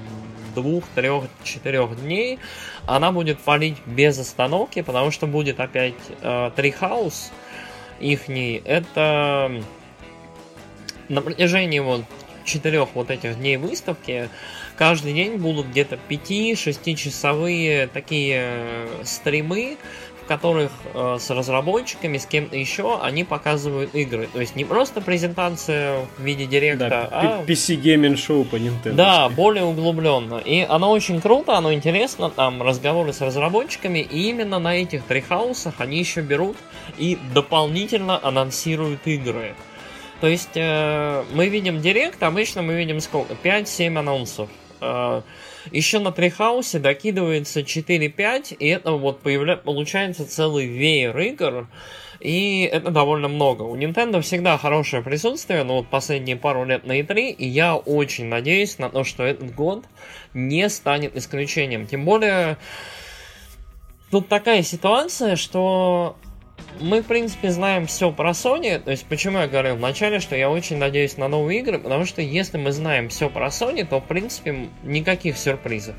двух, 0.54 0.84
трех, 0.94 1.24
четырех 1.44 2.00
дней, 2.02 2.38
она 2.86 3.12
будет 3.12 3.38
палить 3.38 3.76
без 3.86 4.18
остановки, 4.18 4.82
потому 4.82 5.10
что 5.10 5.26
будет 5.26 5.60
опять 5.60 5.94
э, 6.22 6.50
Treehouse 6.56 7.30
ихний. 8.00 8.62
Это 8.64 9.62
на 11.08 11.22
протяжении 11.22 11.78
вот 11.78 12.02
четырех 12.46 12.88
вот 12.94 13.10
этих 13.10 13.38
дней 13.38 13.58
выставки 13.58 14.30
каждый 14.76 15.12
день 15.12 15.36
будут 15.36 15.66
где-то 15.66 15.98
5-6 16.08 16.94
часовые 16.94 17.88
такие 17.88 18.36
э, 18.40 19.02
стримы, 19.04 19.76
в 20.22 20.28
которых 20.28 20.72
э, 20.94 21.18
с 21.20 21.30
разработчиками, 21.30 22.18
с 22.18 22.26
кем-то 22.26 22.56
еще 22.56 23.00
они 23.00 23.24
показывают 23.24 23.94
игры. 23.94 24.28
То 24.32 24.40
есть 24.40 24.56
не 24.56 24.64
просто 24.64 25.00
презентация 25.00 26.00
в 26.18 26.22
виде 26.22 26.46
директа, 26.46 26.88
да, 26.88 27.08
а... 27.10 27.44
PC 27.44 27.80
Gaming 27.80 28.14
Show 28.14 28.44
по 28.44 28.56
Nintendo. 28.56 28.94
Да, 28.94 29.28
более 29.28 29.64
углубленно. 29.64 30.38
И 30.38 30.62
оно 30.68 30.90
очень 30.90 31.20
круто, 31.20 31.56
оно 31.56 31.72
интересно, 31.72 32.30
там 32.30 32.62
разговоры 32.62 33.12
с 33.12 33.20
разработчиками, 33.20 34.00
и 34.00 34.28
именно 34.30 34.58
на 34.58 34.76
этих 34.76 35.04
трихаусах 35.04 35.74
они 35.78 35.98
еще 35.98 36.22
берут 36.22 36.56
и 36.98 37.18
дополнительно 37.32 38.18
анонсируют 38.20 39.06
игры. 39.06 39.54
То 40.20 40.26
есть 40.26 40.56
э, 40.56 41.24
мы 41.32 41.48
видим 41.48 41.80
директ, 41.80 42.22
обычно 42.22 42.62
мы 42.62 42.74
видим 42.74 43.00
сколько? 43.00 43.34
5-7 43.34 43.98
анонсов. 43.98 44.48
Э, 44.80 45.22
еще 45.70 45.98
на 45.98 46.12
Трихаусе 46.12 46.78
докидывается 46.78 47.60
4-5, 47.60 48.56
и 48.58 48.68
это 48.68 48.92
вот 48.92 49.20
появля... 49.20 49.56
получается 49.56 50.28
целый 50.28 50.66
веер 50.66 51.18
игр. 51.18 51.68
И 52.20 52.62
это 52.72 52.90
довольно 52.90 53.28
много. 53.28 53.62
У 53.62 53.76
Nintendo 53.76 54.22
всегда 54.22 54.56
хорошее 54.56 55.02
присутствие, 55.02 55.64
но 55.64 55.76
вот 55.78 55.88
последние 55.88 56.36
пару 56.36 56.64
лет 56.64 56.86
на 56.86 56.98
E3, 56.98 57.30
и 57.30 57.46
я 57.46 57.76
очень 57.76 58.26
надеюсь 58.26 58.78
на 58.78 58.88
то, 58.88 59.04
что 59.04 59.22
этот 59.22 59.54
год 59.54 59.84
не 60.32 60.68
станет 60.70 61.14
исключением. 61.14 61.86
Тем 61.86 62.06
более, 62.06 62.56
тут 64.10 64.28
такая 64.28 64.62
ситуация, 64.62 65.36
что 65.36 66.16
мы, 66.80 67.02
в 67.02 67.06
принципе, 67.06 67.50
знаем 67.50 67.86
все 67.86 68.12
про 68.12 68.30
Sony. 68.30 68.78
То 68.78 68.90
есть, 68.90 69.06
почему 69.06 69.38
я 69.38 69.48
говорил 69.48 69.76
вначале, 69.76 70.20
что 70.20 70.36
я 70.36 70.50
очень 70.50 70.76
надеюсь 70.76 71.16
на 71.16 71.28
новые 71.28 71.60
игры, 71.60 71.78
потому 71.78 72.04
что 72.04 72.22
если 72.22 72.58
мы 72.58 72.72
знаем 72.72 73.08
все 73.08 73.30
про 73.30 73.48
Sony, 73.48 73.86
то, 73.86 74.00
в 74.00 74.04
принципе, 74.04 74.68
никаких 74.82 75.36
сюрпризов. 75.38 75.94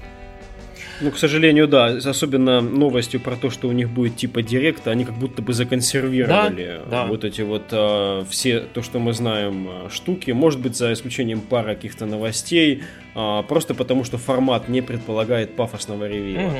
Ну, 0.99 1.11
к 1.11 1.17
сожалению, 1.17 1.67
да. 1.67 1.85
Особенно 1.85 2.61
новостью 2.61 3.19
про 3.19 3.35
то, 3.35 3.49
что 3.49 3.67
у 3.67 3.71
них 3.71 3.89
будет 3.89 4.15
типа 4.15 4.41
директа, 4.41 4.91
они 4.91 5.05
как 5.05 5.15
будто 5.15 5.41
бы 5.41 5.53
законсервировали 5.53 6.81
да, 6.85 7.03
да. 7.03 7.05
вот 7.05 7.23
эти 7.23 7.41
вот 7.41 7.65
э, 7.71 8.23
все 8.29 8.61
то, 8.61 8.81
что 8.81 8.97
мы 8.99 9.13
знаем, 9.13 9.67
а, 9.69 9.89
штуки. 9.91 10.31
Может 10.31 10.59
быть, 10.59 10.75
за 10.75 10.93
исключением 10.93 11.41
пары 11.41 11.75
каких-то 11.75 12.07
новостей. 12.07 12.83
Э, 13.15 13.43
просто 13.47 13.75
потому, 13.75 14.05
что 14.05 14.17
формат 14.17 14.69
не 14.69 14.81
предполагает 14.81 15.55
пафосного 15.55 16.07
ревью. 16.07 16.47
Угу. 16.47 16.57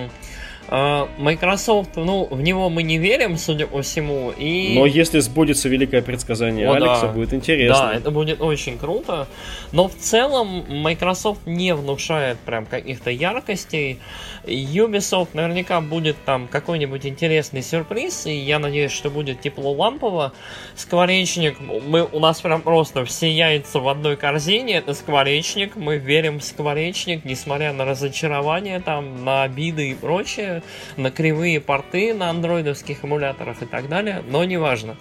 А, 0.70 1.08
Microsoft, 1.18 1.96
ну, 1.96 2.26
в 2.30 2.42
него 2.42 2.70
мы 2.70 2.84
не 2.84 2.98
верим, 2.98 3.38
судя 3.38 3.68
по 3.68 3.82
всему. 3.82 4.32
И... 4.38 4.74
Но 4.76 4.86
если 4.86 5.20
сбудется 5.20 5.70
великое 5.70 6.02
предсказание 6.02 6.70
О, 6.70 6.74
Алекса, 6.74 7.08
да. 7.08 7.14
будет 7.14 7.34
интересно. 7.34 7.88
Да, 7.88 7.94
это 7.94 8.12
будет 8.12 8.42
очень 8.42 8.78
круто. 8.78 9.28
Но 9.72 9.88
в 9.88 9.96
целом 9.96 10.66
Microsoft 10.68 11.46
не 11.46 11.74
внушает 11.74 12.38
прям 12.40 12.66
каких-то 12.66 13.10
яркостей. 13.12 14.00
Ubisoft 14.46 15.30
наверняка 15.34 15.80
будет 15.82 16.18
там 16.26 16.48
какой-нибудь 16.48 17.06
интересный 17.06 17.62
сюрприз, 17.62 18.26
и 18.26 18.34
я 18.34 18.60
надеюсь, 18.60 18.92
что 18.92 19.10
будет 19.10 19.40
тепло 19.40 19.72
лампово. 19.72 20.34
Скворечник, 20.76 21.60
мы, 21.60 22.04
у 22.04 22.20
нас 22.20 22.42
прям 22.42 22.62
просто 22.62 23.06
все 23.06 23.32
яйца 23.32 23.80
в 23.80 23.88
одной 23.88 24.16
корзине, 24.18 24.76
это 24.76 24.94
скворечник, 24.94 25.76
мы 25.76 25.98
верим 25.98 26.40
в 26.40 26.44
скворечник, 26.44 27.26
несмотря 27.26 27.74
на 27.74 27.86
разочарование, 27.86 28.80
там, 28.80 29.24
на 29.24 29.44
обиды 29.44 29.92
и 29.92 29.94
прочее 29.94 30.57
на 30.96 31.12
кривые 31.12 31.60
порты 31.60 32.14
на 32.14 32.30
андроидовских 32.30 33.04
эмуляторах 33.04 33.62
и 33.62 33.66
так 33.66 33.90
далее, 33.90 34.24
но 34.28 34.44
неважно. 34.44 34.98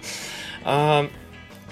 А, 0.64 1.08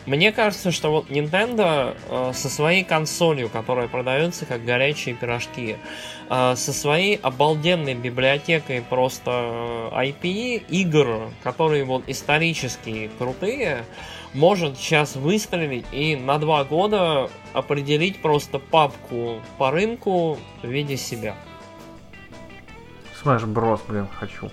мне 0.06 0.32
кажется, 0.32 0.70
что 0.70 0.90
вот 0.90 1.08
Nintendo 1.08 1.96
э, 2.10 2.32
со 2.34 2.50
своей 2.50 2.84
консолью, 2.84 3.48
которая 3.48 3.88
продается 3.88 4.44
как 4.44 4.62
горячие 4.62 5.14
пирожки, 5.14 5.76
э, 6.28 6.54
со 6.56 6.72
своей 6.74 7.16
обалденной 7.16 7.94
библиотекой 7.94 8.82
просто 8.82 9.30
IP 9.92 10.66
игр, 10.68 11.30
которые 11.42 11.84
вот 11.84 12.04
исторически 12.06 13.10
крутые, 13.16 13.86
может 14.34 14.76
сейчас 14.76 15.16
выстрелить 15.16 15.86
и 15.90 16.16
на 16.16 16.38
два 16.38 16.64
года 16.64 17.30
определить 17.54 18.20
просто 18.20 18.58
папку 18.58 19.40
по 19.56 19.70
рынку 19.70 20.38
в 20.62 20.66
виде 20.66 20.98
себя. 20.98 21.34
Smash 23.24 23.46
Bros, 23.46 23.80
блин, 23.88 24.06
хочу. 24.18 24.50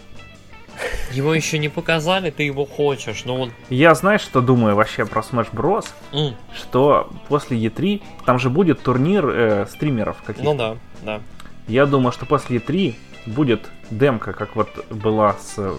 Его 1.12 1.34
еще 1.34 1.60
не 1.60 1.70
показали, 1.70 2.32
ты 2.32 2.44
его 2.44 2.66
хочешь, 2.66 3.26
ну 3.26 3.38
вот... 3.38 3.50
Я, 3.70 3.94
знаешь, 3.96 4.22
что 4.22 4.42
думаю 4.42 4.76
вообще 4.76 5.06
про 5.06 5.22
Smash 5.22 5.52
Bros? 5.52 5.88
Mm. 6.12 6.36
Что 6.56 7.10
после 7.28 7.58
E3, 7.58 8.02
там 8.26 8.40
же 8.40 8.50
будет 8.50 8.82
турнир 8.82 9.28
э, 9.28 9.66
стримеров 9.68 10.22
каких-то. 10.22 10.44
Ну 10.44 10.58
да, 10.58 10.78
да. 11.04 11.22
Я 11.68 11.86
думаю, 11.86 12.12
что 12.14 12.26
после 12.26 12.58
E3 12.58 12.96
будет 13.26 13.70
демка, 13.90 14.34
как 14.34 14.56
вот 14.56 14.70
была 14.90 15.34
с... 15.34 15.76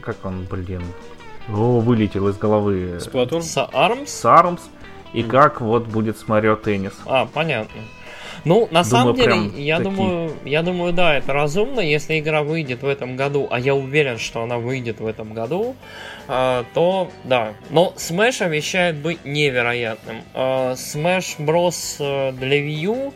Как 0.00 0.24
он, 0.24 0.44
блин... 0.44 0.82
О, 1.48 1.80
вылетел 1.80 2.28
из 2.28 2.38
головы. 2.38 2.98
Splatoon? 2.98 3.42
С 3.42 3.56
Arms? 3.56 4.06
С 4.06 4.24
Arms. 4.24 4.60
И 5.12 5.22
mm. 5.22 5.28
как 5.28 5.60
вот 5.60 5.86
будет 5.86 6.18
с 6.18 6.26
Марио 6.26 6.56
Теннис. 6.56 6.94
А, 7.06 7.26
понятно. 7.26 7.80
Ну, 8.46 8.68
на 8.70 8.84
думаю, 8.84 8.84
самом 8.84 9.16
деле, 9.16 9.64
я 9.64 9.78
такие. 9.78 9.90
думаю, 9.96 10.32
я 10.44 10.62
думаю, 10.62 10.92
да, 10.92 11.16
это 11.16 11.32
разумно, 11.32 11.80
если 11.80 12.20
игра 12.20 12.44
выйдет 12.44 12.82
в 12.82 12.86
этом 12.86 13.16
году, 13.16 13.48
а 13.50 13.58
я 13.58 13.74
уверен, 13.74 14.18
что 14.18 14.40
она 14.42 14.58
выйдет 14.58 15.00
в 15.00 15.06
этом 15.06 15.34
году, 15.34 15.74
э, 16.28 16.62
то 16.72 17.10
да. 17.24 17.54
Но 17.70 17.92
Smash 17.96 18.44
обещает 18.44 18.96
быть 18.96 19.24
невероятным. 19.24 20.22
Э, 20.32 20.74
Smash 20.74 21.38
Bros 21.38 21.96
э, 21.98 22.32
для 22.32 22.60
Wii 22.60 22.80
U 22.84 23.12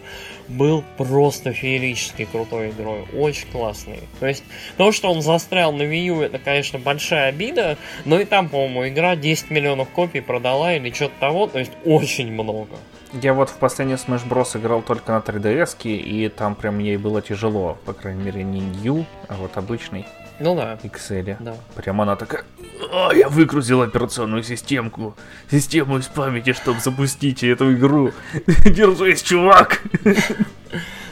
был 0.51 0.85
просто 0.97 1.53
феерически 1.53 2.25
крутой 2.25 2.71
игрой, 2.71 3.05
очень 3.17 3.49
классный. 3.51 4.01
То 4.19 4.27
есть, 4.27 4.45
то, 4.77 4.93
что 4.93 5.11
он 5.11 5.23
застрял 5.23 5.73
на 5.73 5.83
Wii 5.83 6.07
U, 6.07 6.21
это, 6.21 6.39
конечно, 6.39 6.79
большая 6.79 7.29
обида, 7.29 7.79
но 8.05 8.21
и 8.21 8.25
там, 8.25 8.49
по-моему, 8.49 8.89
игра 8.89 9.17
10 9.17 9.51
миллионов 9.51 9.89
копий 9.91 10.21
продала 10.21 10.75
или 10.75 10.91
что-то 10.91 11.15
того, 11.21 11.47
то 11.47 11.59
есть 11.59 11.73
очень 11.85 12.33
много. 12.33 12.77
Я 13.13 13.35
вот 13.35 13.51
в 13.51 13.57
последний 13.57 13.95
Smash 13.95 14.29
Bros. 14.29 14.57
играл 14.57 14.83
только 14.83 15.13
на 15.13 15.19
3DS, 15.19 15.77
и 15.83 16.29
там 16.29 16.55
прям 16.55 16.79
ей 16.79 16.97
было 16.97 17.21
тяжело. 17.21 17.77
По 17.85 17.93
крайней 17.93 18.23
мере, 18.23 18.45
не 18.45 18.61
New, 18.61 19.05
а 19.29 19.35
вот 19.35 19.57
обычный. 19.57 20.07
Ну 20.41 20.57
да. 20.57 20.79
Excel. 20.83 21.37
Да. 21.39 21.55
Прям 21.77 22.01
она 22.01 22.17
такая, 22.17 22.45
а, 22.93 23.13
я 23.13 23.29
выгрузил 23.29 23.83
операционную 23.83 24.43
системку, 24.43 25.15
систему 25.51 25.99
из 25.99 26.07
памяти, 26.07 26.55
чтобы 26.55 26.81
запустить 26.81 27.45
эту 27.45 27.73
игру. 27.75 28.13
Держись, 28.65 29.23
чувак. 29.23 29.83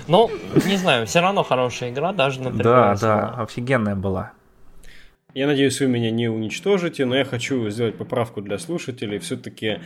Ну, 0.07 0.31
не 0.65 0.77
знаю, 0.77 1.07
все 1.07 1.21
равно 1.21 1.43
хорошая 1.43 1.91
игра, 1.91 2.13
даже 2.13 2.41
на 2.41 2.49
3DS. 2.49 2.63
Да, 2.63 2.97
да, 2.97 3.35
офигенная 3.43 3.95
была. 3.95 4.33
Я 5.35 5.47
надеюсь, 5.47 5.79
вы 5.81 5.87
меня 5.87 6.11
не 6.11 6.29
уничтожите, 6.29 7.05
но 7.05 7.17
я 7.17 7.25
хочу 7.25 7.69
сделать 7.71 7.97
поправку 7.97 8.41
для 8.41 8.59
слушателей. 8.59 9.19
Все-таки 9.19 9.79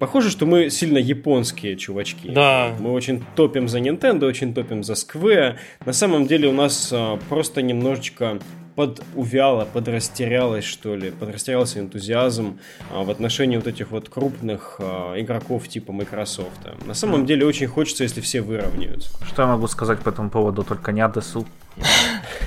Похоже, 0.00 0.30
что 0.30 0.46
мы 0.46 0.70
сильно 0.70 0.96
японские 0.96 1.76
чувачки. 1.76 2.30
Да. 2.30 2.74
Мы 2.78 2.90
очень 2.90 3.22
топим 3.36 3.68
за 3.68 3.80
Nintendo, 3.80 4.24
очень 4.24 4.54
топим 4.54 4.82
за 4.82 4.94
Square. 4.94 5.56
На 5.84 5.92
самом 5.92 6.26
деле 6.26 6.48
у 6.48 6.52
нас 6.52 6.88
а, 6.90 7.18
просто 7.28 7.60
немножечко 7.60 8.38
подувяло, 8.76 9.66
подрастерялось, 9.66 10.64
что 10.64 10.96
ли, 10.96 11.10
подрастерялся 11.10 11.80
энтузиазм 11.80 12.60
а, 12.90 13.02
в 13.02 13.10
отношении 13.10 13.58
вот 13.58 13.66
этих 13.66 13.90
вот 13.90 14.08
крупных 14.08 14.76
а, 14.78 15.20
игроков 15.20 15.68
типа 15.68 15.92
Microsoft. 15.92 16.60
На 16.86 16.94
самом 16.94 17.26
деле 17.26 17.44
очень 17.44 17.66
хочется, 17.66 18.02
если 18.02 18.22
все 18.22 18.40
выровняются. 18.40 19.10
Что 19.26 19.42
я 19.42 19.48
могу 19.48 19.66
сказать 19.66 19.98
по 19.98 20.08
этому 20.08 20.30
поводу? 20.30 20.64
Только 20.64 20.92
не 20.92 21.02
адресу. 21.02 21.46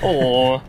О, 0.02 0.60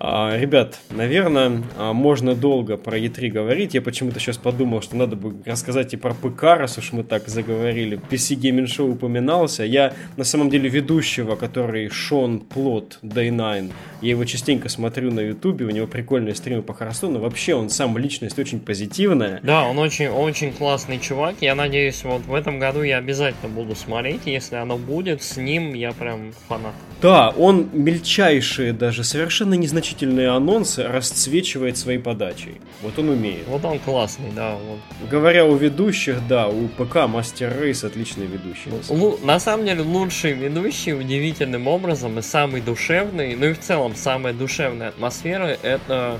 ребят, 0.00 0.78
наверное, 0.90 1.62
а, 1.76 1.92
можно 1.92 2.34
долго 2.34 2.78
про 2.78 2.98
E3 2.98 3.28
говорить. 3.28 3.74
Я 3.74 3.82
почему-то 3.82 4.18
сейчас 4.18 4.38
подумал, 4.38 4.80
что 4.80 4.96
надо 4.96 5.14
бы 5.14 5.42
рассказать 5.44 5.92
и 5.92 5.98
про 5.98 6.14
ПК, 6.14 6.42
раз 6.42 6.78
уж 6.78 6.92
мы 6.92 7.04
так 7.04 7.28
заговорили. 7.28 8.00
PC 8.10 8.36
Gaming 8.36 8.64
Show 8.64 8.90
упоминался. 8.90 9.64
Я, 9.64 9.92
на 10.16 10.24
самом 10.24 10.48
деле, 10.48 10.70
ведущего, 10.70 11.36
который 11.36 11.90
Шон 11.90 12.40
Плот 12.40 12.98
Day 13.02 13.30
9, 13.30 13.72
я 14.00 14.10
его 14.10 14.24
частенько 14.24 14.70
смотрю 14.70 15.10
на 15.10 15.20
Ютубе, 15.20 15.66
у 15.66 15.70
него 15.70 15.86
прикольные 15.86 16.34
стримы 16.34 16.62
по 16.62 16.72
Харстону. 16.72 17.18
Вообще, 17.18 17.54
он 17.54 17.68
сам 17.68 17.98
личность 17.98 18.38
очень 18.38 18.60
позитивная. 18.60 19.40
Да, 19.42 19.66
он 19.66 19.78
очень, 19.78 20.08
очень 20.08 20.52
классный 20.52 20.98
чувак. 20.98 21.36
Я 21.42 21.54
надеюсь, 21.54 22.04
вот 22.04 22.22
в 22.22 22.32
этом 22.32 22.58
году 22.58 22.82
я 22.82 22.98
обязательно 22.98 23.52
буду 23.52 23.74
смотреть. 23.74 24.22
Если 24.24 24.56
оно 24.56 24.78
будет, 24.78 25.22
с 25.22 25.36
ним 25.36 25.74
я 25.74 25.92
прям 25.92 26.32
фанат. 26.48 26.74
Да, 27.02 27.30
он 27.30 27.68
мельчайшие 27.72 28.72
даже, 28.72 29.04
совершенно 29.04 29.54
незначительные 29.54 29.80
значительные 30.00 30.28
анонсы 30.30 30.86
расцвечивает 30.86 31.76
своей 31.76 31.98
подачей. 31.98 32.60
Вот 32.82 32.98
он 32.98 33.08
умеет. 33.08 33.46
Вот 33.48 33.64
он 33.64 33.78
классный, 33.78 34.30
да. 34.34 34.54
Вот. 34.54 34.78
Говоря 35.10 35.44
о 35.44 35.56
ведущих, 35.56 36.26
да, 36.28 36.48
у 36.48 36.68
ПК 36.68 37.06
Мастер 37.08 37.52
Рейс 37.60 37.84
отличный 37.84 38.26
ведущий. 38.26 38.70
Ну, 38.88 39.18
на 39.22 39.40
самом 39.40 39.66
деле, 39.66 39.82
лучший 39.82 40.32
ведущий 40.32 40.92
удивительным 40.94 41.66
образом 41.66 42.18
и 42.18 42.22
самый 42.22 42.60
душевный, 42.60 43.34
ну 43.36 43.46
и 43.46 43.52
в 43.52 43.60
целом 43.60 43.94
самая 43.96 44.32
душевная 44.32 44.88
атмосфера, 44.88 45.56
это 45.62 46.18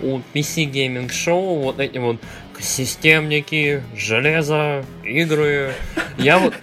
у 0.00 0.20
PC 0.34 0.70
Gaming 0.70 1.08
Show 1.08 1.62
вот 1.62 1.80
эти 1.80 1.98
вот 1.98 2.16
системники, 2.62 3.82
железо, 3.96 4.84
игры. 5.04 5.72
Я 6.16 6.38
вот, 6.38 6.54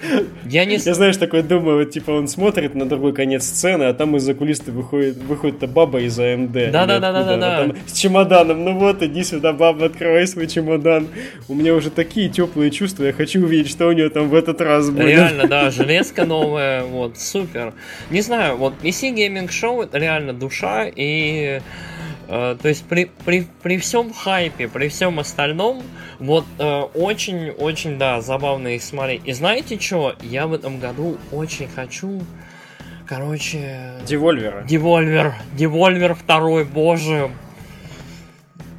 я 0.46 0.66
не... 0.66 0.78
Я, 0.78 0.94
знаешь, 0.94 1.18
такой 1.18 1.44
думаю, 1.44 1.80
вот, 1.80 1.92
типа, 1.92 2.12
он 2.12 2.28
смотрит 2.28 2.74
на 2.76 2.88
другой 2.88 3.14
конец 3.14 3.44
сцены, 3.44 3.84
а 3.84 3.94
там 3.94 4.16
из-за 4.16 4.34
кулисы 4.34 4.72
выходит, 4.72 5.18
выходит 5.18 5.70
баба 5.70 6.00
из 6.00 6.18
АМД. 6.18 6.72
Да-да-да-да-да. 6.72 7.76
С 7.86 7.94
чемоданом, 7.94 8.64
ну 8.64 8.78
вот, 8.78 9.04
иди 9.04 9.24
сюда, 9.24 9.54
баба, 9.54 9.86
открывай 9.86 10.26
свой 10.28 10.48
чемодан. 10.48 11.08
У 11.48 11.56
меня 11.56 11.76
уже 11.76 11.90
такие 11.90 12.30
теплые 12.30 12.72
чувства, 12.72 13.04
я 13.04 13.14
хочу 13.14 13.44
увидеть, 13.44 13.70
что 13.70 13.88
у 13.88 13.92
нее 13.92 14.10
там 14.10 14.30
в 14.30 14.36
этот 14.36 14.62
раз 14.62 14.90
будет. 14.90 15.08
Реально, 15.08 15.48
да, 15.48 15.70
железка 15.70 16.26
новая, 16.26 16.84
вот, 16.84 17.20
супер. 17.20 17.74
Не 18.10 18.22
знаю, 18.22 18.56
вот 18.56 18.74
PC 18.82 19.14
Gaming 19.14 19.50
Show 19.50 19.84
это 19.84 19.98
реально 19.98 20.34
душа, 20.34 20.90
и 20.96 21.60
Э, 22.30 22.56
то 22.62 22.70
есть 22.70 22.86
при, 22.86 23.10
при, 23.26 23.48
при 23.64 23.80
всем 23.80 24.14
хайпе, 24.14 24.68
при 24.68 24.88
всем 24.88 25.20
остальном, 25.20 25.82
вот 26.20 26.46
очень-очень, 26.60 27.94
э, 27.94 27.98
да, 27.98 28.22
забавно 28.22 28.68
их 28.70 28.84
смотреть. 28.84 29.22
И 29.26 29.34
знаете 29.34 29.80
что? 29.80 30.16
Я 30.22 30.46
в 30.46 30.54
этом 30.54 30.80
году 30.80 31.18
очень 31.32 31.68
хочу, 31.68 32.22
короче... 33.08 33.94
Devolver 34.06 34.64
'а. 34.64 34.81
Devolver. 34.81 35.34
Devolver 35.54 36.14
второй, 36.14 36.66
боже, 36.66 37.32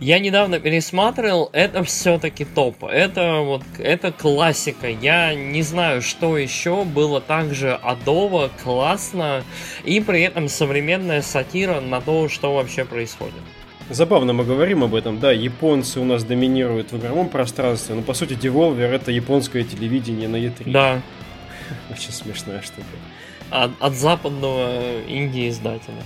я 0.00 0.18
недавно 0.18 0.58
пересматривал, 0.58 1.50
это 1.52 1.84
все-таки 1.84 2.46
топ. 2.46 2.84
Это 2.84 3.40
вот, 3.40 3.62
это 3.78 4.10
классика. 4.10 4.88
Я 4.88 5.34
не 5.34 5.62
знаю, 5.62 6.00
что 6.00 6.38
еще 6.38 6.84
было 6.84 7.20
так 7.20 7.54
же 7.54 7.74
адово, 7.74 8.50
классно, 8.64 9.44
и 9.84 10.00
при 10.00 10.22
этом 10.22 10.48
современная 10.48 11.20
сатира 11.20 11.80
на 11.80 12.00
то, 12.00 12.28
что 12.30 12.54
вообще 12.54 12.86
происходит. 12.86 13.34
Забавно 13.90 14.32
мы 14.32 14.44
говорим 14.44 14.84
об 14.84 14.94
этом, 14.94 15.18
да, 15.18 15.32
японцы 15.32 16.00
у 16.00 16.04
нас 16.04 16.24
доминируют 16.24 16.92
в 16.92 16.96
игровом 16.96 17.28
пространстве, 17.28 17.96
но 17.96 18.02
по 18.02 18.14
сути 18.14 18.34
Devolver 18.34 18.86
это 18.86 19.10
японское 19.10 19.64
телевидение 19.64 20.28
на 20.28 20.36
E3. 20.36 20.70
Да. 20.70 21.02
Очень 21.90 22.12
смешная 22.12 22.62
штука. 22.62 22.86
От, 23.50 23.72
от 23.80 23.92
западного 23.94 25.02
инди-издателя. 25.08 26.04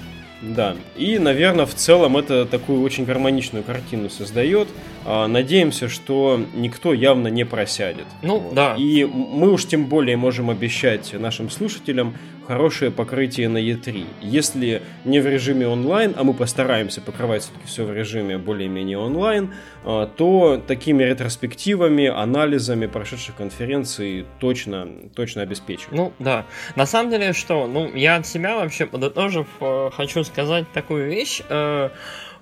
Да, 0.48 0.76
и, 0.96 1.18
наверное, 1.18 1.66
в 1.66 1.74
целом 1.74 2.16
это 2.16 2.44
такую 2.44 2.82
очень 2.82 3.04
гармоничную 3.04 3.64
картину 3.64 4.10
создает. 4.10 4.68
А, 5.04 5.26
надеемся, 5.26 5.88
что 5.88 6.40
никто 6.54 6.92
явно 6.92 7.28
не 7.28 7.44
просядет. 7.44 8.06
Ну, 8.22 8.38
вот. 8.38 8.54
да. 8.54 8.74
И 8.76 9.04
мы 9.04 9.50
уж 9.52 9.66
тем 9.66 9.86
более 9.86 10.16
можем 10.16 10.50
обещать 10.50 11.12
нашим 11.12 11.50
слушателям 11.50 12.14
хорошее 12.46 12.90
покрытие 12.90 13.48
на 13.48 13.58
E3. 13.58 14.06
Если 14.20 14.82
не 15.04 15.20
в 15.20 15.26
режиме 15.26 15.66
онлайн, 15.68 16.14
а 16.16 16.24
мы 16.24 16.34
постараемся 16.34 17.00
покрывать 17.00 17.42
все-таки 17.42 17.66
все 17.66 17.84
в 17.84 17.92
режиме 17.92 18.38
более-менее 18.38 18.98
онлайн, 18.98 19.54
а, 19.84 20.06
то 20.06 20.62
такими 20.66 21.02
ретроспективами, 21.02 22.06
анализами 22.06 22.86
прошедших 22.86 23.36
конференций 23.36 24.26
точно, 24.40 24.88
точно 25.14 25.42
обеспечим. 25.42 25.88
Ну, 25.92 26.12
да. 26.18 26.44
На 26.76 26.86
самом 26.86 27.10
деле, 27.10 27.32
что, 27.32 27.66
ну, 27.66 27.90
я 27.94 28.16
от 28.16 28.26
себя 28.26 28.56
вообще 28.56 28.86
подытожив, 28.86 29.46
э, 29.60 29.90
хочу 29.92 30.24
сказать 30.24 30.64
такую 30.72 31.08
вещь. 31.08 31.42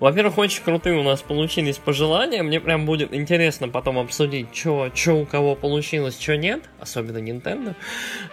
Во-первых, 0.03 0.37
очень 0.37 0.63
крутые 0.63 0.97
у 0.97 1.03
нас 1.03 1.21
получились 1.21 1.77
пожелания. 1.77 2.43
Мне 2.43 2.59
прям 2.59 2.85
будет 2.85 3.13
интересно 3.13 3.69
потом 3.69 3.97
обсудить, 3.97 4.47
что 4.53 4.91
у 5.13 5.25
кого 5.25 5.55
получилось, 5.55 6.19
что 6.19 6.35
нет. 6.35 6.61
Особенно 6.81 7.19
Nintendo. 7.19 7.73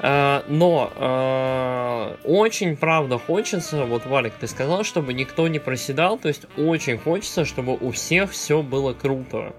Э, 0.01 0.42
но 0.48 0.90
э, 0.97 2.16
очень, 2.24 2.76
правда, 2.76 3.20
хочется, 3.20 3.84
вот, 3.84 4.05
Валик, 4.05 4.32
ты 4.32 4.48
сказал, 4.48 4.82
чтобы 4.82 5.12
никто 5.12 5.47
не 5.47 5.60
проседал. 5.60 6.18
То 6.18 6.26
есть 6.26 6.42
очень 6.56 6.98
хочется, 6.98 7.44
чтобы 7.44 7.76
у 7.76 7.92
всех 7.92 8.32
все 8.32 8.62
было 8.62 8.92
круто. 8.92 9.55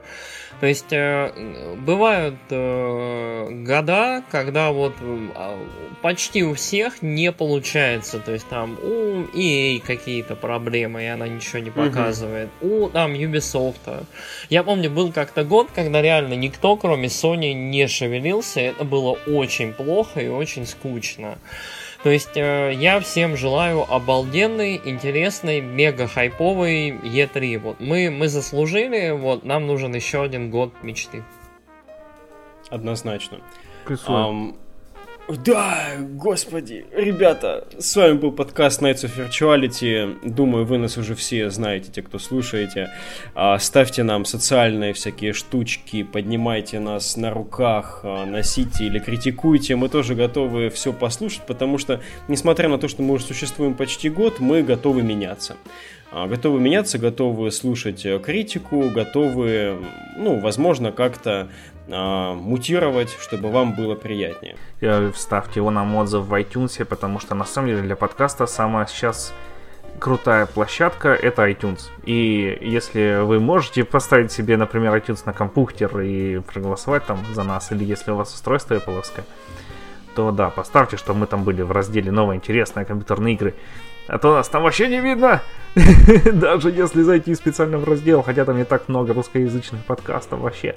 То 0.60 0.68
есть 0.68 0.92
э, 0.92 1.32
бывают 1.78 2.36
э, 2.50 3.50
года, 3.66 4.24
когда 4.30 4.72
вот 4.72 4.94
э, 5.02 5.58
почти 6.02 6.44
у 6.44 6.54
всех 6.54 7.02
не 7.02 7.32
получается. 7.32 8.20
То 8.20 8.34
есть 8.34 8.48
там 8.48 8.78
у 8.82 9.24
EA 9.36 9.80
какие-то 9.80 10.36
проблемы, 10.36 11.04
и 11.04 11.08
она 11.08 11.28
ничего 11.28 11.60
не 11.60 11.72
показывает. 11.72 12.50
Угу. 12.62 12.86
У 12.86 12.90
там 12.90 13.14
Ubisoft. 13.14 14.06
Я 14.50 14.64
помню, 14.64 14.90
был 14.90 15.12
как-то 15.12 15.44
год, 15.44 15.70
когда 15.74 16.02
реально 16.02 16.34
никто, 16.34 16.76
кроме 16.76 17.08
Sony, 17.08 17.54
не 17.54 17.88
шевелился. 17.88 18.60
Это 18.60 18.84
было 18.84 19.12
очень 19.28 19.74
плохо 19.74 20.20
и 20.20 20.28
очень 20.28 20.66
скучно. 20.66 21.38
То 22.04 22.10
есть 22.10 22.36
э, 22.36 22.74
я 22.74 23.00
всем 23.00 23.38
желаю 23.38 23.84
обалденный, 23.92 24.82
интересный, 24.84 25.62
мега 25.62 26.08
хайповый 26.08 26.90
E3. 26.90 27.60
Вот 27.60 27.80
мы, 27.80 28.10
мы 28.10 28.28
заслужили, 28.28 29.12
вот 29.12 29.44
нам 29.44 29.68
нужен 29.68 29.94
еще 29.94 30.24
один 30.24 30.50
год 30.50 30.74
мечты. 30.82 31.24
Однозначно. 32.70 33.40
Um, 34.08 34.56
да, 35.38 35.96
господи, 36.00 36.86
ребята, 36.92 37.68
с 37.78 37.96
вами 37.96 38.14
был 38.14 38.32
подкаст 38.32 38.82
Nights 38.82 39.06
of 39.06 39.12
Virtuality. 39.18 40.18
Думаю, 40.28 40.66
вы 40.66 40.78
нас 40.78 40.98
уже 40.98 41.16
все 41.16 41.50
знаете, 41.50 41.92
те, 41.92 42.02
кто 42.02 42.20
слушаете. 42.20 42.90
А, 43.36 43.58
ставьте 43.60 44.04
нам 44.04 44.26
социальные 44.26 44.94
всякие 44.94 45.34
штучки, 45.34 46.04
поднимайте 46.04 46.80
нас 46.80 47.18
на 47.18 47.32
руках, 47.32 48.02
а, 48.04 48.26
носите 48.26 48.86
или 48.86 49.00
критикуйте. 49.00 49.76
Мы 49.76 49.90
тоже 49.90 50.16
готовы 50.16 50.70
все 50.70 50.94
послушать, 50.94 51.44
потому 51.48 51.78
что, 51.78 52.02
несмотря 52.28 52.70
на 52.70 52.78
то, 52.78 52.88
что 52.88 53.02
мы 53.02 53.14
уже 53.14 53.26
существуем 53.26 53.76
почти 53.76 54.10
год, 54.10 54.40
мы 54.40 54.64
готовы 54.64 55.02
меняться. 55.02 55.56
А, 56.14 56.28
готовы 56.28 56.60
меняться, 56.60 56.98
готовы 56.98 57.52
слушать 57.52 58.06
э, 58.06 58.20
критику, 58.20 58.90
готовы, 58.90 59.78
ну, 60.18 60.40
возможно, 60.40 60.92
как-то 60.92 61.48
а, 61.90 62.34
мутировать, 62.34 63.16
чтобы 63.20 63.52
вам 63.52 63.74
было 63.74 63.96
приятнее. 63.96 64.56
Вставьте 65.14 65.60
его 65.60 65.72
нам 65.72 65.96
отзыв 65.96 66.24
в 66.24 66.34
iTunes, 66.34 66.84
потому 66.86 67.20
что 67.20 67.36
на 67.36 67.46
самом 67.46 67.70
деле 67.70 67.82
для 67.82 67.96
подкаста 67.96 68.46
самая 68.46 68.86
сейчас 68.86 69.34
крутая 70.00 70.46
площадка 70.46 71.10
это 71.10 71.48
iTunes. 71.48 71.90
И 72.06 72.58
если 72.62 73.24
вы 73.24 73.40
можете 73.40 73.84
поставить 73.84 74.32
себе, 74.32 74.58
например, 74.58 74.96
iTunes 74.96 75.22
на 75.26 75.34
компьютер 75.34 76.00
и 76.00 76.40
проголосовать 76.40 77.06
там 77.06 77.20
за 77.34 77.44
нас, 77.44 77.72
или 77.72 77.84
если 77.84 78.12
у 78.12 78.16
вас 78.16 78.34
устройство 78.34 78.76
Apple, 78.76 79.04
то 80.16 80.32
да, 80.32 80.50
поставьте, 80.50 80.98
чтобы 80.98 81.20
мы 81.20 81.28
там 81.28 81.44
были 81.44 81.62
в 81.62 81.72
разделе 81.72 82.12
новые 82.12 82.38
интересные 82.38 82.86
компьютерные 82.86 83.36
игры. 83.36 83.54
А 84.08 84.18
то 84.18 84.34
нас 84.34 84.50
там 84.50 84.64
вообще 84.64 84.88
не 84.88 85.00
видно. 85.00 85.42
Даже 86.34 86.70
если 86.70 87.02
зайти 87.02 87.34
специально 87.36 87.78
в 87.78 87.88
раздел, 87.88 88.22
хотя 88.24 88.44
там 88.44 88.58
не 88.58 88.66
так 88.66 88.90
много 88.90 89.14
русскоязычных 89.14 89.86
подкастов 89.86 90.40
вообще. 90.40 90.76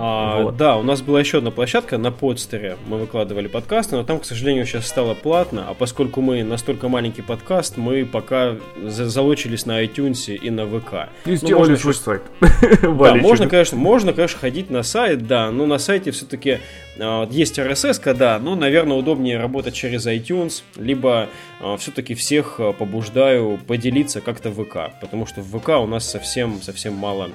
А, 0.00 0.42
вот. 0.42 0.56
Да, 0.56 0.76
у 0.76 0.84
нас 0.84 1.02
была 1.02 1.18
еще 1.18 1.38
одна 1.38 1.50
площадка 1.50 1.98
на 1.98 2.12
подстере. 2.12 2.76
Мы 2.86 2.98
выкладывали 2.98 3.48
подкасты, 3.48 3.96
но 3.96 4.04
там, 4.04 4.20
к 4.20 4.24
сожалению, 4.24 4.64
сейчас 4.64 4.86
стало 4.86 5.14
платно. 5.14 5.66
А 5.68 5.74
поскольку 5.74 6.20
мы 6.20 6.44
настолько 6.44 6.88
маленький 6.88 7.22
подкаст, 7.22 7.76
мы 7.76 8.04
пока 8.04 8.56
залочились 8.80 9.66
на 9.66 9.84
iTunes 9.84 10.32
и 10.32 10.50
на 10.50 10.66
ВК. 10.66 11.10
И 11.24 11.30
ну, 11.30 11.36
сделали 11.36 11.74
свой 11.74 11.94
сайт. 11.94 12.22
Да, 12.40 13.14
можно, 13.16 13.48
конечно, 13.48 13.76
можно, 13.76 14.12
конечно, 14.12 14.38
ходить 14.38 14.70
на 14.70 14.84
сайт, 14.84 15.26
да, 15.26 15.50
но 15.50 15.66
на 15.66 15.78
сайте 15.78 16.12
все-таки 16.12 16.60
а, 17.00 17.26
есть 17.28 17.58
RSS, 17.58 18.14
да, 18.14 18.38
но, 18.38 18.54
наверное, 18.54 18.96
удобнее 18.96 19.36
работать 19.36 19.74
через 19.74 20.06
iTunes, 20.06 20.62
либо 20.76 21.28
а, 21.60 21.76
все-таки 21.76 22.14
всех 22.14 22.60
побуждаю 22.78 23.58
поделиться 23.66 24.20
как-то 24.20 24.52
ВК, 24.52 24.92
потому 25.00 25.26
что 25.26 25.40
в 25.40 25.58
ВК 25.58 25.70
у 25.70 25.86
нас 25.86 26.08
совсем, 26.08 26.62
совсем 26.62 26.94
мало 26.94 27.30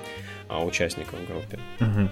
участников 0.49 1.19
в 1.19 1.27
группе. 1.27 1.59
Угу. 1.81 2.09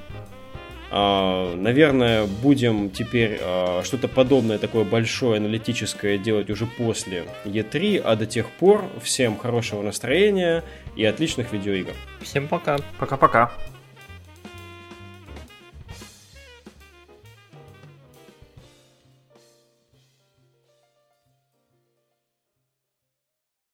А, 0.94 1.56
наверное, 1.56 2.26
будем 2.26 2.90
теперь 2.90 3.40
а, 3.42 3.82
что-то 3.84 4.10
подобное, 4.10 4.58
такое 4.58 4.84
большое 4.84 5.38
аналитическое 5.38 6.18
делать 6.18 6.50
уже 6.50 6.66
после 6.66 7.24
E3, 7.46 8.00
а 8.00 8.18
до 8.18 8.26
тех 8.26 8.50
пор 8.50 8.84
всем 9.02 9.38
хорошего 9.38 9.82
настроения 9.82 10.64
и 10.98 11.06
отличных 11.06 11.54
видеоигр. 11.54 11.94
Всем 12.22 12.50
пока. 12.50 12.78
Пока-пока. 13.00 13.54